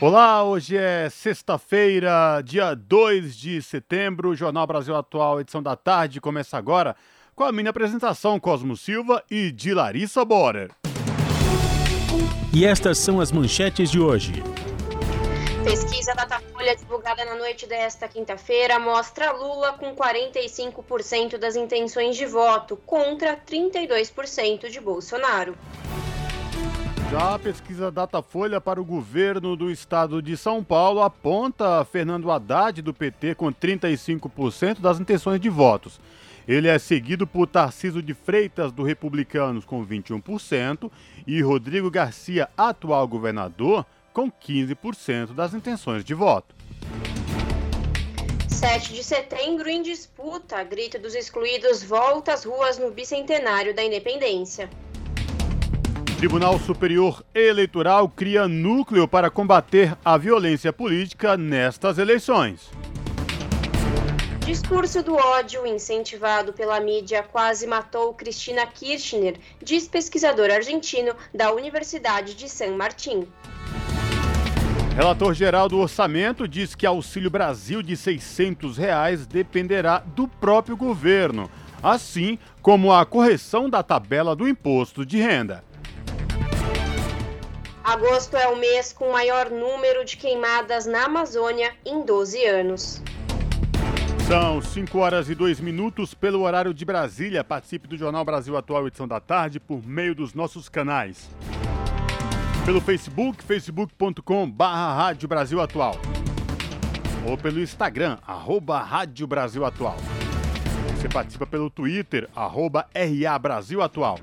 Olá, 0.00 0.42
hoje 0.42 0.78
é 0.78 1.10
sexta-feira, 1.10 2.40
dia 2.42 2.74
2 2.74 3.36
de 3.36 3.60
setembro. 3.60 4.34
Jornal 4.34 4.66
Brasil 4.66 4.96
Atual, 4.96 5.42
edição 5.42 5.62
da 5.62 5.76
tarde, 5.76 6.22
começa 6.22 6.56
agora 6.56 6.96
com 7.36 7.44
a 7.44 7.52
minha 7.52 7.68
apresentação 7.68 8.40
Cosmo 8.40 8.78
Silva 8.78 9.22
e 9.30 9.52
de 9.52 9.74
Larissa 9.74 10.24
Borer. 10.24 10.70
E 12.50 12.64
estas 12.64 12.96
são 12.96 13.20
as 13.20 13.30
manchetes 13.30 13.90
de 13.90 14.00
hoje. 14.00 14.42
Pesquisa 15.62 16.14
Datafolha 16.14 16.74
divulgada 16.74 17.22
na 17.26 17.34
noite 17.34 17.66
desta 17.66 18.08
quinta-feira 18.08 18.78
mostra 18.78 19.32
Lula 19.32 19.74
com 19.74 19.94
45% 19.94 21.36
das 21.36 21.56
intenções 21.56 22.16
de 22.16 22.24
voto 22.24 22.74
contra 22.86 23.36
32% 23.36 24.70
de 24.70 24.80
Bolsonaro. 24.80 25.54
Já 27.10 27.34
a 27.34 27.38
pesquisa 27.40 27.90
Datafolha 27.90 28.60
para 28.60 28.80
o 28.80 28.84
governo 28.84 29.56
do 29.56 29.68
estado 29.68 30.22
de 30.22 30.36
São 30.36 30.62
Paulo 30.62 31.02
aponta 31.02 31.84
Fernando 31.84 32.30
Haddad 32.30 32.80
do 32.82 32.94
PT 32.94 33.34
com 33.34 33.52
35% 33.52 34.78
das 34.78 35.00
intenções 35.00 35.40
de 35.40 35.48
votos. 35.48 36.00
Ele 36.46 36.68
é 36.68 36.78
seguido 36.78 37.26
por 37.26 37.48
Tarciso 37.48 38.00
de 38.00 38.14
Freitas 38.14 38.70
do 38.70 38.84
Republicanos 38.84 39.64
com 39.64 39.84
21% 39.84 40.88
e 41.26 41.42
Rodrigo 41.42 41.90
Garcia, 41.90 42.48
atual 42.56 43.08
governador, 43.08 43.84
com 44.12 44.30
15% 44.30 45.34
das 45.34 45.52
intenções 45.52 46.04
de 46.04 46.14
voto. 46.14 46.54
7 48.46 48.94
de 48.94 49.02
setembro 49.02 49.68
em 49.68 49.82
disputa, 49.82 50.62
grito 50.62 50.96
dos 50.96 51.16
excluídos 51.16 51.82
volta 51.82 52.32
às 52.32 52.44
ruas 52.44 52.78
no 52.78 52.92
bicentenário 52.92 53.74
da 53.74 53.82
independência. 53.82 54.70
Tribunal 56.20 56.58
Superior 56.58 57.24
Eleitoral 57.34 58.06
cria 58.06 58.46
núcleo 58.46 59.08
para 59.08 59.30
combater 59.30 59.96
a 60.04 60.18
violência 60.18 60.70
política 60.70 61.34
nestas 61.34 61.96
eleições. 61.96 62.68
Discurso 64.44 65.02
do 65.02 65.14
ódio 65.14 65.66
incentivado 65.66 66.52
pela 66.52 66.78
mídia 66.78 67.22
quase 67.22 67.66
matou 67.66 68.12
Cristina 68.12 68.66
Kirchner, 68.66 69.36
diz 69.62 69.88
pesquisador 69.88 70.50
argentino 70.50 71.14
da 71.34 71.54
Universidade 71.54 72.34
de 72.34 72.50
San 72.50 72.76
Martín. 72.76 73.26
Relator 74.94 75.32
geral 75.32 75.70
do 75.70 75.78
orçamento 75.78 76.46
diz 76.46 76.74
que 76.74 76.84
Auxílio 76.84 77.30
Brasil 77.30 77.80
de 77.80 77.96
600 77.96 78.76
reais 78.76 79.26
dependerá 79.26 80.00
do 80.00 80.28
próprio 80.28 80.76
governo, 80.76 81.50
assim 81.82 82.38
como 82.60 82.92
a 82.92 83.06
correção 83.06 83.70
da 83.70 83.82
tabela 83.82 84.36
do 84.36 84.46
imposto 84.46 85.06
de 85.06 85.16
renda. 85.16 85.64
Agosto 87.82 88.36
é 88.36 88.46
o 88.48 88.56
mês 88.56 88.92
com 88.92 89.12
maior 89.12 89.50
número 89.50 90.04
de 90.04 90.16
queimadas 90.16 90.86
na 90.86 91.04
Amazônia 91.04 91.72
em 91.84 92.04
12 92.04 92.44
anos. 92.44 93.02
São 94.28 94.62
5 94.62 94.98
horas 94.98 95.28
e 95.28 95.34
2 95.34 95.60
minutos 95.60 96.14
pelo 96.14 96.42
horário 96.42 96.72
de 96.72 96.84
Brasília. 96.84 97.42
Participe 97.42 97.88
do 97.88 97.96
Jornal 97.96 98.24
Brasil 98.24 98.56
Atual, 98.56 98.86
edição 98.86 99.08
da 99.08 99.18
tarde, 99.18 99.58
por 99.58 99.84
meio 99.84 100.14
dos 100.14 100.34
nossos 100.34 100.68
canais 100.68 101.28
pelo 102.64 102.80
Facebook, 102.80 103.42
facebook.com 103.42 104.54
Rádio 104.58 105.28
Brasil 105.28 105.60
Atual. 105.60 105.96
Ou 107.26 107.36
pelo 107.36 107.60
Instagram, 107.60 108.18
arroba 108.26 108.80
Rádio 108.80 109.26
Brasil 109.26 109.64
Atual. 109.64 109.96
Você 110.94 111.08
participa 111.08 111.46
pelo 111.46 111.70
Twitter, 111.70 112.28
arroba 112.34 112.86
RA 112.94 113.38
Brasil 113.38 113.82
Atual. 113.82 114.18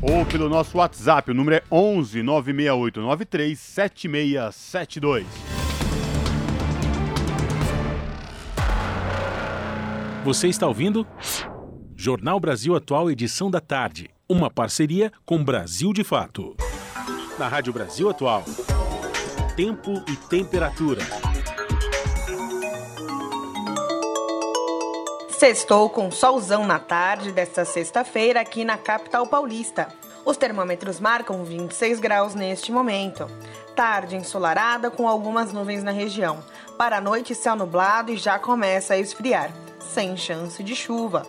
Ou 0.00 0.24
pelo 0.24 0.48
nosso 0.48 0.78
WhatsApp, 0.78 1.30
o 1.30 1.34
número 1.34 1.56
é 1.56 1.62
11 1.70 2.22
968 2.22 3.00
93 3.00 3.58
7672. 3.58 5.26
Você 10.24 10.48
está 10.48 10.66
ouvindo? 10.66 11.06
Jornal 11.96 12.38
Brasil 12.38 12.76
Atual, 12.76 13.10
edição 13.10 13.50
da 13.50 13.60
tarde. 13.60 14.10
Uma 14.28 14.50
parceria 14.50 15.10
com 15.24 15.42
Brasil 15.42 15.92
de 15.92 16.04
Fato 16.04 16.56
na 17.38 17.46
Rádio 17.46 17.72
Brasil 17.72 18.10
Atual. 18.10 18.44
Tempo 19.56 20.02
e 20.08 20.16
temperatura. 20.28 21.02
Sextou 25.38 25.88
com 25.88 26.10
solzão 26.10 26.66
na 26.66 26.80
tarde 26.80 27.30
desta 27.30 27.64
sexta-feira 27.64 28.40
aqui 28.40 28.64
na 28.64 28.76
capital 28.76 29.24
paulista. 29.24 29.86
Os 30.24 30.36
termômetros 30.36 30.98
marcam 30.98 31.44
26 31.44 32.00
graus 32.00 32.34
neste 32.34 32.72
momento. 32.72 33.30
Tarde 33.76 34.16
ensolarada 34.16 34.90
com 34.90 35.06
algumas 35.06 35.52
nuvens 35.52 35.84
na 35.84 35.92
região. 35.92 36.42
Para 36.76 36.96
a 36.96 37.00
noite, 37.00 37.36
céu 37.36 37.54
nublado 37.54 38.10
e 38.10 38.16
já 38.16 38.36
começa 38.36 38.94
a 38.94 38.98
esfriar, 38.98 39.54
sem 39.78 40.16
chance 40.16 40.60
de 40.60 40.74
chuva. 40.74 41.24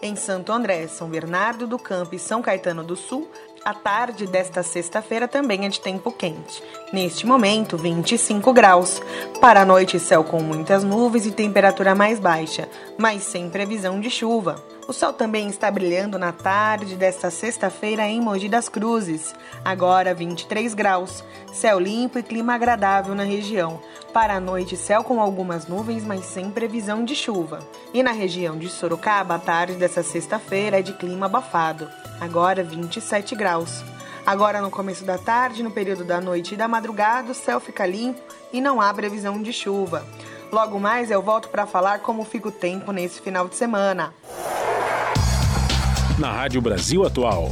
Em 0.00 0.14
Santo 0.14 0.52
André, 0.52 0.86
São 0.86 1.08
Bernardo 1.08 1.66
do 1.66 1.80
Campo 1.80 2.14
e 2.14 2.18
São 2.20 2.40
Caetano 2.40 2.84
do 2.84 2.94
Sul, 2.94 3.28
a 3.64 3.74
tarde 3.74 4.26
desta 4.26 4.62
sexta-feira 4.62 5.28
também 5.28 5.66
é 5.66 5.68
de 5.68 5.80
tempo 5.80 6.10
quente. 6.10 6.62
Neste 6.92 7.26
momento, 7.26 7.76
25 7.76 8.52
graus. 8.52 9.00
Para 9.40 9.62
a 9.62 9.64
noite, 9.64 9.98
céu 9.98 10.24
com 10.24 10.42
muitas 10.42 10.84
nuvens 10.84 11.26
e 11.26 11.32
temperatura 11.32 11.94
mais 11.94 12.18
baixa, 12.18 12.68
mas 12.96 13.22
sem 13.22 13.50
previsão 13.50 14.00
de 14.00 14.10
chuva. 14.10 14.77
O 14.88 14.92
sol 14.94 15.12
também 15.12 15.50
está 15.50 15.70
brilhando 15.70 16.18
na 16.18 16.32
tarde 16.32 16.96
desta 16.96 17.30
sexta-feira 17.30 18.08
em 18.08 18.22
Mogi 18.22 18.48
das 18.48 18.70
Cruzes. 18.70 19.34
Agora 19.62 20.14
23 20.14 20.72
graus. 20.72 21.22
Céu 21.52 21.78
limpo 21.78 22.18
e 22.18 22.22
clima 22.22 22.54
agradável 22.54 23.14
na 23.14 23.22
região. 23.22 23.82
Para 24.14 24.36
a 24.36 24.40
noite, 24.40 24.78
céu 24.78 25.04
com 25.04 25.20
algumas 25.20 25.66
nuvens, 25.66 26.04
mas 26.04 26.24
sem 26.24 26.50
previsão 26.50 27.04
de 27.04 27.14
chuva. 27.14 27.58
E 27.92 28.02
na 28.02 28.12
região 28.12 28.56
de 28.56 28.70
Sorocaba, 28.70 29.34
a 29.34 29.38
tarde 29.38 29.74
desta 29.74 30.02
sexta-feira 30.02 30.78
é 30.78 30.82
de 30.82 30.94
clima 30.94 31.26
abafado 31.26 31.86
agora 32.18 32.64
27 32.64 33.34
graus. 33.34 33.84
Agora, 34.26 34.62
no 34.62 34.70
começo 34.70 35.04
da 35.04 35.18
tarde, 35.18 35.62
no 35.62 35.70
período 35.70 36.02
da 36.02 36.18
noite 36.18 36.54
e 36.54 36.56
da 36.56 36.66
madrugada, 36.66 37.32
o 37.32 37.34
céu 37.34 37.60
fica 37.60 37.84
limpo 37.84 38.22
e 38.52 38.60
não 38.60 38.80
há 38.80 38.92
previsão 38.94 39.42
de 39.42 39.52
chuva. 39.52 40.02
Logo 40.50 40.80
mais 40.80 41.10
eu 41.10 41.20
volto 41.20 41.50
para 41.50 41.66
falar 41.66 42.00
como 42.00 42.24
fica 42.24 42.48
o 42.48 42.52
tempo 42.52 42.90
nesse 42.90 43.20
final 43.20 43.46
de 43.46 43.54
semana. 43.54 44.14
Na 46.18 46.32
Rádio 46.32 46.60
Brasil 46.60 47.06
Atual, 47.06 47.50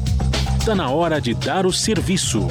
está 0.59 0.75
na 0.75 0.91
hora 0.91 1.21
de 1.21 1.35
dar 1.35 1.65
o 1.67 1.73
serviço. 1.73 2.49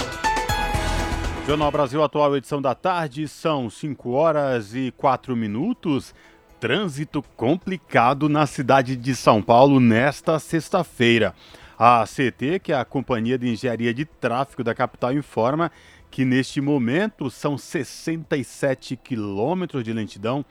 Jornal 1.46 1.70
Brasil 1.70 2.02
Atual, 2.02 2.38
edição 2.38 2.62
da 2.62 2.74
tarde, 2.74 3.28
são 3.28 3.70
5 3.70 4.12
horas 4.12 4.74
e 4.74 4.94
4 4.96 5.36
minutos. 5.36 6.16
Trânsito 6.58 7.22
complicado 7.36 8.30
na 8.30 8.48
cidade 8.48 8.96
de 8.96 9.14
São 9.14 9.42
Paulo 9.42 9.82
nesta 9.82 10.40
sexta-feira. 10.40 11.36
A 11.78 12.06
CT, 12.06 12.60
que 12.64 12.72
é 12.72 12.78
a 12.78 12.86
Companhia 12.86 13.38
de 13.38 13.50
Engenharia 13.50 13.94
de 13.94 14.06
Tráfego 14.06 14.64
da 14.64 14.74
capital, 14.74 15.12
informa 15.12 15.70
que 16.10 16.24
neste 16.24 16.62
momento 16.62 17.30
são 17.30 17.58
67 17.58 18.96
quilômetros 18.96 19.84
de 19.84 19.92
lentidão 19.92 20.46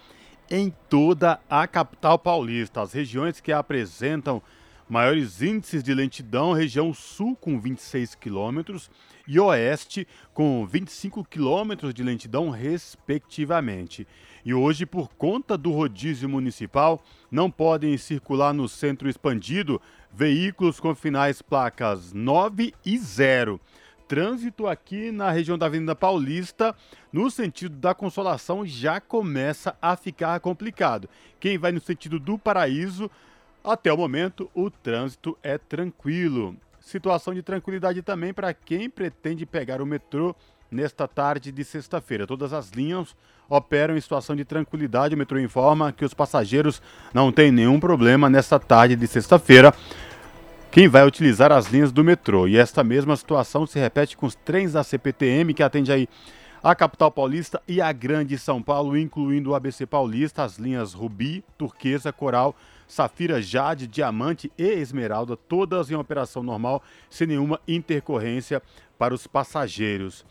em 0.51 0.71
toda 0.91 1.41
a 1.49 1.67
capital 1.67 2.19
paulista. 2.19 2.83
As 2.83 2.93
regiões 2.93 3.41
que 3.41 3.51
apresentam 3.51 4.43
maiores 4.89 5.43
índices 5.43 5.83
de 5.83 5.95
lentidão, 5.95 6.53
região 6.53 6.93
sul 6.93 7.37
com 7.37 7.59
26 7.59 8.15
quilômetros 8.15 8.91
e 9.27 9.41
oeste 9.41 10.07
com 10.33 10.67
25 10.67 11.25
quilômetros 11.25 11.95
de 11.95 12.03
lentidão, 12.03 12.51
respectivamente. 12.51 14.07
E 14.45 14.53
hoje, 14.53 14.85
por 14.85 15.09
conta 15.15 15.57
do 15.57 15.73
rodízio 15.73 16.29
municipal, 16.29 17.03
não 17.31 17.51
podem 17.51 17.97
circular 17.97 18.53
no 18.53 18.69
centro 18.69 19.09
expandido 19.09 19.81
veículos 20.13 20.79
com 20.79 20.95
finais 20.95 21.41
placas 21.41 22.13
9 22.13 22.75
e 22.85 22.99
0. 22.99 23.59
Trânsito 24.07 24.67
aqui 24.67 25.11
na 25.11 25.31
região 25.31 25.57
da 25.57 25.65
Avenida 25.65 25.97
Paulista, 25.97 26.77
no 27.11 27.31
sentido 27.31 27.77
da 27.77 27.95
Consolação, 27.95 28.67
já 28.67 29.01
começa 29.01 29.75
a 29.81 29.97
ficar 29.97 30.39
complicado. 30.41 31.09
Quem 31.41 31.57
vai 31.57 31.73
no 31.73 31.81
sentido 31.81 32.21
do 32.21 32.39
Paraíso, 32.39 33.11
até 33.65 33.91
o 33.93 33.97
momento, 33.97 34.51
o 34.55 34.71
trânsito 34.71 35.37
é 35.43 35.57
tranquilo. 35.57 36.55
Situação 36.81 37.33
de 37.33 37.43
tranquilidade 37.43 38.03
também 38.03 38.35
para 38.35 38.53
quem 38.53 38.91
pretende 38.91 39.47
pegar 39.47 39.81
o 39.81 39.87
metrô 39.87 40.37
nesta 40.71 41.09
tarde 41.09 41.51
de 41.51 41.65
sexta-feira. 41.65 42.27
Todas 42.27 42.53
as 42.53 42.71
linhas 42.71 43.17
operam 43.49 43.97
em 43.97 44.01
situação 44.01 44.37
de 44.37 44.45
tranquilidade. 44.45 45.15
O 45.15 45.19
metrô 45.19 45.39
informa 45.39 45.93
que 45.93 46.05
os 46.05 46.13
passageiros 46.13 46.83
não 47.15 47.33
têm 47.33 47.51
nenhum 47.51 47.81
problema 47.81 48.29
nesta 48.29 48.59
tarde 48.59 48.97
de 48.97 49.07
sexta-feira. 49.07 49.73
Quem 50.71 50.89
vai 50.89 51.07
utilizar 51.07 51.53
as 51.53 51.69
linhas 51.69 51.93
do 51.93 52.05
metrô? 52.05 52.47
E 52.49 52.57
esta 52.59 52.85
mesma 52.85 53.17
situação 53.17 53.67
se 53.67 53.79
repete 53.79 54.17
com 54.17 54.27
os 54.27 54.35
trens 54.35 54.73
da 54.73 54.83
CPTM, 54.83 55.55
que 55.55 55.63
atende 55.63 55.91
aí 55.91 56.09
a 56.63 56.75
capital 56.75 57.11
paulista 57.11 57.63
e 57.69 57.81
a 57.81 57.93
grande 57.93 58.37
São 58.37 58.61
Paulo, 58.61 58.97
incluindo 58.99 59.51
o 59.51 59.55
ABC 59.55 59.87
Paulista, 59.87 60.43
as 60.43 60.59
linhas 60.59 60.93
Rubi, 60.93 61.45
Turquesa, 61.57 62.13
Coral, 62.13 62.57
Safira, 62.87 63.41
Jade, 63.41 63.87
Diamante 63.87 64.53
e 64.57 64.65
Esmeralda, 64.65 65.37
todas 65.37 65.91
em 65.91 65.95
operação 65.95 66.43
normal, 66.43 66.83
sem 67.09 67.27
nenhuma 67.27 67.61
intercorrência 67.67 68.63
para 68.99 69.15
os 69.15 69.27
passageiros. 69.27 70.25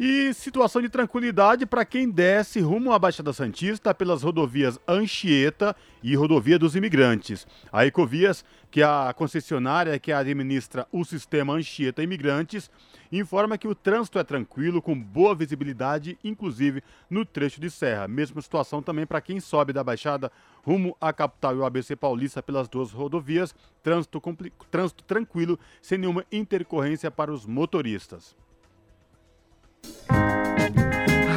E 0.00 0.32
situação 0.32 0.80
de 0.80 0.88
tranquilidade 0.88 1.66
para 1.66 1.84
quem 1.84 2.10
desce 2.10 2.60
rumo 2.60 2.92
à 2.92 2.98
Baixada 2.98 3.30
Santista 3.30 3.94
pelas 3.94 4.22
rodovias 4.22 4.80
Anchieta 4.88 5.76
e 6.02 6.16
Rodovia 6.16 6.58
dos 6.58 6.74
Imigrantes. 6.74 7.46
A 7.70 7.84
Ecovias, 7.84 8.42
que 8.70 8.80
é 8.80 8.84
a 8.84 9.12
concessionária 9.14 9.98
que 9.98 10.10
administra 10.10 10.88
o 10.90 11.04
sistema 11.04 11.52
Anchieta 11.52 12.02
Imigrantes, 12.02 12.70
informa 13.12 13.58
que 13.58 13.68
o 13.68 13.74
trânsito 13.74 14.18
é 14.18 14.24
tranquilo, 14.24 14.80
com 14.80 14.98
boa 14.98 15.34
visibilidade, 15.34 16.18
inclusive 16.24 16.82
no 17.10 17.26
trecho 17.26 17.60
de 17.60 17.70
serra. 17.70 18.08
Mesma 18.08 18.40
situação 18.40 18.82
também 18.82 19.06
para 19.06 19.20
quem 19.20 19.40
sobe 19.40 19.74
da 19.74 19.84
Baixada 19.84 20.32
rumo 20.64 20.96
à 20.98 21.12
capital 21.12 21.54
e 21.54 21.58
o 21.58 21.66
ABC 21.66 21.94
Paulista 21.96 22.42
pelas 22.42 22.66
duas 22.66 22.90
rodovias. 22.92 23.54
Trânsito, 23.82 24.22
trânsito 24.70 25.04
tranquilo, 25.04 25.58
sem 25.82 25.98
nenhuma 25.98 26.24
intercorrência 26.32 27.10
para 27.10 27.30
os 27.30 27.44
motoristas. 27.44 28.34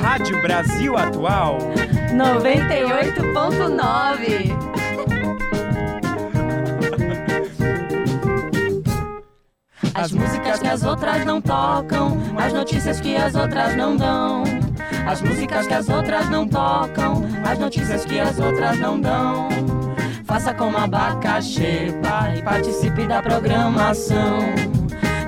Rádio 0.06 0.40
Brasil 0.40 0.96
Atual 0.96 1.58
98.9 2.14 4.54
As 9.96 10.12
músicas 10.12 10.60
que 10.60 10.68
as 10.68 10.84
outras 10.84 11.26
não 11.26 11.42
tocam, 11.42 12.20
as 12.38 12.54
notícias 12.54 13.02
que 13.02 13.16
as 13.16 13.34
outras 13.34 13.76
não 13.76 13.98
dão. 13.98 14.44
As 15.08 15.24
músicas 15.24 15.66
que 15.66 15.74
as 15.74 15.90
outras 15.90 16.30
não 16.30 16.48
tocam, 16.48 17.24
as 17.44 17.58
notícias 17.58 18.06
que 18.06 18.20
as 18.20 18.40
outras 18.40 18.78
não 18.78 19.02
dão. 19.02 19.50
Faça 20.24 20.54
como 20.54 20.78
abacaxi, 20.78 21.88
e 22.38 22.44
participe 22.44 23.08
da 23.08 23.24
programação. 23.24 24.38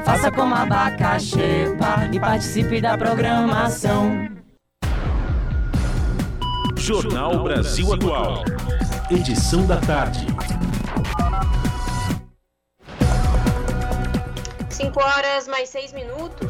Faça 0.05 0.31
como 0.31 0.53
abacaxi 0.53 1.65
e 2.11 2.19
participe 2.19 2.79
da 2.79 2.95
programação. 2.95 4.36
Jornal 6.87 7.43
Brasil 7.43 7.93
Atual. 7.93 8.45
Edição 9.11 9.67
da 9.67 9.75
tarde. 9.75 10.25
5 14.69 14.97
horas 14.97 15.49
mais 15.49 15.67
6 15.67 15.91
minutos. 15.91 16.49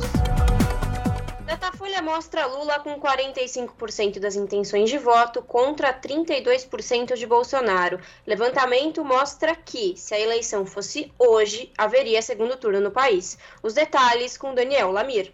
Datafolha 1.43 2.03
mostra 2.03 2.45
Lula 2.45 2.77
com 2.81 3.01
45% 3.01 4.19
das 4.19 4.35
intenções 4.35 4.91
de 4.91 4.99
voto 4.99 5.41
contra 5.41 5.91
32% 5.91 7.15
de 7.15 7.25
Bolsonaro. 7.25 7.99
Levantamento 8.23 9.03
mostra 9.03 9.55
que, 9.55 9.95
se 9.97 10.13
a 10.13 10.19
eleição 10.19 10.67
fosse 10.67 11.11
hoje, 11.17 11.71
haveria 11.75 12.21
segundo 12.21 12.55
turno 12.57 12.79
no 12.79 12.91
país. 12.91 13.39
Os 13.63 13.73
detalhes 13.73 14.37
com 14.37 14.53
Daniel 14.53 14.91
Lamir. 14.91 15.33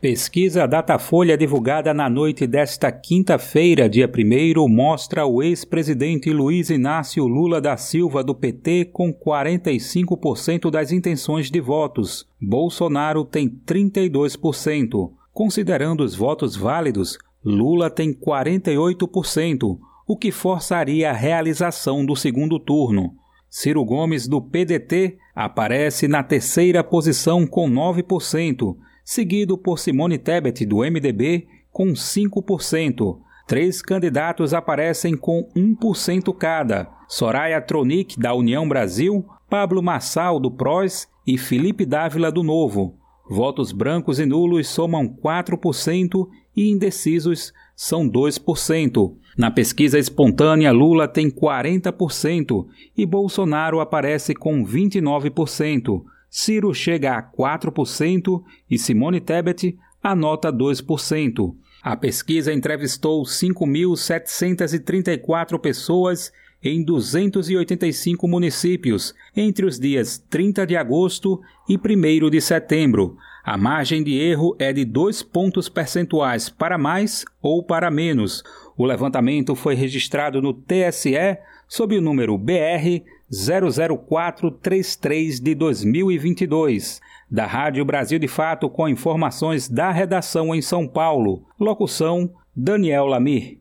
Pesquisa 0.00 0.66
Datafolha 0.66 1.36
divulgada 1.36 1.92
na 1.92 2.08
noite 2.08 2.46
desta 2.46 2.90
quinta-feira, 2.90 3.86
dia 3.86 4.10
1 4.10 4.66
mostra 4.66 5.26
o 5.26 5.42
ex-presidente 5.42 6.32
Luiz 6.32 6.70
Inácio 6.70 7.26
Lula 7.26 7.60
da 7.60 7.76
Silva 7.76 8.24
do 8.24 8.34
PT 8.34 8.86
com 8.94 9.12
45% 9.12 10.70
das 10.70 10.90
intenções 10.90 11.50
de 11.50 11.60
votos. 11.60 12.26
Bolsonaro 12.40 13.26
tem 13.26 13.46
32%. 13.46 15.10
Considerando 15.34 16.02
os 16.02 16.14
votos 16.14 16.56
válidos, 16.56 17.18
Lula 17.44 17.90
tem 17.90 18.10
48%, 18.10 19.78
o 20.06 20.16
que 20.16 20.32
forçaria 20.32 21.10
a 21.10 21.14
realização 21.14 22.06
do 22.06 22.16
segundo 22.16 22.58
turno. 22.58 23.12
Ciro 23.50 23.84
Gomes, 23.84 24.26
do 24.26 24.40
PDT, 24.40 25.18
aparece 25.34 26.08
na 26.08 26.22
terceira 26.22 26.82
posição 26.82 27.46
com 27.46 27.68
9%, 27.70 28.76
seguido 29.10 29.58
por 29.58 29.80
Simone 29.80 30.18
Tebet, 30.18 30.64
do 30.64 30.84
MDB, 30.88 31.48
com 31.72 31.94
5%. 31.94 33.18
Três 33.44 33.82
candidatos 33.82 34.54
aparecem 34.54 35.16
com 35.16 35.50
1% 35.56 36.32
cada: 36.32 36.88
Soraya 37.08 37.60
Tronic, 37.60 38.16
da 38.20 38.32
União 38.32 38.68
Brasil, 38.68 39.26
Pablo 39.48 39.82
Massal, 39.82 40.38
do 40.38 40.48
PROS 40.48 41.08
e 41.26 41.36
Felipe 41.36 41.84
Dávila, 41.84 42.30
do 42.30 42.44
Novo. 42.44 42.94
Votos 43.28 43.72
brancos 43.72 44.20
e 44.20 44.26
nulos 44.26 44.68
somam 44.68 45.08
4% 45.08 46.28
e 46.56 46.70
indecisos 46.70 47.52
são 47.74 48.08
2%. 48.08 49.16
Na 49.36 49.50
pesquisa 49.50 49.98
espontânea, 49.98 50.70
Lula 50.70 51.08
tem 51.08 51.28
40% 51.28 52.64
e 52.96 53.04
Bolsonaro 53.04 53.80
aparece 53.80 54.36
com 54.36 54.64
29%. 54.64 56.00
Ciro 56.30 56.72
chega 56.72 57.16
a 57.16 57.22
4% 57.22 58.42
e 58.70 58.78
Simone 58.78 59.20
Tebet 59.20 59.76
anota 60.00 60.52
2%. 60.52 61.56
A 61.82 61.96
pesquisa 61.96 62.52
entrevistou 62.52 63.24
5.734 63.24 65.58
pessoas 65.58 66.30
em 66.62 66.84
285 66.84 68.28
municípios 68.28 69.14
entre 69.34 69.64
os 69.64 69.80
dias 69.80 70.18
30 70.30 70.66
de 70.66 70.76
agosto 70.76 71.40
e 71.68 71.76
1 71.76 72.30
de 72.30 72.40
setembro. 72.40 73.16
A 73.42 73.56
margem 73.56 74.04
de 74.04 74.18
erro 74.18 74.54
é 74.58 74.70
de 74.72 74.84
dois 74.84 75.22
pontos 75.22 75.68
percentuais 75.68 76.48
para 76.50 76.76
mais 76.76 77.24
ou 77.40 77.64
para 77.64 77.90
menos. 77.90 78.44
O 78.76 78.84
levantamento 78.84 79.54
foi 79.54 79.74
registrado 79.74 80.42
no 80.42 80.52
TSE 80.52 81.38
sob 81.66 81.96
o 81.96 82.00
número 82.00 82.36
BR 82.36 83.02
00433 83.30 85.40
de 85.40 85.54
2022. 85.54 87.00
Da 87.30 87.46
Rádio 87.46 87.84
Brasil 87.84 88.18
de 88.18 88.26
Fato, 88.26 88.68
com 88.68 88.88
informações 88.88 89.68
da 89.68 89.90
redação 89.90 90.52
em 90.54 90.60
São 90.60 90.88
Paulo. 90.88 91.46
Locução: 91.58 92.30
Daniel 92.54 93.06
Lamir. 93.06 93.58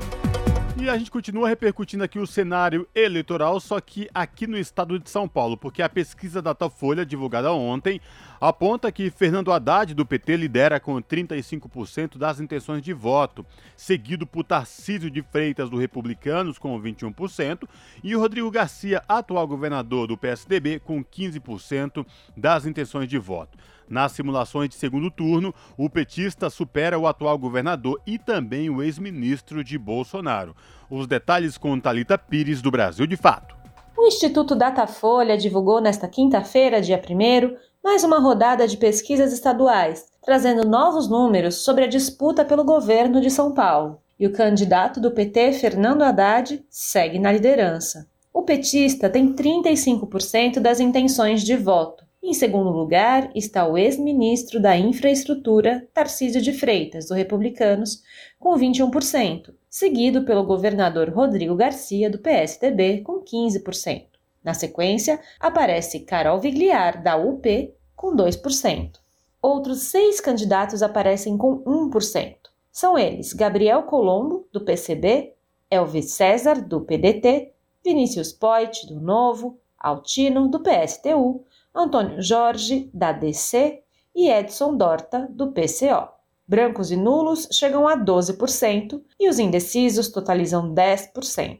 E 0.76 0.90
a 0.90 0.98
gente 0.98 1.12
continua 1.12 1.48
repercutindo 1.48 2.04
aqui 2.04 2.18
o 2.18 2.26
cenário 2.26 2.88
eleitoral, 2.96 3.60
só 3.60 3.80
que 3.80 4.10
aqui 4.12 4.48
no 4.48 4.58
estado 4.58 5.00
de 5.00 5.08
São 5.08 5.28
Paulo, 5.28 5.56
porque 5.56 5.84
a 5.84 5.88
pesquisa 5.88 6.42
Datafolha, 6.42 7.06
divulgada 7.06 7.54
ontem, 7.54 8.02
aponta 8.48 8.92
que 8.92 9.10
Fernando 9.10 9.54
Haddad, 9.54 9.94
do 9.94 10.06
PT, 10.06 10.36
lidera 10.36 10.78
com 10.78 11.02
35% 11.02 12.18
das 12.18 12.42
intenções 12.42 12.82
de 12.82 12.92
voto, 12.92 13.46
seguido 13.78 14.28
por 14.28 14.44
Tarcísio 14.44 15.10
de 15.10 15.22
Freitas, 15.22 15.70
do 15.70 15.78
Republicanos, 15.78 16.58
com 16.58 16.78
21%, 16.82 17.66
e 18.04 18.14
Rodrigo 18.14 18.52
Garcia, 18.52 19.02
atual 19.08 19.48
governador 19.48 20.08
do 20.08 20.18
PSDB, 20.18 20.80
com 20.80 21.02
15% 21.02 22.06
das 22.36 22.66
intenções 22.66 23.08
de 23.08 23.18
voto. 23.18 23.58
Nas 23.88 24.12
simulações 24.12 24.68
de 24.68 24.76
segundo 24.76 25.10
turno, 25.10 25.56
o 25.78 25.90
petista 25.90 26.50
supera 26.50 27.00
o 27.00 27.08
atual 27.08 27.38
governador 27.38 28.02
e 28.06 28.20
também 28.20 28.70
o 28.70 28.84
ex-ministro 28.84 29.64
de 29.64 29.78
Bolsonaro. 29.78 30.54
Os 30.90 31.08
detalhes 31.08 31.58
com 31.58 31.80
Talita 31.80 32.18
Pires, 32.18 32.62
do 32.62 32.70
Brasil 32.70 33.08
de 33.08 33.16
Fato. 33.16 33.56
O 33.96 34.08
Instituto 34.08 34.54
Datafolha 34.54 35.38
divulgou 35.38 35.80
nesta 35.80 36.08
quinta-feira, 36.08 36.82
dia 36.82 36.98
1, 36.98 37.73
mais 37.84 38.04
uma 38.04 38.20
rodada 38.20 38.68
de 38.68 38.78
pesquisas 38.78 39.34
estaduais, 39.34 40.06
trazendo 40.24 40.68
novos 40.68 41.10
números 41.10 41.56
sobre 41.56 41.84
a 41.84 41.88
disputa 41.88 42.46
pelo 42.46 42.64
governo 42.64 43.20
de 43.20 43.30
São 43.30 43.54
Paulo. 43.54 44.00
E 44.18 44.26
o 44.26 44.32
candidato 44.32 45.02
do 45.02 45.12
PT, 45.12 45.54
Fernando 45.54 46.02
Haddad, 46.02 46.64
segue 46.70 47.20
na 47.20 47.32
liderança. 47.32 48.08
O 48.34 48.44
petista 48.44 49.10
tem 49.10 49.34
35% 49.34 50.60
das 50.60 50.80
intenções 50.80 51.44
de 51.44 51.58
voto 51.58 52.04
em 52.26 52.34
segundo 52.34 52.70
lugar 52.70 53.30
está 53.36 53.68
o 53.68 53.78
ex-ministro 53.78 54.58
da 54.58 54.78
Infraestrutura, 54.78 55.86
Tarcísio 55.94 56.42
de 56.42 56.54
Freitas, 56.54 57.08
do 57.08 57.14
Republicanos, 57.14 58.02
com 58.40 58.56
21%, 58.56 59.54
seguido 59.70 60.24
pelo 60.24 60.46
governador 60.46 61.10
Rodrigo 61.10 61.54
Garcia, 61.54 62.10
do 62.10 62.18
PSDB, 62.18 63.02
com 63.02 63.22
15%. 63.22 64.13
Na 64.44 64.54
sequência, 64.54 65.20
aparece 65.40 66.02
Carol 66.02 66.40
Vigliar, 66.40 67.02
da 67.02 67.16
UP, 67.16 67.74
com 67.96 68.16
2%. 68.16 69.00
Outros 69.42 69.84
seis 69.84 70.20
candidatos 70.20 70.82
aparecem 70.82 71.38
com 71.38 71.64
1%. 71.64 72.36
São 72.72 72.98
eles 72.98 73.34
Gabriel 73.34 73.84
Colombo, 73.84 74.48
do 74.52 74.62
PCB, 74.62 75.34
Elvis 75.70 76.12
César, 76.12 76.62
do 76.62 76.82
PDT, 76.82 77.52
Vinícius 77.84 78.32
Poit, 78.32 78.88
do 78.88 79.00
Novo, 79.00 79.60
Altino, 79.78 80.48
do 80.48 80.60
PSTU, 80.62 81.44
Antônio 81.74 82.22
Jorge, 82.22 82.90
da 82.94 83.12
DC 83.12 83.82
e 84.16 84.30
Edson 84.30 84.78
Dorta, 84.78 85.28
do 85.30 85.52
PCO. 85.52 86.10
Brancos 86.48 86.92
e 86.92 86.96
nulos 86.96 87.48
chegam 87.52 87.88
a 87.88 87.98
12% 87.98 89.02
e 89.20 89.30
os 89.30 89.40
indecisos 89.40 90.10
totalizam 90.10 90.74
10%. 90.74 91.60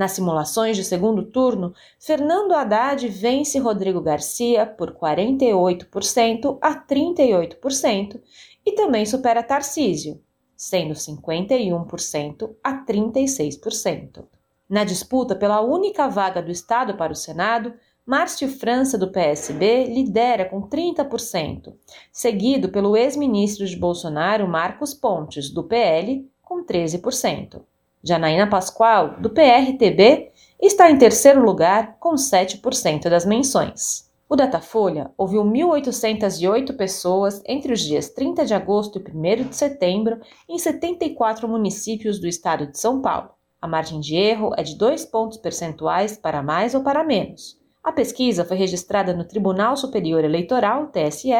Nas 0.00 0.12
simulações 0.12 0.78
de 0.78 0.82
segundo 0.82 1.26
turno, 1.26 1.74
Fernando 1.98 2.52
Haddad 2.52 3.06
vence 3.06 3.58
Rodrigo 3.58 4.00
Garcia 4.00 4.64
por 4.64 4.92
48% 4.94 6.56
a 6.58 6.74
38% 6.74 8.18
e 8.64 8.72
também 8.72 9.04
supera 9.04 9.42
Tarcísio, 9.42 10.18
sendo 10.56 10.94
51% 10.94 12.50
a 12.64 12.82
36%. 12.82 14.24
Na 14.66 14.84
disputa 14.84 15.36
pela 15.36 15.60
única 15.60 16.08
vaga 16.08 16.40
do 16.40 16.50
Estado 16.50 16.96
para 16.96 17.12
o 17.12 17.14
Senado, 17.14 17.74
Márcio 18.06 18.48
França, 18.48 18.96
do 18.96 19.12
PSB, 19.12 19.84
lidera 19.84 20.46
com 20.46 20.62
30%, 20.62 21.74
seguido 22.10 22.70
pelo 22.70 22.96
ex-ministro 22.96 23.66
de 23.66 23.76
Bolsonaro, 23.76 24.48
Marcos 24.48 24.94
Pontes, 24.94 25.50
do 25.50 25.62
PL, 25.62 26.26
com 26.40 26.64
13%. 26.64 27.60
Janaína 28.02 28.48
Pascoal, 28.48 29.20
do 29.20 29.28
PRTB, 29.28 30.30
está 30.58 30.90
em 30.90 30.96
terceiro 30.96 31.44
lugar 31.44 31.98
com 32.00 32.14
7% 32.14 33.10
das 33.10 33.26
menções. 33.26 34.08
O 34.26 34.34
Datafolha 34.36 35.10
ouviu 35.18 35.44
1.808 35.44 36.74
pessoas 36.76 37.42
entre 37.46 37.74
os 37.74 37.80
dias 37.80 38.08
30 38.08 38.46
de 38.46 38.54
agosto 38.54 38.98
e 38.98 39.02
1 39.02 39.48
de 39.48 39.56
setembro 39.56 40.18
em 40.48 40.58
74 40.58 41.46
municípios 41.46 42.18
do 42.18 42.26
estado 42.26 42.66
de 42.68 42.78
São 42.78 43.02
Paulo. 43.02 43.30
A 43.60 43.68
margem 43.68 44.00
de 44.00 44.16
erro 44.16 44.52
é 44.56 44.62
de 44.62 44.78
2 44.78 45.04
pontos 45.06 45.36
percentuais 45.36 46.16
para 46.16 46.42
mais 46.42 46.74
ou 46.74 46.82
para 46.82 47.04
menos. 47.04 47.60
A 47.84 47.92
pesquisa 47.92 48.46
foi 48.46 48.56
registrada 48.56 49.12
no 49.12 49.24
Tribunal 49.24 49.76
Superior 49.76 50.24
Eleitoral, 50.24 50.86
TSE, 50.86 51.32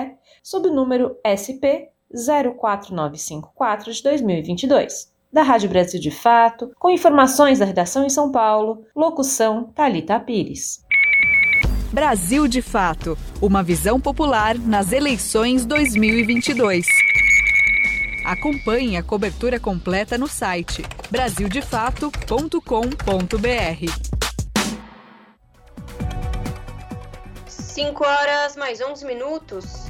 sob 0.42 0.68
o 0.68 0.74
número 0.74 1.16
SP 1.24 1.88
04954 2.12 3.92
de 3.92 4.02
2022 4.02 5.09
da 5.32 5.42
Rádio 5.42 5.68
Brasil 5.68 6.00
de 6.00 6.10
Fato, 6.10 6.72
com 6.78 6.90
informações 6.90 7.58
da 7.58 7.64
redação 7.64 8.04
em 8.04 8.10
São 8.10 8.32
Paulo, 8.32 8.84
locução 8.94 9.64
Talita 9.74 10.18
Pires. 10.18 10.84
Brasil 11.92 12.46
de 12.46 12.62
Fato, 12.62 13.18
uma 13.40 13.62
visão 13.62 14.00
popular 14.00 14.56
nas 14.56 14.92
eleições 14.92 15.64
2022. 15.64 16.86
Acompanhe 18.24 18.96
a 18.96 19.02
cobertura 19.02 19.58
completa 19.58 20.16
no 20.16 20.28
site 20.28 20.84
brasildefato.com.br. 21.10 24.10
5 27.46 28.04
horas 28.04 28.56
mais 28.56 28.80
11 28.80 29.06
minutos. 29.06 29.89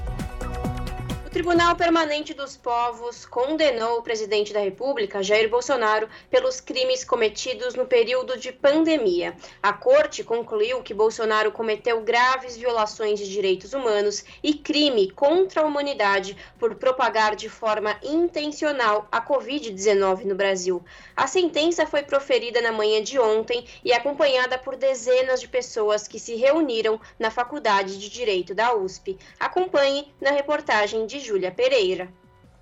O 1.31 1.33
Tribunal 1.33 1.77
Permanente 1.77 2.35
dos 2.35 2.57
Povos 2.57 3.25
condenou 3.25 3.99
o 3.99 4.03
presidente 4.03 4.53
da 4.53 4.59
República, 4.59 5.23
Jair 5.23 5.49
Bolsonaro, 5.49 6.09
pelos 6.29 6.61
crimes 6.61 7.05
cometidos 7.05 7.77
no 7.77 7.87
período 7.87 8.37
de 8.37 8.51
pandemia. 8.51 9.37
A 9.63 9.73
corte 9.73 10.25
concluiu 10.25 10.83
que 10.83 10.93
Bolsonaro 10.93 11.53
cometeu 11.53 12.01
graves 12.01 12.57
violações 12.57 13.21
de 13.21 13.31
direitos 13.31 13.73
humanos 13.73 14.25
e 14.43 14.55
crime 14.55 15.09
contra 15.13 15.63
a 15.63 15.65
humanidade 15.65 16.37
por 16.59 16.75
propagar 16.75 17.37
de 17.37 17.49
forma 17.49 17.97
intencional 18.03 19.07
a 19.13 19.25
Covid-19 19.25 20.25
no 20.25 20.35
Brasil. 20.35 20.83
A 21.17 21.29
sentença 21.29 21.87
foi 21.87 22.03
proferida 22.03 22.61
na 22.61 22.73
manhã 22.73 23.01
de 23.01 23.21
ontem 23.21 23.65
e 23.85 23.93
acompanhada 23.93 24.59
por 24.59 24.75
dezenas 24.75 25.41
de 25.41 25.47
pessoas 25.47 26.09
que 26.09 26.19
se 26.19 26.35
reuniram 26.35 27.01
na 27.21 27.31
Faculdade 27.31 28.01
de 28.01 28.11
Direito 28.11 28.53
da 28.53 28.75
USP. 28.75 29.17
Acompanhe 29.39 30.13
na 30.21 30.33
reportagem 30.33 31.07
de 31.07 31.20
Júlia 31.21 31.53
Pereira. 31.53 32.09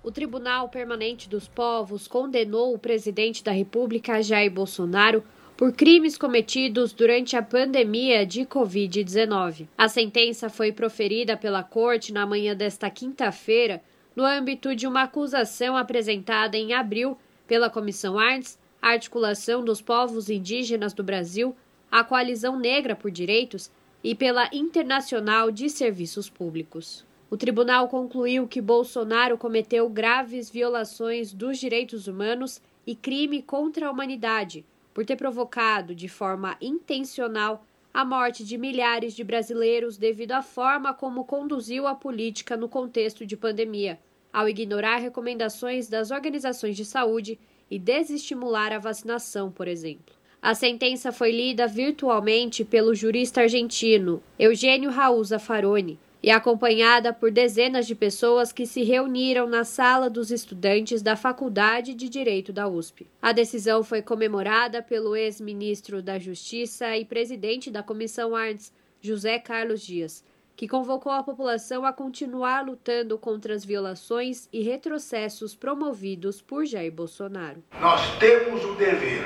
O 0.03 0.11
Tribunal 0.11 0.69
Permanente 0.69 1.27
dos 1.27 1.47
Povos 1.47 2.07
condenou 2.07 2.73
o 2.73 2.79
presidente 2.79 3.43
da 3.43 3.51
República, 3.51 4.21
Jair 4.21 4.51
Bolsonaro, 4.51 5.23
por 5.57 5.73
crimes 5.73 6.17
cometidos 6.17 6.93
durante 6.93 7.35
a 7.35 7.41
pandemia 7.41 8.25
de 8.25 8.45
Covid-19. 8.45 9.67
A 9.77 9.89
sentença 9.89 10.49
foi 10.49 10.71
proferida 10.71 11.35
pela 11.35 11.63
Corte 11.63 12.13
na 12.13 12.25
manhã 12.25 12.55
desta 12.55 12.89
quinta-feira, 12.89 13.83
no 14.15 14.23
âmbito 14.23 14.73
de 14.73 14.87
uma 14.87 15.03
acusação 15.03 15.75
apresentada 15.75 16.55
em 16.55 16.73
abril 16.73 17.17
pela 17.45 17.69
Comissão 17.69 18.17
Artes, 18.17 18.57
Articulação 18.81 19.63
dos 19.65 19.81
Povos 19.81 20.29
Indígenas 20.29 20.93
do 20.93 21.03
Brasil, 21.03 21.53
a 21.91 22.03
Coalizão 22.05 22.57
Negra 22.57 22.95
por 22.95 23.11
Direitos 23.11 23.69
e 24.01 24.15
pela 24.15 24.49
Internacional 24.53 25.51
de 25.51 25.69
Serviços 25.69 26.29
Públicos. 26.29 27.08
O 27.31 27.37
tribunal 27.37 27.87
concluiu 27.87 28.47
que 28.47 28.59
Bolsonaro 28.59 29.37
cometeu 29.37 29.87
graves 29.87 30.49
violações 30.49 31.31
dos 31.31 31.59
direitos 31.59 32.07
humanos 32.07 32.59
e 32.87 32.95
crime 32.95 33.43
contra 33.43 33.87
a 33.87 33.91
humanidade 33.91 34.65
por 34.95 35.05
ter 35.05 35.15
provocado 35.15 35.93
de 35.93 36.09
forma 36.09 36.57
intencional 36.59 37.63
a 37.93 38.03
morte 38.03 38.43
de 38.43 38.57
milhares 38.57 39.15
de 39.15 39.23
brasileiros 39.23 39.95
devido 39.95 40.31
à 40.31 40.41
forma 40.41 40.91
como 40.91 41.23
conduziu 41.23 41.85
a 41.85 41.93
política 41.93 42.57
no 42.57 42.67
contexto 42.67 43.23
de 43.25 43.37
pandemia, 43.37 43.99
ao 44.33 44.49
ignorar 44.49 44.97
recomendações 44.97 45.87
das 45.87 46.09
organizações 46.09 46.75
de 46.75 46.83
saúde 46.83 47.39
e 47.69 47.77
desestimular 47.77 48.73
a 48.73 48.79
vacinação, 48.79 49.51
por 49.51 49.67
exemplo. 49.67 50.15
A 50.41 50.55
sentença 50.55 51.11
foi 51.11 51.31
lida 51.31 51.67
virtualmente 51.67 52.65
pelo 52.65 52.95
jurista 52.95 53.41
argentino 53.41 54.23
Eugênio 54.39 54.89
Raul 54.89 55.23
Zaffaroni, 55.23 55.99
e 56.21 56.29
acompanhada 56.29 57.13
por 57.13 57.31
dezenas 57.31 57.87
de 57.87 57.95
pessoas 57.95 58.51
que 58.51 58.65
se 58.65 58.83
reuniram 58.83 59.47
na 59.47 59.63
sala 59.63 60.09
dos 60.09 60.31
estudantes 60.31 61.01
da 61.01 61.15
Faculdade 61.15 61.93
de 61.93 62.09
Direito 62.09 62.51
da 62.51 62.67
USP. 62.67 63.07
A 63.21 63.31
decisão 63.31 63.83
foi 63.83 64.01
comemorada 64.01 64.81
pelo 64.81 65.15
ex-ministro 65.15 66.01
da 66.01 66.19
Justiça 66.19 66.97
e 66.97 67.05
presidente 67.05 67.71
da 67.71 67.81
Comissão 67.81 68.35
Artes, 68.35 68.73
José 69.01 69.39
Carlos 69.39 69.81
Dias, 69.81 70.23
que 70.57 70.67
convocou 70.67 71.13
a 71.13 71.23
população 71.23 71.85
a 71.85 71.93
continuar 71.93 72.65
lutando 72.65 73.17
contra 73.17 73.53
as 73.53 73.63
violações 73.63 74.49
e 74.51 74.61
retrocessos 74.61 75.55
promovidos 75.55 76.41
por 76.41 76.65
Jair 76.65 76.91
Bolsonaro. 76.91 77.63
Nós 77.79 78.17
temos 78.17 78.65
o 78.65 78.75
dever 78.75 79.23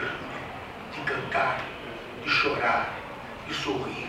de 0.94 1.02
cantar, 1.02 1.68
de 2.24 2.30
chorar, 2.30 3.46
de 3.48 3.54
sorrir, 3.56 4.08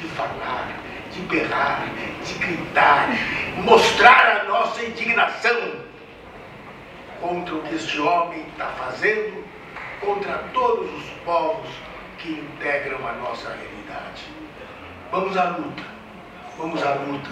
de 0.00 0.08
falar 0.08 0.83
de 1.14 1.20
berrar, 1.22 1.86
de 2.24 2.34
gritar, 2.34 3.08
mostrar 3.62 4.40
a 4.40 4.44
nossa 4.44 4.84
indignação 4.84 5.84
contra 7.20 7.54
o 7.54 7.62
que 7.62 7.74
este 7.76 8.00
homem 8.00 8.44
está 8.48 8.66
fazendo, 8.72 9.44
contra 10.00 10.38
todos 10.52 10.92
os 10.92 11.10
povos 11.24 11.70
que 12.18 12.32
integram 12.32 13.06
a 13.06 13.12
nossa 13.12 13.48
realidade. 13.48 14.24
Vamos 15.10 15.36
à 15.36 15.56
luta, 15.56 15.84
vamos 16.58 16.82
à 16.82 16.94
luta, 16.94 17.30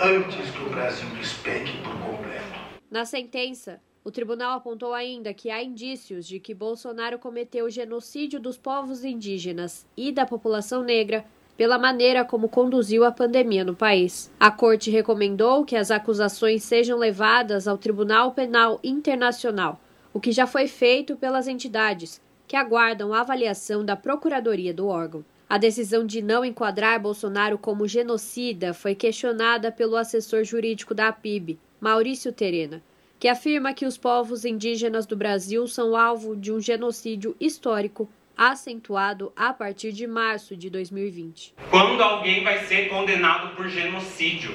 antes 0.00 0.50
que 0.50 0.62
o 0.62 0.68
Brasil 0.68 1.08
despegue 1.10 1.72
por 1.78 1.98
completo. 2.00 2.60
Na 2.90 3.06
sentença, 3.06 3.80
o 4.04 4.10
tribunal 4.10 4.58
apontou 4.58 4.92
ainda 4.92 5.32
que 5.32 5.50
há 5.50 5.62
indícios 5.62 6.26
de 6.26 6.38
que 6.38 6.52
Bolsonaro 6.52 7.18
cometeu 7.18 7.70
genocídio 7.70 8.38
dos 8.38 8.58
povos 8.58 9.04
indígenas 9.04 9.86
e 9.96 10.12
da 10.12 10.26
população 10.26 10.82
negra 10.82 11.24
pela 11.56 11.78
maneira 11.78 12.24
como 12.24 12.48
conduziu 12.48 13.04
a 13.04 13.12
pandemia 13.12 13.64
no 13.64 13.74
país. 13.74 14.30
A 14.38 14.50
corte 14.50 14.90
recomendou 14.90 15.64
que 15.64 15.76
as 15.76 15.90
acusações 15.90 16.62
sejam 16.64 16.98
levadas 16.98 17.68
ao 17.68 17.78
Tribunal 17.78 18.32
Penal 18.32 18.80
Internacional, 18.82 19.80
o 20.12 20.20
que 20.20 20.32
já 20.32 20.46
foi 20.46 20.66
feito 20.66 21.16
pelas 21.16 21.46
entidades, 21.46 22.20
que 22.46 22.56
aguardam 22.56 23.14
a 23.14 23.20
avaliação 23.20 23.84
da 23.84 23.96
Procuradoria 23.96 24.74
do 24.74 24.86
órgão. 24.86 25.24
A 25.48 25.58
decisão 25.58 26.06
de 26.06 26.22
não 26.22 26.44
enquadrar 26.44 27.00
Bolsonaro 27.00 27.58
como 27.58 27.86
genocida 27.86 28.72
foi 28.72 28.94
questionada 28.94 29.70
pelo 29.70 29.96
assessor 29.96 30.44
jurídico 30.44 30.94
da 30.94 31.08
APIB, 31.08 31.58
Maurício 31.78 32.32
Terena, 32.32 32.82
que 33.18 33.28
afirma 33.28 33.74
que 33.74 33.84
os 33.84 33.98
povos 33.98 34.44
indígenas 34.44 35.04
do 35.06 35.14
Brasil 35.14 35.68
são 35.68 35.96
alvo 35.96 36.34
de 36.34 36.50
um 36.50 36.58
genocídio 36.58 37.36
histórico 37.38 38.08
acentuado 38.36 39.32
a 39.36 39.52
partir 39.52 39.92
de 39.92 40.06
março 40.06 40.56
de 40.56 40.70
2020. 40.70 41.54
Quando 41.70 42.02
alguém 42.02 42.42
vai 42.42 42.64
ser 42.64 42.88
condenado 42.88 43.54
por 43.54 43.68
genocídio? 43.68 44.54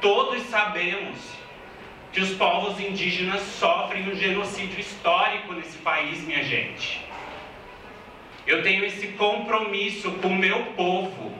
Todos 0.00 0.42
sabemos 0.44 1.18
que 2.12 2.20
os 2.20 2.30
povos 2.34 2.78
indígenas 2.78 3.42
sofrem 3.42 4.08
um 4.08 4.14
genocídio 4.14 4.78
histórico 4.78 5.52
nesse 5.52 5.78
país, 5.78 6.20
minha 6.24 6.44
gente. 6.44 7.00
eu 8.46 8.62
tenho 8.62 8.84
esse 8.84 9.08
compromisso 9.08 10.10
com 10.12 10.28
o 10.28 10.34
meu 10.36 10.64
povo 10.76 11.32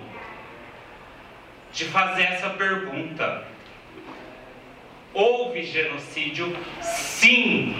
de 1.72 1.84
fazer 1.84 2.22
essa 2.22 2.50
pergunta. 2.50 3.46
Houve 5.12 5.62
genocídio? 5.62 6.56
Sim. 6.80 7.76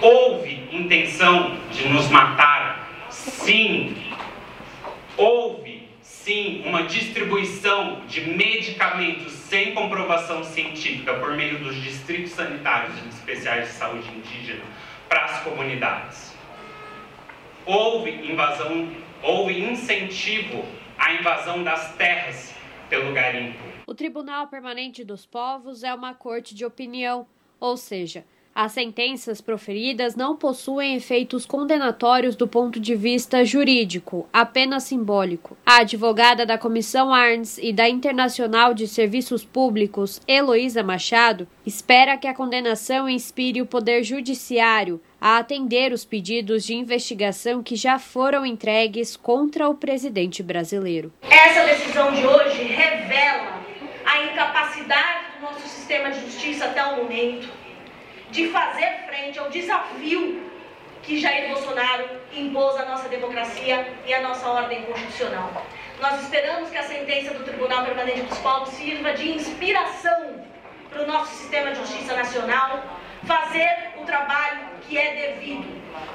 Houve 0.00 0.68
intenção 0.72 1.56
de 1.70 1.88
nos 1.88 2.08
matar? 2.08 3.08
Sim. 3.10 3.96
Houve, 5.16 5.88
sim, 6.02 6.62
uma 6.66 6.82
distribuição 6.82 8.02
de 8.06 8.20
medicamentos 8.22 9.32
sem 9.32 9.74
comprovação 9.74 10.44
científica 10.44 11.14
por 11.14 11.32
meio 11.34 11.58
dos 11.60 11.74
distritos 11.76 12.32
sanitários 12.32 12.94
especiais 13.06 13.68
de 13.68 13.74
saúde 13.74 14.08
indígena 14.08 14.62
para 15.08 15.24
as 15.24 15.40
comunidades. 15.42 16.36
Houve 17.64 18.10
invasão, 18.10 18.90
houve 19.22 19.60
incentivo 19.60 20.64
à 20.98 21.14
invasão 21.14 21.62
das 21.64 21.94
terras 21.94 22.54
pelo 22.88 23.12
garimpo. 23.12 23.58
O 23.86 23.94
Tribunal 23.94 24.48
Permanente 24.48 25.04
dos 25.04 25.24
Povos 25.24 25.82
é 25.82 25.94
uma 25.94 26.14
corte 26.14 26.54
de 26.54 26.64
opinião, 26.64 27.26
ou 27.58 27.76
seja, 27.76 28.24
as 28.56 28.72
sentenças 28.72 29.42
proferidas 29.42 30.16
não 30.16 30.34
possuem 30.34 30.96
efeitos 30.96 31.44
condenatórios 31.44 32.34
do 32.34 32.48
ponto 32.48 32.80
de 32.80 32.96
vista 32.96 33.44
jurídico, 33.44 34.26
apenas 34.32 34.84
simbólico. 34.84 35.58
A 35.66 35.80
advogada 35.80 36.46
da 36.46 36.56
Comissão 36.56 37.12
Arns 37.12 37.58
e 37.58 37.70
da 37.70 37.86
Internacional 37.86 38.72
de 38.72 38.88
Serviços 38.88 39.44
Públicos, 39.44 40.22
Heloísa 40.26 40.82
Machado, 40.82 41.46
espera 41.66 42.16
que 42.16 42.26
a 42.26 42.32
condenação 42.32 43.06
inspire 43.06 43.60
o 43.60 43.66
Poder 43.66 44.02
Judiciário 44.02 45.02
a 45.20 45.36
atender 45.36 45.92
os 45.92 46.06
pedidos 46.06 46.64
de 46.64 46.74
investigação 46.74 47.62
que 47.62 47.76
já 47.76 47.98
foram 47.98 48.46
entregues 48.46 49.18
contra 49.18 49.68
o 49.68 49.74
presidente 49.74 50.42
brasileiro. 50.42 51.12
Essa 51.30 51.62
decisão 51.66 52.10
de 52.10 52.26
hoje 52.26 52.62
revela 52.62 53.60
a 54.06 54.24
incapacidade 54.24 55.36
do 55.36 55.42
nosso 55.42 55.68
sistema 55.68 56.10
de 56.10 56.20
justiça 56.20 56.64
até 56.64 56.82
o 56.82 56.96
momento 56.96 57.65
de 58.36 58.48
fazer 58.48 59.06
frente 59.06 59.38
ao 59.38 59.48
desafio 59.48 60.42
que 61.02 61.18
Jair 61.18 61.48
Bolsonaro 61.48 62.04
impôs 62.34 62.76
à 62.76 62.84
nossa 62.84 63.08
democracia 63.08 63.88
e 64.06 64.12
à 64.12 64.20
nossa 64.20 64.46
ordem 64.46 64.82
constitucional. 64.82 65.50
Nós 66.02 66.20
esperamos 66.22 66.68
que 66.68 66.76
a 66.76 66.82
sentença 66.82 67.32
do 67.32 67.42
Tribunal 67.44 67.86
Permanente 67.86 68.20
dos 68.20 68.36
Povos 68.38 68.68
sirva 68.74 69.14
de 69.14 69.30
inspiração 69.30 70.44
para 70.90 71.02
o 71.02 71.06
nosso 71.06 71.34
sistema 71.34 71.70
de 71.70 71.78
justiça 71.78 72.14
nacional 72.14 72.82
fazer 73.26 73.90
o 74.00 74.04
trabalho 74.04 74.66
que 74.88 74.96
é 74.96 75.34
devido, 75.34 75.66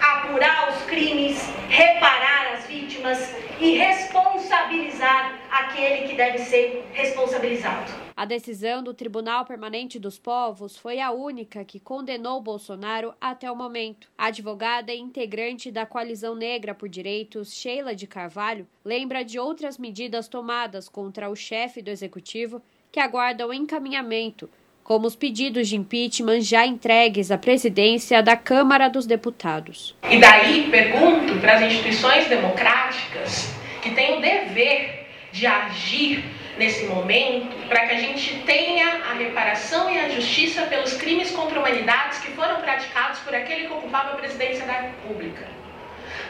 apurar 0.02 0.70
os 0.70 0.82
crimes, 0.84 1.38
reparar 1.68 2.54
as 2.54 2.66
vítimas 2.66 3.20
e 3.60 3.78
responsabilizar 3.78 5.38
aquele 5.52 6.08
que 6.08 6.16
deve 6.16 6.40
ser 6.40 6.90
responsabilizado. 6.94 7.92
A 8.16 8.26
decisão 8.26 8.82
do 8.82 8.94
Tribunal 8.94 9.46
Permanente 9.46 10.00
dos 10.00 10.18
Povos 10.18 10.78
foi 10.78 11.02
a 11.02 11.12
única 11.12 11.66
que 11.66 11.80
condenou 11.80 12.40
Bolsonaro 12.40 13.14
até 13.20 13.52
o 13.52 13.56
momento. 13.56 14.10
A 14.18 14.28
advogada 14.28 14.94
e 14.94 15.00
integrante 15.00 15.70
da 15.70 15.86
Coalizão 15.86 16.36
Negra 16.36 16.74
por 16.74 16.88
Direitos, 16.88 17.54
Sheila 17.54 17.94
de 17.94 18.08
Carvalho, 18.08 18.68
lembra 18.86 19.26
de 19.26 19.38
outras 19.38 19.78
medidas 19.78 20.28
tomadas 20.28 20.88
contra 20.88 21.30
o 21.30 21.36
chefe 21.36 21.82
do 21.82 21.90
executivo 21.90 22.62
que 22.92 23.00
aguardam 23.00 23.54
encaminhamento, 23.54 24.50
como 24.84 25.08
os 25.08 25.16
pedidos 25.16 25.68
de 25.68 25.76
impeachment 25.76 26.42
já 26.42 26.66
entregues 26.66 27.32
à 27.32 27.38
presidência 27.38 28.22
da 28.22 28.36
Câmara 28.36 28.90
dos 28.90 29.06
Deputados. 29.06 29.96
E 30.10 30.18
daí 30.20 30.68
pergunto 30.70 31.40
para 31.40 31.56
as 31.56 31.62
instituições 31.64 32.28
democráticas 32.28 33.54
que 33.82 33.92
têm 33.92 34.18
o 34.18 34.22
dever 34.22 35.08
de 35.32 35.46
agir 35.48 36.24
nesse 36.58 36.86
momento 36.86 37.56
para 37.68 37.88
que 37.88 37.94
a 37.94 37.98
gente 37.98 38.44
tenha 38.46 39.02
a 39.10 39.14
reparação 39.14 39.90
e 39.90 39.98
a 39.98 40.10
justiça 40.10 40.64
pelos 40.64 40.94
crimes 40.94 41.32
contra 41.32 41.58
a 41.58 41.60
humanidade 41.60 42.20
que 42.20 42.32
foram 42.32 42.62
praticados 42.62 43.20
por 43.20 43.34
aquele 43.34 43.68
que 43.68 43.74
ocupava 43.74 44.12
a 44.12 44.16
presidência 44.16 44.66
da 44.66 44.74
República. 44.74 45.48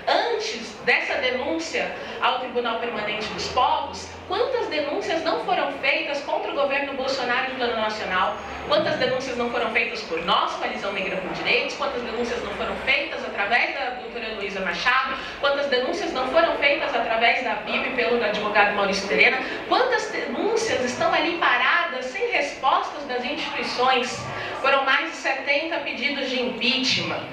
Antes 0.08 0.76
dessa 0.86 1.16
denúncia 1.16 1.92
ao 2.22 2.40
Tribunal 2.40 2.80
Permanente 2.80 3.28
dos 3.34 3.48
Povos, 3.50 4.08
quantas 4.32 4.68
denúncias 4.68 5.22
não 5.26 5.44
foram 5.44 5.74
feitas 5.80 6.22
contra 6.22 6.52
o 6.52 6.56
governo 6.56 6.94
Bolsonaro 6.94 7.52
em 7.52 7.56
plano 7.56 7.76
nacional? 7.76 8.38
Quantas 8.66 8.96
denúncias 8.96 9.36
não 9.36 9.50
foram 9.50 9.70
feitas 9.72 10.00
por 10.04 10.24
nós, 10.24 10.54
Coalizão 10.54 10.94
Negra 10.94 11.18
por 11.18 11.34
Direitos? 11.34 11.76
Quantas 11.76 12.02
denúncias 12.02 12.42
não 12.42 12.52
foram 12.52 12.74
feitas 12.86 13.22
através 13.26 13.74
da 13.74 13.90
doutora 13.90 14.36
Luísa 14.36 14.62
Machado? 14.62 15.18
Quantas 15.42 15.68
denúncias 15.68 16.14
não 16.14 16.26
foram 16.30 16.56
feitas 16.60 16.96
através 16.96 17.44
da 17.44 17.56
BIB 17.56 17.90
pelo 17.98 18.24
advogado 18.24 18.74
Maurício 18.74 19.06
Terena? 19.10 19.40
Quantas 19.68 20.10
denúncias 20.12 20.82
estão 20.86 21.14
ali 21.14 21.38
paradas 21.38 22.06
sem 22.06 22.32
respostas 22.32 23.04
das 23.10 23.26
instituições? 23.26 24.18
Foram 24.62 24.86
mais 24.86 25.12
de 25.12 25.18
70 25.18 25.78
pedidos 25.80 26.30
de 26.30 26.42
impeachment 26.42 27.28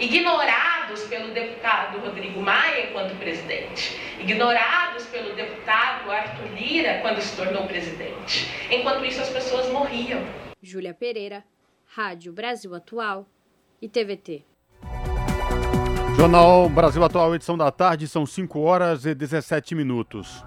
ignorados 0.00 1.02
pelo 1.04 1.32
deputado 1.34 1.98
Rodrigo 2.00 2.40
Maia 2.40 2.88
enquanto 2.88 3.14
presidente, 3.18 4.00
ignorados 4.18 5.04
pelo 5.06 5.34
deputado 5.34 6.10
Arthur 6.10 6.48
Lira 6.54 7.00
quando 7.02 7.20
se 7.20 7.36
tornou 7.36 7.66
presidente. 7.66 8.48
Enquanto 8.70 9.04
isso, 9.04 9.20
as 9.20 9.28
pessoas 9.28 9.70
morriam. 9.70 10.20
Júlia 10.62 10.94
Pereira, 10.94 11.44
Rádio 11.94 12.32
Brasil 12.32 12.74
Atual 12.74 13.26
e 13.80 13.88
TVT. 13.88 14.44
Jornal 16.16 16.68
Brasil 16.68 17.04
Atual, 17.04 17.34
edição 17.34 17.56
da 17.56 17.70
tarde, 17.70 18.08
são 18.08 18.24
5 18.24 18.58
horas 18.60 19.04
e 19.04 19.14
17 19.14 19.74
minutos. 19.74 20.44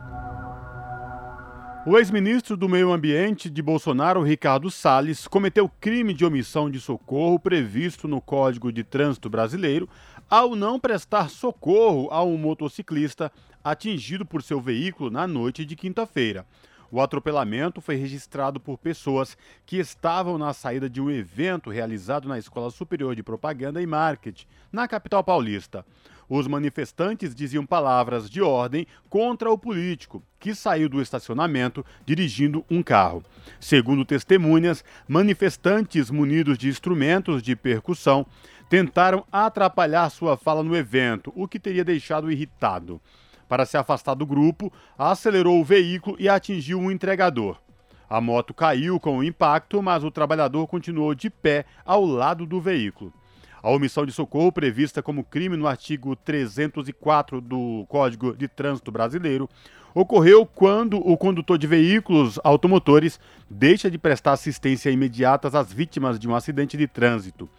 O 1.86 1.98
ex-ministro 1.98 2.56
do 2.56 2.70
Meio 2.70 2.94
Ambiente 2.94 3.50
de 3.50 3.62
Bolsonaro, 3.62 4.24
Ricardo 4.24 4.72
Salles, 4.72 5.28
cometeu 5.28 5.68
crime 5.68 6.14
de 6.14 6.24
omissão 6.24 6.72
de 6.72 6.80
socorro 6.80 7.38
previsto 7.38 8.08
no 8.08 8.22
Código 8.22 8.72
de 8.72 8.86
Trânsito 8.86 9.30
Brasileiro 9.30 9.90
ao 10.30 10.56
não 10.56 10.80
prestar 10.80 11.30
socorro 11.30 12.08
a 12.10 12.24
um 12.24 12.38
motociclista 12.38 13.30
atingido 13.62 14.26
por 14.26 14.42
seu 14.42 14.62
veículo 14.62 15.12
na 15.12 15.28
noite 15.28 15.66
de 15.66 15.76
quinta-feira. 15.76 16.46
O 16.90 17.02
atropelamento 17.02 17.82
foi 17.82 17.96
registrado 17.96 18.62
por 18.62 18.78
pessoas 18.78 19.38
que 19.66 19.78
estavam 19.78 20.38
na 20.38 20.54
saída 20.54 20.90
de 20.90 21.02
um 21.02 21.12
evento 21.12 21.70
realizado 21.70 22.30
na 22.30 22.40
Escola 22.40 22.72
Superior 22.72 23.14
de 23.14 23.24
Propaganda 23.24 23.82
e 23.82 23.86
Marketing, 23.86 24.46
na 24.72 24.88
capital 24.88 25.22
paulista. 25.22 25.86
Os 26.36 26.48
manifestantes 26.48 27.36
diziam 27.36 27.64
palavras 27.64 28.28
de 28.28 28.42
ordem 28.42 28.88
contra 29.08 29.52
o 29.52 29.56
político, 29.56 30.24
que 30.40 30.56
saiu 30.56 30.90
do 30.90 31.00
estacionamento 31.00 31.86
dirigindo 32.08 32.66
um 32.72 32.82
carro. 32.82 33.24
Segundo 33.60 34.04
testemunhas, 34.04 34.84
manifestantes 35.08 36.10
munidos 36.10 36.58
de 36.58 36.70
instrumentos 36.70 37.44
de 37.44 37.56
percussão 37.56 38.26
tentaram 38.68 39.24
atrapalhar 39.32 40.10
sua 40.10 40.36
fala 40.36 40.64
no 40.64 40.76
evento, 40.76 41.32
o 41.36 41.48
que 41.48 41.60
teria 41.60 41.86
deixado 41.86 42.32
irritado. 42.32 43.00
Para 43.48 43.64
se 43.64 43.78
afastar 43.78 44.16
do 44.16 44.26
grupo, 44.26 44.74
acelerou 44.98 45.62
o 45.62 45.64
veículo 45.64 46.18
e 46.20 46.28
atingiu 46.28 46.80
um 46.80 46.90
entregador. 46.90 47.62
A 48.10 48.20
moto 48.20 48.56
caiu 48.56 49.00
com 49.00 49.20
o 49.20 49.24
impacto, 49.24 49.84
mas 49.84 50.04
o 50.04 50.10
trabalhador 50.10 50.66
continuou 50.66 51.14
de 51.14 51.30
pé 51.30 51.64
ao 51.86 52.04
lado 52.04 52.44
do 52.48 52.60
veículo. 52.60 53.14
A 53.64 53.72
omissão 53.72 54.06
de 54.06 54.12
socorro, 54.12 54.52
prevista 54.52 55.02
como 55.02 55.24
crime 55.24 55.56
no 55.56 55.68
artigo 55.68 56.18
304 56.18 57.40
do 57.40 57.86
Código 57.88 58.36
de 58.36 58.46
Trânsito 58.46 58.92
Brasileiro, 58.92 59.50
ocorreu 59.96 60.46
quando 60.46 60.98
o 60.98 61.16
condutor 61.16 61.58
de 61.58 61.66
veículos 61.66 62.38
automotores 62.44 63.18
deixa 63.50 63.90
de 63.90 63.98
prestar 63.98 64.34
assistência 64.34 64.92
imediata 64.92 65.48
às 65.58 65.72
vítimas 65.72 66.20
de 66.20 66.28
um 66.28 66.36
acidente 66.36 66.76
de 66.76 66.90
trânsito. 66.90 67.50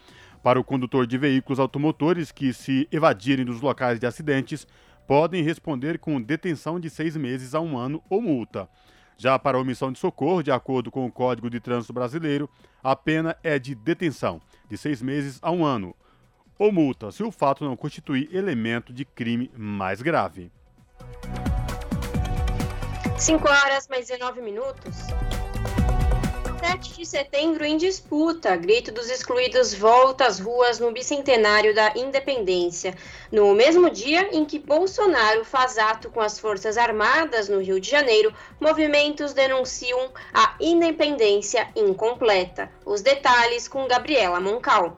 Para 0.42 0.60
o 0.60 0.64
condutor 0.64 1.06
de 1.06 1.16
veículos 1.16 1.58
automotores 1.58 2.30
que 2.30 2.52
se 2.52 2.86
evadirem 2.92 3.46
dos 3.46 3.62
locais 3.62 3.98
de 3.98 4.06
acidentes, 4.06 4.66
podem 5.06 5.42
responder 5.42 5.98
com 5.98 6.20
detenção 6.20 6.78
de 6.78 6.90
seis 6.90 7.16
meses 7.16 7.54
a 7.54 7.62
um 7.62 7.78
ano 7.78 8.02
ou 8.10 8.20
multa. 8.20 8.68
Já 9.16 9.38
para 9.38 9.56
a 9.56 9.60
omissão 9.60 9.90
de 9.90 9.98
socorro, 9.98 10.42
de 10.42 10.50
acordo 10.50 10.90
com 10.90 11.06
o 11.06 11.10
Código 11.10 11.48
de 11.48 11.60
Trânsito 11.60 11.94
Brasileiro, 11.94 12.46
a 12.82 12.94
pena 12.94 13.34
é 13.42 13.58
de 13.58 13.74
detenção 13.74 14.42
de 14.74 14.78
seis 14.78 15.00
meses 15.00 15.38
a 15.40 15.52
um 15.52 15.64
ano 15.64 15.94
ou 16.58 16.72
multa 16.72 17.12
se 17.12 17.22
o 17.22 17.30
fato 17.30 17.64
não 17.64 17.76
constituir 17.76 18.28
elemento 18.34 18.92
de 18.92 19.04
crime 19.04 19.50
mais 19.56 20.02
grave. 20.02 20.50
5 23.16 23.48
horas 23.48 23.86
mais 23.88 24.08
19 24.08 24.42
minutos. 24.42 24.96
7 26.66 26.96
de 26.96 27.04
setembro 27.04 27.62
em 27.62 27.76
disputa. 27.76 28.56
Grito 28.56 28.90
dos 28.90 29.10
excluídos 29.10 29.74
volta 29.74 30.24
às 30.24 30.40
ruas 30.40 30.78
no 30.78 30.90
bicentenário 30.92 31.74
da 31.74 31.92
independência. 31.94 32.94
No 33.30 33.54
mesmo 33.54 33.90
dia 33.90 34.30
em 34.32 34.46
que 34.46 34.58
Bolsonaro 34.58 35.44
faz 35.44 35.76
ato 35.76 36.08
com 36.08 36.22
as 36.22 36.38
Forças 36.38 36.78
Armadas 36.78 37.50
no 37.50 37.60
Rio 37.60 37.78
de 37.78 37.90
Janeiro, 37.90 38.32
movimentos 38.58 39.34
denunciam 39.34 40.08
a 40.32 40.54
independência 40.58 41.68
incompleta. 41.76 42.70
Os 42.86 43.02
detalhes 43.02 43.68
com 43.68 43.86
Gabriela 43.86 44.40
Moncal. 44.40 44.96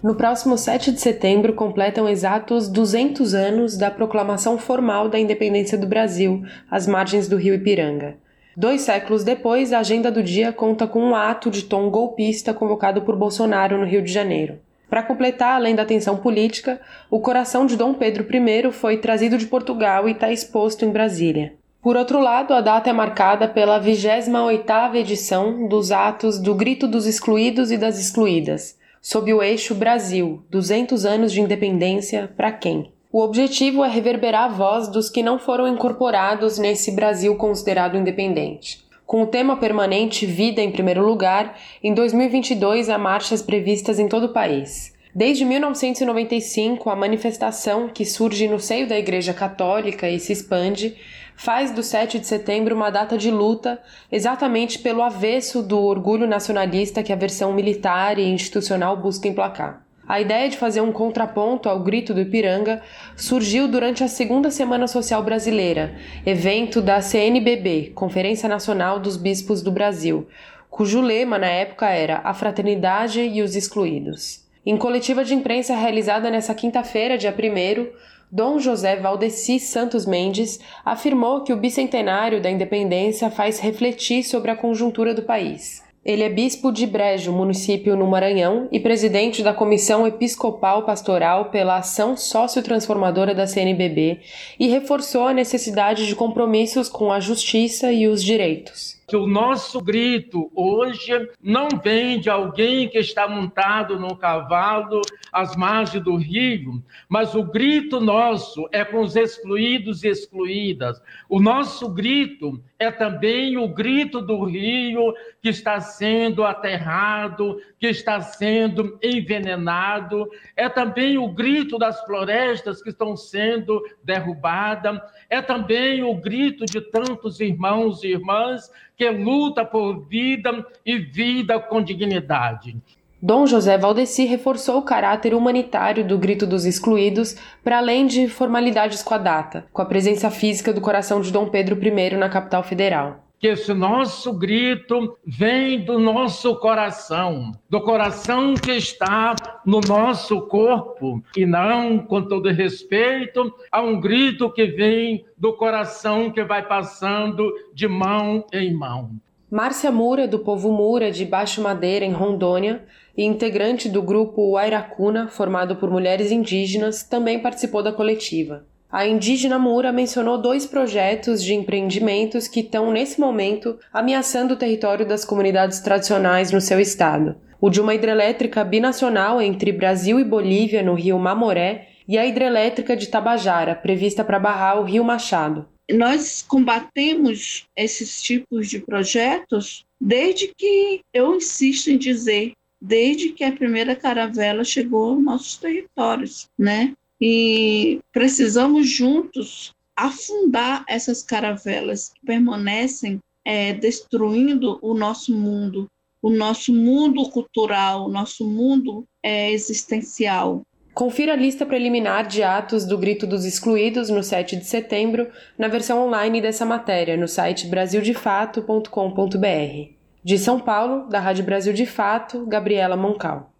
No 0.00 0.14
próximo 0.14 0.56
7 0.56 0.92
de 0.92 1.00
setembro 1.00 1.54
completam 1.54 2.08
exatos 2.08 2.68
200 2.68 3.34
anos 3.34 3.76
da 3.76 3.90
proclamação 3.90 4.56
formal 4.56 5.08
da 5.08 5.18
independência 5.18 5.76
do 5.76 5.88
Brasil, 5.88 6.44
às 6.70 6.86
margens 6.86 7.26
do 7.26 7.36
rio 7.36 7.54
Ipiranga. 7.54 8.22
Dois 8.56 8.82
séculos 8.82 9.24
depois, 9.24 9.72
a 9.72 9.80
agenda 9.80 10.12
do 10.12 10.22
dia 10.22 10.52
conta 10.52 10.86
com 10.86 11.00
um 11.00 11.14
ato 11.14 11.50
de 11.50 11.64
tom 11.64 11.90
golpista 11.90 12.54
convocado 12.54 13.02
por 13.02 13.16
Bolsonaro 13.16 13.76
no 13.76 13.84
Rio 13.84 14.00
de 14.00 14.12
Janeiro. 14.12 14.60
Para 14.88 15.02
completar, 15.02 15.56
além 15.56 15.74
da 15.74 15.84
tensão 15.84 16.18
política, 16.18 16.80
o 17.10 17.18
coração 17.18 17.66
de 17.66 17.76
Dom 17.76 17.94
Pedro 17.94 18.24
I 18.32 18.70
foi 18.70 18.98
trazido 18.98 19.36
de 19.36 19.46
Portugal 19.46 20.08
e 20.08 20.12
está 20.12 20.30
exposto 20.30 20.84
em 20.84 20.90
Brasília. 20.90 21.54
Por 21.82 21.96
outro 21.96 22.20
lado, 22.20 22.54
a 22.54 22.60
data 22.60 22.88
é 22.88 22.92
marcada 22.92 23.48
pela 23.48 23.80
28ª 23.80 24.94
edição 24.94 25.66
dos 25.66 25.90
atos 25.90 26.38
do 26.38 26.54
Grito 26.54 26.86
dos 26.86 27.06
Excluídos 27.06 27.72
e 27.72 27.76
das 27.76 27.98
Excluídas, 27.98 28.78
sob 29.02 29.34
o 29.34 29.42
eixo 29.42 29.74
Brasil, 29.74 30.44
200 30.48 31.04
anos 31.04 31.32
de 31.32 31.40
independência 31.40 32.32
para 32.36 32.52
quem? 32.52 32.93
O 33.14 33.20
objetivo 33.20 33.84
é 33.84 33.88
reverberar 33.88 34.46
a 34.46 34.48
voz 34.48 34.88
dos 34.88 35.08
que 35.08 35.22
não 35.22 35.38
foram 35.38 35.68
incorporados 35.68 36.58
nesse 36.58 36.90
Brasil 36.90 37.36
considerado 37.36 37.96
independente. 37.96 38.84
Com 39.06 39.22
o 39.22 39.26
tema 39.28 39.56
permanente 39.56 40.26
Vida 40.26 40.60
em 40.60 40.72
primeiro 40.72 41.06
lugar, 41.06 41.56
em 41.80 41.94
2022 41.94 42.90
há 42.90 42.98
marchas 42.98 43.40
previstas 43.40 44.00
em 44.00 44.08
todo 44.08 44.24
o 44.24 44.32
país. 44.32 44.92
Desde 45.14 45.44
1995, 45.44 46.90
a 46.90 46.96
manifestação, 46.96 47.88
que 47.88 48.04
surge 48.04 48.48
no 48.48 48.58
seio 48.58 48.88
da 48.88 48.98
Igreja 48.98 49.32
Católica 49.32 50.10
e 50.10 50.18
se 50.18 50.32
expande, 50.32 50.96
faz 51.36 51.70
do 51.70 51.84
7 51.84 52.18
de 52.18 52.26
setembro 52.26 52.74
uma 52.74 52.90
data 52.90 53.16
de 53.16 53.30
luta 53.30 53.80
exatamente 54.10 54.80
pelo 54.80 55.02
avesso 55.02 55.62
do 55.62 55.80
orgulho 55.80 56.26
nacionalista 56.26 57.00
que 57.00 57.12
a 57.12 57.16
versão 57.16 57.52
militar 57.52 58.18
e 58.18 58.24
institucional 58.24 58.96
busca 58.96 59.28
emplacar. 59.28 59.83
A 60.06 60.20
ideia 60.20 60.50
de 60.50 60.58
fazer 60.58 60.82
um 60.82 60.92
contraponto 60.92 61.66
ao 61.66 61.80
Grito 61.80 62.12
do 62.12 62.20
Ipiranga 62.20 62.82
surgiu 63.16 63.66
durante 63.66 64.04
a 64.04 64.08
Segunda 64.08 64.50
Semana 64.50 64.86
Social 64.86 65.22
Brasileira, 65.22 65.94
evento 66.26 66.82
da 66.82 67.00
CNBB, 67.00 67.92
Conferência 67.94 68.46
Nacional 68.46 69.00
dos 69.00 69.16
Bispos 69.16 69.62
do 69.62 69.72
Brasil, 69.72 70.28
cujo 70.68 71.00
lema 71.00 71.38
na 71.38 71.46
época 71.46 71.88
era 71.88 72.20
A 72.22 72.34
Fraternidade 72.34 73.20
e 73.20 73.40
os 73.40 73.56
Excluídos. 73.56 74.44
Em 74.66 74.76
coletiva 74.76 75.24
de 75.24 75.34
imprensa 75.34 75.74
realizada 75.74 76.30
nesta 76.30 76.54
quinta-feira, 76.54 77.16
dia 77.16 77.32
1, 77.32 77.86
Dom 78.30 78.58
José 78.58 78.96
Valdeci 78.96 79.60
Santos 79.60 80.04
Mendes 80.04 80.58
afirmou 80.84 81.44
que 81.44 81.52
o 81.52 81.56
bicentenário 81.56 82.42
da 82.42 82.50
independência 82.50 83.30
faz 83.30 83.60
refletir 83.60 84.24
sobre 84.24 84.50
a 84.50 84.56
conjuntura 84.56 85.14
do 85.14 85.22
país. 85.22 85.83
Ele 86.04 86.22
é 86.22 86.28
bispo 86.28 86.70
de 86.70 86.86
Brejo, 86.86 87.32
município 87.32 87.96
no 87.96 88.06
Maranhão, 88.06 88.68
e 88.70 88.78
presidente 88.78 89.42
da 89.42 89.54
Comissão 89.54 90.06
Episcopal 90.06 90.82
Pastoral 90.82 91.46
pela 91.46 91.78
Ação 91.78 92.16
Sociotransformadora 92.16 93.34
da 93.34 93.46
CNBB 93.46 94.18
e 94.60 94.68
reforçou 94.68 95.26
a 95.26 95.32
necessidade 95.32 96.06
de 96.06 96.14
compromissos 96.14 96.88
com 96.88 97.10
a 97.10 97.20
justiça 97.20 97.90
e 97.90 98.06
os 98.06 98.22
direitos 98.22 99.02
que 99.14 99.18
o 99.18 99.28
nosso 99.28 99.80
grito 99.80 100.50
hoje 100.56 101.12
não 101.40 101.68
vem 101.80 102.18
de 102.18 102.28
alguém 102.28 102.88
que 102.88 102.98
está 102.98 103.28
montado 103.28 103.96
no 103.96 104.16
cavalo 104.16 105.02
às 105.32 105.54
margens 105.54 106.02
do 106.02 106.16
rio, 106.16 106.82
mas 107.08 107.32
o 107.32 107.44
grito 107.44 108.00
nosso 108.00 108.68
é 108.72 108.84
com 108.84 109.02
os 109.02 109.14
excluídos 109.14 110.02
e 110.02 110.08
excluídas. 110.08 111.00
O 111.28 111.38
nosso 111.38 111.88
grito 111.88 112.60
é 112.76 112.90
também 112.90 113.56
o 113.56 113.68
grito 113.68 114.20
do 114.20 114.44
rio 114.44 115.14
que 115.40 115.48
está 115.48 115.80
sendo 115.80 116.42
aterrado, 116.42 117.60
que 117.78 117.86
está 117.86 118.20
sendo 118.20 118.98
envenenado, 119.00 120.28
é 120.56 120.68
também 120.68 121.18
o 121.18 121.28
grito 121.28 121.78
das 121.78 122.04
florestas 122.04 122.82
que 122.82 122.90
estão 122.90 123.16
sendo 123.16 123.80
derrubadas, 124.02 124.98
é 125.30 125.40
também 125.40 126.02
o 126.02 126.14
grito 126.14 126.64
de 126.64 126.80
tantos 126.80 127.40
irmãos 127.40 128.02
e 128.02 128.08
irmãs 128.08 128.70
que 128.96 129.08
luta 129.10 129.64
por 129.64 130.06
vida 130.06 130.64
e 130.84 130.98
vida 130.98 131.58
com 131.58 131.82
dignidade. 131.82 132.76
Dom 133.20 133.46
José 133.46 133.78
Valdeci 133.78 134.26
reforçou 134.26 134.78
o 134.78 134.82
caráter 134.82 135.34
humanitário 135.34 136.06
do 136.06 136.18
Grito 136.18 136.46
dos 136.46 136.66
Excluídos, 136.66 137.36
para 137.62 137.78
além 137.78 138.06
de 138.06 138.28
formalidades 138.28 139.02
com 139.02 139.14
a 139.14 139.18
data, 139.18 139.64
com 139.72 139.80
a 139.80 139.86
presença 139.86 140.30
física 140.30 140.72
do 140.72 140.80
coração 140.80 141.20
de 141.22 141.32
Dom 141.32 141.48
Pedro 141.48 141.78
I 141.82 142.16
na 142.16 142.28
capital 142.28 142.62
federal 142.62 143.23
que 143.44 143.48
esse 143.48 143.74
nosso 143.74 144.32
grito 144.32 145.18
vem 145.22 145.84
do 145.84 145.98
nosso 145.98 146.56
coração, 146.56 147.52
do 147.68 147.78
coração 147.78 148.54
que 148.54 148.72
está 148.72 149.34
no 149.66 149.82
nosso 149.86 150.40
corpo, 150.46 151.22
e 151.36 151.44
não, 151.44 151.98
com 151.98 152.22
todo 152.22 152.48
respeito, 152.48 153.54
a 153.70 153.82
um 153.82 154.00
grito 154.00 154.50
que 154.50 154.64
vem 154.64 155.26
do 155.36 155.52
coração 155.52 156.30
que 156.30 156.42
vai 156.42 156.66
passando 156.66 157.52
de 157.74 157.86
mão 157.86 158.46
em 158.50 158.72
mão. 158.72 159.10
Márcia 159.50 159.92
Mura, 159.92 160.26
do 160.26 160.38
povo 160.38 160.72
Mura 160.72 161.10
de 161.10 161.26
Baixo 161.26 161.60
Madeira, 161.60 162.02
em 162.02 162.12
Rondônia, 162.12 162.86
e 163.14 163.24
integrante 163.24 163.90
do 163.90 164.00
grupo 164.00 164.52
Wairacuna, 164.52 165.28
formado 165.28 165.76
por 165.76 165.90
mulheres 165.90 166.32
indígenas, 166.32 167.02
também 167.02 167.38
participou 167.38 167.82
da 167.82 167.92
coletiva. 167.92 168.64
A 168.94 169.08
indígena 169.08 169.58
Mura 169.58 169.90
mencionou 169.90 170.40
dois 170.40 170.66
projetos 170.66 171.42
de 171.42 171.52
empreendimentos 171.52 172.46
que 172.46 172.60
estão, 172.60 172.92
nesse 172.92 173.18
momento, 173.18 173.76
ameaçando 173.92 174.54
o 174.54 174.56
território 174.56 175.04
das 175.04 175.24
comunidades 175.24 175.80
tradicionais 175.80 176.52
no 176.52 176.60
seu 176.60 176.78
estado. 176.78 177.34
O 177.60 177.70
de 177.70 177.80
uma 177.80 177.92
hidrelétrica 177.92 178.62
binacional 178.62 179.42
entre 179.42 179.72
Brasil 179.72 180.20
e 180.20 180.24
Bolívia, 180.24 180.80
no 180.80 180.94
rio 180.94 181.18
Mamoré, 181.18 181.88
e 182.06 182.16
a 182.16 182.24
hidrelétrica 182.24 182.96
de 182.96 183.08
Tabajara, 183.08 183.74
prevista 183.74 184.22
para 184.22 184.38
barrar 184.38 184.80
o 184.80 184.84
rio 184.84 185.02
Machado. 185.02 185.66
Nós 185.90 186.44
combatemos 186.46 187.66
esses 187.76 188.22
tipos 188.22 188.68
de 188.70 188.78
projetos 188.78 189.84
desde 190.00 190.52
que 190.56 191.00
eu 191.12 191.34
insisto 191.34 191.90
em 191.90 191.98
dizer, 191.98 192.52
desde 192.80 193.30
que 193.30 193.42
a 193.42 193.50
primeira 193.50 193.96
caravela 193.96 194.62
chegou 194.62 195.14
aos 195.14 195.24
nossos 195.24 195.56
territórios, 195.56 196.46
né? 196.56 196.92
E 197.20 198.00
precisamos 198.12 198.88
juntos 198.88 199.72
afundar 199.96 200.84
essas 200.88 201.22
caravelas 201.22 202.08
que 202.08 202.26
permanecem 202.26 203.20
é, 203.44 203.72
destruindo 203.72 204.78
o 204.82 204.94
nosso 204.94 205.34
mundo, 205.34 205.86
o 206.22 206.30
nosso 206.30 206.72
mundo 206.72 207.28
cultural, 207.30 208.06
o 208.06 208.08
nosso 208.08 208.48
mundo 208.48 209.04
é, 209.22 209.52
existencial. 209.52 210.62
Confira 210.94 211.32
a 211.32 211.36
lista 211.36 211.66
preliminar 211.66 212.26
de 212.26 212.42
atos 212.42 212.84
do 212.84 212.96
Grito 212.96 213.26
dos 213.26 213.44
Excluídos 213.44 214.08
no 214.08 214.22
7 214.22 214.56
de 214.56 214.64
setembro, 214.64 215.28
na 215.58 215.68
versão 215.68 216.06
online 216.06 216.40
dessa 216.40 216.64
matéria, 216.64 217.16
no 217.16 217.26
site 217.26 217.66
brasildefato.com.br. 217.66 219.92
De 220.22 220.38
São 220.38 220.60
Paulo, 220.60 221.08
da 221.08 221.20
Rádio 221.20 221.44
Brasil 221.44 221.72
de 221.72 221.84
Fato, 221.84 222.46
Gabriela 222.46 222.96
Moncal. 222.96 223.52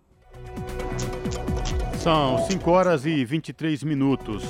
São 2.05 2.37
5 2.37 2.71
horas 2.71 3.07
e 3.07 3.25
23 3.25 3.83
minutos. 3.83 4.45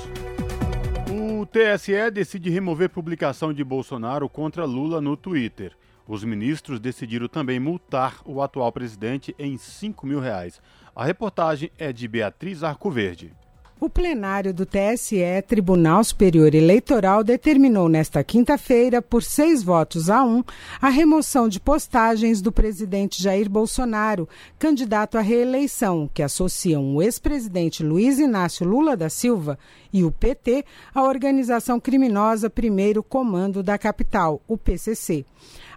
O 1.09 1.47
TSE 1.47 2.11
decide 2.11 2.51
remover 2.51 2.91
publicação 2.91 3.53
de 3.53 3.63
Bolsonaro 3.63 4.29
contra 4.29 4.65
Lula 4.65 5.01
no 5.01 5.17
Twitter. 5.17 5.77
Os 6.05 6.25
ministros 6.25 6.81
decidiram 6.81 7.29
também 7.29 7.61
multar 7.61 8.17
o 8.25 8.43
atual 8.43 8.73
presidente 8.73 9.37
em 9.39 9.57
5 9.57 10.05
mil 10.05 10.19
reais. 10.19 10.61
A 10.97 11.05
reportagem 11.05 11.71
é 11.79 11.93
de 11.93 12.09
Beatriz 12.09 12.65
Arcoverde. 12.65 13.33
O 13.81 13.91
plenário 13.91 14.55
do 14.55 14.65
TSE, 14.65 15.19
Tribunal 15.49 16.03
Superior 16.05 16.55
Eleitoral, 16.55 17.25
determinou 17.25 17.89
nesta 17.89 18.23
quinta-feira, 18.23 19.03
por 19.03 19.23
seis 19.23 19.65
votos 19.65 20.09
a 20.09 20.25
um, 20.25 20.45
a 20.81 20.89
remoção 20.89 21.49
de 21.49 21.59
postagens 21.59 22.41
do 22.41 22.53
presidente 22.53 23.21
Jair 23.21 23.51
Bolsonaro, 23.51 24.29
candidato 24.61 25.19
à 25.19 25.21
reeleição, 25.21 26.09
que 26.15 26.23
associam 26.23 26.95
o 26.95 27.03
ex-presidente 27.03 27.83
Luiz 27.83 28.21
Inácio 28.21 28.65
Lula 28.65 28.97
da 28.97 29.11
Silva 29.11 29.59
e 29.93 30.05
o 30.05 30.11
PT 30.13 30.65
à 30.95 31.03
organização 31.03 31.81
criminosa 31.81 32.49
Primeiro 32.49 33.03
Comando 33.03 33.61
da 33.61 33.77
Capital, 33.77 34.41
o 34.47 34.57
PCC. 34.57 35.27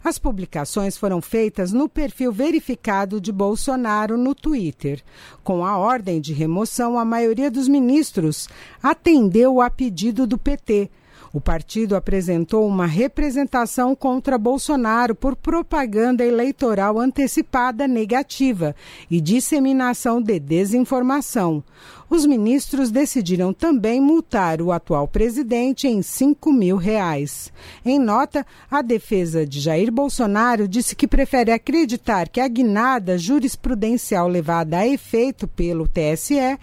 As 0.08 0.18
publicações 0.18 0.96
foram 0.96 1.22
feitas 1.22 1.74
no 1.74 1.90
perfil 1.90 2.32
verificado 2.32 3.20
de 3.20 3.30
Bolsonaro 3.30 4.18
no 4.18 4.34
Twitter. 4.34 5.04
Com 5.44 5.66
a 5.66 5.78
ordem 5.78 6.22
de 6.22 6.32
remoção, 6.32 6.98
a 6.98 7.04
maioria 7.04 7.52
dos 7.52 7.68
ministros 7.68 8.48
atendeu 8.82 9.60
a 9.60 9.70
pedido 9.70 10.26
do 10.26 10.38
PT. 10.38 10.90
O 11.34 11.42
partido 11.42 11.96
apresentou 11.96 12.68
uma 12.68 12.86
representação 12.86 13.96
contra 13.96 14.38
Bolsonaro 14.38 15.14
por 15.14 15.36
propaganda 15.36 16.26
eleitoral 16.26 17.00
antecipada 17.00 17.88
negativa 17.88 18.76
e 19.10 19.20
disseminação 19.20 20.22
de 20.22 20.40
desinformação. 20.40 21.64
os 22.10 22.26
ministros 22.26 22.90
decidiram 22.90 23.54
também 23.54 24.00
multar 24.00 24.62
o 24.62 24.72
atual 24.72 25.08
presidente 25.08 25.88
em 25.88 26.02
5 26.02 26.54
mil 26.54 26.78
reais. 26.78 27.52
Em 27.86 28.00
nota, 28.00 28.46
a 28.72 28.82
defesa 28.82 29.46
de 29.46 29.60
Jair 29.60 29.92
Bolsonaro 29.92 30.68
disse 30.68 30.96
que 30.96 31.08
prefere 31.08 31.52
acreditar 31.52 32.30
que 32.30 32.40
a 32.40 32.48
guinada 32.48 33.18
jurisprudencial 33.18 34.28
levada 34.28 34.78
a 34.78 34.88
efeito 34.88 35.48
pelo 35.48 35.88
TSE 35.88 36.58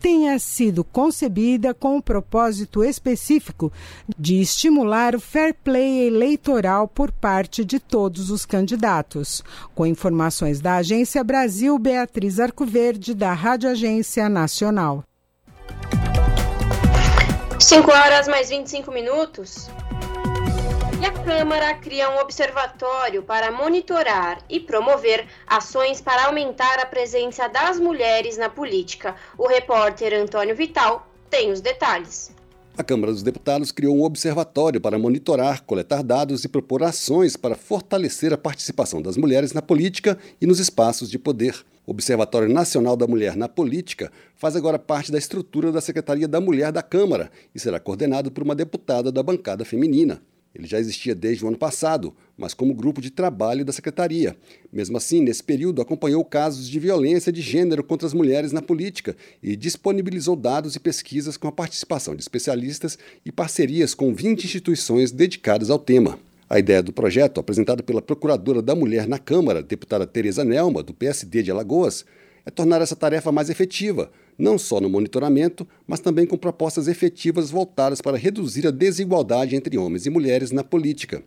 tenha 0.00 0.38
sido 0.38 0.82
concebida 0.82 1.74
com 1.74 1.98
o 1.98 2.02
propósito 2.02 2.82
específico 2.82 3.70
de 4.18 4.40
estimular 4.40 5.14
o 5.14 5.20
fair 5.20 5.54
play 5.54 6.06
eleitoral 6.06 6.88
por 6.88 7.12
parte 7.12 7.64
de 7.64 7.78
todos 7.78 8.30
os 8.30 8.46
candidatos. 8.46 9.44
Com 9.74 9.84
informações 9.86 10.60
da 10.60 10.76
Agência 10.76 11.22
Brasil, 11.22 11.78
Beatriz 11.78 12.40
Arcoverde, 12.40 13.14
da 13.14 13.34
Rádio 13.34 13.68
Agência 13.68 14.28
Nacional. 14.28 15.04
5 17.58 17.90
horas 17.90 18.26
mais 18.26 18.48
25 18.48 18.90
minutos. 18.90 19.68
E 21.00 21.04
a 21.06 21.12
Câmara 21.12 21.72
cria 21.76 22.10
um 22.10 22.18
observatório 22.18 23.22
para 23.22 23.50
monitorar 23.50 24.44
e 24.50 24.60
promover 24.60 25.26
ações 25.46 25.98
para 25.98 26.26
aumentar 26.26 26.78
a 26.78 26.84
presença 26.84 27.48
das 27.48 27.80
mulheres 27.80 28.36
na 28.36 28.50
política. 28.50 29.16
O 29.38 29.46
repórter 29.46 30.12
Antônio 30.12 30.54
Vital 30.54 31.10
tem 31.30 31.50
os 31.50 31.62
detalhes. 31.62 32.32
A 32.76 32.84
Câmara 32.84 33.12
dos 33.12 33.22
Deputados 33.22 33.72
criou 33.72 33.96
um 33.96 34.02
observatório 34.02 34.78
para 34.78 34.98
monitorar, 34.98 35.62
coletar 35.62 36.02
dados 36.02 36.44
e 36.44 36.48
propor 36.48 36.82
ações 36.82 37.34
para 37.34 37.54
fortalecer 37.54 38.34
a 38.34 38.38
participação 38.38 39.00
das 39.00 39.16
mulheres 39.16 39.54
na 39.54 39.62
política 39.62 40.18
e 40.38 40.46
nos 40.46 40.60
espaços 40.60 41.10
de 41.10 41.18
poder. 41.18 41.64
O 41.86 41.92
Observatório 41.92 42.48
Nacional 42.48 42.94
da 42.94 43.06
Mulher 43.06 43.36
na 43.36 43.48
Política 43.48 44.12
faz 44.36 44.54
agora 44.54 44.78
parte 44.78 45.10
da 45.10 45.16
estrutura 45.16 45.72
da 45.72 45.80
Secretaria 45.80 46.28
da 46.28 46.42
Mulher 46.42 46.70
da 46.70 46.82
Câmara 46.82 47.30
e 47.54 47.58
será 47.58 47.80
coordenado 47.80 48.30
por 48.30 48.44
uma 48.44 48.54
deputada 48.54 49.10
da 49.10 49.22
bancada 49.22 49.64
feminina. 49.64 50.20
Ele 50.54 50.66
já 50.66 50.80
existia 50.80 51.14
desde 51.14 51.44
o 51.44 51.48
ano 51.48 51.56
passado, 51.56 52.14
mas 52.36 52.54
como 52.54 52.74
grupo 52.74 53.00
de 53.00 53.10
trabalho 53.10 53.64
da 53.64 53.72
secretaria. 53.72 54.36
Mesmo 54.72 54.96
assim, 54.96 55.20
nesse 55.20 55.42
período, 55.42 55.80
acompanhou 55.80 56.24
casos 56.24 56.68
de 56.68 56.78
violência 56.80 57.30
de 57.30 57.40
gênero 57.40 57.84
contra 57.84 58.06
as 58.06 58.14
mulheres 58.14 58.50
na 58.50 58.60
política 58.60 59.16
e 59.42 59.54
disponibilizou 59.54 60.34
dados 60.34 60.74
e 60.74 60.80
pesquisas 60.80 61.36
com 61.36 61.46
a 61.46 61.52
participação 61.52 62.16
de 62.16 62.22
especialistas 62.22 62.98
e 63.24 63.30
parcerias 63.30 63.94
com 63.94 64.12
20 64.12 64.44
instituições 64.44 65.12
dedicadas 65.12 65.70
ao 65.70 65.78
tema. 65.78 66.18
A 66.48 66.58
ideia 66.58 66.82
do 66.82 66.92
projeto, 66.92 67.38
apresentada 67.38 67.80
pela 67.80 68.02
Procuradora 68.02 68.60
da 68.60 68.74
Mulher 68.74 69.06
na 69.06 69.20
Câmara, 69.20 69.62
deputada 69.62 70.04
Tereza 70.04 70.44
Nelma, 70.44 70.82
do 70.82 70.92
PSD 70.92 71.44
de 71.44 71.50
Alagoas, 71.52 72.04
é 72.44 72.50
tornar 72.50 72.82
essa 72.82 72.96
tarefa 72.96 73.30
mais 73.30 73.50
efetiva, 73.50 74.10
não 74.40 74.58
só 74.58 74.80
no 74.80 74.88
monitoramento, 74.88 75.68
mas 75.86 76.00
também 76.00 76.26
com 76.26 76.36
propostas 76.36 76.88
efetivas 76.88 77.50
voltadas 77.50 78.00
para 78.00 78.16
reduzir 78.16 78.66
a 78.66 78.70
desigualdade 78.70 79.54
entre 79.54 79.76
homens 79.76 80.06
e 80.06 80.10
mulheres 80.10 80.50
na 80.50 80.64
política. 80.64 81.22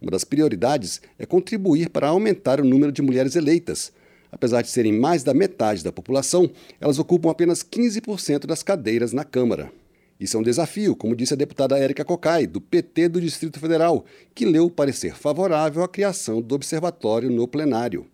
Uma 0.00 0.10
das 0.10 0.24
prioridades 0.24 1.00
é 1.18 1.26
contribuir 1.26 1.90
para 1.90 2.08
aumentar 2.08 2.60
o 2.60 2.64
número 2.64 2.90
de 2.90 3.02
mulheres 3.02 3.36
eleitas. 3.36 3.92
Apesar 4.32 4.62
de 4.62 4.68
serem 4.68 4.92
mais 4.92 5.22
da 5.22 5.32
metade 5.32 5.84
da 5.84 5.92
população, 5.92 6.50
elas 6.80 6.98
ocupam 6.98 7.30
apenas 7.30 7.62
15% 7.62 8.46
das 8.46 8.62
cadeiras 8.62 9.12
na 9.12 9.24
Câmara. 9.24 9.70
Isso 10.18 10.36
é 10.36 10.40
um 10.40 10.42
desafio, 10.42 10.96
como 10.96 11.14
disse 11.14 11.34
a 11.34 11.36
deputada 11.36 11.78
Érica 11.78 12.04
Cocai, 12.04 12.46
do 12.46 12.60
PT 12.60 13.10
do 13.10 13.20
Distrito 13.20 13.60
Federal, 13.60 14.04
que 14.34 14.46
leu 14.46 14.64
o 14.64 14.70
parecer 14.70 15.14
favorável 15.14 15.82
à 15.82 15.88
criação 15.88 16.40
do 16.40 16.54
observatório 16.54 17.30
no 17.30 17.46
plenário. 17.46 18.06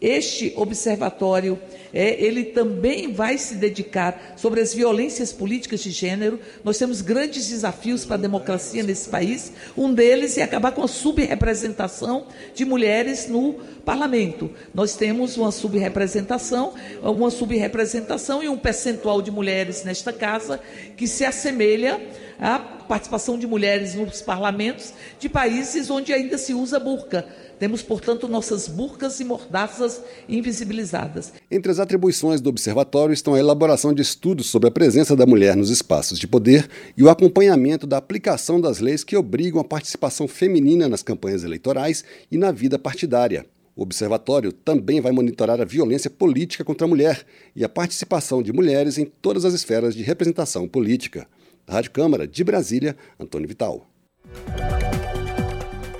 Este 0.00 0.52
observatório, 0.54 1.58
é, 1.92 2.22
ele 2.22 2.44
também 2.44 3.12
vai 3.12 3.36
se 3.36 3.56
dedicar 3.56 4.34
sobre 4.36 4.60
as 4.60 4.72
violências 4.72 5.32
políticas 5.32 5.80
de 5.80 5.90
gênero. 5.90 6.38
Nós 6.62 6.78
temos 6.78 7.00
grandes 7.00 7.48
desafios 7.48 8.04
para 8.04 8.14
a 8.14 8.20
democracia 8.20 8.84
nesse 8.84 9.08
país. 9.08 9.52
Um 9.76 9.92
deles 9.92 10.38
é 10.38 10.42
acabar 10.42 10.70
com 10.70 10.84
a 10.84 10.88
subrepresentação 10.88 12.26
de 12.54 12.64
mulheres 12.64 13.26
no 13.26 13.54
parlamento. 13.84 14.50
Nós 14.72 14.94
temos 14.94 15.36
uma 15.36 15.50
subrepresentação, 15.50 16.74
uma 17.02 17.30
subrepresentação 17.30 18.40
e 18.40 18.48
um 18.48 18.56
percentual 18.56 19.20
de 19.20 19.32
mulheres 19.32 19.82
nesta 19.82 20.12
casa 20.12 20.60
que 20.96 21.08
se 21.08 21.24
assemelha 21.24 22.00
à 22.38 22.60
participação 22.60 23.36
de 23.36 23.48
mulheres 23.48 23.96
nos 23.96 24.22
parlamentos 24.22 24.92
de 25.18 25.28
países 25.28 25.90
onde 25.90 26.12
ainda 26.12 26.38
se 26.38 26.54
usa 26.54 26.78
burca 26.78 27.26
temos, 27.58 27.82
portanto, 27.82 28.28
nossas 28.28 28.68
burcas 28.68 29.18
e 29.18 29.24
mordaças 29.24 29.87
invisibilizadas. 30.28 31.32
Entre 31.50 31.70
as 31.70 31.78
atribuições 31.78 32.40
do 32.40 32.50
observatório 32.50 33.12
estão 33.12 33.34
a 33.34 33.38
elaboração 33.38 33.92
de 33.92 34.02
estudos 34.02 34.46
sobre 34.46 34.68
a 34.68 34.72
presença 34.72 35.14
da 35.14 35.26
mulher 35.26 35.56
nos 35.56 35.70
espaços 35.70 36.18
de 36.18 36.26
poder 36.26 36.68
e 36.96 37.02
o 37.02 37.08
acompanhamento 37.08 37.86
da 37.86 37.96
aplicação 37.96 38.60
das 38.60 38.80
leis 38.80 39.04
que 39.04 39.16
obrigam 39.16 39.60
a 39.60 39.64
participação 39.64 40.28
feminina 40.28 40.88
nas 40.88 41.02
campanhas 41.02 41.44
eleitorais 41.44 42.04
e 42.30 42.36
na 42.36 42.52
vida 42.52 42.78
partidária. 42.78 43.46
O 43.78 43.82
observatório 43.82 44.52
também 44.52 45.00
vai 45.00 45.12
monitorar 45.12 45.60
a 45.60 45.64
violência 45.64 46.10
política 46.10 46.64
contra 46.64 46.84
a 46.84 46.88
mulher 46.88 47.24
e 47.54 47.64
a 47.64 47.68
participação 47.68 48.42
de 48.42 48.52
mulheres 48.52 48.98
em 48.98 49.04
todas 49.04 49.44
as 49.44 49.54
esferas 49.54 49.94
de 49.94 50.02
representação 50.02 50.66
política. 50.66 51.28
Rádio 51.68 51.92
Câmara, 51.92 52.26
de 52.26 52.42
Brasília, 52.42 52.96
Antônio 53.20 53.46
Vital. 53.46 53.86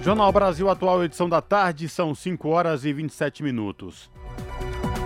Jornal 0.08 0.32
Brasil 0.32 0.70
Atual, 0.70 1.04
edição 1.04 1.28
da 1.28 1.42
tarde, 1.42 1.86
são 1.86 2.14
5 2.14 2.48
horas 2.48 2.86
e 2.86 2.94
27 2.94 3.42
minutos. 3.42 4.10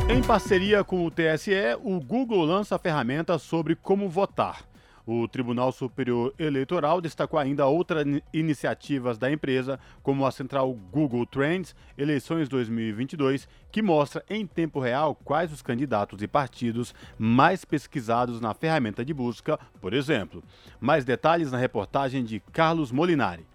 Em 0.09 0.23
parceria 0.23 0.85
com 0.85 1.05
o 1.05 1.11
TSE, 1.11 1.51
o 1.83 1.99
Google 1.99 2.45
lança 2.45 2.79
ferramenta 2.79 3.37
sobre 3.37 3.75
como 3.75 4.09
votar. 4.09 4.62
O 5.05 5.27
Tribunal 5.27 5.73
Superior 5.73 6.33
Eleitoral 6.38 7.01
destacou 7.01 7.37
ainda 7.37 7.67
outras 7.67 8.07
iniciativas 8.33 9.19
da 9.19 9.29
empresa, 9.29 9.77
como 10.05 10.25
a 10.25 10.31
central 10.31 10.73
Google 10.73 11.27
Trends 11.27 11.75
Eleições 11.99 12.49
2022, 12.49 13.49
que 13.73 13.83
mostra 13.83 14.25
em 14.31 14.47
tempo 14.47 14.79
real 14.79 15.17
quais 15.17 15.53
os 15.53 15.62
candidatos 15.62 16.23
e 16.23 16.29
partidos 16.29 16.95
mais 17.19 17.65
pesquisados 17.65 18.41
na 18.41 18.55
ferramenta 18.55 19.05
de 19.05 19.12
busca, 19.12 19.59
por 19.81 19.95
exemplo. 19.95 20.45
Mais 20.81 21.05
detalhes 21.05 21.51
na 21.51 21.59
reportagem 21.59 22.23
de 22.23 22.38
Carlos 22.38 22.93
Molinari. 22.93 23.51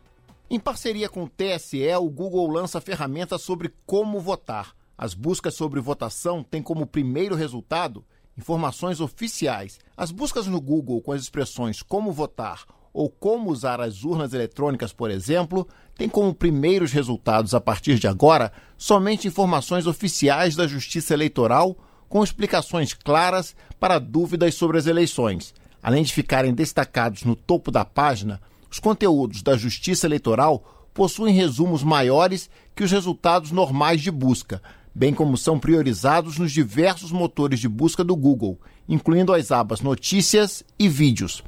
Em 0.49 0.57
parceria 0.57 1.09
com 1.09 1.25
o 1.25 1.29
TSE, 1.29 1.93
o 1.99 2.09
Google 2.09 2.49
lança 2.49 2.79
ferramentas 2.79 3.41
sobre 3.41 3.73
como 3.85 4.17
votar. 4.21 4.73
As 4.97 5.13
buscas 5.13 5.55
sobre 5.55 5.81
votação 5.81 6.41
têm 6.41 6.63
como 6.63 6.87
primeiro 6.87 7.35
resultado 7.35 8.05
informações 8.37 9.01
oficiais. 9.01 9.77
As 9.97 10.09
buscas 10.09 10.47
no 10.47 10.61
Google 10.61 11.01
com 11.01 11.11
as 11.11 11.21
expressões 11.21 11.81
como 11.81 12.13
votar 12.13 12.63
ou 12.93 13.09
como 13.09 13.51
usar 13.51 13.81
as 13.81 14.05
urnas 14.05 14.33
eletrônicas, 14.33 14.93
por 14.93 15.11
exemplo, 15.11 15.67
têm 15.97 16.07
como 16.07 16.33
primeiros 16.33 16.93
resultados 16.93 17.53
a 17.53 17.59
partir 17.59 17.99
de 17.99 18.07
agora 18.07 18.53
somente 18.77 19.27
informações 19.27 19.85
oficiais 19.85 20.55
da 20.55 20.65
Justiça 20.65 21.13
Eleitoral 21.13 21.75
com 22.07 22.23
explicações 22.23 22.93
claras 22.93 23.53
para 23.81 23.99
dúvidas 23.99 24.55
sobre 24.55 24.77
as 24.77 24.87
eleições. 24.87 25.53
Além 25.83 26.03
de 26.03 26.13
ficarem 26.13 26.53
destacados 26.53 27.25
no 27.25 27.35
topo 27.35 27.69
da 27.69 27.83
página, 27.83 28.41
os 28.69 28.79
conteúdos 28.79 29.41
da 29.41 29.55
Justiça 29.55 30.05
Eleitoral 30.05 30.89
possuem 30.93 31.33
resumos 31.33 31.83
maiores 31.83 32.49
que 32.75 32.83
os 32.83 32.91
resultados 32.91 33.51
normais 33.51 34.01
de 34.01 34.11
busca, 34.11 34.61
bem 34.93 35.13
como 35.13 35.37
são 35.37 35.59
priorizados 35.59 36.37
nos 36.37 36.51
diversos 36.51 37.11
motores 37.11 37.59
de 37.59 37.69
busca 37.69 38.03
do 38.03 38.15
Google, 38.15 38.59
incluindo 38.89 39.33
as 39.33 39.51
abas 39.51 39.79
Notícias 39.79 40.63
e 40.77 40.89
Vídeos. 40.89 41.43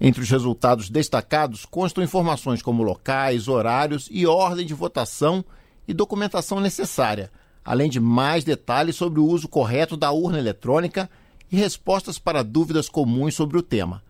Entre 0.00 0.22
os 0.22 0.30
resultados 0.30 0.88
destacados 0.88 1.64
constam 1.64 2.02
informações 2.02 2.62
como 2.62 2.82
locais, 2.82 3.48
horários 3.48 4.08
e 4.10 4.26
ordem 4.26 4.64
de 4.64 4.74
votação 4.74 5.44
e 5.86 5.92
documentação 5.92 6.60
necessária, 6.60 7.30
além 7.64 7.90
de 7.90 8.00
mais 8.00 8.44
detalhes 8.44 8.96
sobre 8.96 9.20
o 9.20 9.26
uso 9.26 9.48
correto 9.48 9.96
da 9.96 10.10
urna 10.10 10.38
eletrônica 10.38 11.10
e 11.50 11.56
respostas 11.56 12.18
para 12.18 12.42
dúvidas 12.42 12.88
comuns 12.88 13.34
sobre 13.34 13.58
o 13.58 13.62
tema 13.62 14.02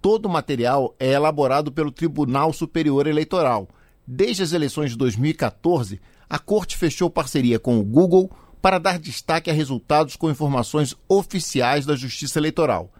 todo 0.00 0.26
o 0.26 0.28
material 0.28 0.94
é 0.98 1.12
elaborado 1.12 1.70
pelo 1.72 1.90
Tribunal 1.90 2.52
Superior 2.52 3.06
Eleitoral. 3.06 3.68
Desde 4.06 4.42
as 4.42 4.52
eleições 4.52 4.92
de 4.92 4.96
2014, 4.96 6.00
a 6.28 6.38
Corte 6.38 6.76
fechou 6.76 7.10
parceria 7.10 7.58
com 7.58 7.78
o 7.78 7.84
Google 7.84 8.30
para 8.60 8.78
dar 8.78 8.98
destaque 8.98 9.50
a 9.50 9.52
resultados 9.52 10.16
com 10.16 10.30
informações 10.30 10.94
oficiais 11.08 11.86
da 11.86 11.94
Justiça 11.94 12.38
Eleitoral. 12.38 12.92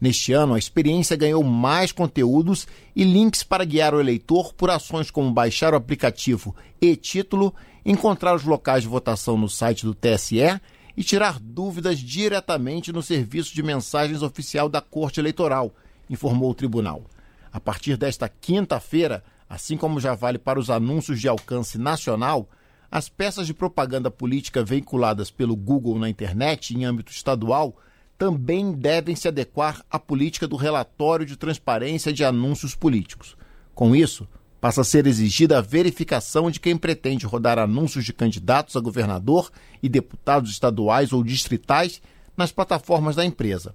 Neste 0.00 0.32
ano, 0.32 0.54
a 0.54 0.58
experiência 0.58 1.16
ganhou 1.16 1.42
mais 1.42 1.90
conteúdos 1.90 2.66
e 2.94 3.02
links 3.02 3.42
para 3.42 3.64
guiar 3.64 3.94
o 3.94 4.00
eleitor 4.00 4.52
por 4.52 4.70
ações 4.70 5.10
como 5.10 5.32
baixar 5.32 5.72
o 5.72 5.76
aplicativo 5.76 6.54
e-título, 6.80 7.54
encontrar 7.84 8.34
os 8.34 8.44
locais 8.44 8.82
de 8.82 8.88
votação 8.88 9.38
no 9.38 9.48
site 9.48 9.86
do 9.86 9.94
TSE 9.94 10.60
e 10.96 11.02
tirar 11.02 11.38
dúvidas 11.40 11.98
diretamente 11.98 12.92
no 12.92 13.02
serviço 13.02 13.54
de 13.54 13.62
mensagens 13.62 14.22
oficial 14.22 14.68
da 14.68 14.82
Corte 14.82 15.18
Eleitoral 15.18 15.72
informou 16.08 16.50
o 16.50 16.54
tribunal. 16.54 17.04
A 17.52 17.60
partir 17.60 17.96
desta 17.96 18.28
quinta-feira, 18.28 19.24
assim 19.48 19.76
como 19.76 20.00
já 20.00 20.14
vale 20.14 20.38
para 20.38 20.58
os 20.58 20.70
anúncios 20.70 21.20
de 21.20 21.28
alcance 21.28 21.78
nacional, 21.78 22.48
as 22.90 23.08
peças 23.08 23.46
de 23.46 23.54
propaganda 23.54 24.10
política 24.10 24.64
veiculadas 24.64 25.30
pelo 25.30 25.56
Google 25.56 25.98
na 25.98 26.08
internet 26.08 26.74
em 26.74 26.84
âmbito 26.84 27.10
estadual 27.10 27.76
também 28.18 28.72
devem 28.72 29.14
se 29.14 29.28
adequar 29.28 29.84
à 29.90 29.98
política 29.98 30.48
do 30.48 30.56
relatório 30.56 31.26
de 31.26 31.36
transparência 31.36 32.12
de 32.12 32.24
anúncios 32.24 32.74
políticos. 32.74 33.36
Com 33.74 33.94
isso, 33.94 34.26
passa 34.60 34.80
a 34.80 34.84
ser 34.84 35.06
exigida 35.06 35.58
a 35.58 35.62
verificação 35.62 36.50
de 36.50 36.58
quem 36.58 36.76
pretende 36.76 37.26
rodar 37.26 37.58
anúncios 37.58 38.04
de 38.04 38.12
candidatos 38.12 38.76
a 38.76 38.80
governador 38.80 39.50
e 39.82 39.88
deputados 39.88 40.50
estaduais 40.50 41.12
ou 41.12 41.22
distritais 41.22 42.00
nas 42.36 42.52
plataformas 42.52 43.16
da 43.16 43.24
empresa. 43.24 43.74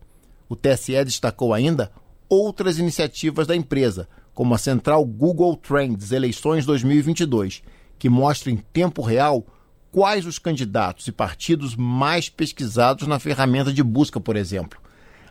O 0.50 0.56
TSE 0.56 1.04
destacou 1.06 1.54
ainda 1.54 1.92
outras 2.32 2.80
iniciativas 2.80 3.46
da 3.46 3.54
empresa, 3.54 4.08
como 4.34 4.56
a 4.56 4.58
central 4.58 5.04
Google 5.04 5.58
Trends 5.58 6.14
Eleições 6.14 6.66
2022, 6.66 7.62
que 8.00 8.10
mostra 8.10 8.50
em 8.50 8.56
tempo 8.56 9.02
real 9.02 9.46
quais 9.92 10.26
os 10.26 10.40
candidatos 10.40 11.10
e 11.10 11.12
partidos 11.12 11.76
mais 11.76 12.30
pesquisados 12.30 13.06
na 13.06 13.20
ferramenta 13.20 13.74
de 13.74 13.84
busca, 13.84 14.18
por 14.18 14.38
exemplo. 14.38 14.80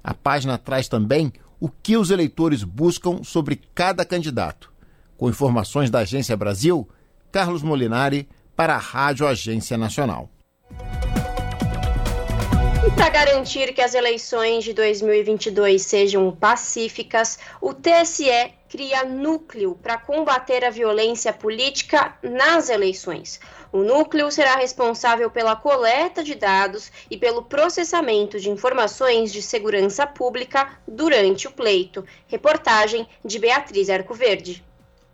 A 0.05 0.13
página 0.13 0.59
traz 0.59 0.89
também 0.89 1.33
o 1.59 1.71
que 1.71 1.97
os 1.97 2.11
eleitores 2.11 2.63
buscam 2.63 3.25
sobre 3.25 3.59
cada 3.75 4.05
candidato. 4.05 4.71
Com 5.17 5.31
informações 5.31 5.89
da 5.89 6.01
Agência 6.01 6.37
Brasil, 6.37 6.87
Carlos 7.33 7.63
Molinari 7.63 8.29
para 8.55 8.75
a 8.75 8.79
Rádio 8.79 9.27
Agência 9.27 9.79
Nacional. 9.79 10.29
E 12.87 12.91
para 12.93 13.11
garantir 13.11 13.75
que 13.75 13.83
as 13.83 13.95
eleições 13.95 14.65
de 14.65 14.73
2022 14.73 15.83
sejam 15.83 16.35
pacíficas, 16.35 17.39
o 17.61 17.75
TSE 17.75 18.55
cria 18.71 19.05
núcleo 19.05 19.79
para 19.83 19.99
combater 19.99 20.65
a 20.65 20.71
violência 20.71 21.31
política 21.31 22.17
nas 22.23 22.71
eleições. 22.71 23.39
O 23.71 23.83
núcleo 23.83 24.31
será 24.31 24.57
responsável 24.57 25.31
pela 25.31 25.57
coleta 25.57 26.25
de 26.25 26.35
dados 26.35 26.91
e 27.11 27.19
pelo 27.19 27.43
processamento 27.43 28.41
de 28.41 28.49
informações 28.49 29.31
de 29.31 29.43
segurança 29.43 30.07
pública 30.07 30.79
durante 30.89 31.47
o 31.47 31.53
pleito. 31.53 32.05
Reportagem 32.29 33.07
de 33.23 33.39
Beatriz 33.39 33.91
Arcoverde. 33.91 34.65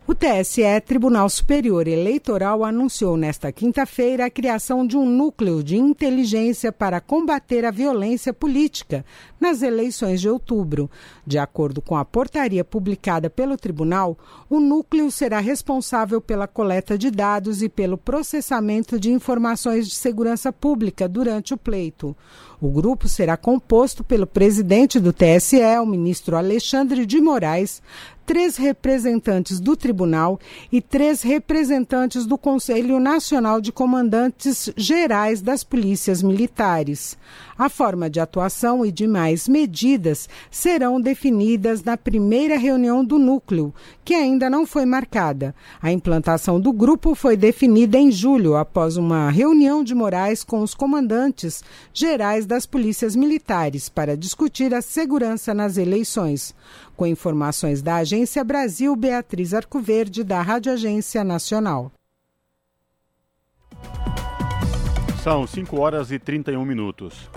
O 0.08 0.14
TSE, 0.14 0.62
Tribunal 0.86 1.28
Superior 1.28 1.88
Eleitoral, 1.88 2.64
anunciou 2.64 3.16
nesta 3.16 3.50
quinta-feira 3.50 4.26
a 4.26 4.30
criação 4.30 4.86
de 4.86 4.96
um 4.96 5.04
núcleo 5.04 5.64
de 5.64 5.76
inteligência 5.76 6.70
para 6.70 7.00
combater 7.00 7.64
a 7.64 7.72
violência 7.72 8.32
política 8.32 9.04
nas 9.40 9.62
eleições 9.62 10.20
de 10.20 10.28
outubro. 10.28 10.88
De 11.26 11.38
acordo 11.38 11.82
com 11.82 11.96
a 11.96 12.04
portaria 12.04 12.64
publicada 12.64 13.28
pelo 13.28 13.56
tribunal, 13.56 14.16
o 14.48 14.60
núcleo 14.60 15.10
será 15.10 15.40
responsável 15.40 16.20
pela 16.20 16.46
coleta 16.46 16.96
de 16.96 17.10
dados 17.10 17.60
e 17.60 17.68
pelo 17.68 17.98
processamento 17.98 19.00
de 19.00 19.10
informações 19.10 19.88
de 19.88 19.94
segurança 19.96 20.52
pública 20.52 21.08
durante 21.08 21.52
o 21.52 21.58
pleito. 21.58 22.16
O 22.60 22.70
grupo 22.70 23.08
será 23.08 23.36
composto 23.36 24.04
pelo 24.04 24.26
presidente 24.26 25.00
do 25.00 25.12
TSE, 25.12 25.60
o 25.82 25.84
ministro 25.84 26.36
Alexandre 26.36 27.04
de 27.04 27.20
Moraes, 27.20 27.82
três 28.26 28.56
representantes 28.56 29.60
do 29.60 29.76
tribunal 29.76 30.40
e 30.70 30.82
três 30.82 31.22
representantes 31.22 32.26
do 32.26 32.36
Conselho 32.36 32.98
Nacional 32.98 33.60
de 33.60 33.70
Comandantes 33.70 34.68
Gerais 34.76 35.40
das 35.40 35.62
Polícias 35.62 36.24
Militares. 36.24 37.16
A 37.56 37.68
forma 37.68 38.10
de 38.10 38.20
atuação 38.20 38.84
e 38.84 38.90
demais 38.90 39.48
medidas 39.48 40.28
serão 40.50 41.00
definidas 41.00 41.82
na 41.82 41.96
primeira 41.96 42.58
reunião 42.58 43.04
do 43.04 43.18
núcleo, 43.18 43.72
que 44.04 44.12
ainda 44.12 44.50
não 44.50 44.66
foi 44.66 44.84
marcada. 44.84 45.54
A 45.80 45.90
implantação 45.90 46.60
do 46.60 46.72
grupo 46.72 47.14
foi 47.14 47.36
definida 47.36 47.96
em 47.96 48.10
julho, 48.10 48.56
após 48.56 48.96
uma 48.96 49.30
reunião 49.30 49.82
de 49.84 49.94
Moraes 49.94 50.42
com 50.42 50.60
os 50.60 50.74
comandantes 50.74 51.62
gerais 51.94 52.44
das 52.44 52.66
polícias 52.66 53.14
militares 53.14 53.88
para 53.88 54.16
discutir 54.16 54.74
a 54.74 54.82
segurança 54.82 55.54
nas 55.54 55.76
eleições. 55.78 56.54
Com 56.96 57.06
informações 57.06 57.82
da 57.82 57.96
Agência 57.96 58.42
Brasil, 58.42 58.96
Beatriz 58.96 59.52
Arcoverde, 59.52 60.24
da 60.24 60.40
Rádio 60.40 60.72
Agência 60.72 61.22
Nacional. 61.22 61.92
São 65.22 65.46
5 65.46 65.78
horas 65.78 66.10
e 66.10 66.18
31 66.18 66.64
minutos. 66.64 67.28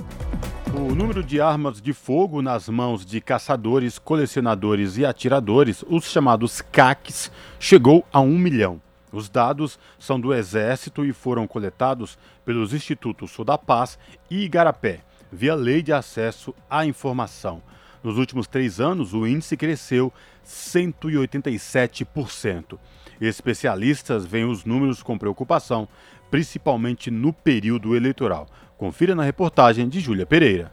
O 0.73 0.95
número 0.95 1.21
de 1.21 1.41
armas 1.41 1.81
de 1.81 1.91
fogo 1.91 2.41
nas 2.41 2.69
mãos 2.69 3.05
de 3.05 3.19
caçadores, 3.19 3.99
colecionadores 3.99 4.97
e 4.97 5.05
atiradores, 5.05 5.83
os 5.89 6.05
chamados 6.05 6.61
CACs, 6.61 7.29
chegou 7.59 8.05
a 8.13 8.21
um 8.21 8.37
milhão. 8.37 8.79
Os 9.11 9.27
dados 9.27 9.77
são 9.97 10.19
do 10.19 10.33
Exército 10.33 11.03
e 11.03 11.11
foram 11.11 11.47
coletados 11.47 12.17
pelos 12.45 12.73
Institutos 12.73 13.31
Sodapaz 13.31 13.99
e 14.29 14.45
Igarapé, 14.45 15.01
via 15.31 15.55
Lei 15.55 15.81
de 15.81 15.91
Acesso 15.91 16.53
à 16.69 16.85
Informação. 16.85 17.61
Nos 18.03 18.17
últimos 18.17 18.47
três 18.47 18.79
anos, 18.79 19.13
o 19.13 19.27
índice 19.27 19.55
cresceu 19.57 20.13
187%. 20.45 22.79
Especialistas 23.19 24.25
veem 24.25 24.45
os 24.45 24.63
números 24.63 25.03
com 25.03 25.17
preocupação, 25.17 25.89
principalmente 26.31 27.11
no 27.11 27.33
período 27.33 27.93
eleitoral. 27.95 28.47
Confira 28.77 29.13
na 29.13 29.23
reportagem 29.23 29.89
de 29.89 29.99
Júlia 29.99 30.25
Pereira. 30.25 30.71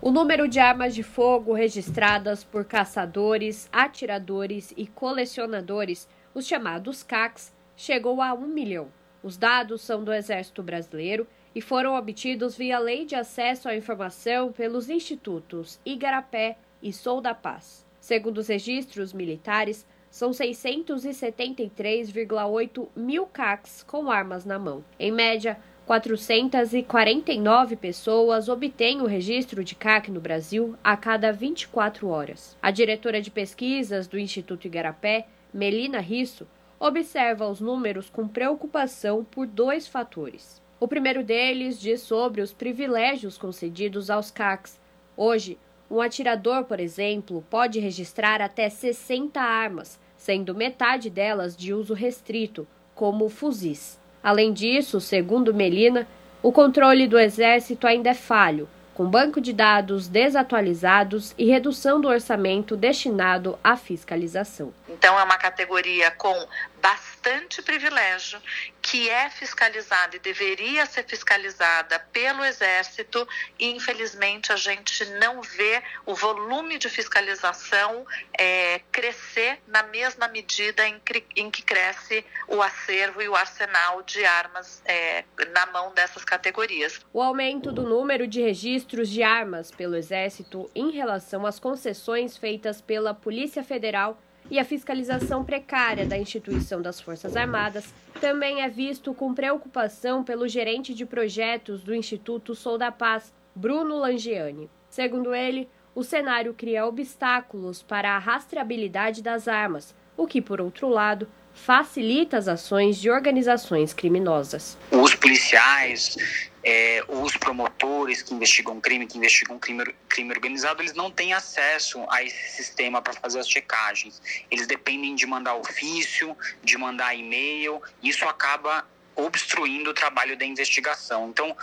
O 0.00 0.10
número 0.10 0.48
de 0.48 0.58
armas 0.60 0.94
de 0.94 1.02
fogo 1.02 1.52
registradas 1.52 2.44
por 2.44 2.64
caçadores, 2.64 3.68
atiradores 3.72 4.72
e 4.76 4.86
colecionadores, 4.86 6.08
os 6.32 6.46
chamados 6.46 7.02
CACs, 7.02 7.52
chegou 7.76 8.22
a 8.22 8.32
um 8.32 8.46
milhão. 8.46 8.86
Os 9.22 9.36
dados 9.36 9.82
são 9.82 10.02
do 10.02 10.12
Exército 10.12 10.62
Brasileiro 10.62 11.26
e 11.54 11.60
foram 11.60 11.96
obtidos 11.96 12.56
via 12.56 12.78
Lei 12.78 13.04
de 13.04 13.14
Acesso 13.14 13.68
à 13.68 13.76
Informação 13.76 14.52
pelos 14.52 14.88
institutos 14.88 15.78
Igarapé 15.84 16.56
e 16.82 16.92
Sou 16.92 17.20
da 17.20 17.34
Paz. 17.34 17.86
Segundo 18.00 18.38
os 18.38 18.48
registros 18.48 19.12
militares, 19.12 19.86
são 20.10 20.30
673,8 20.30 22.88
mil 22.96 23.26
CACs 23.26 23.82
com 23.82 24.10
armas 24.10 24.44
na 24.44 24.58
mão. 24.58 24.84
Em 24.98 25.12
média, 25.12 25.58
449 25.86 27.76
pessoas 27.76 28.48
obtêm 28.48 29.02
o 29.02 29.06
registro 29.06 29.62
de 29.64 29.74
CAC 29.74 30.10
no 30.10 30.20
Brasil 30.20 30.76
a 30.84 30.96
cada 30.96 31.32
24 31.32 32.08
horas. 32.08 32.56
A 32.62 32.70
diretora 32.70 33.20
de 33.20 33.30
pesquisas 33.30 34.06
do 34.06 34.18
Instituto 34.18 34.66
Igarapé, 34.66 35.26
Melina 35.52 36.00
Risso, 36.00 36.46
observa 36.78 37.48
os 37.48 37.60
números 37.60 38.08
com 38.08 38.26
preocupação 38.26 39.22
por 39.24 39.46
dois 39.46 39.86
fatores. 39.86 40.59
O 40.80 40.88
primeiro 40.88 41.22
deles 41.22 41.78
diz 41.78 42.00
sobre 42.00 42.40
os 42.40 42.54
privilégios 42.54 43.36
concedidos 43.36 44.08
aos 44.08 44.30
CACs. 44.30 44.80
Hoje, 45.14 45.58
um 45.90 46.00
atirador, 46.00 46.64
por 46.64 46.80
exemplo, 46.80 47.44
pode 47.50 47.78
registrar 47.78 48.40
até 48.40 48.70
60 48.70 49.38
armas, 49.38 50.00
sendo 50.16 50.54
metade 50.54 51.10
delas 51.10 51.54
de 51.54 51.74
uso 51.74 51.92
restrito, 51.92 52.66
como 52.94 53.28
fuzis. 53.28 54.00
Além 54.22 54.54
disso, 54.54 55.02
segundo 55.02 55.52
Melina, 55.52 56.08
o 56.42 56.50
controle 56.50 57.06
do 57.06 57.18
Exército 57.18 57.86
ainda 57.86 58.08
é 58.08 58.14
falho, 58.14 58.66
com 58.94 59.04
banco 59.04 59.40
de 59.40 59.52
dados 59.52 60.08
desatualizados 60.08 61.34
e 61.36 61.44
redução 61.44 62.00
do 62.00 62.08
orçamento 62.08 62.74
destinado 62.74 63.58
à 63.62 63.76
fiscalização. 63.76 64.72
Então, 64.88 65.18
é 65.18 65.24
uma 65.24 65.36
categoria 65.36 66.10
com 66.12 66.34
bastante 66.80 67.62
privilégio, 67.62 68.40
que 68.82 69.08
é 69.08 69.28
fiscalizada 69.30 70.16
e 70.16 70.18
deveria 70.18 70.86
ser 70.86 71.04
fiscalizada 71.04 71.98
pelo 72.12 72.44
Exército, 72.44 73.26
e 73.58 73.70
infelizmente 73.70 74.52
a 74.52 74.56
gente 74.56 75.04
não 75.18 75.42
vê 75.42 75.82
o 76.06 76.14
volume 76.14 76.78
de 76.78 76.88
fiscalização 76.88 78.06
é, 78.36 78.80
crescer 78.90 79.58
na 79.66 79.82
mesma 79.82 80.28
medida 80.28 80.86
em 80.86 80.98
que, 81.00 81.24
em 81.36 81.50
que, 81.50 81.62
cresce 81.62 82.24
o 82.48 82.62
acervo 82.62 83.22
e 83.22 83.28
o 83.28 83.36
arsenal 83.36 84.02
de 84.02 84.24
armas 84.24 84.82
é, 84.84 85.24
na 85.52 85.66
mão 85.66 85.92
dessas 85.92 86.24
categorias. 86.24 87.00
O 87.12 87.22
aumento 87.22 87.70
do 87.70 87.82
número 87.82 88.26
de 88.26 88.40
registros 88.40 89.08
de 89.08 89.22
armas 89.22 89.70
pelo 89.70 89.96
Exército 89.96 90.70
em 90.74 90.90
relação 90.90 91.46
às 91.46 91.58
concessões 91.58 92.36
feitas 92.36 92.80
pela 92.80 93.14
Polícia 93.14 93.62
Federal 93.62 94.20
e 94.50 94.58
a 94.58 94.64
fiscalização 94.64 95.44
precária 95.44 96.04
da 96.04 96.18
instituição 96.18 96.82
das 96.82 97.00
Forças 97.00 97.36
Armadas 97.36 97.94
também 98.20 98.62
é 98.62 98.68
visto 98.68 99.14
com 99.14 99.32
preocupação 99.32 100.24
pelo 100.24 100.48
gerente 100.48 100.92
de 100.92 101.06
projetos 101.06 101.82
do 101.82 101.94
Instituto 101.94 102.54
Sou 102.54 102.76
da 102.76 102.90
Paz, 102.90 103.32
Bruno 103.54 103.96
Langiani. 103.96 104.68
Segundo 104.88 105.32
ele, 105.32 105.68
o 105.94 106.02
cenário 106.02 106.52
cria 106.52 106.86
obstáculos 106.86 107.82
para 107.82 108.16
a 108.16 108.18
rastreabilidade 108.18 109.22
das 109.22 109.46
armas, 109.46 109.94
o 110.16 110.26
que, 110.26 110.42
por 110.42 110.60
outro 110.60 110.88
lado, 110.88 111.28
facilita 111.54 112.36
as 112.36 112.48
ações 112.48 112.98
de 112.98 113.10
organizações 113.10 113.92
criminosas. 113.92 114.76
Os 114.90 115.14
policiais 115.14 116.16
é, 116.62 117.02
os 117.08 117.36
promotores 117.36 118.22
que 118.22 118.34
investigam 118.34 118.80
crime, 118.80 119.06
que 119.06 119.16
investigam 119.16 119.58
crime, 119.58 119.84
crime 120.08 120.30
organizado, 120.30 120.82
eles 120.82 120.94
não 120.94 121.10
têm 121.10 121.32
acesso 121.32 122.04
a 122.10 122.22
esse 122.22 122.56
sistema 122.56 123.00
para 123.00 123.14
fazer 123.14 123.40
as 123.40 123.48
checagens. 123.48 124.20
Eles 124.50 124.66
dependem 124.66 125.14
de 125.14 125.26
mandar 125.26 125.54
ofício, 125.54 126.36
de 126.62 126.76
mandar 126.76 127.14
e-mail, 127.14 127.82
isso 128.02 128.24
acaba 128.26 128.86
obstruindo 129.16 129.90
o 129.90 129.94
trabalho 129.94 130.36
da 130.36 130.44
investigação. 130.44 131.28
Então, 131.28 131.56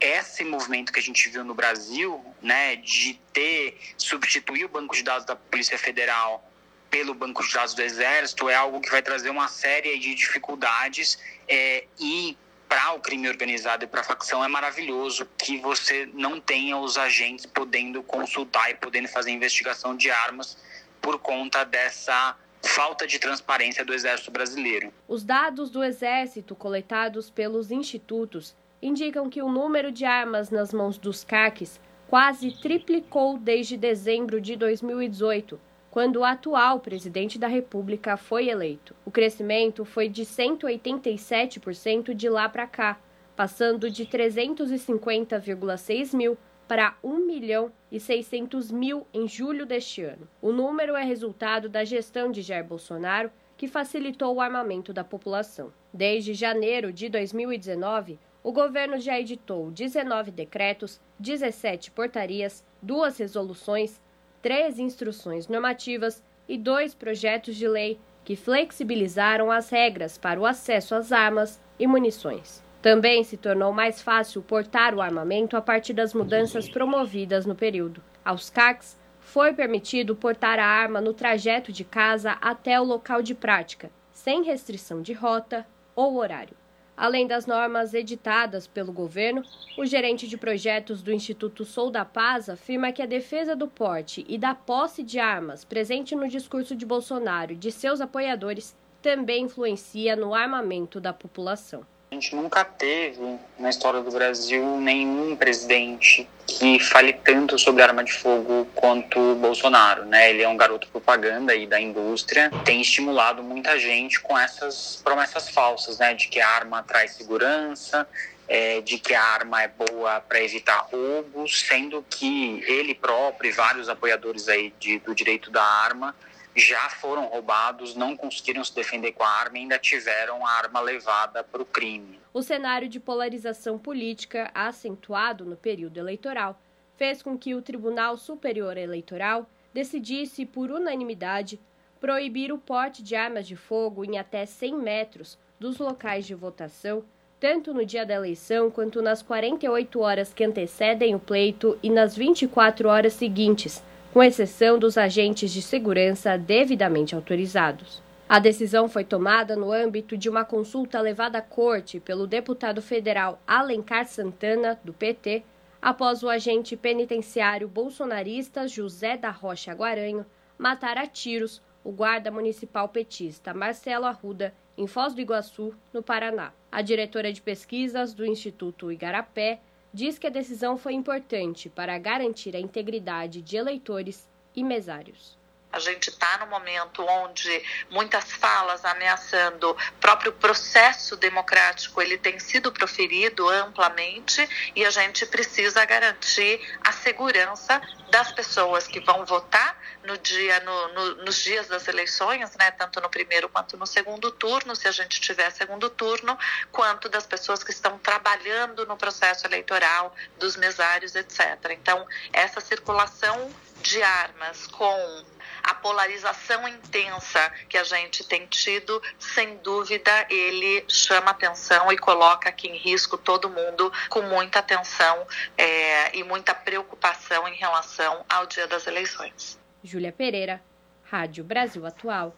esse 0.00 0.44
movimento 0.44 0.92
que 0.92 0.98
a 0.98 1.02
gente 1.02 1.28
viu 1.28 1.44
no 1.44 1.54
Brasil, 1.54 2.24
né, 2.40 2.76
de 2.76 3.20
ter 3.32 3.78
substituir 3.96 4.64
o 4.64 4.68
banco 4.68 4.94
de 4.94 5.02
dados 5.02 5.26
da 5.26 5.36
Polícia 5.36 5.78
Federal 5.78 6.48
pelo 6.92 7.14
banco 7.14 7.42
de 7.42 7.54
dados 7.54 7.72
do 7.72 7.80
Exército 7.80 8.50
é 8.50 8.54
algo 8.54 8.78
que 8.78 8.90
vai 8.90 9.00
trazer 9.00 9.30
uma 9.30 9.48
série 9.48 9.98
de 9.98 10.14
dificuldades 10.14 11.18
é, 11.48 11.86
e 11.98 12.36
para 12.68 12.92
o 12.92 13.00
crime 13.00 13.28
organizado 13.30 13.84
e 13.84 13.86
para 13.86 14.02
a 14.02 14.04
facção 14.04 14.44
é 14.44 14.48
maravilhoso 14.48 15.26
que 15.38 15.56
você 15.56 16.06
não 16.12 16.38
tenha 16.38 16.76
os 16.76 16.98
agentes 16.98 17.46
podendo 17.46 18.02
consultar 18.02 18.70
e 18.70 18.74
podendo 18.74 19.08
fazer 19.08 19.30
investigação 19.30 19.96
de 19.96 20.10
armas 20.10 20.58
por 21.00 21.18
conta 21.18 21.64
dessa 21.64 22.36
falta 22.62 23.06
de 23.06 23.18
transparência 23.18 23.84
do 23.86 23.94
Exército 23.94 24.30
Brasileiro. 24.30 24.92
Os 25.08 25.24
dados 25.24 25.70
do 25.70 25.82
Exército 25.82 26.54
coletados 26.54 27.30
pelos 27.30 27.70
institutos 27.70 28.54
indicam 28.82 29.30
que 29.30 29.40
o 29.40 29.50
número 29.50 29.90
de 29.90 30.04
armas 30.04 30.50
nas 30.50 30.74
mãos 30.74 30.98
dos 30.98 31.24
CACs 31.24 31.80
quase 32.06 32.52
triplicou 32.60 33.38
desde 33.38 33.78
dezembro 33.78 34.42
de 34.42 34.56
2018, 34.56 35.58
quando 35.92 36.16
o 36.16 36.24
atual 36.24 36.80
presidente 36.80 37.38
da 37.38 37.46
República 37.46 38.16
foi 38.16 38.48
eleito. 38.48 38.96
O 39.04 39.10
crescimento 39.10 39.84
foi 39.84 40.08
de 40.08 40.22
187% 40.22 42.14
de 42.14 42.30
lá 42.30 42.48
para 42.48 42.66
cá, 42.66 42.98
passando 43.36 43.90
de 43.90 44.06
350,6 44.06 46.16
mil 46.16 46.38
para 46.66 46.96
1 47.04 47.26
milhão 47.26 47.70
e 47.90 48.00
600 48.00 48.72
mil 48.72 49.06
em 49.12 49.28
julho 49.28 49.66
deste 49.66 50.02
ano. 50.02 50.26
O 50.40 50.50
número 50.50 50.96
é 50.96 51.04
resultado 51.04 51.68
da 51.68 51.84
gestão 51.84 52.32
de 52.32 52.40
Jair 52.40 52.64
Bolsonaro, 52.64 53.30
que 53.54 53.68
facilitou 53.68 54.34
o 54.34 54.40
armamento 54.40 54.94
da 54.94 55.04
população. 55.04 55.70
Desde 55.92 56.32
janeiro 56.32 56.90
de 56.90 57.10
2019, 57.10 58.18
o 58.42 58.50
governo 58.50 58.98
já 58.98 59.20
editou 59.20 59.70
19 59.70 60.30
decretos, 60.30 60.98
17 61.18 61.90
portarias, 61.90 62.64
duas 62.80 63.18
resoluções, 63.18 64.00
três 64.42 64.78
instruções 64.78 65.46
normativas 65.46 66.22
e 66.48 66.58
dois 66.58 66.94
projetos 66.94 67.56
de 67.56 67.68
lei 67.68 67.98
que 68.24 68.36
flexibilizaram 68.36 69.50
as 69.50 69.70
regras 69.70 70.18
para 70.18 70.38
o 70.38 70.44
acesso 70.44 70.94
às 70.94 71.12
armas 71.12 71.60
e 71.78 71.86
munições. 71.86 72.62
Também 72.82 73.22
se 73.22 73.36
tornou 73.36 73.72
mais 73.72 74.02
fácil 74.02 74.42
portar 74.42 74.94
o 74.94 75.00
armamento 75.00 75.56
a 75.56 75.62
partir 75.62 75.92
das 75.92 76.12
mudanças 76.12 76.68
promovidas 76.68 77.46
no 77.46 77.54
período. 77.54 78.02
Aos 78.24 78.50
CACs 78.50 78.98
foi 79.20 79.52
permitido 79.52 80.16
portar 80.16 80.58
a 80.58 80.66
arma 80.66 81.00
no 81.00 81.14
trajeto 81.14 81.72
de 81.72 81.84
casa 81.84 82.32
até 82.40 82.80
o 82.80 82.84
local 82.84 83.22
de 83.22 83.34
prática, 83.34 83.90
sem 84.10 84.42
restrição 84.42 85.00
de 85.00 85.12
rota 85.12 85.64
ou 85.94 86.16
horário. 86.16 86.61
Além 86.96 87.26
das 87.26 87.46
normas 87.46 87.94
editadas 87.94 88.66
pelo 88.66 88.92
governo, 88.92 89.42
o 89.78 89.84
gerente 89.84 90.28
de 90.28 90.36
projetos 90.36 91.02
do 91.02 91.12
Instituto 91.12 91.64
Sou 91.64 91.90
da 91.90 92.04
Paz 92.04 92.48
afirma 92.48 92.92
que 92.92 93.02
a 93.02 93.06
defesa 93.06 93.56
do 93.56 93.66
porte 93.66 94.24
e 94.28 94.36
da 94.36 94.54
posse 94.54 95.02
de 95.02 95.18
armas 95.18 95.64
presente 95.64 96.14
no 96.14 96.28
discurso 96.28 96.76
de 96.76 96.84
Bolsonaro 96.84 97.52
e 97.52 97.56
de 97.56 97.72
seus 97.72 98.00
apoiadores 98.00 98.76
também 99.00 99.44
influencia 99.44 100.14
no 100.14 100.34
armamento 100.34 101.00
da 101.00 101.12
população. 101.12 101.84
A 102.12 102.14
gente 102.14 102.36
nunca 102.36 102.62
teve 102.62 103.38
na 103.58 103.70
história 103.70 104.02
do 104.02 104.10
Brasil 104.10 104.62
nenhum 104.76 105.34
presidente 105.34 106.28
que 106.46 106.78
fale 106.78 107.14
tanto 107.14 107.58
sobre 107.58 107.82
arma 107.82 108.04
de 108.04 108.12
fogo 108.12 108.66
quanto 108.74 109.18
o 109.18 109.34
Bolsonaro, 109.36 110.04
né? 110.04 110.28
Ele 110.28 110.42
é 110.42 110.48
um 110.48 110.54
garoto 110.54 110.86
propaganda 110.88 111.54
aí 111.54 111.66
da 111.66 111.80
indústria, 111.80 112.50
tem 112.66 112.82
estimulado 112.82 113.42
muita 113.42 113.78
gente 113.78 114.20
com 114.20 114.38
essas 114.38 115.00
promessas 115.02 115.48
falsas, 115.48 115.96
né? 115.96 116.12
De 116.12 116.28
que 116.28 116.38
a 116.38 116.50
arma 116.50 116.82
traz 116.82 117.12
segurança, 117.12 118.06
é, 118.46 118.82
de 118.82 118.98
que 118.98 119.14
a 119.14 119.22
arma 119.22 119.62
é 119.62 119.68
boa 119.68 120.20
para 120.20 120.38
evitar 120.42 120.86
roubos, 120.92 121.62
sendo 121.62 122.04
que 122.10 122.62
ele 122.68 122.94
próprio 122.94 123.48
e 123.48 123.52
vários 123.54 123.88
apoiadores 123.88 124.50
aí 124.50 124.70
de, 124.78 124.98
do 124.98 125.14
direito 125.14 125.50
da 125.50 125.64
arma 125.64 126.14
já 126.54 126.88
foram 126.90 127.26
roubados, 127.26 127.94
não 127.94 128.16
conseguiram 128.16 128.64
se 128.64 128.74
defender 128.74 129.12
com 129.12 129.22
a 129.22 129.28
arma 129.28 129.58
e 129.58 129.60
ainda 129.62 129.78
tiveram 129.78 130.46
a 130.46 130.50
arma 130.50 130.80
levada 130.80 131.42
para 131.42 131.62
o 131.62 131.66
crime. 131.66 132.20
O 132.32 132.42
cenário 132.42 132.88
de 132.88 133.00
polarização 133.00 133.78
política 133.78 134.50
acentuado 134.54 135.44
no 135.44 135.56
período 135.56 135.98
eleitoral 135.98 136.60
fez 136.96 137.22
com 137.22 137.36
que 137.36 137.54
o 137.54 137.62
Tribunal 137.62 138.16
Superior 138.16 138.76
Eleitoral 138.76 139.48
decidisse, 139.72 140.44
por 140.44 140.70
unanimidade, 140.70 141.58
proibir 142.00 142.52
o 142.52 142.58
porte 142.58 143.02
de 143.02 143.14
armas 143.14 143.46
de 143.46 143.56
fogo 143.56 144.04
em 144.04 144.18
até 144.18 144.44
100 144.44 144.74
metros 144.76 145.38
dos 145.58 145.78
locais 145.78 146.26
de 146.26 146.34
votação, 146.34 147.04
tanto 147.40 147.72
no 147.72 147.84
dia 147.84 148.04
da 148.04 148.14
eleição 148.14 148.70
quanto 148.70 149.00
nas 149.00 149.22
48 149.22 150.00
horas 150.00 150.34
que 150.34 150.44
antecedem 150.44 151.14
o 151.14 151.18
pleito 151.18 151.78
e 151.82 151.88
nas 151.88 152.16
24 152.16 152.88
horas 152.88 153.14
seguintes 153.14 153.82
com 154.12 154.22
exceção 154.22 154.78
dos 154.78 154.98
agentes 154.98 155.50
de 155.50 155.62
segurança 155.62 156.36
devidamente 156.36 157.14
autorizados. 157.14 158.02
A 158.28 158.38
decisão 158.38 158.86
foi 158.86 159.04
tomada 159.04 159.56
no 159.56 159.72
âmbito 159.72 160.18
de 160.18 160.28
uma 160.28 160.44
consulta 160.44 161.00
levada 161.00 161.38
à 161.38 161.42
corte 161.42 161.98
pelo 161.98 162.26
deputado 162.26 162.82
federal 162.82 163.40
Alencar 163.46 164.06
Santana, 164.06 164.78
do 164.84 164.92
PT, 164.92 165.42
após 165.80 166.22
o 166.22 166.28
agente 166.28 166.76
penitenciário 166.76 167.66
bolsonarista 167.66 168.68
José 168.68 169.16
da 169.16 169.30
Rocha 169.30 169.72
Guaranho 169.72 170.26
matar 170.58 170.98
a 170.98 171.06
tiros 171.06 171.62
o 171.82 171.90
guarda 171.90 172.30
municipal 172.30 172.88
petista 172.88 173.54
Marcelo 173.54 174.04
Arruda, 174.04 174.54
em 174.76 174.86
Foz 174.86 175.14
do 175.14 175.20
Iguaçu, 175.20 175.74
no 175.92 176.02
Paraná. 176.02 176.52
A 176.70 176.82
diretora 176.82 177.32
de 177.32 177.40
pesquisas 177.40 178.12
do 178.14 178.24
Instituto 178.24 178.92
Igarapé, 178.92 179.60
diz 179.92 180.18
que 180.18 180.26
a 180.26 180.30
decisão 180.30 180.76
foi 180.76 180.94
importante 180.94 181.68
para 181.68 181.98
garantir 181.98 182.56
a 182.56 182.60
integridade 182.60 183.42
de 183.42 183.56
eleitores 183.56 184.28
e 184.54 184.64
mesários. 184.64 185.38
A 185.72 185.78
gente 185.78 186.10
está 186.10 186.38
no 186.38 186.46
momento 186.46 187.04
onde 187.04 187.64
muitas 187.90 188.30
falas 188.32 188.84
ameaçando 188.84 189.70
o 189.70 189.76
próprio 190.00 190.32
processo 190.32 191.16
democrático 191.16 192.00
ele 192.02 192.18
tem 192.18 192.38
sido 192.38 192.70
proferido 192.70 193.48
amplamente 193.48 194.46
e 194.76 194.84
a 194.84 194.90
gente 194.90 195.24
precisa 195.26 195.84
garantir 195.84 196.60
a 196.84 196.92
segurança 196.92 197.80
das 198.10 198.30
pessoas 198.32 198.86
que 198.86 199.00
vão 199.00 199.24
votar 199.24 199.80
no 200.04 200.18
dia, 200.18 200.60
no, 200.60 200.88
no, 200.88 201.14
nos 201.24 201.36
dias 201.36 201.68
das 201.68 201.86
eleições, 201.88 202.54
né, 202.56 202.70
tanto 202.72 203.00
no 203.00 203.08
primeiro 203.08 203.48
quanto 203.48 203.76
no 203.76 203.86
segundo 203.86 204.30
turno, 204.30 204.74
se 204.74 204.88
a 204.88 204.92
gente 204.92 205.20
tiver 205.20 205.50
segundo 205.50 205.88
turno, 205.88 206.36
quanto 206.70 207.08
das 207.08 207.26
pessoas 207.26 207.62
que 207.62 207.70
estão 207.70 207.98
trabalhando 207.98 208.84
no 208.86 208.96
processo 208.96 209.46
eleitoral, 209.46 210.14
dos 210.38 210.56
mesários, 210.56 211.14
etc. 211.14 211.70
Então, 211.70 212.06
essa 212.32 212.60
circulação 212.60 213.50
de 213.80 214.02
armas 214.02 214.66
com 214.66 215.24
a 215.62 215.74
polarização 215.74 216.66
intensa 216.66 217.52
que 217.68 217.76
a 217.76 217.84
gente 217.84 218.24
tem 218.24 218.46
tido, 218.46 219.00
sem 219.18 219.56
dúvida, 219.58 220.26
ele 220.28 220.84
chama 220.88 221.30
atenção 221.30 221.92
e 221.92 221.98
coloca 221.98 222.48
aqui 222.48 222.68
em 222.68 222.76
risco 222.76 223.16
todo 223.16 223.48
mundo 223.48 223.92
com 224.08 224.22
muita 224.22 224.58
atenção 224.58 225.26
é, 225.56 226.16
e 226.16 226.24
muita 226.24 226.54
preocupação 226.54 227.46
em 227.48 227.54
relação 227.54 228.24
ao 228.28 228.46
dia 228.46 228.66
das 228.66 228.86
eleições. 228.86 229.58
Júlia 229.82 230.12
Pereira, 230.12 230.62
Rádio 231.04 231.44
Brasil 231.44 231.84
Atual 231.86 232.34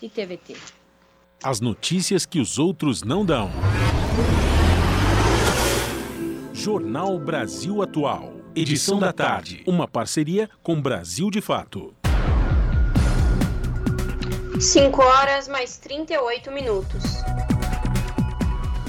e 0.00 0.08
TVT. 0.08 0.56
As 1.42 1.60
notícias 1.60 2.24
que 2.24 2.40
os 2.40 2.58
outros 2.58 3.02
não 3.02 3.24
dão. 3.24 3.50
Jornal 6.52 7.18
Brasil 7.18 7.82
Atual. 7.82 8.32
Edição 8.54 8.98
da 8.98 9.12
tarde. 9.12 9.62
Uma 9.66 9.86
parceria 9.86 10.48
com 10.62 10.80
Brasil 10.80 11.30
de 11.30 11.42
Fato. 11.42 11.94
5 14.60 15.02
horas 15.02 15.48
mais 15.48 15.76
38 15.76 16.50
minutos. 16.50 17.02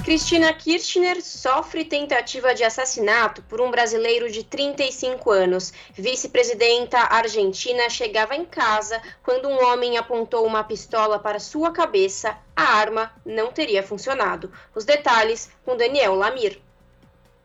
Cristina 0.02 0.50
Kirchner 0.54 1.22
sofre 1.22 1.84
tentativa 1.84 2.54
de 2.54 2.64
assassinato 2.64 3.42
por 3.42 3.60
um 3.60 3.70
brasileiro 3.70 4.30
de 4.30 4.42
35 4.42 5.30
anos. 5.30 5.70
Vice-presidenta 5.92 6.96
argentina 6.98 7.90
chegava 7.90 8.34
em 8.34 8.46
casa 8.46 8.98
quando 9.22 9.46
um 9.46 9.62
homem 9.62 9.98
apontou 9.98 10.46
uma 10.46 10.64
pistola 10.64 11.18
para 11.18 11.38
sua 11.38 11.70
cabeça. 11.70 12.34
A 12.56 12.78
arma 12.78 13.12
não 13.26 13.52
teria 13.52 13.82
funcionado. 13.82 14.50
Os 14.74 14.86
detalhes 14.86 15.50
com 15.66 15.76
Daniel 15.76 16.14
Lamir. 16.14 16.58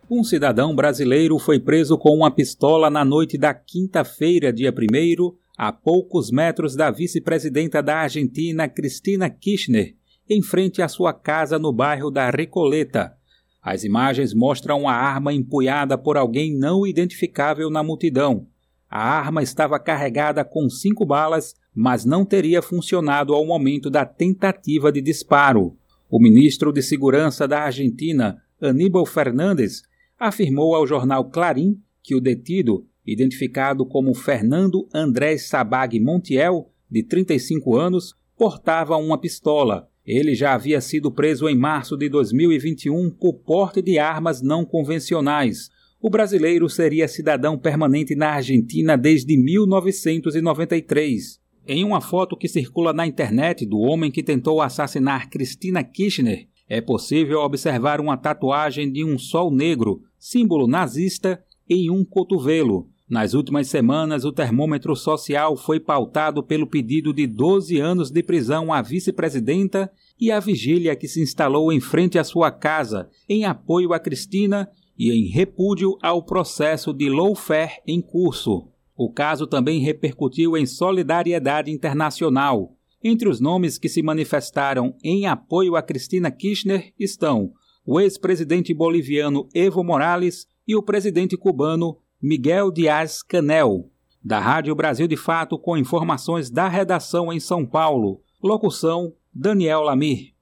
Um 0.09 0.24
cidadão 0.24 0.74
brasileiro 0.74 1.38
foi 1.38 1.59
preso 1.59 1.97
com 1.97 2.15
uma 2.15 2.32
pistola 2.32 2.89
na 2.89 3.03
noite 3.03 3.38
da 3.38 3.53
quinta-feira, 3.53 4.53
dia 4.53 4.71
1 4.71 5.42
a 5.57 5.71
poucos 5.71 6.31
metros 6.31 6.75
da 6.75 6.89
vice-presidenta 6.89 7.81
da 7.81 7.97
Argentina, 7.97 8.67
Cristina 8.67 9.29
Kirchner, 9.29 9.95
em 10.29 10.41
frente 10.41 10.81
à 10.81 10.87
sua 10.87 11.13
casa 11.13 11.59
no 11.59 11.71
bairro 11.71 12.09
da 12.09 12.29
Recoleta. 12.29 13.15
As 13.61 13.83
imagens 13.83 14.33
mostram 14.33 14.87
a 14.89 14.93
arma 14.93 15.31
empunhada 15.31 15.97
por 15.97 16.17
alguém 16.17 16.53
não 16.53 16.85
identificável 16.85 17.69
na 17.69 17.83
multidão. 17.83 18.47
A 18.89 19.01
arma 19.01 19.41
estava 19.41 19.79
carregada 19.79 20.43
com 20.43 20.69
cinco 20.69 21.05
balas, 21.05 21.55
mas 21.73 22.05
não 22.05 22.25
teria 22.25 22.61
funcionado 22.61 23.33
ao 23.33 23.45
momento 23.45 23.89
da 23.89 24.05
tentativa 24.05 24.91
de 24.91 25.01
disparo. 25.01 25.77
O 26.09 26.19
ministro 26.19 26.71
de 26.71 26.81
Segurança 26.81 27.47
da 27.47 27.61
Argentina, 27.61 28.41
Aníbal 28.61 29.05
Fernandes, 29.05 29.81
afirmou 30.19 30.75
ao 30.75 30.85
jornal 30.85 31.25
Clarim 31.25 31.79
que 32.03 32.15
o 32.15 32.21
detido, 32.21 32.85
identificado 33.05 33.85
como 33.85 34.13
Fernando 34.13 34.87
André 34.93 35.37
Sabag 35.37 35.99
Montiel, 35.99 36.69
de 36.89 37.03
35 37.03 37.75
anos, 37.75 38.15
portava 38.37 38.95
uma 38.97 39.17
pistola. 39.17 39.89
Ele 40.05 40.35
já 40.35 40.53
havia 40.53 40.81
sido 40.81 41.09
preso 41.11 41.47
em 41.47 41.55
março 41.55 41.95
de 41.95 42.09
2021 42.09 43.09
por 43.11 43.35
porte 43.35 43.81
de 43.81 43.97
armas 43.97 44.41
não 44.41 44.65
convencionais. 44.65 45.69
O 46.01 46.09
brasileiro 46.09 46.69
seria 46.69 47.07
cidadão 47.07 47.57
permanente 47.57 48.13
na 48.13 48.31
Argentina 48.31 48.97
desde 48.97 49.37
1993. 49.37 51.41
Em 51.65 51.85
uma 51.85 52.01
foto 52.01 52.35
que 52.35 52.49
circula 52.49 52.91
na 52.91 53.07
internet 53.07 53.65
do 53.65 53.79
homem 53.79 54.11
que 54.11 54.21
tentou 54.21 54.61
assassinar 54.61 55.29
Cristina 55.29 55.81
Kirchner, 55.81 56.49
é 56.67 56.81
possível 56.81 57.39
observar 57.39 58.01
uma 58.01 58.17
tatuagem 58.17 58.91
de 58.91 59.05
um 59.05 59.17
sol 59.17 59.49
negro, 59.49 60.01
símbolo 60.19 60.67
nazista, 60.67 61.41
em 61.69 61.89
um 61.89 62.03
cotovelo. 62.03 62.89
Nas 63.14 63.36
últimas 63.36 63.68
semanas, 63.68 64.26
o 64.26 64.32
termômetro 64.32 64.95
social 64.95 65.55
foi 65.55 65.80
pautado 65.80 66.41
pelo 66.41 66.66
pedido 66.66 67.14
de 67.14 67.28
12 67.28 67.80
anos 67.80 68.09
de 68.09 68.24
prisão 68.24 68.74
à 68.74 68.82
vice-presidenta 68.82 69.91
e 70.20 70.32
à 70.32 70.39
vigília 70.39 70.95
que 70.95 71.07
se 71.07 71.22
instalou 71.22 71.72
em 71.72 71.80
frente 71.80 72.18
à 72.18 72.24
sua 72.24 72.49
casa, 72.49 73.07
em 73.30 73.45
apoio 73.45 73.93
a 73.93 73.99
Cristina 73.99 74.68
e 74.97 75.11
em 75.11 75.28
repúdio 75.28 75.95
ao 76.01 76.24
processo 76.24 76.91
de 76.91 77.07
lawfare 77.07 77.84
em 77.86 78.01
curso. 78.01 78.68
O 78.97 79.11
caso 79.11 79.45
também 79.45 79.80
repercutiu 79.80 80.57
em 80.57 80.66
solidariedade 80.66 81.70
internacional. 81.70 82.76
Entre 83.03 83.30
os 83.30 83.39
nomes 83.39 83.78
que 83.78 83.89
se 83.89 84.01
manifestaram 84.01 84.95
em 85.03 85.28
apoio 85.28 85.76
a 85.76 85.84
Cristina 85.84 86.32
Kirchner 86.32 86.91
estão 86.99 87.51
o 87.86 87.99
ex-presidente 87.99 88.74
boliviano 88.74 89.47
Evo 89.53 89.84
Morales 89.84 90.47
e 90.68 90.76
o 90.76 90.82
presidente 90.82 91.38
cubano 91.38 91.97
Miguel 92.26 92.71
Dias-Canel. 92.71 93.91
Da 94.24 94.39
Rádio 94.39 94.74
Brasil 94.74 95.09
de 95.09 95.17
Fato, 95.17 95.59
com 95.59 95.76
informações 95.76 96.49
da 96.49 96.69
redação 96.69 97.34
em 97.34 97.39
São 97.41 97.65
Paulo. 97.65 98.21
Locução: 98.41 99.13
Daniel 99.34 99.82
Lamir. 99.82 100.34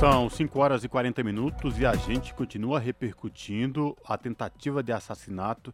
São 0.00 0.30
5 0.30 0.58
horas 0.58 0.84
e 0.84 0.88
40 0.88 1.22
minutos 1.22 1.78
e 1.78 1.84
a 1.84 1.94
gente 1.94 2.32
continua 2.32 2.80
repercutindo 2.80 3.94
a 4.06 4.16
tentativa 4.16 4.82
de 4.82 4.90
assassinato 4.90 5.70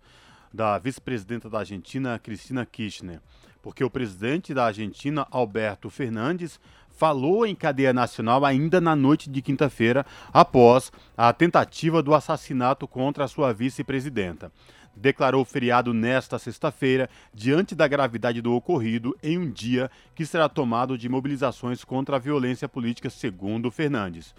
da 0.52 0.76
vice-presidenta 0.76 1.48
da 1.48 1.60
Argentina, 1.60 2.18
Cristina 2.18 2.66
Kirchner, 2.66 3.20
porque 3.62 3.84
o 3.84 3.90
presidente 3.90 4.52
da 4.52 4.64
Argentina, 4.64 5.24
Alberto 5.30 5.88
Fernandes, 5.88 6.58
falou 7.00 7.46
em 7.46 7.54
cadeia 7.54 7.94
nacional 7.94 8.44
ainda 8.44 8.78
na 8.78 8.94
noite 8.94 9.30
de 9.30 9.40
quinta-feira, 9.40 10.04
após 10.30 10.92
a 11.16 11.32
tentativa 11.32 12.02
do 12.02 12.14
assassinato 12.14 12.86
contra 12.86 13.24
a 13.24 13.28
sua 13.28 13.54
vice-presidenta. 13.54 14.52
Declarou 14.94 15.42
feriado 15.42 15.94
nesta 15.94 16.38
sexta-feira, 16.38 17.08
diante 17.32 17.74
da 17.74 17.88
gravidade 17.88 18.42
do 18.42 18.52
ocorrido, 18.52 19.16
em 19.22 19.38
um 19.38 19.50
dia 19.50 19.90
que 20.14 20.26
será 20.26 20.46
tomado 20.46 20.98
de 20.98 21.08
mobilizações 21.08 21.84
contra 21.84 22.16
a 22.16 22.18
violência 22.18 22.68
política, 22.68 23.08
segundo 23.08 23.70
Fernandes. 23.70 24.34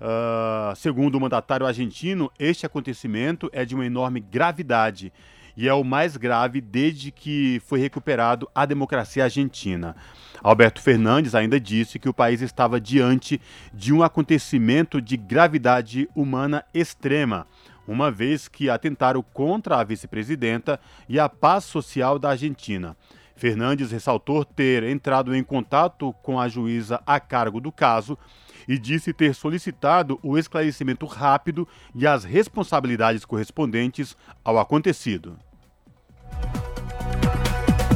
Uh, 0.00 0.76
segundo 0.76 1.16
o 1.16 1.20
mandatário 1.20 1.66
argentino, 1.66 2.30
este 2.38 2.64
acontecimento 2.64 3.50
é 3.52 3.64
de 3.64 3.74
uma 3.74 3.84
enorme 3.84 4.20
gravidade 4.20 5.12
e 5.56 5.68
é 5.68 5.74
o 5.74 5.84
mais 5.84 6.16
grave 6.16 6.60
desde 6.60 7.10
que 7.10 7.60
foi 7.66 7.80
recuperado 7.80 8.48
a 8.54 8.64
democracia 8.64 9.24
argentina. 9.24 9.96
Alberto 10.42 10.80
Fernandes 10.80 11.34
ainda 11.34 11.60
disse 11.60 11.98
que 11.98 12.08
o 12.08 12.14
país 12.14 12.40
estava 12.40 12.80
diante 12.80 13.40
de 13.72 13.92
um 13.92 14.02
acontecimento 14.02 15.00
de 15.00 15.16
gravidade 15.16 16.08
humana 16.14 16.64
extrema, 16.72 17.46
uma 17.86 18.10
vez 18.10 18.48
que 18.48 18.70
atentaram 18.70 19.22
contra 19.22 19.78
a 19.78 19.84
vice-presidenta 19.84 20.80
e 21.08 21.18
a 21.18 21.28
paz 21.28 21.64
social 21.64 22.18
da 22.18 22.30
Argentina. 22.30 22.96
Fernandes 23.36 23.90
ressaltou 23.90 24.44
ter 24.44 24.82
entrado 24.82 25.34
em 25.34 25.42
contato 25.42 26.12
com 26.22 26.38
a 26.38 26.46
juíza 26.46 27.02
a 27.06 27.18
cargo 27.18 27.60
do 27.60 27.72
caso 27.72 28.18
e 28.66 28.78
disse 28.78 29.12
ter 29.12 29.34
solicitado 29.34 30.18
o 30.22 30.38
esclarecimento 30.38 31.06
rápido 31.06 31.66
e 31.94 32.06
as 32.06 32.24
responsabilidades 32.24 33.24
correspondentes 33.24 34.16
ao 34.44 34.58
acontecido. 34.58 35.38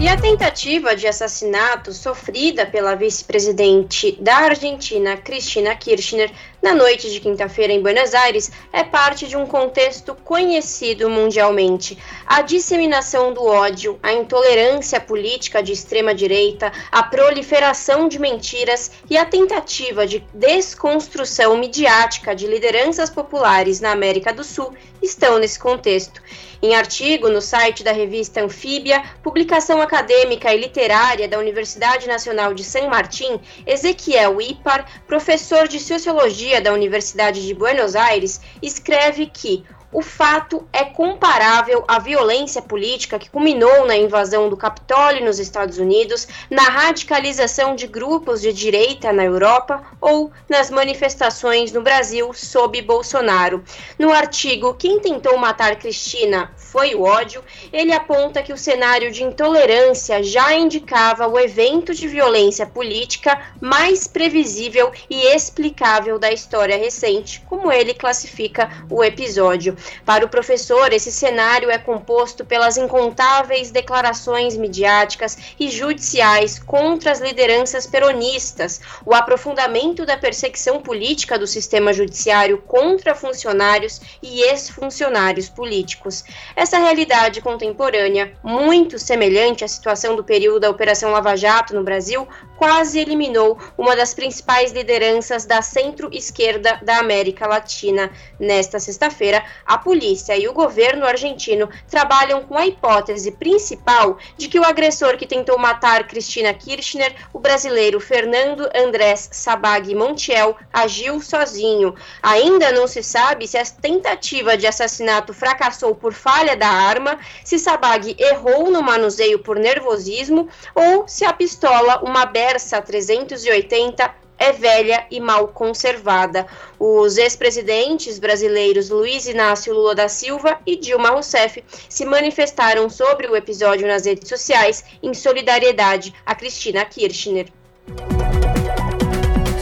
E 0.01 0.09
a 0.09 0.21
tentativa 0.21 0.95
de 0.95 1.07
assassinato 1.07 1.93
sofrida 1.93 2.67
pela 2.67 2.95
vice-presidente 2.95 4.19
da 4.21 4.37
Argentina, 4.37 5.17
Cristina 5.17 5.75
Kirchner, 5.75 6.31
na 6.65 6.75
noite 6.75 7.13
de 7.13 7.21
quinta-feira 7.21 7.75
em 7.75 7.83
Buenos 7.83 8.15
Aires, 8.15 8.51
é 8.73 8.83
parte 8.83 9.29
de 9.29 9.37
um 9.37 9.45
contexto 9.45 10.15
conhecido 10.25 11.11
mundialmente. 11.11 11.99
A 12.25 12.41
disseminação 12.41 13.35
do 13.35 13.45
ódio, 13.45 13.99
a 14.03 14.15
intolerância 14.15 14.99
política 14.99 15.63
de 15.63 15.73
extrema-direita, 15.73 16.73
a 16.91 17.03
proliferação 17.03 18.09
de 18.09 18.19
mentiras 18.19 18.93
e 19.11 19.19
a 19.19 19.27
tentativa 19.27 20.07
de 20.07 20.27
desconstrução 20.33 21.55
midiática 21.59 22.35
de 22.35 22.47
lideranças 22.47 23.11
populares 23.11 23.83
na 23.83 23.91
América 23.91 24.33
do 24.33 24.43
Sul 24.43 24.73
estão 25.03 25.39
nesse 25.39 25.59
contexto. 25.59 26.23
Em 26.63 26.75
artigo 26.75 27.29
no 27.29 27.43
site 27.43 27.85
da 27.85 27.93
revista 27.93 28.43
Anfíbia, 28.43 29.03
publicação 29.23 29.83
acadêmica 29.83 30.55
e 30.55 30.59
literária 30.59 31.29
da 31.29 31.39
Universidade 31.39 32.09
Nacional 32.09 32.55
de 32.55 32.65
San 32.65 32.89
Martín, 32.89 33.39
Ezequiel 33.67 34.41
Ipar, 34.41 35.03
professor 35.07 35.69
de 35.69 35.79
Sociologia 35.79 36.54
da 36.61 36.73
Universidade 36.73 37.47
de 37.47 37.55
Buenos 37.55 37.95
Aires, 37.95 38.41
escreve 38.63 39.27
que 39.27 39.65
o 39.95 40.03
fato 40.03 40.67
é 40.73 40.85
comparável 40.85 41.85
à 41.87 42.01
violência 42.01 42.61
política 42.61 43.17
que 43.17 43.31
culminou 43.31 43.87
na 43.87 43.97
invasão 43.97 44.49
do 44.49 44.57
Capitólio 44.57 45.25
nos 45.25 45.39
Estados 45.39 45.79
Unidos, 45.79 46.27
na 46.51 46.65
radicalização 46.65 47.77
de 47.77 47.87
grupos 47.87 48.41
de 48.41 48.53
direita 48.53 49.13
na 49.13 49.25
Europa 49.25 49.85
ou 50.01 50.33
nas 50.49 50.69
manifestações 50.69 51.71
no 51.71 51.81
Brasil 51.81 52.35
sob 52.35 52.83
Bolsonaro. 52.83 53.63
No 53.97 54.13
artigo 54.13 54.75
Quem 54.75 54.99
tentou 54.99 55.39
matar 55.39 55.77
Cristina 55.77 56.51
foi 56.57 56.97
o 56.97 57.03
ódio, 57.03 57.45
ele 57.73 57.93
aponta 57.93 58.43
que 58.43 58.53
o 58.53 58.59
cenário 58.59 59.13
de 59.13 59.23
intolerância 59.23 60.25
já 60.25 60.53
indicava 60.55 61.29
o 61.29 61.39
evento 61.39 61.95
de 61.95 62.09
violência 62.09 62.67
política 62.67 63.41
mais 63.61 64.09
previsível 64.09 64.91
e 65.09 65.25
explicável 65.33 66.19
da 66.19 66.33
história 66.33 66.77
recente, 66.77 67.41
como 67.49 67.71
ele 67.71 67.95
classifica 67.95 68.69
o 68.91 69.05
episódio. 69.05 69.77
Para 70.05 70.25
o 70.25 70.29
professor, 70.29 70.93
esse 70.93 71.11
cenário 71.11 71.71
é 71.71 71.79
composto 71.79 72.45
pelas 72.45 72.77
incontáveis 72.77 73.71
declarações 73.71 74.57
midiáticas 74.57 75.37
e 75.59 75.69
judiciais 75.69 76.59
contra 76.59 77.11
as 77.11 77.21
lideranças 77.21 77.87
peronistas, 77.87 78.81
o 79.05 79.15
aprofundamento 79.15 80.05
da 80.05 80.17
perseguição 80.17 80.81
política 80.81 81.39
do 81.39 81.47
sistema 81.47 81.93
judiciário 81.93 82.59
contra 82.59 83.15
funcionários 83.15 84.01
e 84.23 84.43
ex-funcionários 84.43 85.49
políticos. 85.49 86.25
Essa 86.55 86.79
realidade 86.79 87.41
contemporânea, 87.41 88.33
muito 88.43 88.99
semelhante 88.99 89.65
à 89.65 89.69
situação 89.69 90.17
do 90.17 90.25
período 90.25 90.61
da 90.61 90.71
Operação 90.71 91.11
Lava 91.11 91.37
Jato 91.37 91.75
no 91.75 91.83
Brasil, 91.83 92.27
quase 92.57 92.99
eliminou 92.99 93.59
uma 93.77 93.97
das 93.97 94.15
principais 94.15 94.73
lideranças 94.73 95.45
da 95.45 95.61
centro-esquerda 95.63 96.81
da 96.83 96.99
América 96.99 97.47
Latina. 97.47 98.11
Nesta 98.39 98.79
sexta-feira, 98.79 99.45
a 99.67 99.79
polícia 99.79 100.37
e 100.37 100.47
o 100.49 100.53
governo 100.53 101.07
argentino 101.07 101.69
trabalham 101.89 102.43
com 102.43 102.57
a 102.57 102.67
hipótese 102.67 103.33
principal 103.33 104.19
de 104.37 104.49
que 104.49 104.59
o 104.59 104.65
agressor 104.65 105.17
que 105.17 105.27
tentou 105.27 105.59
matar 105.59 106.07
Cristina 106.07 106.53
Kirchner, 106.53 107.15
o 107.33 107.39
brasileiro 107.39 108.01
Fernando 108.01 108.69
Andrés 108.75 109.29
Sabag 109.33 109.95
Montiel, 109.95 110.57
agiu 110.73 111.21
sozinho. 111.21 111.95
Ainda 112.23 112.73
não 112.73 112.87
se 112.87 113.03
sabe 113.03 113.47
se 113.47 113.59
a 113.59 113.65
tentativa 113.65 114.57
de 114.57 114.67
assassinato 114.67 115.33
fracassou 115.33 115.95
por 115.95 116.13
falha 116.13 116.57
da 116.57 116.69
arma, 116.69 117.19
se 117.45 117.59
Sabag 117.59 118.17
errou 118.19 118.71
no 118.71 118.83
manuseio 118.83 119.39
por 119.39 119.59
nervosismo 119.59 120.49
ou 120.75 121.09
se 121.09 121.25
a 121.25 121.33
pistola, 121.33 122.01
uma 122.03 122.27
Bersa 122.27 122.81
380, 122.81 124.24
é 124.39 124.53
velha 124.53 125.07
e 125.11 125.21
mal 125.21 125.49
conservada. 125.49 126.47
Os 126.79 127.17
ex-presidentes 127.17 128.19
brasileiros 128.19 128.91
Luiz 128.91 129.27
Inácio 129.27 129.75
Lula 129.75 129.95
da 129.95 130.09
Silva 130.09 130.59
e 130.67 130.77
Dilma 130.77 131.11
Rousseff 131.11 131.63
se 131.89 132.05
manifestaram 132.05 132.89
sobre 132.91 133.27
o 133.27 133.37
episódio 133.37 133.87
nas 133.87 134.07
redes 134.07 134.29
sociais 134.29 134.85
em 135.03 135.15
solidariedade 135.15 136.13
a 136.25 136.35
Cristina 136.35 136.85
Kirchner. 136.85 137.49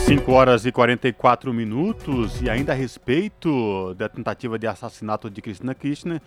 5 0.07 0.31
horas 0.33 0.67
e 0.67 0.73
44 0.73 1.55
minutos 1.55 2.43
e 2.43 2.51
ainda 2.51 2.73
a 2.73 2.75
respeito 2.75 3.95
da 3.95 4.09
tentativa 4.09 4.59
de 4.59 4.67
assassinato 4.67 5.31
de 5.31 5.41
Cristina 5.41 5.75
Kirchner, 5.75 6.21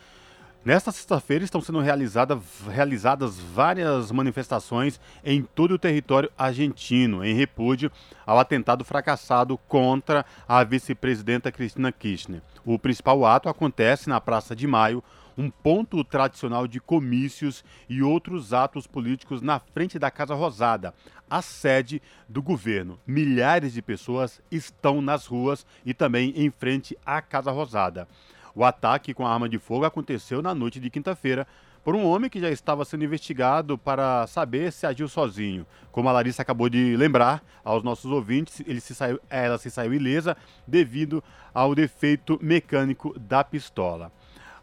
Nesta 0.65 0.91
sexta-feira 0.91 1.43
estão 1.43 1.61
sendo 1.61 1.79
realizada, 1.79 2.39
realizadas 2.67 3.37
várias 3.37 4.11
manifestações 4.11 4.99
em 5.23 5.43
todo 5.43 5.75
o 5.75 5.77
território 5.77 6.31
argentino, 6.35 7.23
em 7.23 7.35
repúdio 7.35 7.91
ao 8.25 8.39
atentado 8.39 8.83
fracassado 8.83 9.59
contra 9.67 10.25
a 10.47 10.63
vice-presidenta 10.63 11.51
Cristina 11.51 11.91
Kirchner. 11.91 12.41
O 12.65 12.79
principal 12.79 13.23
ato 13.27 13.47
acontece 13.47 14.09
na 14.09 14.19
Praça 14.19 14.55
de 14.55 14.65
Maio, 14.65 15.03
um 15.37 15.51
ponto 15.51 16.03
tradicional 16.03 16.67
de 16.67 16.79
comícios 16.79 17.63
e 17.87 18.01
outros 18.01 18.51
atos 18.51 18.87
políticos 18.87 19.43
na 19.43 19.59
frente 19.59 19.99
da 19.99 20.09
Casa 20.09 20.33
Rosada, 20.33 20.95
a 21.29 21.43
sede 21.43 22.01
do 22.27 22.41
governo. 22.41 22.99
Milhares 23.05 23.71
de 23.73 23.83
pessoas 23.83 24.41
estão 24.49 24.99
nas 24.99 25.27
ruas 25.27 25.63
e 25.85 25.93
também 25.93 26.33
em 26.35 26.49
frente 26.49 26.97
à 27.05 27.21
Casa 27.21 27.51
Rosada. 27.51 28.07
O 28.55 28.63
ataque 28.63 29.13
com 29.13 29.27
a 29.27 29.33
arma 29.33 29.49
de 29.49 29.59
fogo 29.59 29.83
aconteceu 29.83 30.41
na 30.41 30.55
noite 30.55 30.79
de 30.79 30.89
quinta-feira 30.89 31.45
por 31.83 31.93
um 31.93 32.05
homem 32.05 32.29
que 32.29 32.39
já 32.39 32.49
estava 32.49 32.85
sendo 32.85 33.03
investigado 33.03 33.77
para 33.77 34.25
saber 34.27 34.71
se 34.71 34.87
agiu 34.87 35.09
sozinho. 35.09 35.67
Como 35.91 36.07
a 36.07 36.11
Larissa 36.13 36.41
acabou 36.41 36.69
de 36.69 36.95
lembrar 36.95 37.43
aos 37.63 37.83
nossos 37.83 38.09
ouvintes, 38.09 38.63
se 38.81 38.95
saiu, 38.95 39.19
ela 39.29 39.57
se 39.57 39.69
saiu 39.69 39.93
ilesa 39.93 40.37
devido 40.65 41.21
ao 41.53 41.75
defeito 41.75 42.39
mecânico 42.41 43.13
da 43.19 43.43
pistola. 43.43 44.11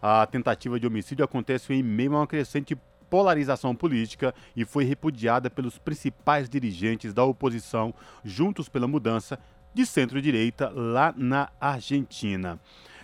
A 0.01 0.27
tentativa 0.27 0.81
de 0.81 0.87
homicídio 0.87 1.25
acontece 1.25 1.73
em 1.75 1.83
meio 1.83 2.15
a 2.17 2.21
uma 2.21 2.27
crescente 2.27 2.77
polarização 3.11 3.75
política 3.75 4.35
e 4.57 4.65
foi 4.65 4.85
repudiada 4.85 5.51
pelos 5.51 5.79
principais 5.79 6.49
dirigentes 6.49 7.13
da 7.13 7.23
oposição 7.23 7.95
Juntos 8.25 8.71
pela 8.71 8.89
Mudança 8.89 9.39
de 9.75 9.85
centro-direita 9.85 10.71
lá 10.71 11.15
na 11.17 11.51
Argentina. 11.61 12.59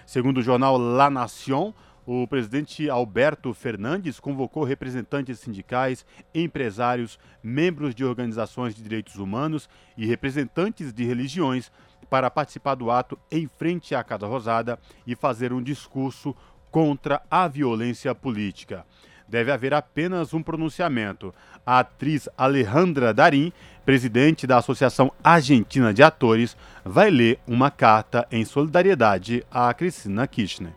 Segundo 0.09 0.39
o 0.39 0.43
jornal 0.43 0.79
La 0.79 1.11
Nación, 1.11 1.75
o 2.07 2.27
presidente 2.27 2.89
Alberto 2.89 3.53
Fernandes 3.53 4.19
convocou 4.19 4.65
representantes 4.65 5.39
sindicais, 5.39 6.07
empresários, 6.35 7.19
membros 7.43 7.95
de 7.95 8.07
organizações 8.07 8.75
de 8.75 8.83
direitos 8.83 9.17
humanos 9.17 9.69
e 9.99 10.07
representantes 10.07 10.95
de 10.95 11.05
religiões 11.05 11.71
para 12.09 12.31
participar 12.31 12.75
do 12.75 12.91
ato 12.91 13.19
em 13.31 13.47
frente 13.59 13.95
à 13.95 14.03
Casa 14.03 14.27
Rosada 14.27 14.79
e 15.07 15.15
fazer 15.15 15.53
um 15.53 15.63
discurso 15.63 16.35
contra 16.71 17.21
a 17.31 17.47
violência 17.47 18.15
política 18.15 18.87
deve 19.29 19.53
haver 19.53 19.75
apenas 19.75 20.33
um 20.33 20.43
pronunciamento. 20.43 21.35
A 21.65 21.81
atriz 21.81 22.29
Alejandra 22.37 23.13
Darim, 23.13 23.53
presidente 23.85 24.47
da 24.47 24.57
Associação 24.57 25.13
Argentina 25.23 25.93
de 25.93 26.03
Atores, 26.03 26.57
vai 26.85 27.11
ler 27.11 27.39
uma 27.47 27.71
carta 27.71 28.27
em 28.33 28.45
solidariedade 28.45 29.45
a 29.51 29.73
Cristina 29.75 30.27
Kirchner. 30.27 30.73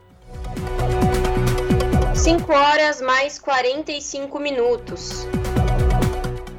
5 2.14 2.52
horas 2.52 3.02
mais 3.02 3.40
45 3.40 4.40
minutos. 4.40 5.26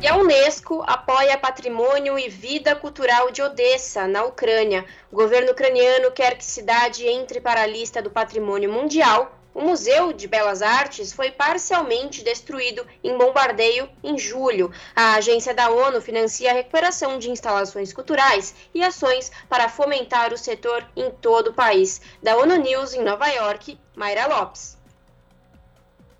E 0.00 0.08
a 0.08 0.16
Unesco 0.16 0.82
apoia 0.84 1.38
patrimônio 1.38 2.18
e 2.18 2.28
vida 2.28 2.74
cultural 2.74 3.30
de 3.30 3.40
Odessa, 3.40 4.08
na 4.08 4.24
Ucrânia. 4.24 4.84
O 5.12 5.16
governo 5.16 5.52
ucraniano 5.52 6.10
quer 6.10 6.36
que 6.36 6.44
cidade 6.44 7.06
entre 7.06 7.40
para 7.40 7.62
a 7.62 7.66
lista 7.66 8.02
do 8.02 8.10
patrimônio 8.10 8.72
mundial 8.72 9.41
o 9.54 9.60
Museu 9.60 10.12
de 10.12 10.26
Belas 10.26 10.62
Artes 10.62 11.12
foi 11.12 11.30
parcialmente 11.30 12.24
destruído 12.24 12.86
em 13.04 13.16
bombardeio 13.16 13.88
em 14.02 14.18
julho. 14.18 14.72
A 14.94 15.14
agência 15.14 15.54
da 15.54 15.70
ONU 15.70 16.00
financia 16.00 16.50
a 16.50 16.54
recuperação 16.54 17.18
de 17.18 17.30
instalações 17.30 17.92
culturais 17.92 18.54
e 18.74 18.82
ações 18.82 19.30
para 19.48 19.68
fomentar 19.68 20.32
o 20.32 20.38
setor 20.38 20.86
em 20.96 21.10
todo 21.10 21.48
o 21.48 21.54
país. 21.54 22.00
Da 22.22 22.36
ONU 22.36 22.56
News 22.56 22.94
em 22.94 23.02
Nova 23.02 23.28
York, 23.28 23.78
Mayra 23.94 24.26
Lopes. 24.26 24.78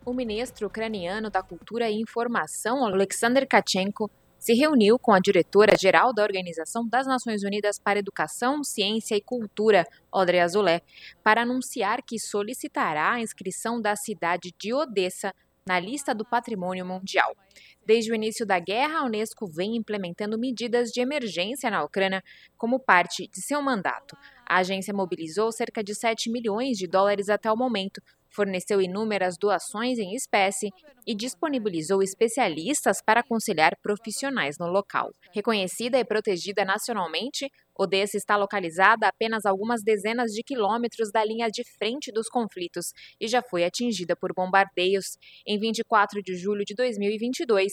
O 0.05 0.12
ministro 0.12 0.66
ucraniano 0.66 1.30
da 1.30 1.43
Cultura 1.43 1.89
e 1.89 2.01
Informação, 2.01 2.85
Alexander 2.85 3.47
Kachenko, 3.47 4.11
se 4.43 4.55
reuniu 4.55 4.99
com 4.99 5.12
a 5.12 5.20
diretora-geral 5.20 6.12
da 6.12 6.24
Organização 6.24 6.84
das 6.88 7.07
Nações 7.07 7.45
Unidas 7.45 7.78
para 7.78 8.01
Educação, 8.01 8.64
Ciência 8.64 9.14
e 9.14 9.20
Cultura, 9.20 9.86
Audrey 10.11 10.40
Azoulay, 10.40 10.82
para 11.22 11.43
anunciar 11.43 12.03
que 12.03 12.18
solicitará 12.18 13.12
a 13.12 13.20
inscrição 13.20 13.80
da 13.80 13.95
cidade 13.95 14.53
de 14.59 14.74
Odessa 14.74 15.32
na 15.64 15.78
lista 15.78 16.12
do 16.12 16.24
Patrimônio 16.24 16.84
Mundial. 16.84 17.36
Desde 17.86 18.11
o 18.11 18.16
início 18.16 18.45
da 18.45 18.59
guerra, 18.59 18.99
a 18.99 19.05
Unesco 19.05 19.47
vem 19.47 19.76
implementando 19.76 20.36
medidas 20.36 20.90
de 20.90 21.01
emergência 21.01 21.70
na 21.70 21.84
Ucrânia 21.84 22.20
como 22.59 22.80
parte 22.80 23.28
de 23.28 23.40
seu 23.40 23.62
mandato. 23.62 24.16
A 24.45 24.57
agência 24.57 24.93
mobilizou 24.93 25.53
cerca 25.53 25.84
de 25.84 25.95
7 25.95 26.28
milhões 26.28 26.76
de 26.76 26.88
dólares 26.88 27.28
até 27.28 27.51
o 27.51 27.57
momento 27.57 28.03
forneceu 28.33 28.80
inúmeras 28.80 29.37
doações 29.39 29.99
em 29.99 30.14
espécie 30.14 30.70
e 31.07 31.14
disponibilizou 31.14 32.03
especialistas 32.03 33.03
para 33.05 33.20
aconselhar 33.20 33.76
profissionais 33.83 34.57
no 34.59 34.66
local. 34.66 35.12
Reconhecida 35.33 35.99
e 35.99 36.05
protegida 36.05 36.64
nacionalmente, 36.64 37.51
Odessa 37.78 38.16
está 38.16 38.37
localizada 38.37 39.07
a 39.07 39.09
apenas 39.09 39.47
algumas 39.47 39.83
dezenas 39.83 40.33
de 40.33 40.43
quilômetros 40.43 41.11
da 41.11 41.24
linha 41.24 41.49
de 41.49 41.62
frente 41.78 42.12
dos 42.12 42.28
conflitos 42.28 42.93
e 43.20 43.26
já 43.26 43.43
foi 43.43 43.64
atingida 43.64 44.14
por 44.14 44.33
bombardeios. 44.35 45.16
Em 45.47 45.59
24 45.59 46.22
de 46.22 46.35
julho 46.37 46.64
de 46.64 46.74
2022, 46.74 47.72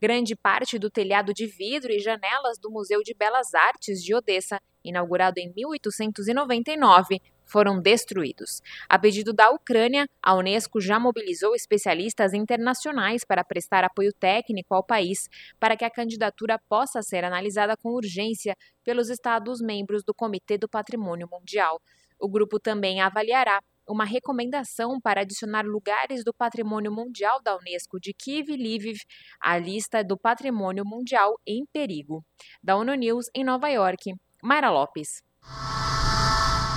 grande 0.00 0.36
parte 0.36 0.78
do 0.78 0.90
telhado 0.90 1.32
de 1.34 1.46
vidro 1.46 1.92
e 1.92 1.98
janelas 1.98 2.58
do 2.58 2.70
Museu 2.70 3.02
de 3.02 3.14
Belas 3.14 3.54
Artes 3.54 4.02
de 4.02 4.14
Odessa, 4.14 4.60
inaugurado 4.84 5.38
em 5.38 5.52
1899, 5.54 7.20
foram 7.50 7.80
destruídos. 7.80 8.62
A 8.88 8.98
pedido 8.98 9.32
da 9.32 9.50
Ucrânia, 9.50 10.06
a 10.22 10.34
Unesco 10.34 10.80
já 10.80 10.98
mobilizou 10.98 11.54
especialistas 11.54 12.32
internacionais 12.32 13.24
para 13.24 13.44
prestar 13.44 13.84
apoio 13.84 14.12
técnico 14.12 14.74
ao 14.74 14.84
país 14.84 15.28
para 15.58 15.76
que 15.76 15.84
a 15.84 15.90
candidatura 15.90 16.58
possa 16.68 17.02
ser 17.02 17.24
analisada 17.24 17.76
com 17.76 17.90
urgência 17.90 18.56
pelos 18.84 19.10
Estados-membros 19.10 20.02
do 20.04 20.14
Comitê 20.14 20.56
do 20.56 20.68
Patrimônio 20.68 21.28
Mundial. 21.30 21.80
O 22.18 22.28
grupo 22.28 22.60
também 22.60 23.00
avaliará 23.00 23.60
uma 23.88 24.04
recomendação 24.04 25.00
para 25.00 25.22
adicionar 25.22 25.64
lugares 25.64 26.22
do 26.24 26.32
Patrimônio 26.32 26.92
Mundial 26.92 27.42
da 27.42 27.56
Unesco 27.56 27.98
de 27.98 28.12
Kiev 28.12 28.50
e 28.50 28.56
Lviv 28.56 28.98
à 29.40 29.58
lista 29.58 30.04
do 30.04 30.16
Patrimônio 30.16 30.84
Mundial 30.84 31.34
em 31.46 31.64
perigo. 31.72 32.24
Da 32.62 32.76
ONU 32.76 32.94
News 32.94 33.26
em 33.34 33.42
Nova 33.42 33.68
York, 33.68 34.14
Mayra 34.42 34.70
Lopes. 34.70 35.22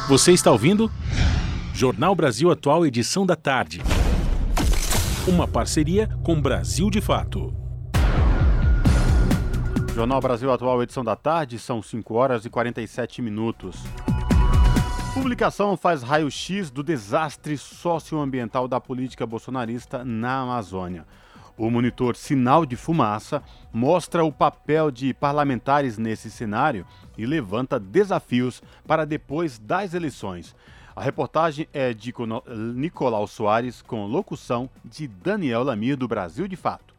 Você 0.07 0.33
está 0.33 0.51
ouvindo? 0.51 0.91
Jornal 1.73 2.13
Brasil 2.13 2.51
Atual, 2.51 2.85
edição 2.85 3.25
da 3.25 3.37
tarde. 3.37 3.81
Uma 5.25 5.47
parceria 5.47 6.09
com 6.21 6.39
Brasil 6.41 6.89
de 6.89 6.99
Fato. 6.99 7.55
Jornal 9.95 10.19
Brasil 10.19 10.51
Atual, 10.51 10.83
edição 10.83 11.05
da 11.05 11.15
tarde, 11.15 11.57
são 11.57 11.81
5 11.81 12.13
horas 12.15 12.43
e 12.43 12.49
47 12.49 13.21
minutos. 13.21 13.77
Publicação 15.13 15.77
faz 15.77 16.03
raio-x 16.03 16.69
do 16.69 16.83
desastre 16.83 17.57
socioambiental 17.57 18.67
da 18.67 18.81
política 18.81 19.25
bolsonarista 19.25 20.03
na 20.03 20.41
Amazônia. 20.41 21.05
O 21.55 21.69
monitor 21.69 22.15
Sinal 22.15 22.65
de 22.65 22.75
Fumaça 22.75 23.43
mostra 23.71 24.25
o 24.25 24.31
papel 24.31 24.89
de 24.89 25.13
parlamentares 25.13 25.99
nesse 25.99 26.31
cenário 26.31 26.83
e 27.15 27.27
levanta 27.27 27.79
desafios 27.79 28.61
para 28.87 29.05
depois 29.05 29.59
das 29.59 29.93
eleições. 29.93 30.55
A 30.95 31.01
reportagem 31.01 31.67
é 31.71 31.93
de 31.93 32.11
Nicolau 32.75 33.27
Soares, 33.27 33.83
com 33.83 34.05
locução 34.07 34.67
de 34.83 35.07
Daniel 35.07 35.63
Lamir, 35.63 35.95
do 35.95 36.07
Brasil 36.07 36.47
de 36.47 36.55
Fato. 36.55 36.93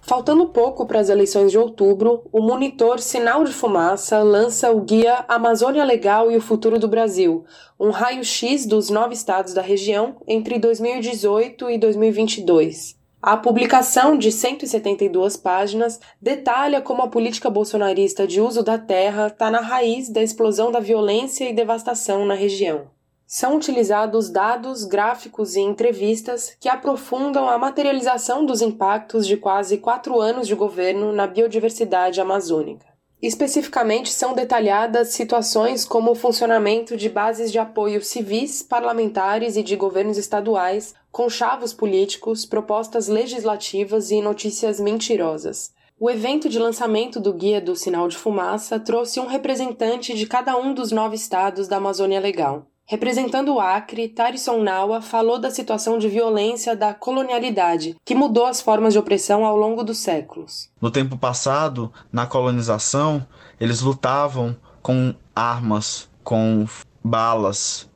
Faltando 0.00 0.46
pouco 0.46 0.86
para 0.86 0.98
as 0.98 1.10
eleições 1.10 1.50
de 1.50 1.58
outubro, 1.58 2.22
o 2.32 2.40
monitor 2.40 3.00
Sinal 3.00 3.44
de 3.44 3.52
Fumaça 3.52 4.22
lança 4.22 4.70
o 4.70 4.80
guia 4.80 5.26
Amazônia 5.28 5.84
Legal 5.84 6.30
e 6.30 6.36
o 6.38 6.40
Futuro 6.40 6.78
do 6.78 6.88
Brasil, 6.88 7.44
um 7.78 7.90
raio-x 7.90 8.64
dos 8.64 8.88
nove 8.88 9.12
estados 9.12 9.52
da 9.52 9.60
região 9.60 10.16
entre 10.26 10.58
2018 10.58 11.68
e 11.68 11.78
2022. 11.78 12.99
A 13.22 13.36
publicação 13.36 14.16
de 14.16 14.32
172 14.32 15.36
páginas 15.36 16.00
detalha 16.22 16.80
como 16.80 17.02
a 17.02 17.08
política 17.08 17.50
bolsonarista 17.50 18.26
de 18.26 18.40
uso 18.40 18.62
da 18.62 18.78
terra 18.78 19.26
está 19.26 19.50
na 19.50 19.60
raiz 19.60 20.08
da 20.08 20.22
explosão 20.22 20.72
da 20.72 20.80
violência 20.80 21.46
e 21.46 21.52
devastação 21.52 22.24
na 22.24 22.32
região. 22.32 22.86
São 23.26 23.56
utilizados 23.56 24.30
dados, 24.30 24.84
gráficos 24.84 25.54
e 25.54 25.60
entrevistas 25.60 26.56
que 26.58 26.68
aprofundam 26.68 27.46
a 27.46 27.58
materialização 27.58 28.46
dos 28.46 28.62
impactos 28.62 29.26
de 29.26 29.36
quase 29.36 29.76
quatro 29.76 30.18
anos 30.18 30.48
de 30.48 30.54
governo 30.54 31.12
na 31.12 31.26
biodiversidade 31.26 32.22
amazônica. 32.22 32.86
Especificamente, 33.20 34.10
são 34.10 34.32
detalhadas 34.32 35.08
situações 35.08 35.84
como 35.84 36.12
o 36.12 36.14
funcionamento 36.14 36.96
de 36.96 37.10
bases 37.10 37.52
de 37.52 37.58
apoio 37.58 38.02
civis, 38.02 38.62
parlamentares 38.62 39.56
e 39.58 39.62
de 39.62 39.76
governos 39.76 40.16
estaduais, 40.16 40.94
conchavos 41.10 41.72
políticos, 41.72 42.44
propostas 42.44 43.08
legislativas 43.08 44.10
e 44.10 44.20
notícias 44.20 44.78
mentirosas. 44.80 45.72
O 45.98 46.08
evento 46.08 46.48
de 46.48 46.58
lançamento 46.58 47.20
do 47.20 47.32
Guia 47.32 47.60
do 47.60 47.76
Sinal 47.76 48.08
de 48.08 48.16
Fumaça 48.16 48.80
trouxe 48.80 49.20
um 49.20 49.26
representante 49.26 50.14
de 50.14 50.26
cada 50.26 50.56
um 50.56 50.72
dos 50.72 50.90
nove 50.90 51.14
estados 51.14 51.68
da 51.68 51.76
Amazônia 51.76 52.18
Legal. 52.18 52.66
Representando 52.86 53.54
o 53.54 53.60
Acre, 53.60 54.08
Tarisson 54.08 54.62
Nawa 54.62 55.00
falou 55.00 55.38
da 55.38 55.50
situação 55.50 55.96
de 55.98 56.08
violência 56.08 56.74
da 56.74 56.92
colonialidade, 56.92 57.96
que 58.04 58.16
mudou 58.16 58.46
as 58.46 58.60
formas 58.60 58.94
de 58.94 58.98
opressão 58.98 59.44
ao 59.44 59.56
longo 59.56 59.84
dos 59.84 59.98
séculos. 59.98 60.70
No 60.80 60.90
tempo 60.90 61.16
passado, 61.16 61.92
na 62.10 62.26
colonização, 62.26 63.24
eles 63.60 63.80
lutavam 63.80 64.56
com 64.82 65.14
armas, 65.36 66.08
com 66.24 66.66
balas, 67.04 67.88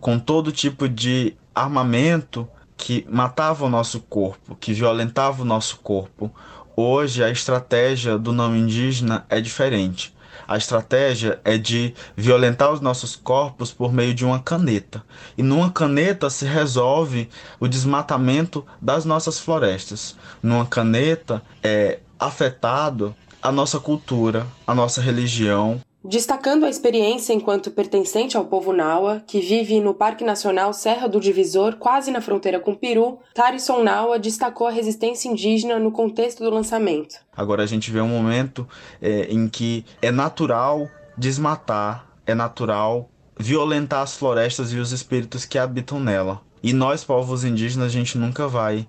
com 0.00 0.18
todo 0.18 0.50
tipo 0.50 0.88
de 0.88 1.36
armamento 1.54 2.48
que 2.80 3.06
matava 3.10 3.66
o 3.66 3.68
nosso 3.68 4.00
corpo, 4.00 4.56
que 4.56 4.72
violentava 4.72 5.42
o 5.42 5.44
nosso 5.44 5.76
corpo. 5.80 6.34
Hoje 6.74 7.22
a 7.22 7.28
estratégia 7.30 8.16
do 8.16 8.32
não 8.32 8.56
indígena 8.56 9.26
é 9.28 9.38
diferente. 9.38 10.16
A 10.48 10.56
estratégia 10.56 11.38
é 11.44 11.58
de 11.58 11.94
violentar 12.16 12.72
os 12.72 12.80
nossos 12.80 13.14
corpos 13.14 13.70
por 13.70 13.92
meio 13.92 14.14
de 14.14 14.24
uma 14.24 14.40
caneta. 14.40 15.04
E 15.36 15.42
numa 15.42 15.70
caneta 15.70 16.30
se 16.30 16.46
resolve 16.46 17.28
o 17.60 17.68
desmatamento 17.68 18.64
das 18.80 19.04
nossas 19.04 19.38
florestas. 19.38 20.16
Numa 20.42 20.64
caneta 20.64 21.42
é 21.62 21.98
afetado 22.18 23.14
a 23.42 23.52
nossa 23.52 23.78
cultura, 23.78 24.46
a 24.66 24.74
nossa 24.74 25.02
religião, 25.02 25.80
Destacando 26.02 26.64
a 26.64 26.70
experiência 26.70 27.34
enquanto 27.34 27.70
pertencente 27.70 28.34
ao 28.34 28.46
povo 28.46 28.72
Naua, 28.72 29.22
que 29.26 29.38
vive 29.38 29.80
no 29.80 29.92
Parque 29.92 30.24
Nacional 30.24 30.72
Serra 30.72 31.06
do 31.06 31.20
Divisor, 31.20 31.76
quase 31.76 32.10
na 32.10 32.22
fronteira 32.22 32.58
com 32.58 32.72
o 32.72 32.76
Peru, 32.76 33.18
Tarisson 33.34 33.82
Naua 33.82 34.18
destacou 34.18 34.66
a 34.66 34.70
resistência 34.70 35.28
indígena 35.28 35.78
no 35.78 35.92
contexto 35.92 36.42
do 36.42 36.48
lançamento. 36.48 37.16
Agora 37.36 37.62
a 37.62 37.66
gente 37.66 37.90
vê 37.90 38.00
um 38.00 38.08
momento 38.08 38.66
é, 39.00 39.24
em 39.24 39.46
que 39.46 39.84
é 40.00 40.10
natural 40.10 40.88
desmatar, 41.18 42.06
é 42.26 42.34
natural 42.34 43.10
violentar 43.38 44.00
as 44.00 44.16
florestas 44.16 44.72
e 44.72 44.78
os 44.78 44.92
espíritos 44.92 45.44
que 45.44 45.58
habitam 45.58 46.00
nela. 46.00 46.40
E 46.62 46.72
nós, 46.72 47.04
povos 47.04 47.44
indígenas, 47.44 47.88
a 47.88 47.90
gente 47.90 48.16
nunca 48.16 48.48
vai 48.48 48.86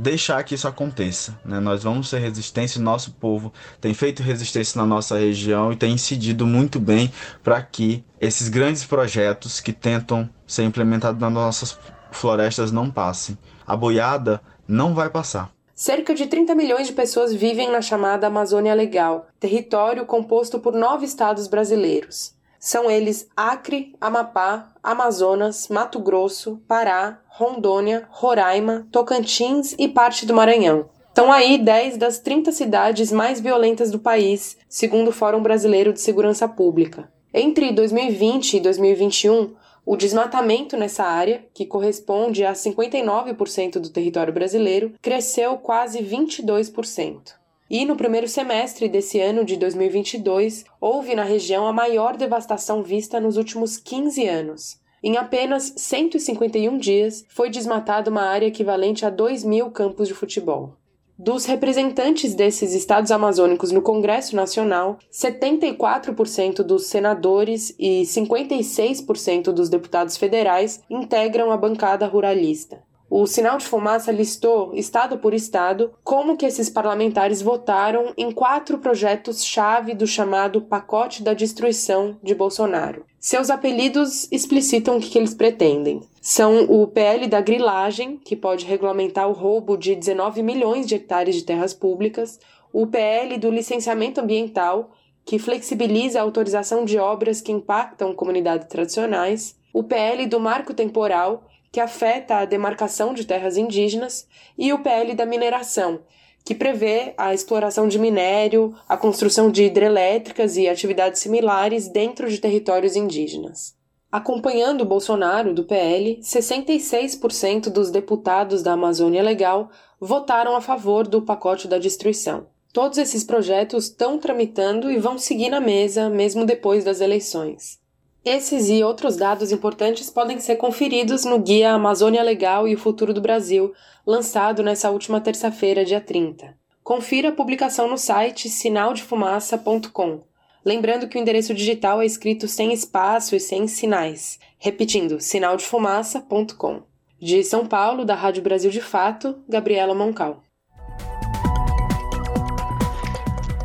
deixar 0.00 0.42
que 0.44 0.54
isso 0.54 0.66
aconteça. 0.66 1.38
Né? 1.44 1.60
Nós 1.60 1.82
vamos 1.82 2.08
ser 2.08 2.20
resistência, 2.20 2.80
nosso 2.80 3.12
povo 3.12 3.52
tem 3.80 3.92
feito 3.92 4.22
resistência 4.22 4.80
na 4.80 4.86
nossa 4.86 5.18
região 5.18 5.70
e 5.70 5.76
tem 5.76 5.92
incidido 5.92 6.46
muito 6.46 6.80
bem 6.80 7.12
para 7.44 7.60
que 7.62 8.02
esses 8.18 8.48
grandes 8.48 8.82
projetos 8.84 9.60
que 9.60 9.74
tentam 9.74 10.28
ser 10.46 10.64
implementados 10.64 11.20
nas 11.20 11.32
nossas 11.32 11.78
florestas 12.10 12.72
não 12.72 12.90
passem. 12.90 13.36
A 13.66 13.76
boiada 13.76 14.40
não 14.66 14.94
vai 14.94 15.10
passar. 15.10 15.52
Cerca 15.74 16.14
de 16.14 16.26
30 16.26 16.54
milhões 16.54 16.86
de 16.86 16.92
pessoas 16.94 17.34
vivem 17.34 17.70
na 17.70 17.82
chamada 17.82 18.26
Amazônia 18.26 18.74
Legal, 18.74 19.28
território 19.38 20.06
composto 20.06 20.58
por 20.58 20.74
nove 20.74 21.04
estados 21.04 21.46
brasileiros. 21.46 22.34
São 22.62 22.90
eles 22.90 23.26
Acre, 23.34 23.96
Amapá, 23.98 24.70
Amazonas, 24.82 25.68
Mato 25.68 25.98
Grosso, 25.98 26.60
Pará, 26.68 27.18
Rondônia, 27.26 28.06
Roraima, 28.10 28.86
Tocantins 28.92 29.74
e 29.78 29.88
parte 29.88 30.26
do 30.26 30.34
Maranhão. 30.34 30.90
Estão 31.08 31.32
aí 31.32 31.56
10 31.56 31.96
das 31.96 32.18
30 32.18 32.52
cidades 32.52 33.10
mais 33.10 33.40
violentas 33.40 33.90
do 33.90 33.98
país, 33.98 34.58
segundo 34.68 35.08
o 35.08 35.12
Fórum 35.12 35.42
Brasileiro 35.42 35.90
de 35.94 36.02
Segurança 36.02 36.46
Pública. 36.46 37.10
Entre 37.32 37.72
2020 37.72 38.58
e 38.58 38.60
2021, 38.60 39.54
o 39.86 39.96
desmatamento 39.96 40.76
nessa 40.76 41.04
área, 41.04 41.42
que 41.54 41.64
corresponde 41.64 42.44
a 42.44 42.52
59% 42.52 43.78
do 43.78 43.88
território 43.88 44.34
brasileiro, 44.34 44.92
cresceu 45.00 45.56
quase 45.56 46.00
22%. 46.02 47.39
E 47.70 47.84
no 47.84 47.94
primeiro 47.94 48.26
semestre 48.26 48.88
desse 48.88 49.20
ano 49.20 49.44
de 49.44 49.56
2022, 49.56 50.64
houve 50.80 51.14
na 51.14 51.22
região 51.22 51.68
a 51.68 51.72
maior 51.72 52.16
devastação 52.16 52.82
vista 52.82 53.20
nos 53.20 53.36
últimos 53.36 53.76
15 53.76 54.26
anos. 54.26 54.80
Em 55.00 55.16
apenas 55.16 55.72
151 55.76 56.76
dias, 56.78 57.24
foi 57.28 57.48
desmatada 57.48 58.10
uma 58.10 58.22
área 58.22 58.46
equivalente 58.46 59.06
a 59.06 59.10
2 59.10 59.44
mil 59.44 59.70
campos 59.70 60.08
de 60.08 60.14
futebol. 60.14 60.74
Dos 61.16 61.44
representantes 61.44 62.34
desses 62.34 62.74
estados 62.74 63.12
amazônicos 63.12 63.70
no 63.70 63.82
Congresso 63.82 64.34
Nacional, 64.34 64.98
74% 65.12 66.64
dos 66.64 66.86
senadores 66.86 67.72
e 67.78 68.02
56% 68.02 69.52
dos 69.52 69.68
deputados 69.68 70.16
federais 70.16 70.82
integram 70.90 71.52
a 71.52 71.56
bancada 71.56 72.04
ruralista. 72.04 72.82
O 73.12 73.26
Sinal 73.26 73.58
de 73.58 73.66
Fumaça 73.66 74.12
listou, 74.12 74.72
estado 74.72 75.18
por 75.18 75.34
estado, 75.34 75.92
como 76.04 76.36
que 76.36 76.46
esses 76.46 76.70
parlamentares 76.70 77.42
votaram 77.42 78.14
em 78.16 78.30
quatro 78.30 78.78
projetos-chave 78.78 79.94
do 79.94 80.06
chamado 80.06 80.60
Pacote 80.62 81.20
da 81.20 81.34
Destruição 81.34 82.16
de 82.22 82.36
Bolsonaro. 82.36 83.04
Seus 83.18 83.50
apelidos 83.50 84.30
explicitam 84.30 84.96
o 84.96 85.00
que, 85.00 85.18
eles 85.18 85.34
pretendem. 85.34 86.02
São 86.22 86.66
o 86.66 86.86
PL 86.86 87.26
da 87.26 87.40
grilagem, 87.40 88.16
que 88.16 88.36
pode 88.36 88.64
regulamentar 88.64 89.28
o 89.28 89.32
roubo 89.32 89.76
de 89.76 89.96
19 89.96 90.40
milhões 90.40 90.86
de 90.86 90.94
hectares 90.94 91.34
de 91.34 91.42
terras 91.42 91.74
públicas, 91.74 92.38
o 92.72 92.86
PL 92.86 93.38
do 93.38 93.50
licenciamento 93.50 94.20
ambiental, 94.20 94.92
que 95.24 95.36
flexibiliza 95.36 96.20
a 96.20 96.22
autorização 96.22 96.84
de 96.84 96.96
obras 96.96 97.40
que 97.40 97.50
impactam 97.50 98.14
comunidades 98.14 98.68
tradicionais, 98.68 99.56
o 99.72 99.82
PL 99.82 100.26
do 100.26 100.38
marco 100.38 100.72
temporal, 100.72 101.49
que 101.72 101.80
afeta 101.80 102.36
a 102.36 102.44
demarcação 102.44 103.14
de 103.14 103.24
terras 103.24 103.56
indígenas, 103.56 104.26
e 104.58 104.72
o 104.72 104.78
PL 104.80 105.14
da 105.14 105.24
mineração, 105.24 106.00
que 106.44 106.54
prevê 106.54 107.14
a 107.16 107.32
exploração 107.34 107.86
de 107.86 107.98
minério, 107.98 108.74
a 108.88 108.96
construção 108.96 109.50
de 109.50 109.64
hidrelétricas 109.64 110.56
e 110.56 110.68
atividades 110.68 111.20
similares 111.20 111.88
dentro 111.88 112.28
de 112.28 112.38
territórios 112.38 112.96
indígenas. 112.96 113.78
Acompanhando 114.10 114.84
Bolsonaro 114.84 115.54
do 115.54 115.64
PL, 115.64 116.18
66% 116.20 117.70
dos 117.70 117.92
deputados 117.92 118.62
da 118.62 118.72
Amazônia 118.72 119.22
Legal 119.22 119.70
votaram 120.00 120.56
a 120.56 120.60
favor 120.60 121.06
do 121.06 121.22
pacote 121.22 121.68
da 121.68 121.78
destruição. 121.78 122.48
Todos 122.72 122.98
esses 122.98 123.22
projetos 123.22 123.84
estão 123.84 124.18
tramitando 124.18 124.90
e 124.90 124.98
vão 124.98 125.18
seguir 125.18 125.48
na 125.48 125.60
mesa 125.60 126.08
mesmo 126.08 126.44
depois 126.44 126.84
das 126.84 127.00
eleições. 127.00 127.79
Esses 128.24 128.68
e 128.68 128.84
outros 128.84 129.16
dados 129.16 129.50
importantes 129.50 130.10
podem 130.10 130.38
ser 130.38 130.56
conferidos 130.56 131.24
no 131.24 131.38
Guia 131.38 131.72
Amazônia 131.72 132.22
Legal 132.22 132.68
e 132.68 132.74
o 132.74 132.78
Futuro 132.78 133.14
do 133.14 133.20
Brasil, 133.20 133.72
lançado 134.06 134.62
nessa 134.62 134.90
última 134.90 135.22
terça-feira, 135.22 135.86
dia 135.86 136.02
30. 136.02 136.54
Confira 136.82 137.30
a 137.30 137.32
publicação 137.32 137.88
no 137.88 137.96
site 137.96 138.50
sinaldefumaça.com. 138.50 140.20
Lembrando 140.62 141.08
que 141.08 141.16
o 141.16 141.20
endereço 141.20 141.54
digital 141.54 142.02
é 142.02 142.04
escrito 142.04 142.46
sem 142.46 142.74
espaço 142.74 143.34
e 143.34 143.40
sem 143.40 143.66
sinais. 143.66 144.38
Repetindo, 144.58 145.18
sinaldefumaça.com. 145.18 146.82
De 147.18 147.42
São 147.42 147.66
Paulo, 147.66 148.04
da 148.04 148.14
Rádio 148.14 148.42
Brasil 148.42 148.70
de 148.70 148.82
Fato, 148.82 149.38
Gabriela 149.48 149.94
Moncal. 149.94 150.42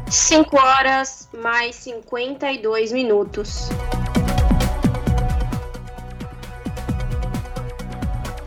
5 0.10 0.58
horas 0.58 1.28
mais 1.34 1.76
52 1.76 2.94
minutos. 2.94 3.68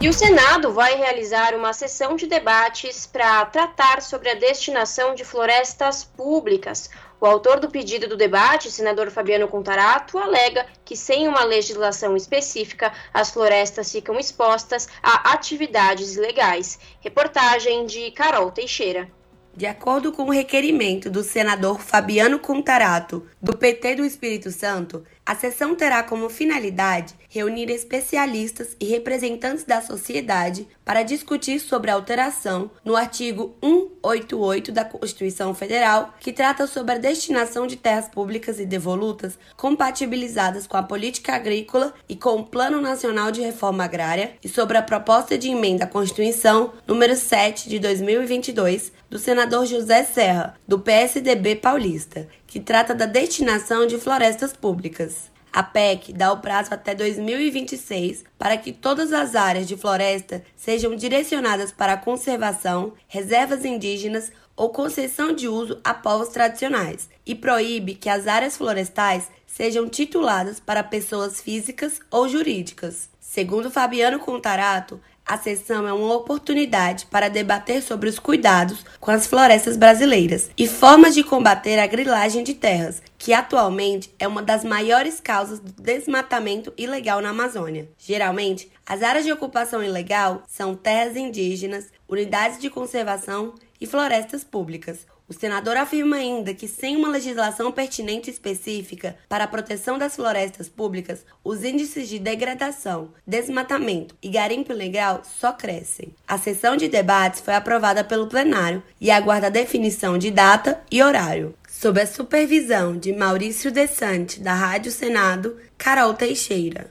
E 0.00 0.08
o 0.08 0.12
Senado 0.12 0.72
vai 0.72 0.94
realizar 0.94 1.56
uma 1.56 1.72
sessão 1.72 2.14
de 2.14 2.28
debates 2.28 3.04
para 3.04 3.44
tratar 3.46 4.00
sobre 4.00 4.30
a 4.30 4.34
destinação 4.34 5.12
de 5.12 5.24
florestas 5.24 6.04
públicas. 6.04 6.88
O 7.20 7.26
autor 7.26 7.58
do 7.58 7.68
pedido 7.68 8.06
do 8.06 8.16
debate, 8.16 8.70
senador 8.70 9.10
Fabiano 9.10 9.48
Contarato, 9.48 10.16
alega 10.16 10.66
que 10.84 10.96
sem 10.96 11.26
uma 11.26 11.42
legislação 11.42 12.16
específica, 12.16 12.92
as 13.12 13.32
florestas 13.32 13.90
ficam 13.90 14.16
expostas 14.20 14.86
a 15.02 15.32
atividades 15.32 16.14
ilegais. 16.14 16.78
Reportagem 17.00 17.84
de 17.84 18.12
Carol 18.12 18.52
Teixeira. 18.52 19.10
De 19.58 19.66
acordo 19.66 20.12
com 20.12 20.26
o 20.26 20.30
requerimento 20.30 21.10
do 21.10 21.24
senador 21.24 21.80
Fabiano 21.80 22.38
Contarato, 22.38 23.26
do 23.42 23.56
PT 23.56 23.96
do 23.96 24.04
Espírito 24.04 24.52
Santo, 24.52 25.04
a 25.28 25.34
sessão 25.34 25.74
terá 25.74 26.02
como 26.02 26.30
finalidade 26.30 27.14
reunir 27.28 27.70
especialistas 27.70 28.74
e 28.80 28.86
representantes 28.86 29.62
da 29.62 29.82
sociedade 29.82 30.66
para 30.82 31.02
discutir 31.02 31.60
sobre 31.60 31.90
a 31.90 31.94
alteração 31.94 32.70
no 32.82 32.96
artigo 32.96 33.54
188 33.62 34.72
da 34.72 34.86
Constituição 34.86 35.54
Federal, 35.54 36.14
que 36.18 36.32
trata 36.32 36.66
sobre 36.66 36.94
a 36.94 36.98
destinação 36.98 37.66
de 37.66 37.76
terras 37.76 38.08
públicas 38.08 38.58
e 38.58 38.64
devolutas 38.64 39.38
compatibilizadas 39.54 40.66
com 40.66 40.78
a 40.78 40.82
política 40.82 41.34
agrícola 41.34 41.92
e 42.08 42.16
com 42.16 42.36
o 42.36 42.46
Plano 42.46 42.80
Nacional 42.80 43.30
de 43.30 43.42
Reforma 43.42 43.84
Agrária, 43.84 44.32
e 44.42 44.48
sobre 44.48 44.78
a 44.78 44.82
proposta 44.82 45.36
de 45.36 45.50
emenda 45.50 45.84
à 45.84 45.86
Constituição 45.86 46.72
número 46.86 47.14
7 47.14 47.68
de 47.68 47.78
2022 47.78 48.92
do 49.10 49.18
senador 49.18 49.66
José 49.66 50.04
Serra, 50.04 50.54
do 50.66 50.78
PSDB 50.78 51.56
paulista, 51.56 52.26
que 52.48 52.58
trata 52.58 52.94
da 52.94 53.06
destinação 53.06 53.86
de 53.86 53.98
florestas 53.98 54.54
públicas. 54.54 55.30
A 55.52 55.62
PEC 55.62 56.12
dá 56.12 56.32
o 56.32 56.40
prazo 56.40 56.72
até 56.72 56.94
2026 56.94 58.24
para 58.38 58.56
que 58.56 58.72
todas 58.72 59.12
as 59.12 59.34
áreas 59.34 59.68
de 59.68 59.76
floresta 59.76 60.42
sejam 60.56 60.96
direcionadas 60.96 61.70
para 61.70 61.92
a 61.92 61.96
conservação, 61.96 62.94
reservas 63.06 63.64
indígenas 63.64 64.32
ou 64.56 64.70
concessão 64.70 65.32
de 65.32 65.46
uso 65.46 65.78
a 65.84 65.94
povos 65.94 66.28
tradicionais 66.28 67.08
e 67.24 67.34
proíbe 67.34 67.94
que 67.94 68.08
as 68.08 68.26
áreas 68.26 68.56
florestais 68.56 69.30
sejam 69.46 69.88
tituladas 69.88 70.58
para 70.58 70.82
pessoas 70.82 71.40
físicas 71.40 72.00
ou 72.10 72.28
jurídicas. 72.28 73.08
Segundo 73.20 73.70
Fabiano 73.70 74.18
Contarato, 74.18 75.00
a 75.28 75.36
sessão 75.36 75.86
é 75.86 75.92
uma 75.92 76.14
oportunidade 76.14 77.04
para 77.06 77.28
debater 77.28 77.82
sobre 77.82 78.08
os 78.08 78.18
cuidados 78.18 78.82
com 78.98 79.10
as 79.10 79.26
florestas 79.26 79.76
brasileiras 79.76 80.50
e 80.56 80.66
formas 80.66 81.14
de 81.14 81.22
combater 81.22 81.78
a 81.78 81.86
grilagem 81.86 82.42
de 82.42 82.54
terras, 82.54 83.02
que 83.18 83.34
atualmente 83.34 84.10
é 84.18 84.26
uma 84.26 84.42
das 84.42 84.64
maiores 84.64 85.20
causas 85.20 85.60
do 85.60 85.70
desmatamento 85.82 86.72
ilegal 86.78 87.20
na 87.20 87.28
Amazônia. 87.28 87.90
Geralmente, 87.98 88.70
as 88.86 89.02
áreas 89.02 89.26
de 89.26 89.32
ocupação 89.32 89.84
ilegal 89.84 90.42
são 90.48 90.74
terras 90.74 91.14
indígenas, 91.14 91.92
unidades 92.08 92.58
de 92.58 92.70
conservação 92.70 93.54
e 93.78 93.86
florestas 93.86 94.42
públicas. 94.42 95.06
O 95.28 95.34
senador 95.34 95.76
afirma 95.76 96.16
ainda 96.16 96.54
que, 96.54 96.66
sem 96.66 96.96
uma 96.96 97.08
legislação 97.08 97.70
pertinente 97.70 98.30
específica 98.30 99.14
para 99.28 99.44
a 99.44 99.48
proteção 99.48 99.98
das 99.98 100.16
florestas 100.16 100.70
públicas, 100.70 101.26
os 101.44 101.62
índices 101.62 102.08
de 102.08 102.18
degradação, 102.18 103.10
desmatamento 103.26 104.16
e 104.22 104.30
garimpo 104.30 104.72
ilegal 104.72 105.20
só 105.22 105.52
crescem. 105.52 106.14
A 106.26 106.38
sessão 106.38 106.78
de 106.78 106.88
debates 106.88 107.42
foi 107.42 107.54
aprovada 107.54 108.02
pelo 108.02 108.26
plenário 108.26 108.82
e 108.98 109.10
aguarda 109.10 109.48
a 109.48 109.50
definição 109.50 110.16
de 110.16 110.30
data 110.30 110.80
e 110.90 111.02
horário. 111.02 111.54
Sob 111.68 112.00
a 112.00 112.06
supervisão 112.06 112.96
de 112.96 113.12
Maurício 113.12 113.70
Desante, 113.70 114.40
da 114.40 114.54
Rádio 114.54 114.90
Senado, 114.90 115.58
Carol 115.76 116.14
Teixeira. 116.14 116.90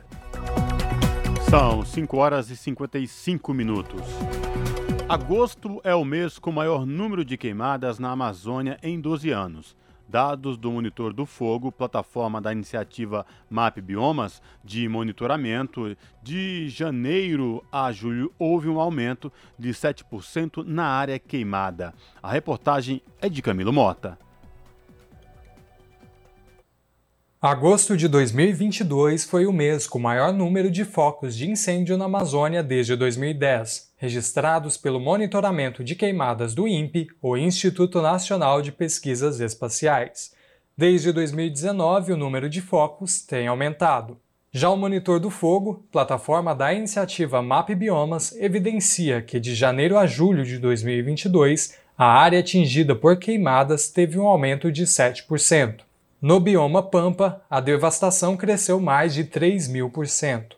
São 1.50 1.84
5 1.84 2.18
horas 2.18 2.52
e 2.52 2.56
55 2.56 3.54
minutos. 3.54 4.02
Agosto 5.10 5.80
é 5.86 5.96
o 5.96 6.04
mês 6.04 6.38
com 6.38 6.52
maior 6.52 6.86
número 6.86 7.24
de 7.24 7.38
queimadas 7.38 7.98
na 7.98 8.12
Amazônia 8.12 8.78
em 8.84 9.00
12 9.00 9.30
anos. 9.30 9.74
Dados 10.06 10.58
do 10.58 10.70
Monitor 10.70 11.14
do 11.14 11.26
Fogo, 11.26 11.72
plataforma 11.72 12.42
da 12.42 12.52
iniciativa 12.52 13.26
MAP 13.50 13.78
Biomas 13.78 14.42
de 14.66 14.90
monitoramento, 14.90 15.96
de 16.22 16.68
janeiro 16.68 17.64
a 17.72 17.90
julho 17.94 18.34
houve 18.38 18.68
um 18.68 18.82
aumento 18.82 19.32
de 19.58 19.70
7% 19.70 20.66
na 20.66 20.88
área 20.88 21.18
queimada. 21.18 21.94
A 22.22 22.30
reportagem 22.30 23.02
é 23.22 23.30
de 23.30 23.42
Camilo 23.42 23.72
Mota. 23.72 24.20
Agosto 27.42 27.96
de 27.96 28.10
2022 28.10 29.24
foi 29.24 29.46
o 29.46 29.54
mês 29.54 29.88
com 29.88 30.00
maior 30.00 30.34
número 30.34 30.70
de 30.70 30.84
focos 30.84 31.34
de 31.38 31.50
incêndio 31.50 31.98
na 31.98 32.06
Amazônia 32.06 32.62
desde 32.62 32.94
2010, 32.98 33.87
registrados 33.98 34.78
pelo 34.78 35.00
monitoramento 35.00 35.84
de 35.84 35.96
queimadas 35.96 36.54
do 36.54 36.68
INPE, 36.68 37.08
o 37.22 37.36
Instituto 37.36 38.02
Nacional 38.02 38.62
de 38.62 38.72
Pesquisas 38.72 39.40
Espaciais. 39.40 40.34
Desde 40.78 41.12
2019, 41.12 42.14
o 42.14 42.18
número 42.18 42.48
de 42.48 42.62
focos 42.62 43.22
tem 43.22 43.48
aumentado. 43.48 44.20
Já 44.52 44.70
o 44.70 44.78
Monitor 44.78 45.20
do 45.20 45.30
Fogo, 45.30 45.86
plataforma 45.92 46.56
da 46.56 46.74
iniciativa 46.74 47.42
MAP 47.42 47.72
Biomas, 47.76 48.36
evidencia 48.38 49.22
que 49.22 49.40
de 49.40 49.54
janeiro 49.54 49.98
a 49.98 50.06
julho 50.06 50.46
de 50.46 50.58
2022, 50.58 51.76
a 51.98 52.06
área 52.06 52.40
atingida 52.40 52.96
por 52.96 53.18
queimadas 53.18 53.90
teve 53.90 54.20
um 54.20 54.28
aumento 54.28 54.72
de 54.72 54.84
7%. 54.84 55.82
No 56.22 56.40
bioma 56.40 56.82
Pampa, 56.82 57.42
a 57.50 57.60
devastação 57.60 58.38
cresceu 58.38 58.80
mais 58.80 59.14
de 59.14 59.24
3 59.24 59.68
mil 59.68 59.90
por 59.90 60.08
cento. 60.08 60.57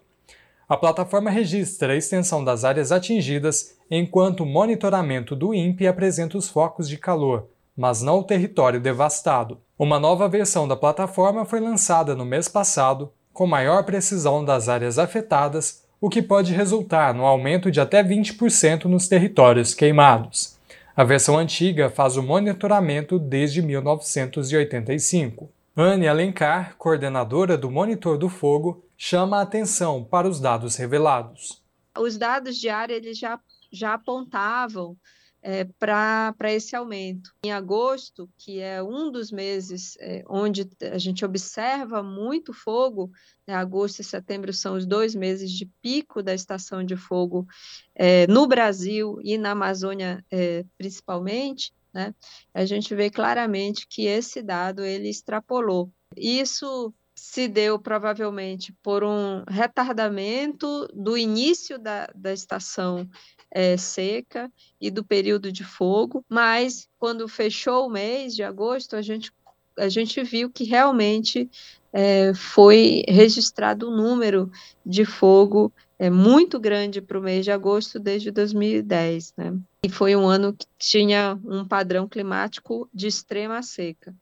A 0.70 0.78
plataforma 0.78 1.32
registra 1.32 1.94
a 1.94 1.96
extensão 1.96 2.44
das 2.44 2.64
áreas 2.64 2.92
atingidas, 2.92 3.76
enquanto 3.90 4.42
o 4.42 4.46
monitoramento 4.46 5.36
do 5.36 5.52
INPE 5.52 5.88
apresenta 5.88 6.38
os 6.38 6.48
focos 6.48 6.88
de 6.88 6.96
calor, 6.96 7.48
mas 7.76 8.04
não 8.04 8.20
o 8.20 8.24
território 8.24 8.80
devastado. 8.80 9.60
Uma 9.80 10.00
nova 10.00 10.30
versão 10.30 10.68
da 10.68 10.76
plataforma 10.76 11.44
foi 11.44 11.60
lançada 11.60 12.16
no 12.16 12.24
mês 12.24 12.48
passado, 12.48 13.12
com 13.34 13.48
maior 13.48 13.84
precisão 13.84 14.46
das 14.46 14.70
áreas 14.70 15.00
afetadas, 15.00 15.84
o 16.00 16.08
que 16.08 16.22
pode 16.22 16.54
resultar 16.54 17.16
no 17.16 17.26
aumento 17.26 17.72
de 17.72 17.82
até 17.82 18.04
20% 18.04 18.86
nos 18.86 19.08
territórios 19.08 19.74
queimados. 19.74 20.56
A 20.96 21.04
versão 21.04 21.36
antiga 21.36 21.90
faz 21.90 22.16
o 22.16 22.22
monitoramento 22.22 23.18
desde 23.18 23.64
1985. 23.64 25.50
Anne 25.76 26.08
Alencar, 26.08 26.76
coordenadora 26.78 27.58
do 27.58 27.70
Monitor 27.70 28.18
do 28.18 28.28
Fogo, 28.28 28.84
chama 28.98 29.38
a 29.38 29.42
atenção 29.42 30.04
para 30.04 30.28
os 30.28 30.40
dados 30.40 30.76
revelados. 30.76 31.64
Os 31.98 32.18
dados 32.18 32.58
de 32.58 32.68
já, 33.14 33.40
já 33.72 33.94
apontavam 33.94 34.98
é, 35.42 35.64
para 35.80 36.52
esse 36.52 36.76
aumento. 36.76 37.32
Em 37.44 37.52
agosto, 37.52 38.30
que 38.38 38.60
é 38.60 38.84
um 38.84 39.12
dos 39.12 39.32
meses 39.32 39.96
é, 40.00 40.24
onde 40.28 40.70
a 40.92 40.98
gente 40.98 41.24
observa 41.24 42.04
muito 42.04 42.54
fogo, 42.54 43.10
né, 43.48 43.54
agosto 43.54 44.00
e 44.00 44.04
setembro 44.04 44.52
são 44.52 44.76
os 44.76 44.86
dois 44.86 45.16
meses 45.16 45.52
de 45.52 45.66
pico 45.82 46.22
da 46.22 46.34
estação 46.34 46.84
de 46.84 46.96
fogo 46.96 47.48
é, 47.96 48.28
no 48.28 48.48
Brasil 48.48 49.18
e 49.24 49.38
na 49.38 49.52
Amazônia 49.52 50.24
é, 50.30 50.66
principalmente, 50.78 51.72
né, 51.94 52.14
a 52.54 52.66
gente 52.66 52.94
vê 52.94 53.10
claramente 53.10 53.88
que 53.88 54.06
esse 54.06 54.42
dado 54.42 54.84
ele 54.84 55.10
extrapolou. 55.10 55.92
Isso 56.16 56.94
se 57.16 57.48
deu 57.48 57.78
provavelmente 57.78 58.74
por 58.82 59.04
um 59.04 59.44
retardamento 59.48 60.88
do 60.94 61.18
início 61.18 61.78
da, 61.78 62.08
da 62.16 62.32
estação 62.32 63.08
é, 63.52 63.76
seca 63.76 64.52
e 64.80 64.90
do 64.90 65.04
período 65.04 65.52
de 65.52 65.64
fogo, 65.64 66.24
mas 66.30 66.88
quando 66.98 67.28
fechou 67.28 67.88
o 67.88 67.90
mês 67.90 68.36
de 68.36 68.44
agosto, 68.44 68.96
a 68.96 69.02
gente, 69.02 69.34
a 69.78 69.90
gente 69.90 70.24
viu 70.24 70.50
que 70.50 70.64
realmente 70.64 71.50
é, 71.92 72.34
foi 72.34 73.04
registrado 73.08 73.90
um 73.90 73.96
número 73.96 74.50
de 74.86 75.04
fogo 75.04 75.74
é, 76.00 76.10
muito 76.10 76.58
grande 76.58 77.02
para 77.02 77.20
o 77.20 77.22
mês 77.22 77.44
de 77.44 77.52
agosto 77.52 78.00
desde 78.00 78.32
2010. 78.32 79.34
Né? 79.36 79.54
E 79.84 79.90
foi 79.90 80.16
um 80.16 80.26
ano 80.26 80.54
que 80.54 80.66
tinha 80.78 81.38
um 81.44 81.68
padrão 81.68 82.08
climático 82.08 82.90
de 82.94 83.08
extrema 83.08 83.62
seca. 83.62 84.16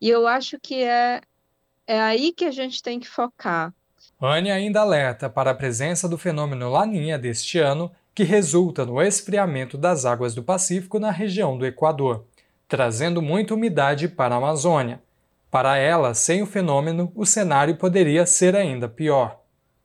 E 0.00 0.08
eu 0.08 0.26
acho 0.26 0.58
que 0.58 0.82
é, 0.82 1.20
é 1.86 2.00
aí 2.00 2.32
que 2.32 2.46
a 2.46 2.50
gente 2.50 2.82
tem 2.82 2.98
que 2.98 3.08
focar. 3.08 3.74
Anne 4.20 4.50
ainda 4.50 4.80
alerta 4.80 5.28
para 5.28 5.50
a 5.50 5.54
presença 5.54 6.08
do 6.08 6.16
fenômeno 6.16 6.70
Laninha 6.70 7.18
deste 7.18 7.58
ano 7.58 7.92
que 8.14 8.24
resulta 8.24 8.84
no 8.84 9.00
esfriamento 9.00 9.78
das 9.78 10.04
águas 10.04 10.34
do 10.34 10.42
Pacífico 10.42 10.98
na 10.98 11.10
região 11.10 11.56
do 11.56 11.64
Equador, 11.64 12.24
trazendo 12.66 13.22
muita 13.22 13.54
umidade 13.54 14.08
para 14.08 14.34
a 14.34 14.38
Amazônia. 14.38 15.00
Para 15.50 15.76
ela, 15.76 16.14
sem 16.14 16.42
o 16.42 16.46
fenômeno, 16.46 17.12
o 17.14 17.24
cenário 17.24 17.76
poderia 17.76 18.26
ser 18.26 18.56
ainda 18.56 18.88
pior. 18.88 19.37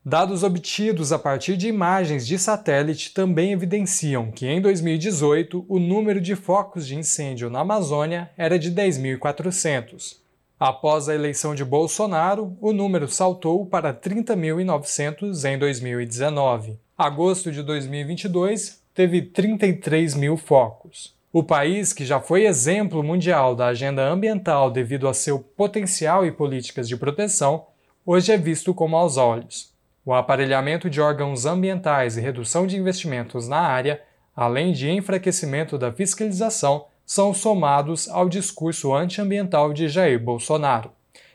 Dados 0.05 0.43
obtidos 0.43 1.13
a 1.13 1.19
partir 1.19 1.55
de 1.55 1.69
imagens 1.69 2.27
de 2.27 2.37
satélite 2.37 3.13
também 3.13 3.53
evidenciam 3.53 4.33
que 4.33 4.45
em 4.45 4.59
2018 4.59 5.65
o 5.69 5.79
número 5.79 6.19
de 6.19 6.35
focos 6.35 6.85
de 6.85 6.97
incêndio 6.97 7.49
na 7.49 7.61
Amazônia 7.61 8.29
era 8.35 8.59
de 8.59 8.69
10.400. 8.69 10.17
Após 10.59 11.07
a 11.07 11.15
eleição 11.15 11.55
de 11.55 11.63
Bolsonaro, 11.63 12.57
o 12.59 12.73
número 12.73 13.07
saltou 13.07 13.65
para 13.65 13.93
30.900 13.93 15.49
em 15.49 15.57
2019. 15.57 16.77
Agosto 16.97 17.49
de 17.49 17.63
2022 17.63 18.81
teve 18.93 19.21
33 19.21 20.15
mil 20.15 20.35
focos. 20.35 21.15
O 21.31 21.41
país, 21.41 21.93
que 21.93 22.05
já 22.05 22.19
foi 22.19 22.43
exemplo 22.43 23.01
mundial 23.01 23.55
da 23.55 23.67
agenda 23.67 24.05
ambiental 24.05 24.69
devido 24.69 25.07
a 25.07 25.13
seu 25.13 25.39
potencial 25.39 26.25
e 26.25 26.31
políticas 26.31 26.89
de 26.89 26.97
proteção, 26.97 27.67
hoje 28.05 28.33
é 28.33 28.37
visto 28.37 28.73
como 28.73 28.97
aos 28.97 29.15
olhos. 29.15 29.72
O 30.05 30.13
aparelhamento 30.13 30.89
de 30.89 30.99
órgãos 30.99 31.45
ambientais 31.45 32.17
e 32.17 32.21
redução 32.21 32.67
de 32.67 32.75
investimentos 32.75 33.47
na 33.47 33.59
área, 33.59 34.01
além 34.35 34.73
de 34.73 34.89
enfraquecimento 34.89 35.77
da 35.77 35.93
fiscalização, 35.93 36.87
são 37.05 37.33
somados 37.33 38.09
ao 38.09 38.27
discurso 38.27 38.93
antiambiental 38.93 39.71
de 39.71 39.87
Jair 39.87 40.21
Bolsonaro. 40.21 40.91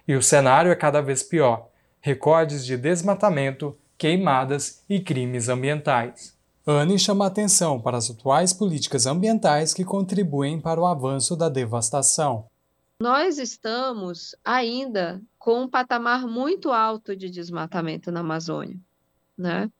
E 0.06 0.14
o 0.14 0.22
cenário 0.22 0.70
é 0.70 0.74
cada 0.74 1.00
vez 1.00 1.22
pior: 1.22 1.68
recordes 2.00 2.64
de 2.64 2.76
desmatamento, 2.76 3.74
queimadas 3.96 4.84
e 4.88 5.00
crimes 5.00 5.48
ambientais. 5.48 6.36
Anne 6.66 6.98
chama 6.98 7.26
atenção 7.26 7.80
para 7.80 7.96
as 7.96 8.10
atuais 8.10 8.52
políticas 8.52 9.06
ambientais 9.06 9.72
que 9.72 9.84
contribuem 9.84 10.60
para 10.60 10.78
o 10.78 10.84
avanço 10.84 11.34
da 11.34 11.48
devastação. 11.48 12.44
Nós 13.00 13.38
estamos 13.38 14.34
ainda 14.44 15.22
com 15.48 15.62
um 15.62 15.66
patamar 15.66 16.26
muito 16.26 16.70
alto 16.72 17.16
de 17.16 17.30
desmatamento 17.30 18.12
na 18.12 18.20
Amazônia, 18.20 18.76
né? 19.34 19.70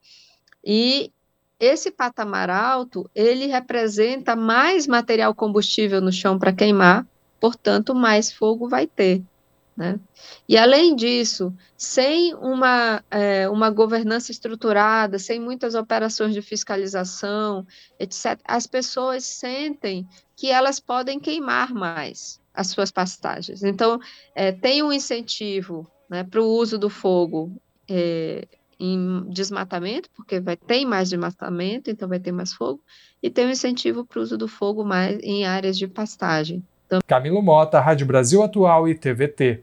E 0.65 1.13
esse 1.61 1.91
patamar 1.91 2.49
alto, 2.49 3.11
ele 3.15 3.45
representa 3.45 4.35
mais 4.35 4.87
material 4.87 5.35
combustível 5.35 6.01
no 6.01 6.11
chão 6.11 6.39
para 6.39 6.55
queimar, 6.55 7.07
portanto, 7.39 7.95
mais 7.95 8.33
fogo 8.33 8.67
vai 8.67 8.87
ter. 8.87 9.23
Né? 9.77 10.01
E 10.49 10.57
além 10.57 10.97
disso, 10.97 11.55
sem 11.77 12.35
uma, 12.37 13.05
é, 13.11 13.47
uma 13.51 13.69
governança 13.69 14.33
estruturada, 14.33 15.19
sem 15.19 15.39
muitas 15.39 15.75
operações 15.75 16.33
de 16.33 16.41
fiscalização, 16.41 17.67
etc., 18.01 18.41
as 18.43 18.67
pessoas 18.67 19.23
sentem 19.23 20.09
que 20.35 20.51
elas 20.51 20.81
podem 20.81 21.21
queimar 21.21 21.75
mais 21.75 22.41
as 22.59 22.67
suas 22.67 22.91
pastagens. 22.91 23.63
Então, 23.63 24.01
é, 24.35 24.51
tem 24.51 24.83
um 24.83 24.93
incentivo 24.93 25.87
né, 26.11 26.25
para 26.25 26.43
o 26.43 26.45
uso 26.45 26.77
do 26.77 26.91
fogo 26.91 27.57
é, 27.89 28.49
em 28.81 29.25
desmatamento, 29.31 30.11
porque 30.17 30.41
vai 30.41 30.57
ter 30.57 30.85
mais 30.85 31.09
desmatamento, 31.09 31.89
então 31.89 32.09
vai 32.09 32.19
ter 32.19 32.33
mais 32.33 32.53
fogo, 32.53 32.83
e 33.23 33.31
tem 33.31 33.47
um 33.47 33.51
incentivo 33.51 34.05
para 34.05 34.19
o 34.19 34.23
uso 34.23 34.37
do 34.37 34.49
fogo 34.49 34.85
mais 34.85 35.21
em 35.23 35.47
áreas 35.47 35.79
de 35.79 35.87
pastagem. 35.87 36.65
Então... 36.85 36.99
Camilo 37.07 37.41
Mota, 37.41 37.79
Rádio 37.79 38.07
Brasil 38.07 38.43
Atual 38.43 38.89
e 38.89 38.95
TVT 38.97 39.63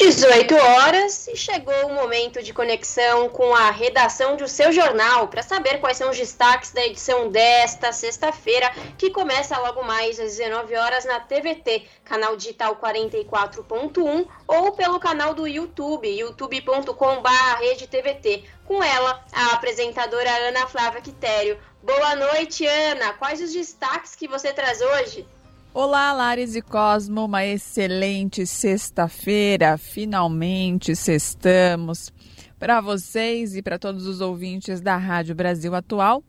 18 0.00 0.56
horas 0.56 1.28
e 1.28 1.36
chegou 1.36 1.74
o 1.84 1.92
momento 1.92 2.42
de 2.42 2.54
conexão 2.54 3.28
com 3.28 3.54
a 3.54 3.70
redação 3.70 4.34
do 4.34 4.48
seu 4.48 4.72
jornal 4.72 5.28
para 5.28 5.42
saber 5.42 5.78
quais 5.78 5.98
são 5.98 6.08
os 6.08 6.16
destaques 6.16 6.72
da 6.72 6.86
edição 6.86 7.28
desta 7.28 7.92
sexta-feira, 7.92 8.72
que 8.96 9.10
começa 9.10 9.58
logo 9.58 9.82
mais 9.82 10.18
às 10.18 10.38
19 10.38 10.74
horas 10.74 11.04
na 11.04 11.20
TVT, 11.20 11.86
canal 12.02 12.34
digital 12.34 12.76
44.1 12.76 14.26
ou 14.48 14.72
pelo 14.72 14.98
canal 14.98 15.34
do 15.34 15.46
YouTube, 15.46 16.08
youtube.com/redetvt. 16.08 18.44
Com 18.64 18.82
ela, 18.82 19.22
a 19.34 19.52
apresentadora 19.52 20.30
Ana 20.48 20.66
Flávia 20.66 21.02
Quitério. 21.02 21.58
Boa 21.82 22.16
noite, 22.16 22.66
Ana. 22.66 23.12
Quais 23.12 23.42
os 23.42 23.52
destaques 23.52 24.16
que 24.16 24.26
você 24.26 24.50
traz 24.50 24.80
hoje? 24.80 25.28
Olá, 25.72 26.12
Lares 26.12 26.56
e 26.56 26.62
Cosmo, 26.62 27.26
uma 27.26 27.46
excelente 27.46 28.44
sexta-feira. 28.44 29.78
Finalmente 29.78 30.96
sextamos 30.96 32.12
para 32.58 32.80
vocês 32.80 33.54
e 33.54 33.62
para 33.62 33.78
todos 33.78 34.04
os 34.04 34.20
ouvintes 34.20 34.80
da 34.80 34.96
Rádio 34.96 35.32
Brasil 35.32 35.72
Atual. 35.72 36.24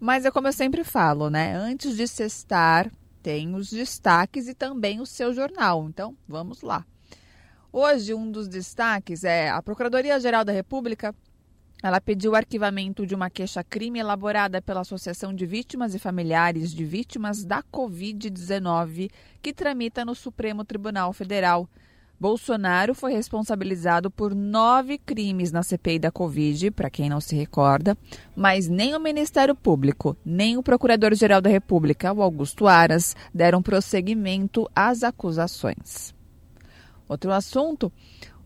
Mas 0.00 0.24
é 0.24 0.30
como 0.30 0.48
eu 0.48 0.52
sempre 0.52 0.82
falo, 0.82 1.28
né? 1.28 1.54
Antes 1.54 1.94
de 1.94 2.08
sextar, 2.08 2.90
tem 3.22 3.54
os 3.54 3.68
destaques 3.68 4.48
e 4.48 4.54
também 4.54 4.98
o 4.98 5.04
seu 5.04 5.34
jornal. 5.34 5.86
Então, 5.86 6.16
vamos 6.26 6.62
lá. 6.62 6.82
Hoje, 7.70 8.14
um 8.14 8.30
dos 8.30 8.48
destaques 8.48 9.24
é 9.24 9.50
a 9.50 9.60
Procuradoria-Geral 9.60 10.42
da 10.42 10.52
República 10.52 11.14
ela 11.82 12.00
pediu 12.00 12.32
o 12.32 12.34
arquivamento 12.34 13.06
de 13.06 13.14
uma 13.14 13.28
queixa-crime 13.28 13.98
elaborada 13.98 14.62
pela 14.62 14.80
Associação 14.80 15.34
de 15.34 15.44
Vítimas 15.44 15.94
e 15.94 15.98
Familiares 15.98 16.72
de 16.72 16.84
Vítimas 16.84 17.44
da 17.44 17.62
Covid-19, 17.62 19.10
que 19.42 19.52
tramita 19.52 20.04
no 20.04 20.14
Supremo 20.14 20.64
Tribunal 20.64 21.12
Federal. 21.12 21.68
Bolsonaro 22.18 22.94
foi 22.94 23.12
responsabilizado 23.12 24.10
por 24.10 24.34
nove 24.34 24.96
crimes 24.96 25.52
na 25.52 25.62
CPI 25.62 25.98
da 25.98 26.10
Covid, 26.10 26.70
para 26.70 26.88
quem 26.88 27.10
não 27.10 27.20
se 27.20 27.36
recorda, 27.36 27.96
mas 28.34 28.68
nem 28.68 28.94
o 28.94 29.00
Ministério 29.00 29.54
Público, 29.54 30.16
nem 30.24 30.56
o 30.56 30.62
Procurador-Geral 30.62 31.42
da 31.42 31.50
República, 31.50 32.14
o 32.14 32.22
Augusto 32.22 32.66
Aras, 32.66 33.14
deram 33.34 33.60
prosseguimento 33.60 34.66
às 34.74 35.02
acusações. 35.02 36.14
Outro 37.06 37.30
assunto: 37.32 37.92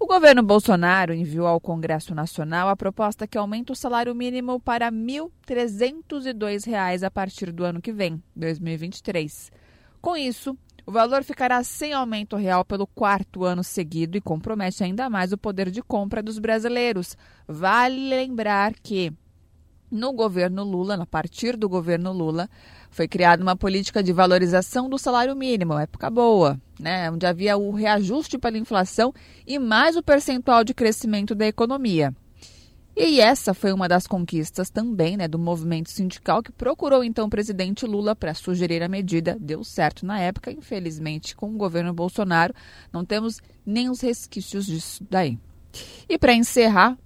o 0.00 0.06
governo 0.06 0.42
Bolsonaro 0.42 1.12
enviou 1.12 1.46
ao 1.46 1.60
Congresso 1.60 2.14
Nacional 2.14 2.70
a 2.70 2.76
proposta 2.76 3.26
que 3.26 3.36
aumenta 3.36 3.74
o 3.74 3.76
salário 3.76 4.14
mínimo 4.14 4.58
para 4.58 4.86
R$ 4.86 4.92
1.302 4.92 7.02
a 7.02 7.10
partir 7.10 7.52
do 7.52 7.64
ano 7.64 7.82
que 7.82 7.92
vem, 7.92 8.22
2023. 8.34 9.52
Com 10.00 10.16
isso, 10.16 10.56
o 10.86 10.90
valor 10.90 11.22
ficará 11.22 11.62
sem 11.62 11.92
aumento 11.92 12.34
real 12.34 12.64
pelo 12.64 12.86
quarto 12.86 13.44
ano 13.44 13.62
seguido 13.62 14.16
e 14.16 14.22
compromete 14.22 14.82
ainda 14.82 15.10
mais 15.10 15.32
o 15.32 15.38
poder 15.38 15.70
de 15.70 15.82
compra 15.82 16.22
dos 16.22 16.38
brasileiros. 16.38 17.14
Vale 17.46 18.08
lembrar 18.08 18.72
que 18.82 19.12
no 19.90 20.12
governo 20.12 20.62
Lula, 20.62 20.94
a 20.94 21.06
partir 21.06 21.56
do 21.56 21.68
governo 21.68 22.12
Lula, 22.12 22.48
foi 22.90 23.08
criada 23.08 23.42
uma 23.42 23.56
política 23.56 24.02
de 24.02 24.12
valorização 24.12 24.88
do 24.88 24.98
salário 24.98 25.34
mínimo, 25.34 25.78
época 25.78 26.08
boa, 26.10 26.60
né, 26.78 27.10
onde 27.10 27.26
havia 27.26 27.56
o 27.56 27.72
reajuste 27.72 28.38
pela 28.38 28.58
inflação 28.58 29.12
e 29.46 29.58
mais 29.58 29.96
o 29.96 30.02
percentual 30.02 30.64
de 30.64 30.74
crescimento 30.74 31.34
da 31.34 31.46
economia. 31.46 32.14
E 32.96 33.20
essa 33.20 33.54
foi 33.54 33.72
uma 33.72 33.88
das 33.88 34.06
conquistas 34.06 34.68
também 34.68 35.16
né, 35.16 35.26
do 35.26 35.38
movimento 35.38 35.90
sindical 35.90 36.42
que 36.42 36.52
procurou 36.52 37.02
então 37.02 37.26
o 37.26 37.30
presidente 37.30 37.86
Lula 37.86 38.14
para 38.14 38.34
sugerir 38.34 38.82
a 38.82 38.88
medida. 38.88 39.38
Deu 39.40 39.64
certo 39.64 40.04
na 40.04 40.20
época, 40.20 40.50
infelizmente, 40.50 41.34
com 41.34 41.48
o 41.48 41.56
governo 41.56 41.94
Bolsonaro, 41.94 42.52
não 42.92 43.04
temos 43.04 43.40
nem 43.64 43.88
os 43.88 44.00
resquícios 44.00 44.66
disso 44.66 45.06
daí. 45.08 45.38
E 46.08 46.18
para 46.18 46.34
encerrar, 46.34 46.98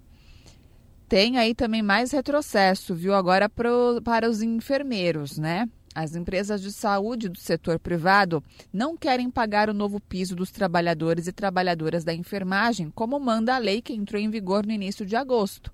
tem 1.14 1.38
aí 1.38 1.54
também 1.54 1.80
mais 1.80 2.10
retrocesso, 2.10 2.92
viu? 2.92 3.14
Agora 3.14 3.48
pro, 3.48 4.02
para 4.02 4.28
os 4.28 4.42
enfermeiros, 4.42 5.38
né? 5.38 5.68
As 5.94 6.16
empresas 6.16 6.60
de 6.60 6.72
saúde 6.72 7.28
do 7.28 7.38
setor 7.38 7.78
privado 7.78 8.42
não 8.72 8.96
querem 8.96 9.30
pagar 9.30 9.70
o 9.70 9.72
novo 9.72 10.00
piso 10.00 10.34
dos 10.34 10.50
trabalhadores 10.50 11.28
e 11.28 11.32
trabalhadoras 11.32 12.02
da 12.02 12.12
enfermagem, 12.12 12.90
como 12.90 13.20
manda 13.20 13.54
a 13.54 13.58
lei 13.58 13.80
que 13.80 13.92
entrou 13.92 14.20
em 14.20 14.28
vigor 14.28 14.66
no 14.66 14.72
início 14.72 15.06
de 15.06 15.14
agosto. 15.14 15.70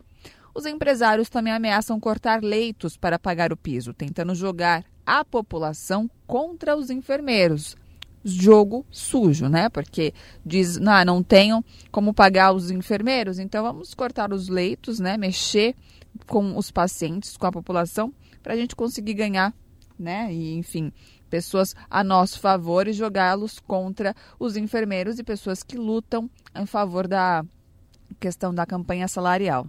Os 0.54 0.66
empresários 0.66 1.30
também 1.30 1.54
ameaçam 1.54 1.98
cortar 1.98 2.42
leitos 2.42 2.98
para 2.98 3.18
pagar 3.18 3.50
o 3.50 3.56
piso, 3.56 3.94
tentando 3.94 4.34
jogar 4.34 4.84
a 5.06 5.24
população 5.24 6.10
contra 6.26 6.76
os 6.76 6.90
enfermeiros 6.90 7.78
jogo 8.24 8.84
sujo, 8.90 9.48
né? 9.48 9.68
Porque 9.68 10.12
diz, 10.44 10.76
não, 10.76 11.04
não 11.04 11.22
tenham 11.22 11.64
como 11.90 12.14
pagar 12.14 12.52
os 12.52 12.70
enfermeiros, 12.70 13.38
então 13.38 13.62
vamos 13.62 13.94
cortar 13.94 14.32
os 14.32 14.48
leitos, 14.48 14.98
né? 14.98 15.16
Mexer 15.16 15.74
com 16.26 16.56
os 16.56 16.70
pacientes, 16.70 17.36
com 17.36 17.46
a 17.46 17.52
população, 17.52 18.12
para 18.42 18.54
a 18.54 18.56
gente 18.56 18.76
conseguir 18.76 19.14
ganhar, 19.14 19.54
né? 19.98 20.32
E 20.32 20.54
enfim, 20.54 20.92
pessoas 21.28 21.74
a 21.88 22.02
nosso 22.02 22.40
favor 22.40 22.88
e 22.88 22.92
jogá-los 22.92 23.58
contra 23.60 24.14
os 24.38 24.56
enfermeiros 24.56 25.18
e 25.18 25.24
pessoas 25.24 25.62
que 25.62 25.76
lutam 25.76 26.28
em 26.54 26.66
favor 26.66 27.06
da 27.06 27.44
questão 28.18 28.52
da 28.52 28.66
campanha 28.66 29.06
salarial. 29.06 29.66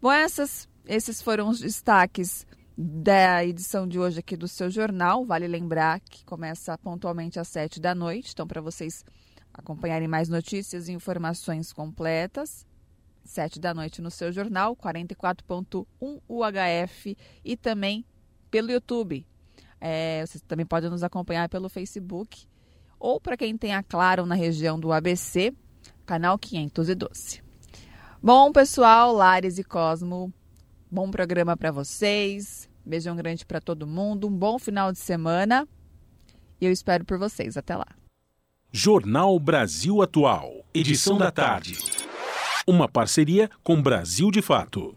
Bom, 0.00 0.12
essas, 0.12 0.68
esses 0.86 1.22
foram 1.22 1.48
os 1.48 1.60
destaques 1.60 2.46
da 2.76 3.44
edição 3.44 3.86
de 3.86 3.98
hoje 3.98 4.18
aqui 4.18 4.36
do 4.36 4.48
seu 4.48 4.70
jornal. 4.70 5.24
Vale 5.24 5.46
lembrar 5.46 6.00
que 6.00 6.24
começa 6.24 6.76
pontualmente 6.78 7.38
às 7.38 7.48
sete 7.48 7.80
da 7.80 7.94
noite. 7.94 8.32
Então, 8.32 8.46
para 8.46 8.60
vocês 8.60 9.04
acompanharem 9.52 10.08
mais 10.08 10.28
notícias 10.28 10.88
e 10.88 10.92
informações 10.92 11.72
completas, 11.72 12.66
sete 13.24 13.60
da 13.60 13.72
noite 13.72 14.02
no 14.02 14.10
seu 14.10 14.32
jornal, 14.32 14.76
44.1 14.76 16.20
UHF 16.28 17.16
e 17.44 17.56
também 17.56 18.04
pelo 18.50 18.70
YouTube. 18.70 19.26
É, 19.80 20.24
vocês 20.26 20.42
também 20.42 20.66
podem 20.66 20.90
nos 20.90 21.02
acompanhar 21.02 21.48
pelo 21.48 21.68
Facebook 21.68 22.46
ou 22.98 23.20
para 23.20 23.36
quem 23.36 23.56
tem 23.56 23.74
a 23.74 23.82
Claro 23.82 24.26
na 24.26 24.34
região 24.34 24.80
do 24.80 24.92
ABC, 24.92 25.52
canal 26.06 26.38
512. 26.38 27.42
Bom, 28.22 28.50
pessoal, 28.50 29.12
Lares 29.12 29.58
e 29.58 29.64
Cosmo, 29.64 30.32
bom 30.94 31.10
programa 31.10 31.56
para 31.56 31.72
vocês. 31.72 32.68
Beijão 32.86 33.16
grande 33.16 33.44
para 33.44 33.60
todo 33.60 33.86
mundo, 33.86 34.28
um 34.28 34.30
bom 34.30 34.58
final 34.60 34.92
de 34.92 34.98
semana. 34.98 35.66
E 36.60 36.66
eu 36.66 36.70
espero 36.70 37.04
por 37.04 37.18
vocês. 37.18 37.56
Até 37.56 37.76
lá. 37.76 37.88
Jornal 38.70 39.38
Brasil 39.40 40.00
Atual, 40.00 40.64
edição 40.72 41.18
da 41.18 41.32
tarde. 41.32 41.78
Uma 42.66 42.88
parceria 42.88 43.50
com 43.62 43.82
Brasil 43.82 44.30
de 44.30 44.40
Fato. 44.40 44.96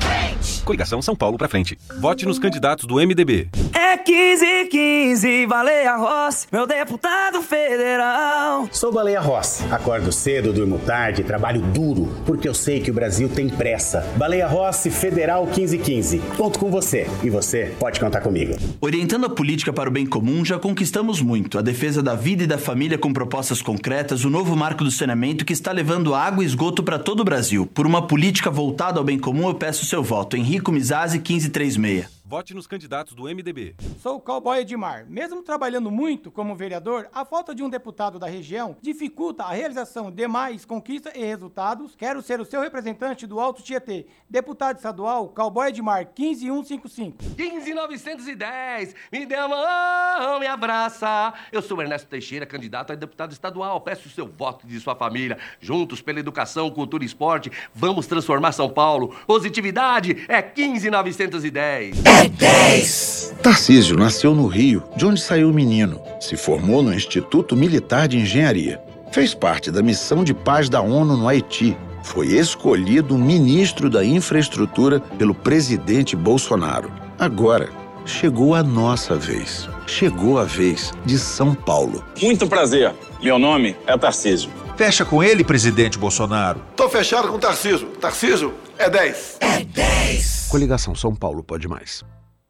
Coligação 0.63 1.01
São 1.01 1.15
Paulo 1.15 1.37
pra 1.37 1.47
frente. 1.47 1.77
Vote 1.99 2.25
nos 2.25 2.39
candidatos 2.39 2.85
do 2.85 2.95
MDB. 2.95 3.49
É 3.91 3.97
15 3.97 4.69
15, 4.71 5.47
Baleia 5.47 5.97
Rossi, 5.97 6.47
meu 6.49 6.65
deputado 6.65 7.41
federal. 7.41 8.69
Sou 8.71 8.89
Baleia 8.89 9.19
Rossi. 9.19 9.65
Acordo 9.69 10.13
cedo, 10.13 10.53
durmo 10.53 10.79
tarde, 10.79 11.25
trabalho 11.25 11.59
duro, 11.61 12.09
porque 12.25 12.47
eu 12.47 12.53
sei 12.53 12.79
que 12.79 12.89
o 12.89 12.93
Brasil 12.93 13.27
tem 13.27 13.49
pressa. 13.49 14.09
Baleia 14.15 14.47
Rossi, 14.47 14.89
Federal 14.89 15.45
1515. 15.45 16.19
Conto 16.37 16.57
com 16.57 16.71
você. 16.71 17.05
E 17.21 17.29
você 17.29 17.75
pode 17.77 17.99
contar 17.99 18.21
comigo. 18.21 18.55
Orientando 18.79 19.25
a 19.25 19.29
política 19.29 19.73
para 19.73 19.89
o 19.89 19.91
bem 19.91 20.05
comum, 20.05 20.45
já 20.45 20.57
conquistamos 20.57 21.21
muito. 21.21 21.59
A 21.59 21.61
defesa 21.61 22.01
da 22.01 22.15
vida 22.15 22.43
e 22.43 22.47
da 22.47 22.57
família 22.57 22.97
com 22.97 23.11
propostas 23.11 23.61
concretas, 23.61 24.23
o 24.23 24.29
novo 24.29 24.55
marco 24.55 24.85
do 24.85 24.91
saneamento 24.91 25.43
que 25.43 25.51
está 25.51 25.73
levando 25.73 26.15
água 26.15 26.45
e 26.45 26.47
esgoto 26.47 26.81
para 26.81 26.97
todo 26.97 27.19
o 27.19 27.25
Brasil. 27.25 27.65
Por 27.73 27.85
uma 27.85 28.07
política 28.07 28.49
voltada 28.49 28.99
ao 28.99 29.03
bem 29.03 29.19
comum, 29.19 29.49
eu 29.49 29.55
peço 29.55 29.85
seu 29.85 30.01
voto. 30.01 30.37
Henrico 30.37 30.71
Mizazzi, 30.71 31.17
1536. 31.17 32.20
Vote 32.31 32.53
nos 32.53 32.65
candidatos 32.65 33.13
do 33.13 33.23
MDB. 33.23 33.75
Sou 33.99 34.15
o 34.15 34.19
cowboy 34.21 34.59
Edmar. 34.59 35.05
Mesmo 35.09 35.43
trabalhando 35.43 35.91
muito 35.91 36.31
como 36.31 36.55
vereador, 36.55 37.09
a 37.13 37.25
falta 37.25 37.53
de 37.53 37.61
um 37.61 37.69
deputado 37.69 38.17
da 38.17 38.25
região 38.25 38.77
dificulta 38.81 39.43
a 39.43 39.51
realização 39.51 40.09
de 40.09 40.25
mais 40.29 40.63
conquistas 40.63 41.11
e 41.13 41.25
resultados. 41.25 41.93
Quero 41.93 42.21
ser 42.21 42.39
o 42.39 42.45
seu 42.45 42.61
representante 42.61 43.27
do 43.27 43.37
Alto 43.37 43.61
Tietê. 43.61 44.05
Deputado 44.29 44.77
estadual, 44.77 45.27
cowboy 45.27 45.67
Edmar, 45.67 46.07
15155. 46.15 47.17
15910. 47.35 48.95
Me 49.11 49.25
dê 49.25 49.35
a 49.35 49.49
mão, 49.49 50.39
me 50.39 50.47
abraça. 50.47 51.33
Eu 51.51 51.61
sou 51.61 51.81
Ernesto 51.81 52.07
Teixeira, 52.07 52.45
candidato 52.45 52.93
a 52.93 52.95
deputado 52.95 53.33
estadual. 53.33 53.81
Peço 53.81 54.07
o 54.07 54.09
seu 54.09 54.25
voto 54.25 54.65
de 54.65 54.79
sua 54.79 54.95
família. 54.95 55.37
Juntos 55.59 56.01
pela 56.01 56.21
educação, 56.21 56.71
cultura 56.71 57.03
e 57.03 57.07
esporte, 57.07 57.51
vamos 57.75 58.07
transformar 58.07 58.53
São 58.53 58.69
Paulo. 58.69 59.13
Positividade 59.27 60.23
é 60.29 60.41
15910. 60.41 62.20
10! 62.29 63.35
Tarcísio 63.41 63.97
nasceu 63.97 64.35
no 64.35 64.45
Rio, 64.45 64.83
de 64.95 65.05
onde 65.05 65.19
saiu 65.19 65.49
o 65.49 65.53
menino. 65.53 65.99
Se 66.19 66.37
formou 66.37 66.83
no 66.83 66.93
Instituto 66.93 67.55
Militar 67.55 68.07
de 68.07 68.17
Engenharia. 68.17 68.79
Fez 69.11 69.33
parte 69.33 69.71
da 69.71 69.81
missão 69.81 70.23
de 70.23 70.33
paz 70.33 70.69
da 70.69 70.81
ONU 70.81 71.17
no 71.17 71.27
Haiti. 71.27 71.75
Foi 72.03 72.27
escolhido 72.27 73.17
ministro 73.17 73.89
da 73.89 74.05
Infraestrutura 74.05 74.99
pelo 74.99 75.33
presidente 75.33 76.15
Bolsonaro. 76.15 76.91
Agora, 77.19 77.69
chegou 78.05 78.55
a 78.55 78.63
nossa 78.63 79.15
vez. 79.15 79.67
Chegou 79.87 80.39
a 80.39 80.43
vez 80.43 80.93
de 81.05 81.17
São 81.17 81.53
Paulo. 81.53 82.03
Muito 82.21 82.47
prazer. 82.47 82.93
Meu 83.21 83.37
nome 83.37 83.75
é 83.85 83.97
Tarcísio. 83.97 84.49
Fecha 84.75 85.05
com 85.05 85.23
ele, 85.23 85.43
presidente 85.43 85.97
Bolsonaro. 85.97 86.61
Tô 86.75 86.89
fechado 86.89 87.27
com 87.27 87.35
o 87.35 87.39
Tarcísio. 87.39 87.87
Tarcísio 87.99 88.53
é 88.77 88.89
10. 88.89 89.37
É 89.39 89.63
10. 89.63 90.47
Coligação 90.49 90.95
São 90.95 91.15
Paulo 91.15 91.43
pode 91.43 91.67
mais. 91.67 92.03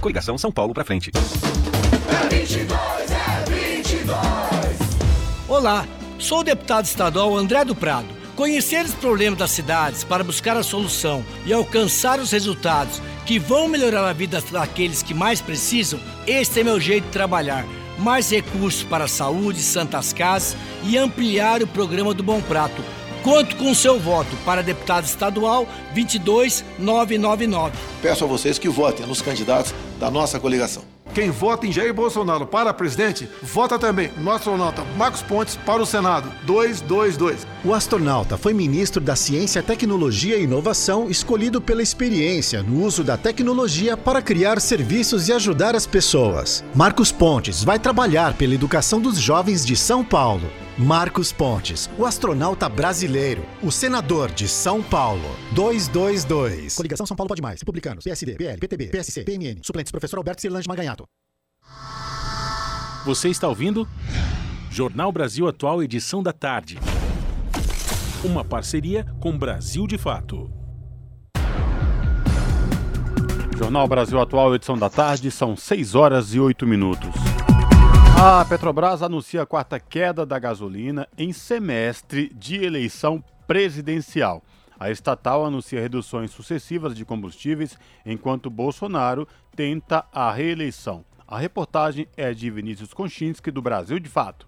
Coligação 0.00 0.36
São 0.38 0.50
Paulo 0.50 0.72
pra 0.72 0.84
frente. 0.84 1.12
É 2.24 2.34
22, 2.34 2.70
é 3.10 3.44
22. 3.48 4.16
Olá, 5.46 5.86
sou 6.18 6.40
o 6.40 6.44
deputado 6.44 6.86
estadual 6.86 7.36
André 7.36 7.64
do 7.64 7.74
Prado. 7.74 8.08
Conhecer 8.34 8.84
os 8.84 8.94
problemas 8.94 9.38
das 9.38 9.50
cidades 9.50 10.02
para 10.02 10.24
buscar 10.24 10.56
a 10.56 10.62
solução 10.62 11.22
e 11.44 11.52
alcançar 11.52 12.18
os 12.18 12.30
resultados 12.30 13.02
que 13.26 13.38
vão 13.38 13.68
melhorar 13.68 14.08
a 14.08 14.14
vida 14.14 14.42
daqueles 14.50 15.02
que 15.02 15.12
mais 15.12 15.42
precisam, 15.42 16.00
este 16.26 16.60
é 16.60 16.64
meu 16.64 16.80
jeito 16.80 17.04
de 17.04 17.10
trabalhar. 17.10 17.66
Mais 17.98 18.30
recursos 18.30 18.82
para 18.82 19.04
a 19.04 19.08
saúde, 19.08 19.60
santas 19.60 20.14
casas 20.14 20.56
e 20.82 20.96
ampliar 20.96 21.62
o 21.62 21.66
programa 21.66 22.14
do 22.14 22.22
Bom 22.22 22.40
Prato 22.40 22.82
Conto 23.22 23.56
com 23.56 23.74
seu 23.74 23.98
voto 24.00 24.34
para 24.46 24.62
deputado 24.62 25.04
estadual 25.04 25.68
22999. 25.94 27.72
Peço 28.00 28.24
a 28.24 28.26
vocês 28.26 28.58
que 28.58 28.68
votem 28.68 29.06
nos 29.06 29.20
candidatos 29.20 29.74
da 29.98 30.10
nossa 30.10 30.40
coligação. 30.40 30.82
Quem 31.12 31.30
vota 31.30 31.66
em 31.66 31.72
Jair 31.72 31.92
Bolsonaro 31.92 32.46
para 32.46 32.72
presidente, 32.72 33.28
vota 33.42 33.78
também 33.78 34.12
no 34.16 34.30
astronauta 34.30 34.84
Marcos 34.96 35.22
Pontes 35.22 35.56
para 35.56 35.82
o 35.82 35.86
Senado 35.86 36.30
222. 36.44 37.46
O 37.64 37.74
astronauta 37.74 38.38
foi 38.38 38.54
ministro 38.54 39.00
da 39.00 39.16
Ciência, 39.16 39.62
Tecnologia 39.62 40.36
e 40.36 40.44
Inovação, 40.44 41.10
escolhido 41.10 41.60
pela 41.60 41.82
experiência 41.82 42.62
no 42.62 42.84
uso 42.84 43.02
da 43.02 43.16
tecnologia 43.16 43.96
para 43.96 44.22
criar 44.22 44.60
serviços 44.60 45.28
e 45.28 45.32
ajudar 45.32 45.74
as 45.74 45.86
pessoas. 45.86 46.64
Marcos 46.74 47.10
Pontes 47.10 47.64
vai 47.64 47.78
trabalhar 47.78 48.34
pela 48.34 48.54
educação 48.54 49.00
dos 49.00 49.18
jovens 49.18 49.66
de 49.66 49.74
São 49.74 50.04
Paulo. 50.04 50.48
Marcos 50.80 51.30
Pontes, 51.30 51.90
o 51.98 52.06
astronauta 52.06 52.66
brasileiro, 52.66 53.44
o 53.62 53.70
senador 53.70 54.30
de 54.30 54.48
São 54.48 54.82
Paulo. 54.82 55.36
222. 55.52 56.74
Coligação 56.74 57.04
São 57.04 57.14
Paulo 57.14 57.28
Pode 57.28 57.42
Mais. 57.42 57.60
Republicanos, 57.60 58.02
PSD, 58.02 58.34
PL, 58.34 58.58
PTB, 58.58 58.86
PSC, 58.86 59.22
PMN. 59.24 59.60
Suplentes, 59.62 59.92
professor 59.92 60.16
Alberto 60.16 60.40
Cirlange 60.40 60.66
Maganhato. 60.66 61.04
Você 63.04 63.28
está 63.28 63.46
ouvindo? 63.46 63.86
Jornal 64.70 65.12
Brasil 65.12 65.46
Atual, 65.46 65.82
edição 65.82 66.22
da 66.22 66.32
tarde. 66.32 66.78
Uma 68.24 68.42
parceria 68.42 69.04
com 69.20 69.36
Brasil 69.36 69.86
de 69.86 69.98
Fato. 69.98 70.50
Jornal 73.58 73.86
Brasil 73.86 74.18
Atual, 74.18 74.54
edição 74.54 74.78
da 74.78 74.88
tarde, 74.88 75.30
são 75.30 75.54
6 75.54 75.94
horas 75.94 76.32
e 76.32 76.40
8 76.40 76.66
minutos. 76.66 77.10
A 78.22 78.44
Petrobras 78.44 79.02
anuncia 79.02 79.40
a 79.40 79.46
quarta 79.46 79.80
queda 79.80 80.26
da 80.26 80.38
gasolina 80.38 81.08
em 81.16 81.32
semestre 81.32 82.30
de 82.34 82.62
eleição 82.62 83.24
presidencial. 83.46 84.42
A 84.78 84.90
estatal 84.90 85.46
anuncia 85.46 85.80
reduções 85.80 86.30
sucessivas 86.30 86.94
de 86.94 87.02
combustíveis 87.02 87.78
enquanto 88.04 88.50
Bolsonaro 88.50 89.26
tenta 89.56 90.04
a 90.12 90.30
reeleição. 90.30 91.02
A 91.26 91.38
reportagem 91.38 92.06
é 92.14 92.34
de 92.34 92.50
Vinícius 92.50 92.92
Konchinski, 92.92 93.50
do 93.50 93.62
Brasil 93.62 93.98
de 93.98 94.10
Fato. 94.10 94.46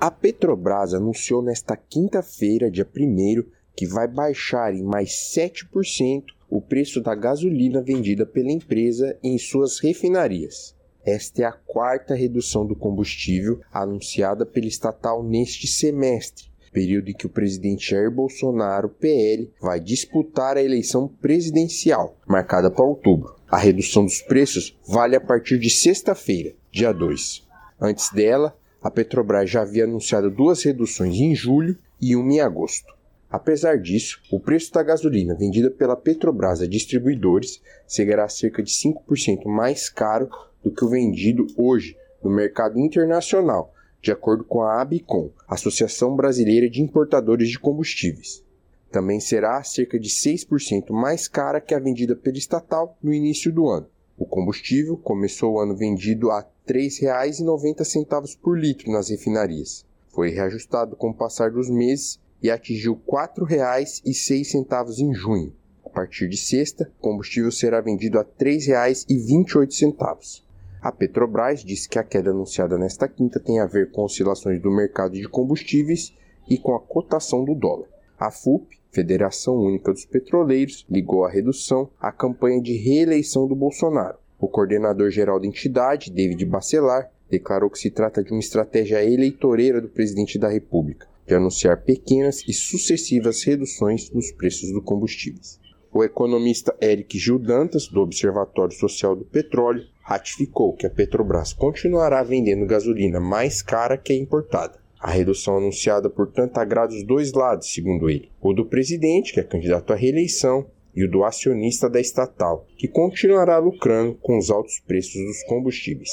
A 0.00 0.10
Petrobras 0.10 0.94
anunciou 0.94 1.42
nesta 1.42 1.76
quinta-feira, 1.76 2.70
dia 2.70 2.88
1, 2.88 3.44
que 3.76 3.86
vai 3.86 4.08
baixar 4.08 4.72
em 4.72 4.82
mais 4.82 5.10
7% 5.36 6.24
o 6.48 6.58
preço 6.62 7.02
da 7.02 7.14
gasolina 7.14 7.82
vendida 7.82 8.24
pela 8.24 8.50
empresa 8.50 9.14
em 9.22 9.36
suas 9.36 9.78
refinarias. 9.78 10.73
Esta 11.04 11.42
é 11.42 11.44
a 11.44 11.52
quarta 11.52 12.14
redução 12.14 12.66
do 12.66 12.74
combustível 12.74 13.60
anunciada 13.70 14.46
pela 14.46 14.66
estatal 14.66 15.22
neste 15.22 15.66
semestre, 15.66 16.46
período 16.72 17.10
em 17.10 17.12
que 17.12 17.26
o 17.26 17.30
presidente 17.30 17.90
Jair 17.90 18.10
Bolsonaro, 18.10 18.88
PL, 18.88 19.52
vai 19.60 19.78
disputar 19.78 20.56
a 20.56 20.62
eleição 20.62 21.06
presidencial, 21.06 22.16
marcada 22.26 22.70
para 22.70 22.84
outubro. 22.84 23.36
A 23.50 23.58
redução 23.58 24.04
dos 24.04 24.22
preços 24.22 24.76
vale 24.88 25.14
a 25.14 25.20
partir 25.20 25.58
de 25.58 25.68
sexta-feira, 25.68 26.54
dia 26.72 26.90
2. 26.90 27.46
Antes 27.80 28.10
dela, 28.10 28.56
A 28.82 28.90
Petrobras 28.90 29.48
já 29.48 29.62
havia 29.62 29.84
anunciado 29.84 30.30
duas 30.30 30.62
reduções 30.62 31.16
em 31.16 31.34
julho 31.34 31.76
e 32.00 32.16
uma 32.16 32.32
em 32.32 32.40
agosto. 32.40 32.94
Apesar 33.30 33.78
disso, 33.78 34.20
o 34.30 34.38
preço 34.38 34.72
da 34.72 34.82
gasolina 34.82 35.34
vendida 35.34 35.70
pela 35.70 35.96
Petrobras 35.96 36.60
a 36.60 36.66
distribuidores 36.66 37.60
será 37.86 38.28
cerca 38.28 38.62
de 38.62 38.70
5% 38.70 39.46
mais 39.46 39.88
caro 39.88 40.28
do 40.64 40.72
que 40.72 40.84
o 40.84 40.88
vendido 40.88 41.46
hoje 41.56 41.96
no 42.22 42.30
mercado 42.30 42.80
internacional, 42.80 43.72
de 44.00 44.10
acordo 44.10 44.42
com 44.42 44.62
a 44.62 44.80
ABICOM, 44.80 45.30
Associação 45.46 46.16
Brasileira 46.16 46.68
de 46.68 46.82
Importadores 46.82 47.50
de 47.50 47.58
Combustíveis. 47.58 48.42
Também 48.90 49.20
será 49.20 49.62
cerca 49.62 49.98
de 49.98 50.08
6% 50.08 50.90
mais 50.90 51.28
cara 51.28 51.60
que 51.60 51.74
a 51.74 51.78
vendida 51.78 52.16
pela 52.16 52.38
estatal 52.38 52.96
no 53.02 53.12
início 53.12 53.52
do 53.52 53.68
ano. 53.68 53.86
O 54.16 54.24
combustível 54.24 54.96
começou 54.96 55.54
o 55.54 55.60
ano 55.60 55.76
vendido 55.76 56.30
a 56.30 56.38
R$ 56.38 56.46
3,90 56.66 58.38
por 58.40 58.58
litro 58.58 58.90
nas 58.92 59.10
refinarias. 59.10 59.84
Foi 60.08 60.30
reajustado 60.30 60.94
com 60.94 61.10
o 61.10 61.14
passar 61.14 61.50
dos 61.50 61.68
meses 61.68 62.20
e 62.40 62.50
atingiu 62.50 62.94
R$ 62.94 63.00
4,06 63.36 65.00
em 65.00 65.12
junho. 65.12 65.52
A 65.84 65.88
partir 65.88 66.28
de 66.28 66.36
sexta, 66.36 66.88
o 66.98 67.02
combustível 67.02 67.50
será 67.50 67.80
vendido 67.80 68.20
a 68.20 68.22
R$ 68.22 68.28
3,28. 68.38 70.43
A 70.84 70.92
Petrobras 70.92 71.64
disse 71.64 71.88
que 71.88 71.98
a 71.98 72.04
queda 72.04 72.28
anunciada 72.28 72.76
nesta 72.76 73.08
quinta 73.08 73.40
tem 73.40 73.58
a 73.58 73.64
ver 73.64 73.90
com 73.90 74.04
oscilações 74.04 74.60
do 74.60 74.70
mercado 74.70 75.14
de 75.14 75.26
combustíveis 75.26 76.12
e 76.46 76.58
com 76.58 76.74
a 76.74 76.78
cotação 76.78 77.42
do 77.42 77.54
dólar. 77.54 77.88
A 78.20 78.30
FUP, 78.30 78.78
Federação 78.92 79.56
Única 79.56 79.90
dos 79.94 80.04
Petroleiros, 80.04 80.84
ligou 80.90 81.24
a 81.24 81.30
redução 81.30 81.88
à 81.98 82.12
campanha 82.12 82.60
de 82.60 82.76
reeleição 82.76 83.48
do 83.48 83.56
Bolsonaro. 83.56 84.18
O 84.38 84.46
coordenador-geral 84.46 85.40
da 85.40 85.46
entidade, 85.46 86.10
David 86.10 86.44
Bacelar, 86.44 87.10
declarou 87.30 87.70
que 87.70 87.78
se 87.78 87.90
trata 87.90 88.22
de 88.22 88.30
uma 88.32 88.40
estratégia 88.40 89.02
eleitoreira 89.02 89.80
do 89.80 89.88
presidente 89.88 90.38
da 90.38 90.50
República, 90.50 91.08
de 91.26 91.34
anunciar 91.34 91.82
pequenas 91.82 92.46
e 92.46 92.52
sucessivas 92.52 93.42
reduções 93.42 94.10
nos 94.10 94.30
preços 94.32 94.70
dos 94.70 94.84
combustíveis. 94.84 95.58
O 95.96 96.02
economista 96.02 96.76
Eric 96.82 97.16
Gil 97.16 97.38
Dantas, 97.38 97.86
do 97.86 98.00
Observatório 98.00 98.76
Social 98.76 99.14
do 99.14 99.24
Petróleo, 99.24 99.86
ratificou 100.02 100.72
que 100.72 100.84
a 100.84 100.90
Petrobras 100.90 101.52
continuará 101.52 102.20
vendendo 102.24 102.66
gasolina 102.66 103.20
mais 103.20 103.62
cara 103.62 103.96
que 103.96 104.12
a 104.12 104.16
importada. 104.16 104.76
A 104.98 105.12
redução 105.12 105.58
anunciada, 105.58 106.10
portanto, 106.10 106.58
agrada 106.58 106.92
os 106.92 107.04
dois 107.04 107.32
lados, 107.32 107.72
segundo 107.72 108.10
ele: 108.10 108.28
o 108.42 108.52
do 108.52 108.66
presidente, 108.66 109.32
que 109.32 109.38
é 109.38 109.44
candidato 109.44 109.92
à 109.92 109.96
reeleição, 109.96 110.66
e 110.96 111.04
o 111.04 111.08
do 111.08 111.22
acionista 111.22 111.88
da 111.88 112.00
estatal, 112.00 112.66
que 112.76 112.88
continuará 112.88 113.58
lucrando 113.58 114.16
com 114.16 114.36
os 114.36 114.50
altos 114.50 114.80
preços 114.80 115.14
dos 115.14 115.44
combustíveis. 115.44 116.10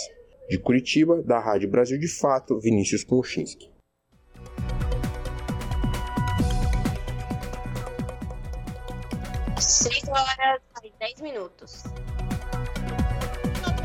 De 0.48 0.60
Curitiba, 0.60 1.24
da 1.24 1.40
Rádio 1.40 1.68
Brasil 1.68 1.98
de 1.98 2.08
Fato, 2.08 2.60
Vinícius 2.60 3.04
Konchinski. 3.04 3.71
6 9.82 10.10
horas 10.10 10.62
e 10.84 10.92
10 11.00 11.22
minutos. 11.22 11.86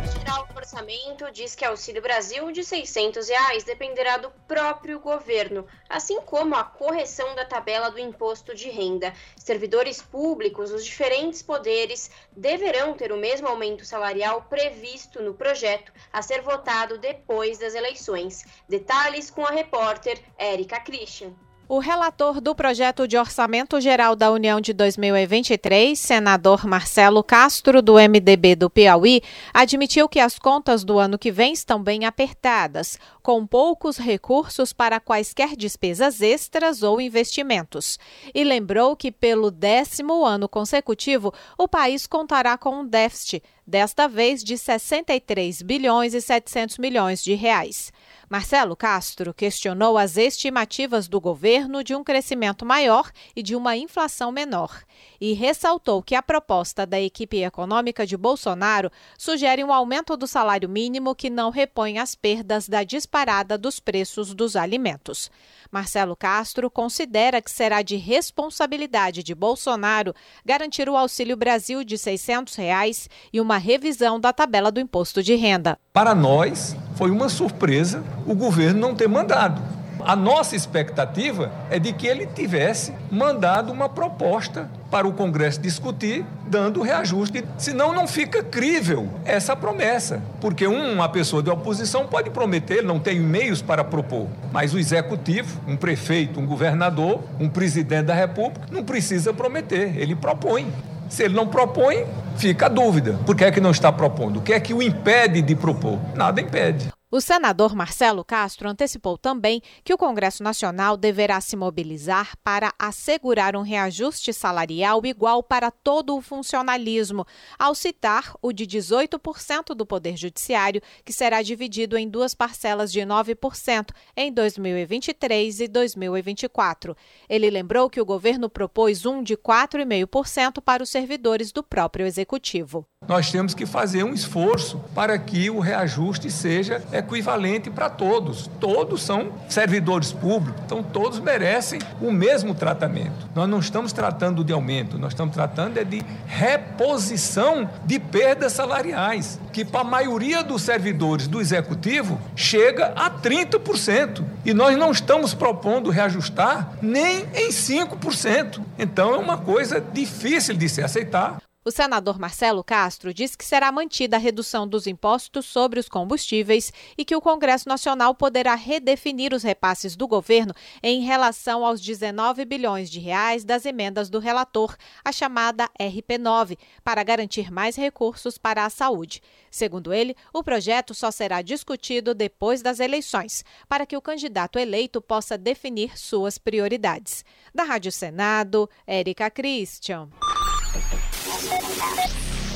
O 0.05 0.19
geral 0.19 0.47
do 0.47 0.59
orçamento 0.59 1.31
diz 1.33 1.55
que 1.55 1.65
Auxílio 1.65 2.03
Brasil 2.03 2.53
de 2.53 2.63
600 2.63 3.31
reais 3.31 3.65
dependerá 3.65 4.19
do 4.19 4.31
próprio 4.47 5.01
governo, 5.01 5.67
assim 5.89 6.21
como 6.21 6.55
a 6.55 6.65
correção 6.65 7.35
da 7.35 7.47
tabela 7.47 7.91
do 7.91 7.99
imposto 7.99 8.55
de 8.55 8.69
renda. 8.69 9.15
Servidores 9.39 10.03
públicos 10.03 10.69
dos 10.69 10.85
diferentes 10.85 11.41
poderes 11.41 12.11
deverão 12.31 12.93
ter 12.93 13.11
o 13.11 13.17
mesmo 13.17 13.49
aumento 13.49 13.83
salarial 13.83 14.43
previsto 14.43 15.23
no 15.23 15.33
projeto 15.33 15.91
a 16.13 16.21
ser 16.21 16.43
votado 16.43 16.99
depois 16.99 17.57
das 17.57 17.75
eleições. 17.75 18.45
Detalhes 18.69 19.31
com 19.31 19.47
a 19.47 19.51
repórter 19.51 20.23
Érica 20.37 20.79
Christian. 20.79 21.35
O 21.69 21.81
relator 21.81 22.41
do 22.41 22.55
projeto 22.55 23.09
de 23.09 23.19
orçamento 23.19 23.81
geral 23.81 24.15
da 24.15 24.31
União 24.31 24.61
de 24.61 24.73
2023, 24.73 25.99
senador 25.99 26.65
Marcelo 26.65 27.25
Castro, 27.25 27.83
do 27.83 27.95
MDB 27.95 28.55
do 28.55 28.71
Piauí, 28.71 29.21
admitiu 29.53 30.09
que 30.09 30.21
as 30.21 30.39
contas 30.39 30.85
do 30.85 30.97
ano 30.97 31.19
que 31.19 31.33
vem 31.33 31.53
estão 31.53 31.83
bem 31.83 32.05
apertadas, 32.05 33.01
com 33.21 33.45
poucos 33.45 33.97
recursos 33.97 34.73
para 34.73 35.01
quaisquer 35.01 35.57
despesas 35.57 36.21
extras 36.21 36.85
ou 36.85 37.01
investimentos. 37.01 37.99
E 38.33 38.45
lembrou 38.45 38.95
que, 38.95 39.11
pelo 39.11 39.51
décimo 39.51 40.25
ano 40.25 40.49
consecutivo, 40.49 41.35
o 41.59 41.67
país 41.67 42.07
contará 42.07 42.57
com 42.57 42.83
um 42.83 42.87
déficit, 42.87 43.43
desta 43.67 44.07
vez 44.07 44.45
de 44.45 44.57
63 44.57 45.63
bilhões 45.63 46.15
e 46.15 46.21
700 46.21 46.79
milhões 46.79 47.25
de 47.25 47.35
reais. 47.35 47.93
Marcelo 48.29 48.75
Castro 48.75 49.33
questionou 49.33 49.97
as 49.97 50.17
estimativas 50.17 51.07
do 51.07 51.21
governo 51.21 51.85
de 51.85 51.95
um 51.95 52.03
crescimento 52.03 52.67
maior 52.67 53.13
e 53.37 53.43
de 53.43 53.55
uma 53.55 53.77
inflação 53.77 54.33
menor 54.33 54.83
e 55.21 55.33
ressaltou 55.33 56.03
que 56.03 56.15
a 56.15 56.23
proposta 56.23 56.85
da 56.85 57.01
equipe 57.01 57.45
econômica 57.45 58.05
de 58.05 58.17
Bolsonaro 58.17 58.91
sugere 59.17 59.63
um 59.63 59.73
aumento 59.73 60.17
do 60.17 60.27
salário 60.27 60.69
mínimo 60.69 61.15
que 61.15 61.31
não 61.31 61.51
repõe 61.51 61.99
as 61.99 62.17
perdas 62.17 62.69
da 62.69 62.83
disparada 62.83 63.57
dos 63.57 63.79
preços 63.79 64.35
dos 64.35 64.57
alimentos. 64.57 65.31
Marcelo 65.71 66.17
Castro 66.17 66.69
considera 66.69 67.41
que 67.41 67.51
será 67.51 67.81
de 67.81 67.97
responsabilidade 67.97 69.23
de 69.23 69.37
Bolsonaro 69.37 70.13
garantir 70.45 70.89
o 70.89 70.97
Auxílio 70.97 71.37
Brasil 71.37 71.85
de 71.85 71.97
600 71.97 72.57
reais 72.57 73.09
e 73.33 73.41
uma 73.41 73.57
revisão 73.57 74.19
da 74.19 74.33
tabela 74.33 74.73
do 74.73 74.81
imposto 74.81 75.23
de 75.23 75.37
renda. 75.37 75.79
Para 75.97 76.15
nós, 76.15 76.77
foi 76.95 77.11
uma 77.11 77.27
surpresa 77.27 78.05
o 78.27 78.35
governo 78.35 78.79
não 78.79 78.95
ter 78.95 79.09
mandado 79.09 79.63
a 80.05 80.15
nossa 80.15 80.55
expectativa 80.55 81.53
é 81.71 81.79
de 81.79 81.93
que 81.93 82.07
ele 82.07 82.27
tivesse 82.27 82.93
mandado 83.11 83.73
uma 83.73 83.89
proposta 83.89 84.71
para 84.91 85.07
o 85.07 85.13
Congresso 85.13 85.61
discutir, 85.61 86.25
dando 86.47 86.83
reajuste. 86.83 87.45
Senão, 87.59 87.93
não 87.93 88.07
fica 88.07 88.43
crível 88.43 89.09
essa 89.25 89.57
promessa. 89.57 90.23
Porque 90.41 90.67
uma 90.67 91.09
pessoa 91.09 91.43
de 91.43 91.51
oposição 91.51 92.07
pode 92.07 92.31
prometer, 92.31 92.83
não 92.83 92.99
tem 92.99 93.19
meios 93.19 93.61
para 93.61 93.83
propor. 93.83 94.29
Mas 94.53 94.73
o 94.73 94.79
executivo, 94.79 95.61
um 95.67 95.77
prefeito, 95.77 96.39
um 96.39 96.47
governador, 96.47 97.21
um 97.41 97.49
presidente 97.49 98.07
da 98.07 98.15
República, 98.15 98.67
não 98.71 98.85
precisa 98.85 99.33
prometer, 99.33 99.99
ele 99.99 100.15
propõe. 100.15 100.73
Se 101.09 101.23
ele 101.23 101.35
não 101.35 101.47
propõe, 101.47 102.05
fica 102.37 102.67
a 102.67 102.69
dúvida. 102.69 103.19
Por 103.25 103.37
que 103.37 103.45
é 103.45 103.51
que 103.51 103.61
não 103.61 103.71
está 103.71 103.93
propondo? 103.93 104.39
O 104.39 104.43
que 104.43 104.53
é 104.53 104.61
que 104.61 104.75
o 104.75 104.83
impede 104.83 105.41
de 105.41 105.55
propor? 105.55 105.99
Nada 106.15 106.41
impede. 106.41 106.89
O 107.17 107.21
senador 107.23 107.75
Marcelo 107.75 108.23
Castro 108.23 108.69
antecipou 108.69 109.17
também 109.17 109.63
que 109.83 109.95
o 109.95 109.97
Congresso 109.97 110.43
Nacional 110.43 110.99
deverá 110.99 111.41
se 111.41 111.57
mobilizar 111.57 112.37
para 112.45 112.75
assegurar 112.79 113.57
um 113.57 113.63
reajuste 113.63 114.35
salarial 114.35 115.01
igual 115.07 115.43
para 115.43 115.71
todo 115.71 116.15
o 116.15 116.21
funcionalismo, 116.21 117.27
ao 117.59 117.75
citar 117.75 118.35
o 118.43 118.53
de 118.53 118.67
18% 118.67 119.75
do 119.75 119.87
Poder 119.87 120.15
Judiciário, 120.15 120.83
que 121.07 121.13
será 121.13 121.41
dividido 121.41 121.97
em 121.97 122.07
duas 122.07 122.35
parcelas 122.35 122.93
de 122.93 123.01
9% 123.01 123.93
em 124.15 124.31
2023 124.31 125.61
e 125.61 125.69
2024. 125.69 126.95
Ele 127.31 127.49
lembrou 127.49 127.89
que 127.89 127.99
o 127.99 128.05
governo 128.05 128.51
propôs 128.51 129.07
um 129.07 129.23
de 129.23 129.39
4,5% 129.39 130.61
para 130.61 130.83
os 130.83 130.91
servidores 130.91 131.51
do 131.51 131.63
próprio 131.63 132.05
Executivo. 132.05 132.87
Nós 133.09 133.31
temos 133.31 133.55
que 133.55 133.65
fazer 133.65 134.03
um 134.03 134.13
esforço 134.13 134.81
para 134.95 135.17
que 135.19 135.49
o 135.49 135.61
reajuste 135.61 136.31
seja 136.31 136.85
equivalente 137.15 137.71
para 137.71 137.89
todos. 137.89 138.51
Todos 138.61 139.03
são 139.03 139.33
servidores 139.49 140.13
públicos, 140.13 140.61
então 140.65 140.83
todos 140.83 141.19
merecem 141.21 141.79
o 142.01 142.11
mesmo 142.11 142.55
tratamento. 142.55 143.29
Nós 143.35 143.49
não 143.49 143.59
estamos 143.59 143.93
tratando 143.93 144.45
de 144.45 144.53
aumento, 144.53 144.99
nós 144.99 145.13
estamos 145.13 145.35
tratando 145.35 145.79
é 145.79 145.85
de 145.85 146.03
reposição 146.27 147.69
de 147.85 147.99
perdas 147.99 148.53
salariais, 148.53 149.39
que 149.53 149.65
para 149.65 149.81
a 149.81 149.85
maioria 149.85 150.43
dos 150.43 150.63
servidores 150.63 151.27
do 151.27 151.41
executivo 151.41 152.21
chega 152.35 152.93
a 152.97 153.11
30%. 153.11 154.25
E 154.45 154.55
nós 154.55 154.77
não 154.77 154.91
estamos 154.91 155.35
propondo 155.35 155.91
reajustar 155.91 156.73
nem 156.81 157.27
em 157.35 157.51
5%. 157.51 158.61
Então 158.79 159.15
é 159.15 159.19
uma 159.19 159.39
coisa 159.39 159.81
difícil 159.81 160.55
de 160.55 160.69
se 160.69 160.83
aceitar. 160.83 161.39
O 161.67 161.71
senador 161.73 162.17
Marcelo 162.17 162.63
Castro 162.63 163.13
diz 163.13 163.35
que 163.35 163.45
será 163.45 163.73
mantida 163.73 164.15
a 164.15 164.21
redução 164.21 164.69
dos 164.69 164.87
impostos 164.87 165.47
sobre 165.47 165.81
os 165.81 165.89
combustíveis 165.89 166.73
e 166.97 167.05
que 167.05 167.17
o 167.17 167.21
Congresso 167.21 167.69
Nacional 167.69 168.15
poderá 168.15 168.55
redefinir 168.55 169.35
os 169.35 169.43
repasses 169.43 169.97
do 169.97 170.07
governo 170.07 170.55
em 170.81 171.01
relação 171.01 171.67
aos 171.67 171.81
19 171.81 172.45
bilhões 172.45 172.89
de 172.89 173.01
reais 173.01 173.45
das 173.45 173.67
emendas 173.67 174.09
do 174.09 174.21
relator, 174.21 174.77
a 175.05 175.11
chamada 175.11 175.69
RP9, 175.77 176.57
para 176.85 177.03
garantir 177.03 177.51
mais 177.51 177.75
recursos 177.75 178.39
para 178.39 178.65
a 178.65 178.71
saúde. 178.71 179.21
Segundo 179.51 179.93
ele, 179.93 180.15
o 180.33 180.45
projeto 180.45 180.95
só 180.95 181.11
será 181.11 181.43
discutido 181.43 182.15
depois 182.15 182.63
das 182.63 182.79
eleições, 182.79 183.45
para 183.69 183.85
que 183.85 183.97
o 183.97 184.01
candidato 184.01 184.57
eleito 184.57 185.03
possa 185.03 185.37
definir 185.37 185.99
suas 185.99 186.39
prioridades. 186.39 187.25
Da 187.53 187.65
Rádio 187.65 187.91
Senado, 187.91 188.71
Érica 188.87 189.29
Christian. 189.29 190.09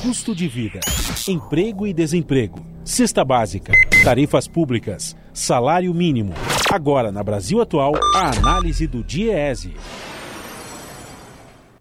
Custo 0.01 0.35
de 0.35 0.47
vida, 0.47 0.79
emprego 1.27 1.85
e 1.85 1.93
desemprego, 1.93 2.65
cesta 2.83 3.23
básica, 3.23 3.71
tarifas 4.03 4.47
públicas. 4.47 5.15
salário 5.33 5.93
mínimo. 5.93 6.33
Agora, 6.71 7.11
na 7.11 7.23
Brasil 7.23 7.61
Atual, 7.61 7.93
a 8.15 8.31
análise 8.31 8.87
do 8.87 9.03
DIEESE. 9.03 9.75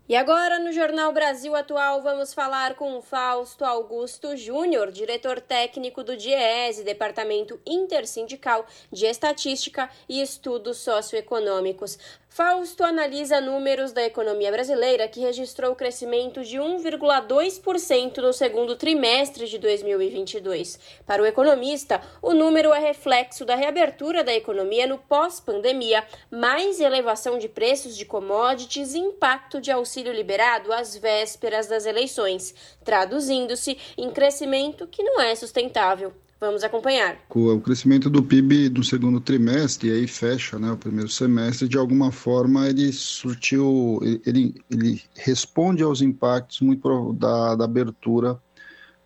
E 0.09 0.17
agora, 0.17 0.59
no 0.59 0.73
Jornal 0.73 1.13
Brasil 1.13 1.55
Atual, 1.55 2.03
vamos 2.03 2.35
falar 2.35 2.75
com 2.75 3.01
Fausto 3.01 3.65
Augusto 3.65 4.37
Júnior, 4.37 4.91
diretor 4.91 5.41
técnico 5.41 6.03
do 6.03 6.17
DIEESE, 6.17 6.83
Departamento 6.83 7.61
Intersindical 7.65 8.67
de 8.91 9.07
Estatística 9.07 9.89
e 10.09 10.21
Estudos 10.21 10.79
Socioeconômicos. 10.79 11.97
Fausto 12.33 12.85
analisa 12.85 13.41
números 13.41 13.91
da 13.91 14.05
economia 14.05 14.53
brasileira 14.53 15.09
que 15.09 15.19
registrou 15.19 15.75
crescimento 15.75 16.45
de 16.45 16.59
1,2% 16.59 18.19
no 18.19 18.33
segundo 18.33 18.77
trimestre 18.77 19.49
de 19.49 19.59
2022. 19.59 20.79
Para 21.05 21.25
o 21.25 21.27
economista, 21.27 22.01
o 22.23 22.33
número 22.33 22.73
é 22.73 22.79
reflexo 22.79 23.45
da 23.45 23.57
reabertura 23.57 24.23
da 24.23 24.33
economia 24.33 24.87
no 24.87 24.97
pós-pandemia, 24.97 26.07
mais 26.31 26.79
elevação 26.79 27.37
de 27.37 27.49
preços 27.49 27.97
de 27.97 28.05
commodities 28.05 28.95
e 28.95 28.99
impacto 29.01 29.61
de 29.61 29.73
auxílio 29.73 30.13
liberado 30.13 30.73
às 30.73 30.97
vésperas 30.97 31.67
das 31.67 31.85
eleições, 31.85 32.55
traduzindo-se 32.85 33.77
em 33.99 34.09
crescimento 34.13 34.87
que 34.87 35.03
não 35.03 35.21
é 35.21 35.35
sustentável. 35.35 36.15
Vamos 36.41 36.65
acompanhar. 36.65 37.19
O 37.29 37.61
crescimento 37.61 38.09
do 38.09 38.23
PIB 38.23 38.71
no 38.71 38.83
segundo 38.83 39.21
trimestre, 39.21 39.91
e 39.91 39.93
aí 39.93 40.07
fecha 40.07 40.59
né, 40.59 40.73
o 40.73 40.77
primeiro 40.77 41.11
semestre, 41.11 41.69
de 41.69 41.77
alguma 41.77 42.11
forma 42.11 42.67
ele 42.67 42.91
surtiu, 42.93 44.01
ele, 44.25 44.55
ele 44.71 45.03
responde 45.15 45.83
aos 45.83 46.01
impactos 46.01 46.63
muito 46.63 47.13
da, 47.13 47.55
da 47.55 47.67
abertura 47.67 48.41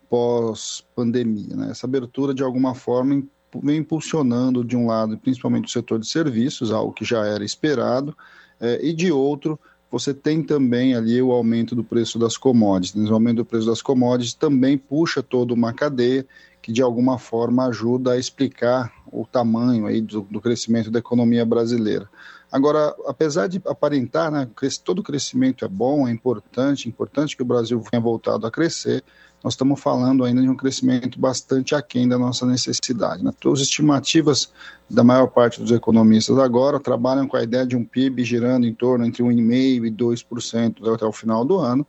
pós-pandemia. 0.08 1.56
Né? 1.56 1.70
Essa 1.72 1.88
abertura, 1.88 2.32
de 2.32 2.44
alguma 2.44 2.72
forma, 2.72 3.20
vem 3.60 3.78
impulsionando, 3.78 4.64
de 4.64 4.76
um 4.76 4.86
lado, 4.86 5.18
principalmente 5.18 5.66
o 5.66 5.72
setor 5.72 5.98
de 5.98 6.06
serviços, 6.06 6.70
algo 6.70 6.92
que 6.92 7.04
já 7.04 7.26
era 7.26 7.44
esperado, 7.44 8.16
é, 8.60 8.78
e 8.80 8.92
de 8.92 9.10
outro, 9.10 9.58
você 9.90 10.14
tem 10.14 10.40
também 10.40 10.94
ali 10.94 11.20
o 11.20 11.32
aumento 11.32 11.74
do 11.74 11.82
preço 11.82 12.16
das 12.16 12.36
commodities. 12.36 13.10
O 13.10 13.14
aumento 13.14 13.38
do 13.38 13.44
preço 13.44 13.66
das 13.66 13.82
commodities 13.82 14.34
também 14.34 14.78
puxa 14.78 15.20
toda 15.20 15.52
uma 15.52 15.72
cadeia 15.72 16.24
que 16.64 16.72
de 16.72 16.80
alguma 16.80 17.18
forma 17.18 17.66
ajuda 17.66 18.12
a 18.12 18.18
explicar 18.18 18.90
o 19.12 19.26
tamanho 19.26 19.84
aí 19.84 20.00
do, 20.00 20.22
do 20.22 20.40
crescimento 20.40 20.90
da 20.90 20.98
economia 20.98 21.44
brasileira. 21.44 22.08
Agora, 22.50 22.96
apesar 23.06 23.48
de 23.48 23.60
aparentar, 23.66 24.30
né, 24.30 24.48
todo 24.82 25.02
crescimento 25.02 25.62
é 25.66 25.68
bom, 25.68 26.08
é 26.08 26.10
importante, 26.10 26.88
importante 26.88 27.36
que 27.36 27.42
o 27.42 27.44
Brasil 27.44 27.84
tenha 27.90 28.00
voltado 28.00 28.46
a 28.46 28.50
crescer, 28.50 29.04
nós 29.42 29.52
estamos 29.52 29.78
falando 29.78 30.24
ainda 30.24 30.40
de 30.40 30.48
um 30.48 30.56
crescimento 30.56 31.20
bastante 31.20 31.74
aquém 31.74 32.08
da 32.08 32.16
nossa 32.16 32.46
necessidade. 32.46 33.22
Né? 33.22 33.30
As 33.52 33.60
estimativas 33.60 34.50
da 34.88 35.04
maior 35.04 35.26
parte 35.26 35.60
dos 35.60 35.70
economistas 35.70 36.38
agora 36.38 36.80
trabalham 36.80 37.28
com 37.28 37.36
a 37.36 37.42
ideia 37.42 37.66
de 37.66 37.76
um 37.76 37.84
PIB 37.84 38.24
girando 38.24 38.64
em 38.64 38.72
torno 38.72 39.04
entre 39.04 39.22
1,5% 39.22 39.84
e 39.84 39.90
2% 39.90 40.94
até 40.94 41.04
o 41.04 41.12
final 41.12 41.44
do 41.44 41.58
ano, 41.58 41.86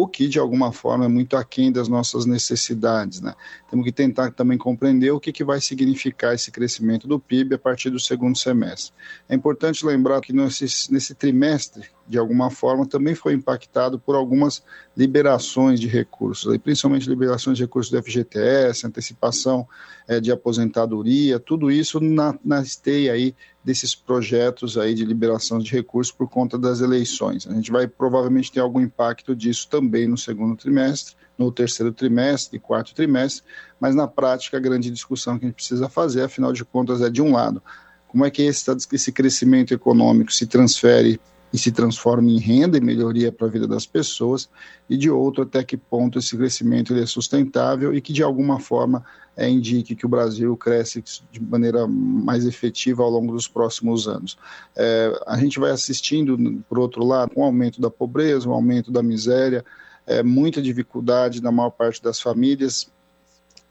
o 0.00 0.06
que 0.06 0.28
de 0.28 0.38
alguma 0.38 0.70
forma 0.70 1.06
é 1.06 1.08
muito 1.08 1.36
aquém 1.36 1.72
das 1.72 1.88
nossas 1.88 2.24
necessidades. 2.24 3.20
Né? 3.20 3.34
Temos 3.68 3.84
que 3.84 3.90
tentar 3.90 4.30
também 4.30 4.56
compreender 4.56 5.10
o 5.10 5.18
que, 5.18 5.32
que 5.32 5.42
vai 5.42 5.60
significar 5.60 6.36
esse 6.36 6.52
crescimento 6.52 7.08
do 7.08 7.18
PIB 7.18 7.56
a 7.56 7.58
partir 7.58 7.90
do 7.90 7.98
segundo 7.98 8.38
semestre. 8.38 8.92
É 9.28 9.34
importante 9.34 9.84
lembrar 9.84 10.20
que 10.20 10.32
nesse, 10.32 10.92
nesse 10.92 11.16
trimestre 11.16 11.88
de 12.08 12.18
alguma 12.18 12.50
forma, 12.50 12.86
também 12.86 13.14
foi 13.14 13.34
impactado 13.34 13.98
por 13.98 14.16
algumas 14.16 14.62
liberações 14.96 15.78
de 15.78 15.86
recursos, 15.86 16.56
principalmente 16.58 17.08
liberações 17.08 17.58
de 17.58 17.64
recursos 17.64 17.92
do 17.92 18.02
FGTS, 18.02 18.86
antecipação 18.86 19.68
é, 20.06 20.18
de 20.18 20.32
aposentadoria, 20.32 21.38
tudo 21.38 21.70
isso 21.70 22.00
na, 22.00 22.34
na 22.42 22.62
esteia 22.62 23.12
aí 23.12 23.34
desses 23.62 23.94
projetos 23.94 24.78
aí 24.78 24.94
de 24.94 25.04
liberação 25.04 25.58
de 25.58 25.70
recursos 25.70 26.10
por 26.10 26.28
conta 26.28 26.56
das 26.56 26.80
eleições. 26.80 27.46
A 27.46 27.52
gente 27.52 27.70
vai 27.70 27.86
provavelmente 27.86 28.50
ter 28.50 28.60
algum 28.60 28.80
impacto 28.80 29.36
disso 29.36 29.68
também 29.68 30.08
no 30.08 30.16
segundo 30.16 30.56
trimestre, 30.56 31.14
no 31.36 31.52
terceiro 31.52 31.92
trimestre 31.92 32.56
e 32.56 32.60
quarto 32.60 32.94
trimestre, 32.94 33.44
mas 33.78 33.94
na 33.94 34.08
prática 34.08 34.56
a 34.56 34.60
grande 34.60 34.90
discussão 34.90 35.38
que 35.38 35.44
a 35.44 35.48
gente 35.48 35.56
precisa 35.56 35.88
fazer, 35.88 36.22
afinal 36.22 36.54
de 36.54 36.64
contas, 36.64 37.02
é 37.02 37.10
de 37.10 37.20
um 37.20 37.32
lado, 37.32 37.62
como 38.08 38.24
é 38.24 38.30
que 38.30 38.42
esse, 38.42 38.64
esse 38.92 39.12
crescimento 39.12 39.74
econômico 39.74 40.32
se 40.32 40.46
transfere 40.46 41.20
e 41.52 41.58
se 41.58 41.72
transforma 41.72 42.30
em 42.30 42.38
renda 42.38 42.76
e 42.76 42.80
melhoria 42.80 43.32
para 43.32 43.46
a 43.46 43.50
vida 43.50 43.66
das 43.66 43.86
pessoas, 43.86 44.48
e 44.88 44.96
de 44.96 45.10
outro, 45.10 45.42
até 45.42 45.64
que 45.64 45.76
ponto 45.76 46.18
esse 46.18 46.36
crescimento 46.36 46.94
é 46.94 47.06
sustentável 47.06 47.94
e 47.94 48.00
que 48.00 48.12
de 48.12 48.22
alguma 48.22 48.60
forma 48.60 49.04
é, 49.36 49.48
indique 49.48 49.94
que 49.94 50.04
o 50.04 50.08
Brasil 50.08 50.56
cresce 50.56 51.02
de 51.30 51.40
maneira 51.40 51.86
mais 51.86 52.44
efetiva 52.44 53.02
ao 53.02 53.10
longo 53.10 53.32
dos 53.32 53.46
próximos 53.46 54.08
anos. 54.08 54.36
É, 54.76 55.12
a 55.26 55.36
gente 55.38 55.60
vai 55.60 55.70
assistindo, 55.70 56.62
por 56.68 56.78
outro 56.78 57.04
lado, 57.04 57.32
um 57.36 57.44
aumento 57.44 57.80
da 57.80 57.90
pobreza, 57.90 58.48
um 58.48 58.52
aumento 58.52 58.90
da 58.90 59.02
miséria, 59.02 59.64
é, 60.06 60.22
muita 60.22 60.60
dificuldade 60.60 61.42
na 61.42 61.52
maior 61.52 61.70
parte 61.70 62.02
das 62.02 62.20
famílias, 62.20 62.90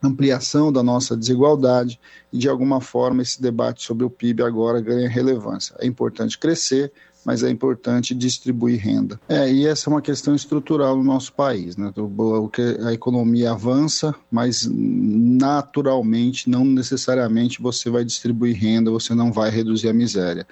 ampliação 0.02 0.72
da 0.72 0.84
nossa 0.84 1.18
desigualdade 1.18 2.00
e 2.32 2.38
de 2.38 2.48
alguma 2.48 2.80
forma 2.80 3.22
esse 3.22 3.42
debate 3.42 3.84
sobre 3.84 4.06
o 4.06 4.10
PIB 4.10 4.44
agora 4.44 4.80
ganha 4.80 5.10
relevância. 5.10 5.76
É 5.80 5.86
importante 5.86 6.38
crescer, 6.38 6.94
mas 7.28 7.44
é 7.44 7.50
importante 7.50 8.16
distribuir 8.16 8.80
renda. 8.80 9.20
É, 9.28 9.52
e 9.52 9.68
essa 9.68 9.90
é 9.90 9.94
uma 9.94 10.02
questão 10.02 10.34
estrutural 10.34 10.96
no 10.96 11.04
nosso 11.04 11.34
país, 11.34 11.76
né? 11.76 11.92
A 12.86 12.94
economia 12.94 13.52
avança, 13.52 14.16
mas 14.32 14.66
naturalmente, 14.72 16.50
não 16.50 16.64
necessariamente 16.64 17.62
você 17.62 17.90
vai 17.90 18.06
distribuir 18.06 18.56
renda, 18.56 18.90
você 18.90 19.14
não 19.14 19.30
vai 19.30 19.50
reduzir 19.50 19.90
a 19.90 19.94
miséria. 19.94 20.48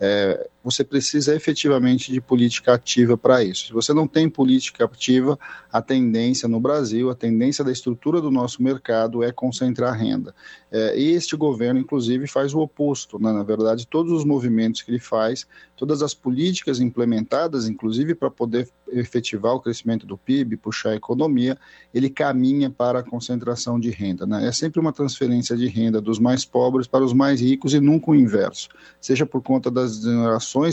É, 0.00 0.48
você 0.64 0.82
precisa 0.82 1.36
efetivamente 1.36 2.10
de 2.10 2.22
política 2.22 2.72
ativa 2.72 3.18
para 3.18 3.44
isso. 3.44 3.66
Se 3.66 3.72
você 3.72 3.92
não 3.92 4.08
tem 4.08 4.30
política 4.30 4.86
ativa, 4.86 5.38
a 5.70 5.82
tendência 5.82 6.48
no 6.48 6.58
Brasil, 6.58 7.10
a 7.10 7.14
tendência 7.14 7.62
da 7.62 7.70
estrutura 7.70 8.18
do 8.18 8.30
nosso 8.30 8.62
mercado 8.62 9.22
é 9.22 9.30
concentrar 9.30 9.94
renda. 9.94 10.34
É, 10.72 10.98
e 10.98 11.12
este 11.12 11.36
governo, 11.36 11.78
inclusive, 11.78 12.26
faz 12.26 12.54
o 12.54 12.60
oposto. 12.60 13.18
Né? 13.18 13.30
Na 13.30 13.42
verdade, 13.42 13.86
todos 13.86 14.10
os 14.10 14.24
movimentos 14.24 14.80
que 14.80 14.90
ele 14.90 14.98
faz, 14.98 15.46
todas 15.76 16.02
as 16.02 16.14
políticas 16.14 16.80
implementadas, 16.80 17.68
inclusive 17.68 18.14
para 18.14 18.30
poder 18.30 18.68
efetivar 18.88 19.52
o 19.52 19.60
crescimento 19.60 20.06
do 20.06 20.16
PIB, 20.16 20.56
puxar 20.56 20.90
a 20.90 20.96
economia, 20.96 21.58
ele 21.92 22.08
caminha 22.08 22.70
para 22.70 23.00
a 23.00 23.02
concentração 23.02 23.78
de 23.78 23.90
renda. 23.90 24.26
Né? 24.26 24.46
É 24.46 24.52
sempre 24.52 24.80
uma 24.80 24.92
transferência 24.92 25.56
de 25.56 25.66
renda 25.66 26.00
dos 26.00 26.18
mais 26.18 26.44
pobres 26.44 26.86
para 26.86 27.04
os 27.04 27.12
mais 27.12 27.40
ricos 27.40 27.74
e 27.74 27.80
nunca 27.80 28.10
o 28.10 28.14
inverso, 28.14 28.68
seja 29.00 29.26
por 29.26 29.42
conta 29.42 29.70
das 29.70 30.04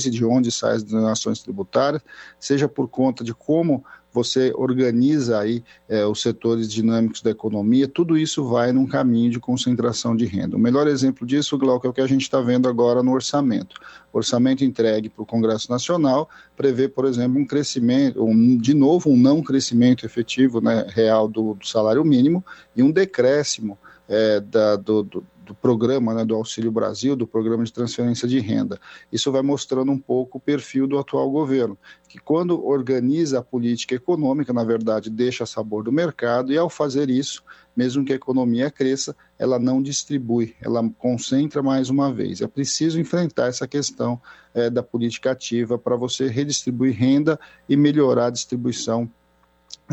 e 0.06 0.10
de 0.10 0.24
onde 0.24 0.52
saem 0.52 0.76
as 0.76 0.84
donações 0.84 1.41
tributárias, 1.41 2.02
seja 2.40 2.68
por 2.68 2.88
conta 2.88 3.24
de 3.24 3.34
como 3.34 3.84
você 4.14 4.52
organiza 4.56 5.40
aí 5.40 5.64
é, 5.88 6.06
os 6.06 6.22
setores 6.22 6.72
dinâmicos 6.72 7.22
da 7.22 7.32
economia, 7.32 7.88
tudo 7.88 8.18
isso 8.18 8.44
vai 8.44 8.72
num 8.72 8.86
caminho 8.86 9.32
de 9.32 9.40
concentração 9.40 10.16
de 10.16 10.26
renda. 10.26 10.58
O 10.58 10.60
melhor 10.60 10.88
exemplo 10.88 11.26
disso, 11.26 11.58
Glauco, 11.58 11.88
é 11.88 11.90
o 11.90 11.94
que 11.94 12.02
a 12.02 12.08
gente 12.08 12.24
está 12.24 12.41
vendo 12.41 12.68
agora 12.68 13.02
no 13.02 13.12
orçamento. 13.12 13.76
O 14.12 14.18
orçamento 14.18 14.64
entregue 14.66 15.08
para 15.10 15.24
o 15.24 15.26
Congresso 15.26 15.72
Nacional 15.72 16.30
prevê, 16.58 16.90
por 16.90 17.06
exemplo, 17.06 17.40
um 17.40 17.45
crescimento, 17.45 18.24
um, 18.24 18.58
de 18.58 18.74
novo, 18.74 19.10
um 19.10 19.18
não 19.18 19.41
crescimento 19.41 20.06
efetivo 20.06 20.60
né, 20.60 20.86
real 20.90 21.28
do, 21.28 21.53
do 21.53 21.66
salário 21.66 22.03
mínimo 22.03 22.44
e 22.76 22.84
um 22.84 22.91
decréscimo 22.91 23.78
é, 24.10 24.41
da, 24.41 24.76
do, 24.76 25.03
do, 25.03 25.24
do 25.52 25.56
programa 25.56 26.14
né, 26.14 26.23
do 26.23 26.34
Auxílio 26.34 26.72
Brasil, 26.72 27.14
do 27.14 27.28
programa 27.28 27.64
de 27.65 27.73
transferência 27.73 28.26
de 28.26 28.40
renda. 28.40 28.80
Isso 29.11 29.32
vai 29.32 29.41
mostrando 29.41 29.91
um 29.91 29.98
pouco 29.98 30.38
o 30.38 30.41
perfil 30.41 30.88
do 30.88 30.98
atual 30.98 31.30
governo, 31.30 31.78
que 32.07 32.18
quando 32.18 32.65
organiza 32.65 33.40
a 33.40 33.44
política 33.44 33.94
econômica, 33.94 34.53
na 34.53 34.64
verdade, 34.64 35.10
deixa 35.10 35.44
a 35.44 35.48
sabor 35.48 35.84
do 35.84 35.91
mercado, 35.91 36.53
e 36.53 36.57
ao 36.57 36.69
fazer 36.69 37.10
isso, 37.10 37.44
mesmo 37.76 38.06
que 38.06 38.14
a 38.14 38.15
economia 38.15 38.72
cresça, 38.72 39.14
ela 39.38 39.60
não 39.60 39.82
distribui, 39.82 40.56
ela 40.61 40.90
concentra 40.98 41.61
mais 41.61 41.90
uma 41.90 42.14
vez. 42.14 42.41
É 42.41 42.48
preciso 42.48 42.99
enfrentar 42.99 43.48
essa 43.48 43.68
questão 43.68 44.22
é, 44.53 44.69
da 44.69 44.82
política 44.82 45.32
ativa 45.32 45.78
para 45.78 45.98
você 45.98 46.28
redistribuir 46.28 46.95
renda 46.95 47.38
e 47.68 47.76
melhorar 47.76 48.28
a 48.28 48.32
distribuição 48.32 49.10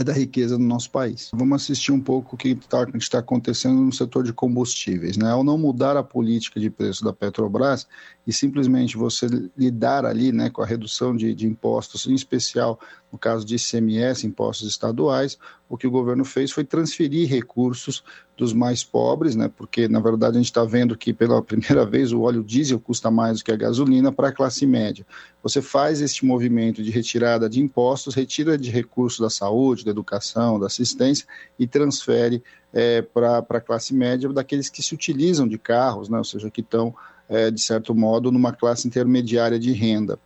é 0.01 0.05
da 0.05 0.13
riqueza 0.13 0.57
no 0.57 0.65
nosso 0.65 0.91
país. 0.91 1.31
Vamos 1.35 1.63
assistir 1.63 1.93
um 1.93 2.01
pouco 2.01 2.35
o 2.35 2.39
que 2.39 2.51
está 2.51 2.87
tá 2.87 3.19
acontecendo 3.19 3.81
no 3.81 3.93
setor 3.93 4.25
de 4.25 4.33
combustíveis. 4.33 5.17
Né? 5.17 5.31
Ao 5.31 5.43
não 5.43 5.59
mudar 5.59 5.97
a 5.97 6.03
política 6.03 6.61
de 6.61 6.71
preço 6.71 7.05
da 7.05 7.13
Petrobras 7.13 7.87
e 8.27 8.33
simplesmente 8.33 8.97
você 8.97 9.27
lidar 9.57 10.05
ali 10.05 10.33
né, 10.33 10.51
com 10.51 10.63
a 10.63 10.67
redução 10.67 11.17
de, 11.17 11.35
de 11.35 11.47
impostos, 11.47 12.07
em 12.07 12.15
especial 12.15 12.79
no 13.11 13.19
caso 13.19 13.45
de 13.45 13.57
ICMS, 13.57 14.27
impostos 14.27 14.69
estaduais, 14.69 15.39
o 15.69 15.77
que 15.77 15.87
o 15.87 15.91
governo 15.91 16.25
fez 16.25 16.51
foi 16.51 16.65
transferir 16.65 17.29
recursos 17.29 18.05
dos 18.37 18.53
mais 18.53 18.85
pobres, 18.85 19.35
né, 19.35 19.51
porque 19.57 19.89
na 19.89 19.99
verdade 19.99 20.37
a 20.37 20.41
gente 20.41 20.51
está 20.51 20.65
vendo 20.65 20.97
que 20.97 21.13
pela 21.13 21.41
primeira 21.43 21.85
vez 21.85 22.13
o 22.13 22.21
óleo 22.21 22.45
diesel 22.45 22.79
custa 22.79 23.11
mais 23.11 23.39
do 23.39 23.45
que 23.45 23.53
a 23.53 23.57
gasolina 23.57 24.13
para 24.13 24.29
a 24.29 24.33
classe 24.33 24.67
média. 24.67 25.07
Você 25.43 25.63
faz 25.63 26.01
este 26.01 26.25
movimento 26.25 26.83
de 26.83 26.91
retirada 26.91 27.49
de 27.49 27.61
impostos, 27.61 28.15
retira 28.15 28.57
de 28.57 28.71
recursos 28.71 29.21
da 29.21 29.31
saúde, 29.31 29.85
da 29.89 29.93
educação, 29.93 30.59
da 30.61 30.67
assistência, 30.67 31.27
e 31.59 31.67
transfere 31.67 32.43
é, 32.73 33.03
para 33.03 33.39
a 33.39 33.61
classe 33.61 33.95
média 33.95 34.29
daqueles 34.33 34.69
que 34.69 34.83
se 34.83 34.95
utilizam 34.95 35.49
de 35.49 35.59
carros, 35.59 36.09
né, 36.09 36.19
ou 36.19 36.25
seja, 36.25 36.51
que 36.51 36.61
estão, 36.61 36.95
é, 37.29 37.51
de 37.51 37.61
certo 37.61 37.95
modo, 37.95 38.31
numa 38.31 38.53
classe 38.53 38.87
intermediária 38.87 39.59
de 39.59 39.73
renda. 39.73 40.19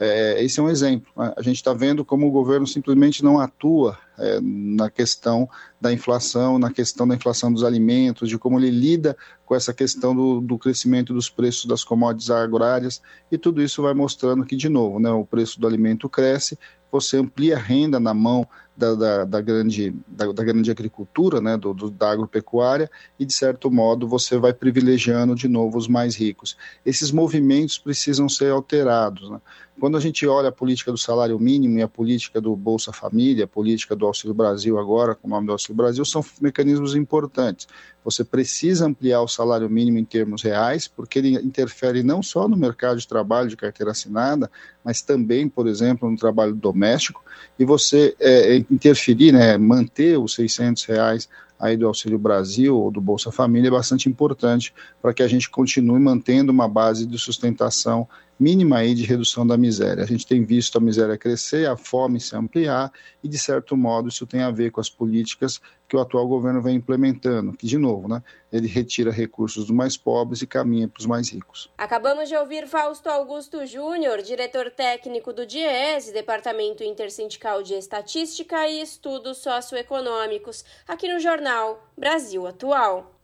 É, 0.00 0.40
esse 0.44 0.60
é 0.60 0.62
um 0.62 0.68
exemplo. 0.68 1.10
A 1.16 1.42
gente 1.42 1.56
está 1.56 1.74
vendo 1.74 2.04
como 2.04 2.28
o 2.28 2.30
governo 2.30 2.68
simplesmente 2.68 3.24
não 3.24 3.40
atua 3.40 3.98
é, 4.16 4.38
na 4.40 4.88
questão 4.88 5.48
da 5.80 5.92
inflação, 5.92 6.56
na 6.56 6.70
questão 6.70 7.06
da 7.06 7.16
inflação 7.16 7.52
dos 7.52 7.64
alimentos, 7.64 8.28
de 8.28 8.38
como 8.38 8.60
ele 8.60 8.70
lida 8.70 9.16
com 9.44 9.56
essa 9.56 9.74
questão 9.74 10.14
do, 10.14 10.40
do 10.40 10.56
crescimento 10.56 11.12
dos 11.12 11.28
preços 11.28 11.64
das 11.64 11.82
commodities 11.82 12.30
agrárias, 12.30 13.02
e 13.30 13.36
tudo 13.36 13.60
isso 13.60 13.82
vai 13.82 13.92
mostrando 13.92 14.44
que, 14.44 14.54
de 14.54 14.68
novo, 14.68 15.00
né, 15.00 15.10
o 15.10 15.24
preço 15.24 15.60
do 15.60 15.66
alimento 15.66 16.08
cresce, 16.08 16.56
você 16.92 17.16
amplia 17.16 17.56
a 17.56 17.60
renda 17.60 17.98
na 17.98 18.14
mão 18.14 18.46
da, 18.78 18.94
da, 18.94 19.24
da 19.24 19.40
grande, 19.40 19.92
da, 20.06 20.30
da, 20.30 20.44
grande 20.44 20.70
agricultura, 20.70 21.40
né, 21.40 21.56
do, 21.56 21.74
do, 21.74 21.90
da 21.90 22.12
agropecuária, 22.12 22.88
e 23.18 23.26
de 23.26 23.32
certo 23.32 23.68
modo 23.68 24.06
você 24.06 24.38
vai 24.38 24.52
privilegiando 24.52 25.34
de 25.34 25.48
novo 25.48 25.76
os 25.76 25.88
mais 25.88 26.14
ricos. 26.14 26.56
Esses 26.86 27.10
movimentos 27.10 27.76
precisam 27.76 28.28
ser 28.28 28.52
alterados. 28.52 29.28
Né? 29.28 29.40
Quando 29.78 29.96
a 29.96 30.00
gente 30.00 30.26
olha 30.26 30.48
a 30.48 30.52
política 30.52 30.90
do 30.90 30.98
salário 30.98 31.38
mínimo 31.38 31.78
e 31.78 31.82
a 31.82 31.88
política 31.88 32.40
do 32.40 32.56
Bolsa 32.56 32.92
Família, 32.92 33.44
a 33.44 33.48
política 33.48 33.94
do 33.94 34.06
Auxílio 34.06 34.34
Brasil 34.34 34.76
agora, 34.76 35.14
com 35.14 35.28
o 35.28 35.30
nome 35.30 35.46
do 35.46 35.52
Auxílio 35.52 35.76
Brasil, 35.76 36.04
são 36.04 36.24
mecanismos 36.40 36.96
importantes. 36.96 37.68
Você 38.04 38.24
precisa 38.24 38.86
ampliar 38.86 39.20
o 39.20 39.28
salário 39.28 39.70
mínimo 39.70 39.98
em 39.98 40.04
termos 40.04 40.42
reais, 40.42 40.88
porque 40.88 41.20
ele 41.20 41.34
interfere 41.36 42.02
não 42.02 42.22
só 42.22 42.48
no 42.48 42.56
mercado 42.56 42.98
de 42.98 43.06
trabalho 43.06 43.48
de 43.48 43.56
carteira 43.56 43.92
assinada, 43.92 44.50
mas 44.84 45.00
também, 45.00 45.48
por 45.48 45.68
exemplo, 45.68 46.10
no 46.10 46.16
trabalho 46.16 46.54
doméstico, 46.54 47.22
e 47.56 47.64
você 47.64 48.16
é, 48.18 48.56
interferir, 48.70 49.32
né, 49.32 49.56
manter 49.56 50.18
os 50.18 50.34
600 50.34 50.84
reais 50.86 51.28
aí 51.58 51.76
do 51.76 51.86
Auxílio 51.86 52.18
Brasil 52.18 52.76
ou 52.76 52.90
do 52.90 53.00
Bolsa 53.00 53.32
Família 53.32 53.68
é 53.68 53.70
bastante 53.70 54.08
importante 54.08 54.72
para 55.02 55.12
que 55.12 55.22
a 55.22 55.28
gente 55.28 55.50
continue 55.50 55.98
mantendo 55.98 56.52
uma 56.52 56.68
base 56.68 57.04
de 57.04 57.18
sustentação 57.18 58.08
mínima 58.38 58.78
aí 58.78 58.94
de 58.94 59.04
redução 59.04 59.46
da 59.46 59.56
miséria. 59.56 60.02
A 60.02 60.06
gente 60.06 60.26
tem 60.26 60.42
visto 60.44 60.78
a 60.78 60.80
miséria 60.80 61.18
crescer, 61.18 61.68
a 61.68 61.76
fome 61.76 62.20
se 62.20 62.36
ampliar 62.36 62.92
e, 63.22 63.28
de 63.28 63.38
certo 63.38 63.76
modo, 63.76 64.08
isso 64.08 64.26
tem 64.26 64.42
a 64.42 64.50
ver 64.50 64.70
com 64.70 64.80
as 64.80 64.88
políticas 64.88 65.60
que 65.88 65.96
o 65.96 66.00
atual 66.00 66.28
governo 66.28 66.60
vem 66.60 66.76
implementando, 66.76 67.52
que, 67.52 67.66
de 67.66 67.78
novo, 67.78 68.08
né, 68.08 68.22
ele 68.52 68.68
retira 68.68 69.10
recursos 69.10 69.66
dos 69.66 69.74
mais 69.74 69.96
pobres 69.96 70.42
e 70.42 70.46
caminha 70.46 70.86
para 70.86 71.00
os 71.00 71.06
mais 71.06 71.30
ricos. 71.30 71.70
Acabamos 71.78 72.28
de 72.28 72.36
ouvir 72.36 72.68
Fausto 72.68 73.08
Augusto 73.08 73.64
Júnior, 73.64 74.22
diretor 74.22 74.70
técnico 74.70 75.32
do 75.32 75.46
DIES, 75.46 76.12
Departamento 76.12 76.84
Intersindical 76.84 77.62
de 77.62 77.74
Estatística 77.74 78.68
e 78.68 78.82
Estudos 78.82 79.38
Socioeconômicos, 79.38 80.64
aqui 80.86 81.12
no 81.12 81.18
jornal 81.18 81.88
Brasil 81.96 82.46
Atual. 82.46 83.14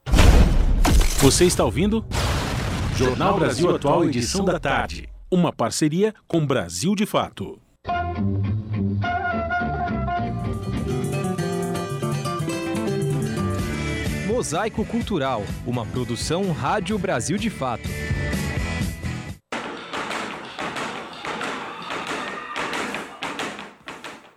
Você 1.20 1.44
está 1.44 1.64
ouvindo? 1.64 2.04
Jornal 2.96 3.36
Brasil 3.36 3.74
Atual, 3.74 4.04
edição 4.04 4.44
da 4.44 4.60
tarde. 4.60 5.08
Uma 5.28 5.52
parceria 5.52 6.14
com 6.28 6.46
Brasil 6.46 6.94
de 6.94 7.04
Fato. 7.04 7.58
Mosaico 14.28 14.84
Cultural, 14.84 15.42
uma 15.66 15.84
produção 15.84 16.52
Rádio 16.52 16.96
Brasil 16.96 17.36
de 17.36 17.50
Fato. 17.50 17.88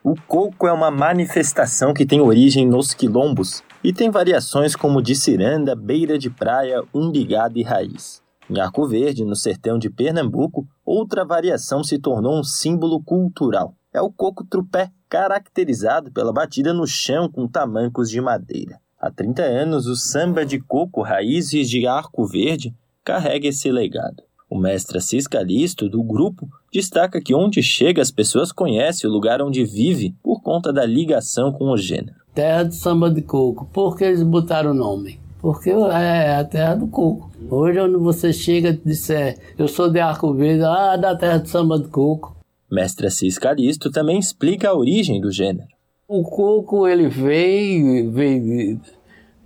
O 0.04 0.16
coco 0.26 0.66
é 0.66 0.74
uma 0.74 0.90
manifestação 0.90 1.94
que 1.94 2.08
tem 2.08 2.20
origem 2.20 2.66
nos 2.66 2.96
quilombos 2.96 3.62
e 3.84 3.94
tem 3.94 4.10
variações 4.10 4.76
como 4.76 5.00
de 5.00 5.14
ciranda, 5.14 5.76
beira 5.76 6.18
de 6.18 6.32
praia, 6.32 6.82
umbigada 6.92 7.60
e 7.60 7.62
raiz. 7.62 8.26
Em 8.50 8.60
Arco 8.62 8.88
Verde, 8.88 9.26
no 9.26 9.36
sertão 9.36 9.78
de 9.78 9.90
Pernambuco, 9.90 10.66
outra 10.86 11.26
variação 11.26 11.84
se 11.84 12.00
tornou 12.00 12.40
um 12.40 12.44
símbolo 12.44 13.04
cultural. 13.04 13.76
É 13.94 14.02
o 14.02 14.10
coco 14.10 14.46
trupé, 14.46 14.90
caracterizado 15.10 16.12
pela 16.12 16.32
batida 16.32 16.74
no 16.74 16.88
chão 16.88 17.30
com 17.30 17.46
tamancos 17.46 18.10
de 18.10 18.22
madeira. 18.22 18.80
Há 18.98 19.12
30 19.12 19.42
anos, 19.42 19.86
o 19.86 19.96
samba 19.96 20.46
de 20.46 20.60
coco 20.60 21.02
Raízes 21.02 21.70
de 21.70 21.86
Arco 21.86 22.26
Verde 22.26 22.74
carrega 23.04 23.50
esse 23.50 23.70
legado. 23.70 24.24
O 24.50 24.58
mestre 24.58 24.98
Assis 24.98 25.28
Calisto, 25.28 25.90
do 25.90 26.02
grupo, 26.02 26.48
destaca 26.72 27.22
que 27.22 27.36
onde 27.36 27.62
chega 27.62 28.02
as 28.02 28.12
pessoas 28.12 28.54
conhecem 28.54 29.10
o 29.10 29.14
lugar 29.14 29.42
onde 29.42 29.66
vive 29.66 30.16
por 30.24 30.42
conta 30.42 30.72
da 30.72 30.86
ligação 30.86 31.52
com 31.52 31.66
o 31.66 31.78
gênero. 31.78 32.16
Terra 32.34 32.64
do 32.64 32.74
samba 32.74 33.12
de 33.12 33.22
coco. 33.22 33.66
Por 33.74 33.98
que 33.98 34.06
eles 34.06 34.24
botaram 34.24 34.72
o 34.72 34.74
nome? 34.74 35.20
Porque 35.40 35.70
é 35.70 36.36
a 36.36 36.44
terra 36.44 36.76
do 36.76 36.88
coco. 36.88 37.32
Hoje, 37.50 37.80
onde 37.80 37.98
você 37.98 38.34
chega 38.34 38.70
e 38.70 38.78
disser, 38.78 39.38
eu 39.58 39.68
sou 39.68 39.90
de 39.90 40.00
Arco 40.00 40.34
Verde, 40.34 40.64
ah, 40.64 40.98
da 40.98 41.16
terra 41.16 41.38
do 41.38 41.48
samba 41.48 41.78
de 41.80 41.88
coco. 41.88 42.36
Mestre 42.70 43.08
Assis 43.08 43.38
Calisto 43.38 43.92
também 43.92 44.20
explica 44.20 44.70
a 44.70 44.76
origem 44.76 45.22
do 45.22 45.32
gênero. 45.32 45.68
O 46.08 46.24
coco, 46.24 46.88
ele 46.88 47.08
veio, 47.08 48.12
veio 48.12 48.82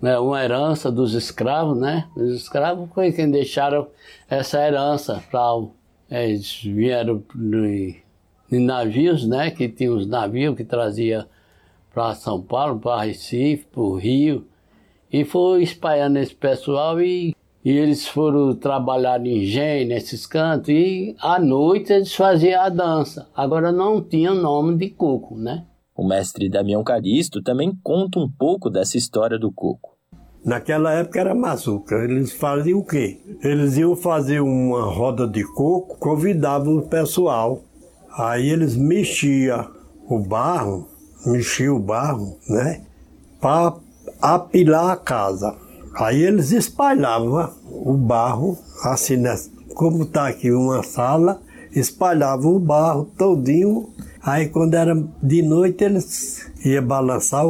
né, 0.02 0.18
uma 0.18 0.44
herança 0.44 0.92
dos 0.92 1.14
escravos, 1.14 1.78
né? 1.78 2.08
Os 2.16 2.34
escravos 2.34 2.90
foi 2.94 3.12
quem 3.12 3.30
deixaram 3.30 3.88
essa 4.30 4.60
herança 4.66 5.22
para 5.30 5.42
eles 6.10 6.62
vieram 6.64 7.24
em 8.52 8.60
navios, 8.60 9.26
né? 9.28 9.52
Que 9.52 9.70
tinha 9.70 9.92
os 9.92 10.08
navios 10.08 10.56
que 10.56 10.64
trazia 10.64 11.28
para 11.94 12.16
São 12.16 12.42
Paulo, 12.42 12.80
para 12.80 13.04
Recife, 13.04 13.66
para 13.66 13.82
o 13.82 13.96
Rio, 13.96 14.46
e 15.12 15.26
foi 15.26 15.64
espalhando 15.64 16.18
esse 16.18 16.34
pessoal 16.34 17.02
e, 17.02 17.36
e 17.64 17.70
eles 17.70 18.08
foram 18.08 18.56
trabalhar 18.56 19.24
em 19.26 19.44
engenho, 19.44 19.90
nesses 19.90 20.26
cantos, 20.26 20.70
e 20.70 21.16
à 21.20 21.40
noite 21.40 21.92
eles 21.92 22.16
faziam 22.16 22.62
a 22.62 22.70
dança. 22.70 23.28
Agora 23.36 23.72
não 23.72 24.02
tinha 24.02 24.34
nome 24.34 24.78
de 24.78 24.90
coco, 24.90 25.36
né? 25.36 25.66
O 25.96 26.08
mestre 26.08 26.50
Damião 26.50 26.84
Caristo 26.84 27.44
também 27.44 27.78
conta 27.84 28.18
um 28.20 28.30
pouco 28.30 28.70
dessa 28.70 28.98
história 28.98 29.38
do 29.38 29.52
coco. 29.52 29.92
Naquela 30.44 30.92
época 30.94 31.20
era 31.20 31.36
mazuca. 31.36 31.96
Eles 31.96 32.32
faziam 32.32 32.80
o 32.80 32.86
quê? 32.86 33.20
Eles 33.44 33.78
iam 33.78 33.96
fazer 33.96 34.40
uma 34.40 34.84
roda 34.86 35.28
de 35.28 35.44
coco, 35.44 36.00
convidavam 36.00 36.78
o 36.78 36.88
pessoal. 36.88 37.62
Aí 38.18 38.50
eles 38.50 38.76
mexiam 38.76 39.70
o 40.10 40.18
barro, 40.18 40.88
mexiam 41.26 41.76
o 41.76 41.80
barro, 41.80 42.40
né? 42.50 42.82
Para 43.40 43.76
apilar 44.22 44.92
a 44.92 44.96
casa. 44.96 45.56
Aí 45.96 46.22
eles 46.22 46.52
espalhavam 46.52 47.52
o 47.70 47.94
barro, 47.94 48.58
assim, 48.84 49.18
né? 49.18 49.36
como 49.74 50.04
está 50.04 50.28
aqui 50.28 50.52
uma 50.52 50.84
sala, 50.84 51.42
espalhavam 51.76 52.56
o 52.56 52.60
barro 52.60 53.06
todinho. 53.18 53.90
Aí 54.22 54.48
quando 54.48 54.76
era 54.76 54.96
de 55.22 55.42
noite 55.42 55.84
eles 55.84 56.50
iam 56.64 56.86
balançar 56.86 57.46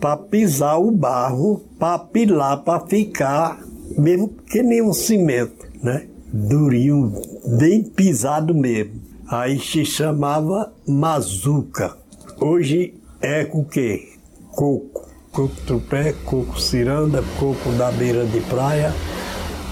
para 0.00 0.16
pisar 0.16 0.78
o 0.78 0.90
barro, 0.90 1.62
para 1.78 1.94
apilar, 1.94 2.62
para 2.62 2.80
ficar 2.86 3.60
mesmo 3.96 4.28
que 4.28 4.62
nem 4.62 4.82
um 4.82 4.92
cimento, 4.92 5.66
né? 5.82 6.06
Durinho, 6.32 7.12
bem 7.56 7.82
pisado 7.82 8.52
mesmo. 8.54 9.00
Aí 9.28 9.58
se 9.58 9.84
chamava 9.84 10.72
mazuca. 10.86 11.96
Hoje 12.40 12.94
é 13.22 13.48
o 13.52 13.64
quê? 13.64 14.08
Coco 14.50 15.05
coco 15.36 15.54
tupé, 15.66 16.14
coco 16.24 16.58
ciranda, 16.58 17.22
coco 17.38 17.70
da 17.76 17.92
beira 17.92 18.24
de 18.24 18.40
praia 18.40 18.90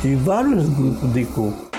e 0.05 0.15
vários 0.15 0.69
grupos 0.69 1.11
de 1.11 1.25
coco. 1.25 1.71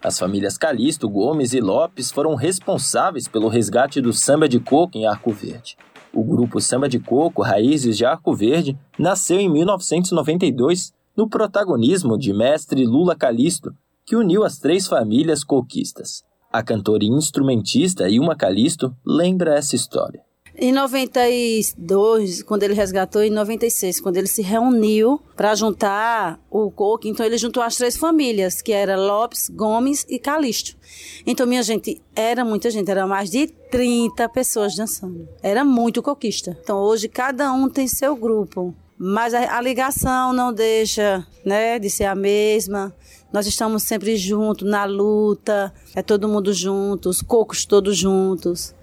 As 0.00 0.16
famílias 0.16 0.56
Calixto, 0.56 1.08
Gomes 1.08 1.52
e 1.54 1.60
Lopes 1.60 2.12
foram 2.12 2.36
responsáveis 2.36 3.26
pelo 3.26 3.48
resgate 3.48 4.00
do 4.00 4.12
samba 4.12 4.48
de 4.48 4.60
coco 4.60 4.96
em 4.96 5.08
Arco 5.08 5.32
Verde. 5.32 5.76
O 6.14 6.22
grupo 6.22 6.60
Samba 6.60 6.88
de 6.88 7.00
Coco 7.00 7.42
Raízes 7.42 7.96
de 7.96 8.04
Arco 8.04 8.34
Verde 8.34 8.78
nasceu 8.96 9.40
em 9.40 9.50
1992 9.50 10.92
no 11.16 11.28
protagonismo 11.28 12.16
de 12.16 12.32
mestre 12.32 12.86
Lula 12.86 13.16
Calixto, 13.16 13.74
que 14.06 14.14
uniu 14.14 14.44
as 14.44 14.58
três 14.58 14.86
famílias 14.86 15.42
coquistas. 15.42 16.27
A 16.50 16.62
cantora 16.62 17.04
e 17.04 17.08
instrumentista 17.08 18.08
Ilma 18.08 18.34
Calisto 18.34 18.94
lembra 19.04 19.54
essa 19.54 19.76
história. 19.76 20.22
Em 20.60 20.72
92, 20.72 22.42
quando 22.42 22.64
ele 22.64 22.74
resgatou, 22.74 23.22
em 23.22 23.30
96, 23.30 24.00
quando 24.00 24.16
ele 24.16 24.26
se 24.26 24.42
reuniu 24.42 25.20
para 25.36 25.54
juntar 25.54 26.40
o 26.50 26.68
coco, 26.68 27.06
então 27.06 27.24
ele 27.24 27.38
juntou 27.38 27.62
as 27.62 27.76
três 27.76 27.96
famílias, 27.96 28.60
que 28.60 28.72
era 28.72 28.96
Lopes, 28.96 29.48
Gomes 29.50 30.04
e 30.08 30.18
Calixto. 30.18 30.76
Então, 31.24 31.46
minha 31.46 31.62
gente, 31.62 32.02
era 32.16 32.44
muita 32.44 32.70
gente, 32.70 32.90
era 32.90 33.06
mais 33.06 33.30
de 33.30 33.46
30 33.46 34.28
pessoas 34.30 34.74
dançando. 34.74 35.28
Era 35.42 35.64
muito 35.64 36.02
coquista. 36.02 36.58
Então, 36.60 36.78
hoje 36.78 37.08
cada 37.08 37.52
um 37.52 37.68
tem 37.68 37.86
seu 37.86 38.16
grupo, 38.16 38.74
mas 38.98 39.32
a, 39.34 39.60
ligação 39.60 40.32
não 40.32 40.52
deixa, 40.52 41.24
né, 41.44 41.78
de 41.78 41.88
ser 41.88 42.06
a 42.06 42.16
mesma 42.16 42.92
Nós 43.32 43.46
estamos 43.46 43.82
sempre 43.82 44.16
juntos 44.16 44.68
na 44.68 44.84
luta, 44.84 45.72
é 45.94 46.02
todo 46.02 46.28
mundo 46.28 46.52
junto, 46.52 47.08
os 47.08 47.20
cocos 47.20 47.64
todos 47.64 47.96
juntos. 47.96 48.74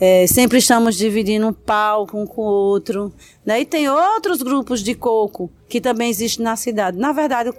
É, 0.00 0.26
sempre 0.28 0.58
estamos 0.58 0.96
dividindo 0.96 1.48
um 1.48 1.52
palco 1.52 2.16
um 2.16 2.24
com 2.24 2.42
o 2.42 2.44
outro. 2.44 3.12
Né? 3.44 3.60
E 3.60 3.64
tem 3.64 3.88
outros 3.88 4.42
grupos 4.42 4.80
de 4.80 4.94
coco 4.94 5.50
que 5.68 5.80
também 5.80 6.08
existem 6.08 6.44
na 6.44 6.54
cidade. 6.54 6.96
Na 6.96 7.12
verdade, 7.12 7.50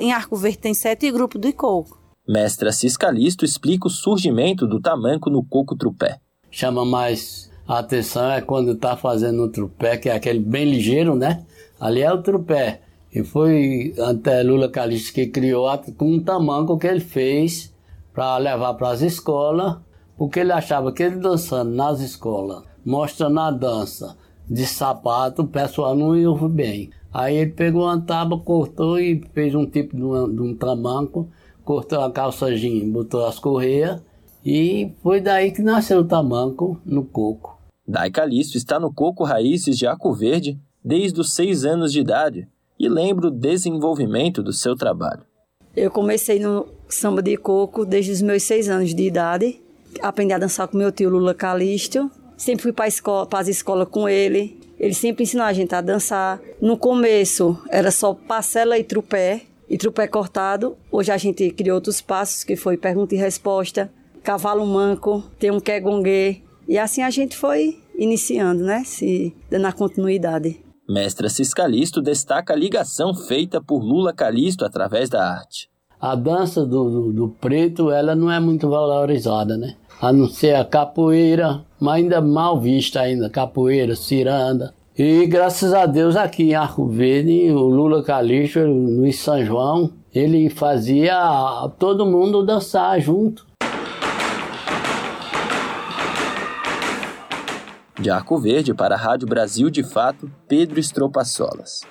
em 0.00 0.12
Arco 0.12 0.36
Verde 0.36 0.58
tem 0.58 0.74
sete 0.74 1.10
grupos 1.12 1.40
de 1.40 1.52
coco. 1.52 2.02
Mestra 2.26 2.72
Ciscalisto 2.72 3.44
explica 3.44 3.86
o 3.86 3.90
surgimento 3.90 4.66
do 4.66 4.80
tamanco 4.80 5.30
no 5.30 5.44
coco 5.44 5.76
trupé. 5.76 6.18
Chama 6.50 6.84
mais 6.84 7.50
a 7.66 7.78
atenção 7.78 8.30
é 8.30 8.40
quando 8.40 8.72
está 8.72 8.96
fazendo 8.96 9.42
o 9.42 9.48
trupé, 9.48 9.96
que 9.96 10.08
é 10.08 10.14
aquele 10.14 10.40
bem 10.40 10.70
ligeiro, 10.70 11.14
né? 11.14 11.44
Ali 11.80 12.02
é 12.02 12.12
o 12.12 12.22
trupé. 12.22 12.80
E 13.14 13.22
foi 13.22 13.94
até 13.98 14.42
Lula 14.42 14.68
Calixto 14.68 15.12
que 15.12 15.26
criou 15.28 15.66
com 15.96 16.14
um 16.14 16.20
tamanco 16.20 16.76
que 16.76 16.86
ele 16.86 17.00
fez 17.00 17.72
para 18.12 18.36
levar 18.38 18.74
para 18.74 18.90
as 18.90 19.02
escolas 19.02 19.76
porque 20.16 20.40
ele 20.40 20.52
achava 20.52 20.92
que 20.92 21.02
ele 21.02 21.16
dançando 21.16 21.70
nas 21.70 22.00
escolas, 22.00 22.62
mostrando 22.84 23.40
a 23.40 23.50
dança 23.50 24.16
de 24.48 24.66
sapato, 24.66 25.42
o 25.42 25.48
pessoal 25.48 25.94
não 25.94 26.16
ia 26.16 26.32
bem. 26.48 26.90
Aí 27.12 27.36
ele 27.36 27.50
pegou 27.50 27.84
uma 27.84 28.00
tábua, 28.00 28.40
cortou 28.40 28.98
e 28.98 29.22
fez 29.32 29.54
um 29.54 29.66
tipo 29.66 29.96
de, 29.96 30.34
de 30.34 30.42
um 30.42 30.54
tamanco, 30.54 31.28
cortou 31.64 32.00
a 32.00 32.10
calça 32.10 32.54
jeans, 32.54 32.90
botou 32.92 33.24
as 33.26 33.38
correias 33.38 34.00
e 34.44 34.92
foi 35.02 35.20
daí 35.20 35.52
que 35.52 35.62
nasceu 35.62 36.00
o 36.00 36.04
tamanco 36.04 36.80
no 36.84 37.04
coco. 37.04 37.58
Dai 37.86 38.10
Calixto 38.10 38.56
está 38.56 38.80
no 38.80 38.92
Coco 38.92 39.24
Raízes 39.24 39.76
de 39.76 39.86
Arco 39.86 40.12
Verde 40.12 40.58
desde 40.82 41.20
os 41.20 41.34
seis 41.34 41.64
anos 41.64 41.92
de 41.92 42.00
idade 42.00 42.48
e 42.78 42.88
lembra 42.88 43.28
o 43.28 43.30
desenvolvimento 43.30 44.42
do 44.42 44.52
seu 44.52 44.74
trabalho. 44.74 45.22
Eu 45.76 45.90
comecei 45.90 46.38
no 46.38 46.66
samba 46.88 47.22
de 47.22 47.36
coco 47.36 47.84
desde 47.84 48.12
os 48.12 48.22
meus 48.22 48.42
seis 48.42 48.68
anos 48.68 48.94
de 48.94 49.02
idade 49.02 49.60
aprendi 50.00 50.32
a 50.32 50.38
dançar 50.38 50.68
com 50.68 50.76
meu 50.76 50.92
tio 50.92 51.10
Lula 51.10 51.34
Calixto. 51.34 52.10
Sempre 52.36 52.62
fui 52.62 52.72
para 52.72 52.88
escola, 52.88 53.28
as 53.32 53.48
escolas 53.48 53.88
com 53.88 54.08
ele. 54.08 54.58
Ele 54.78 54.94
sempre 54.94 55.22
ensinou 55.22 55.46
a 55.46 55.52
gente 55.52 55.74
a 55.74 55.80
dançar. 55.80 56.40
No 56.60 56.76
começo 56.76 57.58
era 57.70 57.90
só 57.90 58.12
parcela 58.12 58.78
e 58.78 58.84
trupé, 58.84 59.42
e 59.68 59.78
trupé 59.78 60.06
cortado. 60.06 60.76
Hoje 60.90 61.12
a 61.12 61.16
gente 61.16 61.50
criou 61.50 61.76
outros 61.76 62.00
passos, 62.00 62.44
que 62.44 62.56
foi 62.56 62.76
pergunta 62.76 63.14
e 63.14 63.18
resposta, 63.18 63.90
cavalo 64.22 64.66
manco, 64.66 65.22
tem 65.38 65.50
um 65.50 65.60
quegongue. 65.60 66.42
E 66.66 66.78
assim 66.78 67.02
a 67.02 67.10
gente 67.10 67.36
foi 67.36 67.78
iniciando, 67.96 68.64
né? 68.64 68.82
Se 68.84 69.34
dando 69.48 69.66
a 69.66 69.72
continuidade. 69.72 70.60
Mestra 70.88 71.28
Ciscalisto 71.28 72.02
destaca 72.02 72.52
a 72.52 72.56
ligação 72.56 73.14
feita 73.14 73.60
por 73.60 73.82
Lula 73.82 74.12
Calisto 74.12 74.64
através 74.64 75.08
da 75.08 75.24
arte. 75.24 75.68
A 76.00 76.14
dança 76.14 76.66
do, 76.66 76.90
do, 76.90 77.12
do 77.12 77.28
preto, 77.28 77.90
ela 77.90 78.14
não 78.14 78.30
é 78.30 78.38
muito 78.38 78.68
valorizada, 78.68 79.56
né? 79.56 79.76
a 80.00 80.12
não 80.12 80.28
ser 80.28 80.54
a 80.54 80.64
capoeira, 80.64 81.62
mas 81.80 81.96
ainda 81.96 82.20
mal 82.20 82.60
vista 82.60 83.00
ainda, 83.00 83.30
capoeira, 83.30 83.94
ciranda. 83.94 84.74
E 84.96 85.26
graças 85.26 85.72
a 85.72 85.86
Deus 85.86 86.14
aqui 86.14 86.50
em 86.50 86.54
Arco 86.54 86.86
Verde, 86.86 87.50
o 87.50 87.60
Lula 87.60 88.02
Calixto, 88.02 88.60
no 88.60 89.10
São 89.12 89.44
João, 89.44 89.90
ele 90.14 90.48
fazia 90.48 91.16
todo 91.78 92.06
mundo 92.06 92.44
dançar 92.44 93.00
junto. 93.00 93.46
De 98.00 98.10
Arco 98.10 98.38
Verde 98.38 98.74
para 98.74 98.96
a 98.96 98.98
Rádio 98.98 99.28
Brasil 99.28 99.70
de 99.70 99.84
Fato, 99.84 100.30
Pedro 100.48 100.80
Estropaçolas. 100.80 101.82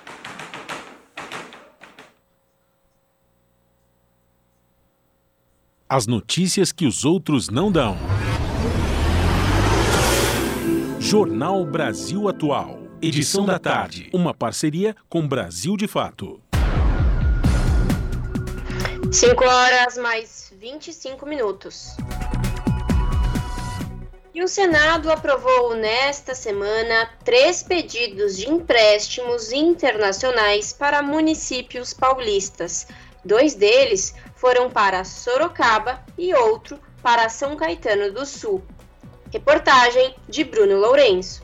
As 5.88 6.06
notícias 6.06 6.72
que 6.72 6.86
os 6.86 7.06
outros 7.06 7.50
não 7.50 7.72
dão. 7.72 7.96
Jornal 11.00 11.66
Brasil 11.66 12.28
Atual. 12.28 12.80
Edição 13.02 13.46
da 13.46 13.60
tarde. 13.60 14.10
Uma 14.14 14.34
parceria 14.34 14.96
com 15.08 15.26
Brasil 15.28 15.78
de 15.78 15.88
Fato. 15.88 16.42
5 19.12 19.44
horas 19.44 19.98
mais 19.98 20.54
25 20.60 21.26
minutos. 21.26 21.96
E 24.34 24.42
o 24.42 24.48
Senado 24.48 25.12
aprovou 25.12 25.76
nesta 25.76 26.34
semana 26.34 27.08
três 27.24 27.62
pedidos 27.62 28.36
de 28.36 28.50
empréstimos 28.50 29.52
internacionais 29.52 30.74
para 30.74 31.04
municípios 31.04 31.94
paulistas. 31.94 32.88
Dois 33.24 33.54
deles 33.54 34.16
foram 34.36 34.72
para 34.72 35.04
Sorocaba 35.04 36.04
e 36.18 36.34
outro 36.34 36.80
para 37.04 37.30
São 37.30 37.56
Caetano 37.56 38.12
do 38.12 38.26
Sul. 38.26 38.64
Reportagem 39.32 40.16
de 40.28 40.44
Bruno 40.44 40.80
Lourenço. 40.80 41.44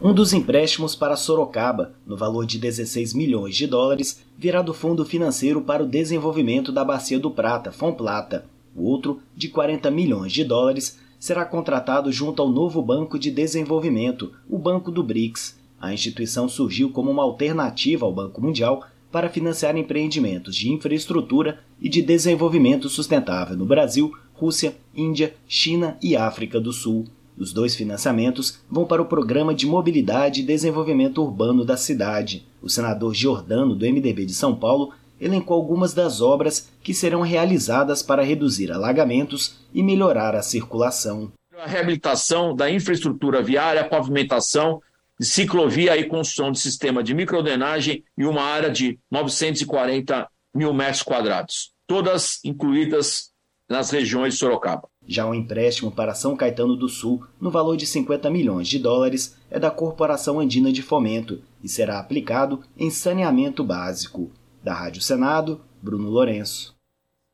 Um 0.00 0.14
dos 0.14 0.32
empréstimos 0.32 0.94
para 0.94 1.16
Sorocaba, 1.16 1.94
no 2.06 2.16
valor 2.16 2.46
de 2.46 2.60
16 2.60 3.12
milhões 3.12 3.56
de 3.56 3.66
dólares, 3.66 4.24
virá 4.38 4.62
do 4.62 4.72
Fundo 4.72 5.04
Financeiro 5.04 5.62
para 5.62 5.82
o 5.82 5.88
Desenvolvimento 5.88 6.70
da 6.70 6.84
Bacia 6.84 7.18
do 7.18 7.32
Prata, 7.32 7.72
FONPLATA. 7.72 8.46
O 8.74 8.84
outro, 8.84 9.20
de 9.34 9.48
40 9.48 9.90
milhões 9.90 10.32
de 10.32 10.44
dólares, 10.44 10.96
será 11.20 11.44
contratado 11.44 12.10
junto 12.10 12.40
ao 12.40 12.48
novo 12.48 12.80
Banco 12.80 13.18
de 13.18 13.30
Desenvolvimento, 13.30 14.32
o 14.48 14.58
Banco 14.58 14.90
do 14.90 15.02
BRICS. 15.02 15.60
A 15.78 15.92
instituição 15.92 16.48
surgiu 16.48 16.90
como 16.90 17.10
uma 17.10 17.22
alternativa 17.22 18.06
ao 18.06 18.12
Banco 18.12 18.40
Mundial 18.40 18.82
para 19.12 19.28
financiar 19.28 19.76
empreendimentos 19.76 20.56
de 20.56 20.70
infraestrutura 20.72 21.60
e 21.78 21.88
de 21.90 22.00
desenvolvimento 22.00 22.88
sustentável 22.88 23.56
no 23.56 23.66
Brasil, 23.66 24.10
Rússia, 24.32 24.74
Índia, 24.94 25.34
China 25.46 25.98
e 26.02 26.16
África 26.16 26.58
do 26.58 26.72
Sul. 26.72 27.06
Os 27.36 27.52
dois 27.52 27.74
financiamentos 27.74 28.58
vão 28.70 28.86
para 28.86 29.02
o 29.02 29.06
Programa 29.06 29.54
de 29.54 29.66
Mobilidade 29.66 30.40
e 30.40 30.44
Desenvolvimento 30.44 31.22
Urbano 31.22 31.64
da 31.64 31.76
cidade. 31.76 32.46
O 32.62 32.68
senador 32.68 33.14
Giordano, 33.14 33.74
do 33.74 33.84
MDB 33.84 34.24
de 34.24 34.34
São 34.34 34.54
Paulo, 34.54 34.92
elencou 35.20 35.56
algumas 35.56 35.92
das 35.92 36.20
obras 36.22 36.70
que 36.82 36.94
serão 36.94 37.20
realizadas 37.20 38.02
para 38.02 38.22
reduzir 38.22 38.72
alagamentos 38.72 39.59
e 39.72 39.82
melhorar 39.82 40.34
a 40.34 40.42
circulação. 40.42 41.32
A 41.58 41.66
reabilitação 41.66 42.54
da 42.54 42.70
infraestrutura 42.70 43.42
viária, 43.42 43.82
a 43.82 43.88
pavimentação, 43.88 44.80
de 45.18 45.26
ciclovia 45.26 45.96
e 45.98 46.04
construção 46.04 46.50
de 46.50 46.58
sistema 46.58 47.02
de 47.02 47.12
microdenagem 47.12 48.02
e 48.16 48.24
uma 48.24 48.42
área 48.42 48.70
de 48.70 48.98
940 49.10 50.26
mil 50.54 50.72
metros 50.72 51.02
quadrados, 51.02 51.72
todas 51.86 52.40
incluídas 52.42 53.30
nas 53.68 53.90
regiões 53.90 54.32
de 54.32 54.40
Sorocaba. 54.40 54.88
Já 55.06 55.26
o 55.26 55.34
empréstimo 55.34 55.90
para 55.90 56.14
São 56.14 56.36
Caetano 56.36 56.74
do 56.74 56.88
Sul, 56.88 57.24
no 57.40 57.50
valor 57.50 57.76
de 57.76 57.86
50 57.86 58.30
milhões 58.30 58.68
de 58.68 58.78
dólares, 58.78 59.36
é 59.50 59.58
da 59.58 59.70
Corporação 59.70 60.40
Andina 60.40 60.72
de 60.72 60.82
Fomento 60.82 61.42
e 61.62 61.68
será 61.68 61.98
aplicado 61.98 62.62
em 62.76 62.90
saneamento 62.90 63.62
básico. 63.62 64.30
Da 64.62 64.72
Rádio 64.72 65.02
Senado, 65.02 65.60
Bruno 65.82 66.08
Lourenço. 66.08 66.79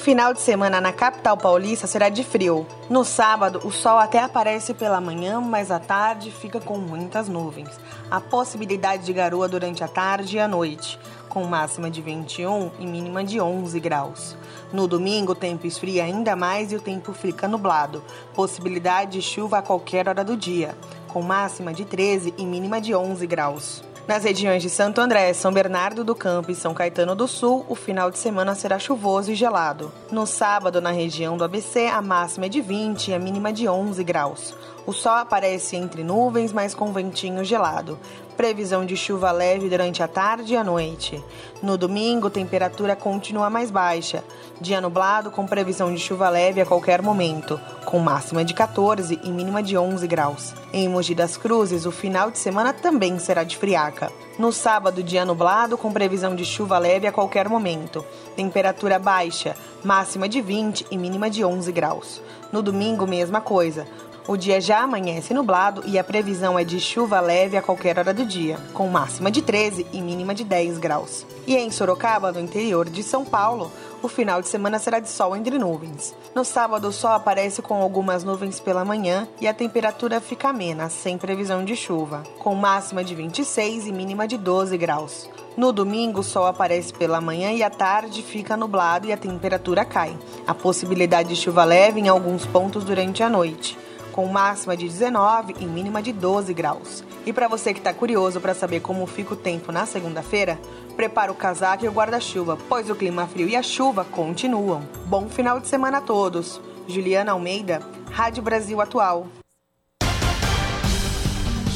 Final 0.00 0.32
de 0.32 0.40
semana 0.40 0.80
na 0.80 0.94
capital 0.94 1.36
paulista 1.36 1.86
será 1.86 2.08
de 2.08 2.24
frio. 2.24 2.66
No 2.88 3.04
sábado, 3.04 3.60
o 3.64 3.70
sol 3.70 3.98
até 3.98 4.18
aparece 4.18 4.72
pela 4.72 4.98
manhã, 4.98 5.40
mas 5.40 5.70
à 5.70 5.78
tarde 5.78 6.30
fica 6.30 6.58
com 6.58 6.78
muitas 6.78 7.28
nuvens. 7.28 7.68
A 8.10 8.18
possibilidade 8.18 9.04
de 9.04 9.12
garoa 9.12 9.46
durante 9.46 9.84
a 9.84 9.88
tarde 9.88 10.36
e 10.36 10.40
a 10.40 10.48
noite, 10.48 10.98
com 11.28 11.44
máxima 11.44 11.90
de 11.90 12.00
21 12.00 12.70
e 12.78 12.86
mínima 12.86 13.22
de 13.22 13.40
11 13.40 13.78
graus. 13.78 14.36
No 14.72 14.88
domingo, 14.88 15.32
o 15.32 15.36
tempo 15.36 15.66
esfria 15.66 16.04
ainda 16.04 16.34
mais 16.34 16.72
e 16.72 16.76
o 16.76 16.80
tempo 16.80 17.12
fica 17.12 17.46
nublado. 17.46 18.02
Possibilidade 18.34 19.12
de 19.12 19.22
chuva 19.22 19.58
a 19.58 19.62
qualquer 19.62 20.08
hora 20.08 20.24
do 20.24 20.34
dia, 20.34 20.74
com 21.08 21.20
máxima 21.20 21.74
de 21.74 21.84
13 21.84 22.32
e 22.38 22.46
mínima 22.46 22.80
de 22.80 22.94
11 22.94 23.26
graus. 23.26 23.89
Nas 24.08 24.24
regiões 24.24 24.62
de 24.62 24.68
Santo 24.68 25.00
André, 25.00 25.32
São 25.32 25.52
Bernardo 25.52 26.02
do 26.02 26.14
Campo 26.14 26.50
e 26.50 26.54
São 26.54 26.74
Caetano 26.74 27.14
do 27.14 27.28
Sul, 27.28 27.64
o 27.68 27.74
final 27.74 28.10
de 28.10 28.18
semana 28.18 28.54
será 28.54 28.78
chuvoso 28.78 29.30
e 29.30 29.34
gelado. 29.34 29.92
No 30.10 30.26
sábado, 30.26 30.80
na 30.80 30.90
região 30.90 31.36
do 31.36 31.44
ABC, 31.44 31.86
a 31.86 32.02
máxima 32.02 32.46
é 32.46 32.48
de 32.48 32.60
20 32.60 33.08
e 33.08 33.14
a 33.14 33.18
mínima 33.18 33.52
de 33.52 33.68
11 33.68 34.02
graus. 34.02 34.54
O 34.90 34.92
sol 34.92 35.12
aparece 35.12 35.76
entre 35.76 36.02
nuvens, 36.02 36.52
mas 36.52 36.74
com 36.74 36.92
ventinho 36.92 37.44
gelado. 37.44 37.96
Previsão 38.36 38.84
de 38.84 38.96
chuva 38.96 39.30
leve 39.30 39.68
durante 39.68 40.02
a 40.02 40.08
tarde 40.08 40.54
e 40.54 40.56
a 40.56 40.64
noite. 40.64 41.22
No 41.62 41.78
domingo, 41.78 42.28
temperatura 42.28 42.96
continua 42.96 43.48
mais 43.48 43.70
baixa. 43.70 44.24
Dia 44.60 44.80
nublado 44.80 45.30
com 45.30 45.46
previsão 45.46 45.94
de 45.94 46.00
chuva 46.00 46.28
leve 46.28 46.60
a 46.60 46.66
qualquer 46.66 47.02
momento, 47.02 47.60
com 47.84 48.00
máxima 48.00 48.44
de 48.44 48.52
14 48.52 49.20
e 49.22 49.30
mínima 49.30 49.62
de 49.62 49.78
11 49.78 50.04
graus. 50.08 50.54
Em 50.72 50.88
Mogi 50.88 51.14
das 51.14 51.36
Cruzes, 51.36 51.86
o 51.86 51.92
final 51.92 52.28
de 52.28 52.38
semana 52.38 52.72
também 52.72 53.16
será 53.20 53.44
de 53.44 53.56
friaca. 53.56 54.10
No 54.40 54.52
sábado, 54.52 55.04
dia 55.04 55.24
nublado 55.24 55.78
com 55.78 55.92
previsão 55.92 56.34
de 56.34 56.44
chuva 56.44 56.78
leve 56.78 57.06
a 57.06 57.12
qualquer 57.12 57.48
momento. 57.48 58.04
Temperatura 58.34 58.98
baixa, 58.98 59.54
máxima 59.84 60.28
de 60.28 60.40
20 60.40 60.88
e 60.90 60.98
mínima 60.98 61.30
de 61.30 61.44
11 61.44 61.70
graus. 61.70 62.20
No 62.50 62.60
domingo, 62.60 63.06
mesma 63.06 63.40
coisa 63.40 63.86
O 64.28 64.36
dia 64.36 64.60
já 64.60 64.82
amanhece 64.82 65.32
nublado 65.32 65.82
e 65.86 65.98
a 65.98 66.04
previsão 66.04 66.58
é 66.58 66.62
de 66.62 66.78
chuva 66.78 67.20
leve 67.20 67.56
a 67.56 67.62
qualquer 67.62 67.98
hora 67.98 68.12
do 68.12 68.24
dia, 68.24 68.58
com 68.74 68.86
máxima 68.86 69.30
de 69.30 69.40
13 69.40 69.86
e 69.92 70.00
mínima 70.00 70.34
de 70.34 70.44
10 70.44 70.78
graus. 70.78 71.26
E 71.46 71.56
em 71.56 71.70
Sorocaba, 71.70 72.30
no 72.30 72.38
interior 72.38 72.88
de 72.88 73.02
São 73.02 73.24
Paulo, 73.24 73.72
o 74.02 74.08
final 74.08 74.40
de 74.40 74.48
semana 74.48 74.78
será 74.78 75.00
de 75.00 75.08
sol 75.08 75.34
entre 75.34 75.58
nuvens. 75.58 76.14
No 76.34 76.44
sábado, 76.44 76.88
o 76.88 76.92
sol 76.92 77.12
aparece 77.12 77.62
com 77.62 77.74
algumas 77.82 78.22
nuvens 78.22 78.60
pela 78.60 78.84
manhã 78.84 79.26
e 79.40 79.48
a 79.48 79.54
temperatura 79.54 80.20
fica 80.20 80.50
amena, 80.50 80.88
sem 80.90 81.18
previsão 81.18 81.64
de 81.64 81.74
chuva, 81.74 82.22
com 82.38 82.54
máxima 82.54 83.02
de 83.02 83.14
26 83.14 83.86
e 83.86 83.92
mínima 83.92 84.28
de 84.28 84.36
12 84.36 84.76
graus. 84.76 85.28
No 85.56 85.72
domingo, 85.72 86.20
o 86.20 86.24
sol 86.24 86.46
aparece 86.46 86.92
pela 86.92 87.20
manhã 87.20 87.52
e 87.52 87.62
à 87.62 87.70
tarde 87.70 88.22
fica 88.22 88.56
nublado 88.56 89.06
e 89.06 89.12
a 89.12 89.16
temperatura 89.16 89.84
cai. 89.84 90.16
A 90.46 90.54
possibilidade 90.54 91.30
de 91.30 91.36
chuva 91.36 91.64
leve 91.64 92.00
em 92.00 92.08
alguns 92.08 92.46
pontos 92.46 92.84
durante 92.84 93.22
a 93.22 93.28
noite 93.28 93.76
com 94.20 94.26
máxima 94.26 94.76
de 94.76 94.86
19 94.86 95.56
e 95.60 95.64
mínima 95.64 96.02
de 96.02 96.12
12 96.12 96.52
graus. 96.52 97.02
E 97.24 97.32
para 97.32 97.48
você 97.48 97.72
que 97.72 97.80
está 97.80 97.94
curioso 97.94 98.38
para 98.38 98.52
saber 98.52 98.80
como 98.80 99.06
fica 99.06 99.32
o 99.32 99.36
tempo 99.36 99.72
na 99.72 99.86
segunda-feira, 99.86 100.60
prepara 100.94 101.32
o 101.32 101.34
casaco 101.34 101.86
e 101.86 101.88
o 101.88 101.92
guarda-chuva, 101.92 102.58
pois 102.68 102.90
o 102.90 102.94
clima 102.94 103.26
frio 103.26 103.48
e 103.48 103.56
a 103.56 103.62
chuva 103.62 104.04
continuam. 104.04 104.82
Bom 105.06 105.26
final 105.26 105.58
de 105.58 105.68
semana 105.68 105.98
a 105.98 106.02
todos. 106.02 106.60
Juliana 106.86 107.32
Almeida, 107.32 107.80
Rádio 108.10 108.42
Brasil 108.42 108.78
Atual. 108.82 109.26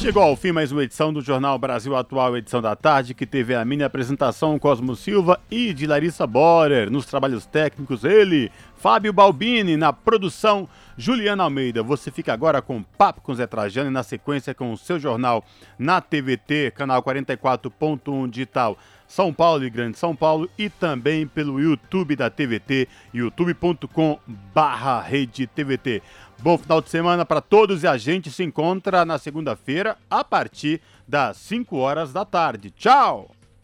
Chegou 0.05 0.23
ao 0.23 0.37
fim 0.37 0.53
mais 0.53 0.71
uma 0.71 0.85
edição 0.85 1.15
do 1.15 1.23
Jornal 1.23 1.59
Brasil 1.59 1.97
Atual, 1.97 2.37
edição 2.37 2.61
da 2.61 2.77
tarde, 2.77 3.15
que 3.15 3.25
teve 3.25 3.55
a 3.55 3.65
minha 3.65 3.87
apresentação 3.87 4.59
Cosmo 4.59 4.95
Silva 4.95 5.41
e 5.51 5.73
de 5.73 5.87
Larissa 5.87 6.27
Borer. 6.27 6.91
Nos 6.91 7.07
trabalhos 7.07 7.47
técnicos, 7.47 8.05
ele, 8.05 8.53
Fábio 8.77 9.15
Balbini, 9.15 9.79
na 9.79 9.95
produção, 9.95 10.69
Juliana 10.99 11.45
Almeida. 11.45 11.83
Você 11.83 12.11
fica 12.11 12.35
agora 12.35 12.61
com 12.61 12.83
Papo 12.83 13.23
com 13.23 13.35
Zé 13.35 13.47
Trajano 13.47 13.89
e 13.89 13.93
na 13.95 14.03
sequência 14.03 14.55
com 14.55 14.75
o 14.75 14.77
seu 14.77 15.01
jornal 15.01 15.43
na 15.79 16.03
TVT, 16.03 16.73
canal 16.77 17.03
44.1 17.03 18.29
digital. 18.29 18.77
São 19.07 19.33
Paulo 19.33 19.65
e 19.65 19.71
Grande 19.71 19.99
São 19.99 20.15
Paulo 20.15 20.51
e 20.59 20.69
também 20.69 21.27
pelo 21.27 21.61
YouTube 21.61 22.17
da 22.17 22.29
TVT, 22.29 22.89
youtube.com 23.13 24.19
barra 24.53 25.01
rede 25.01 25.47
TVT. 25.47 26.03
Bom 26.45 26.59
final 26.59 26.83
de 26.83 26.91
semana 26.91 27.25
para 27.25 27.41
todos 27.41 27.83
e 27.83 27.87
a 27.87 27.97
gente 27.97 28.31
se 28.31 28.45
encontra 28.45 29.03
na 29.07 29.19
segunda-feira 29.19 29.97
a 30.11 30.23
partir 30.23 30.79
das 31.09 31.39
5 31.39 31.75
horas 31.75 32.13
da 32.13 32.23
tarde. 32.27 32.71
Tchau! 32.71 33.34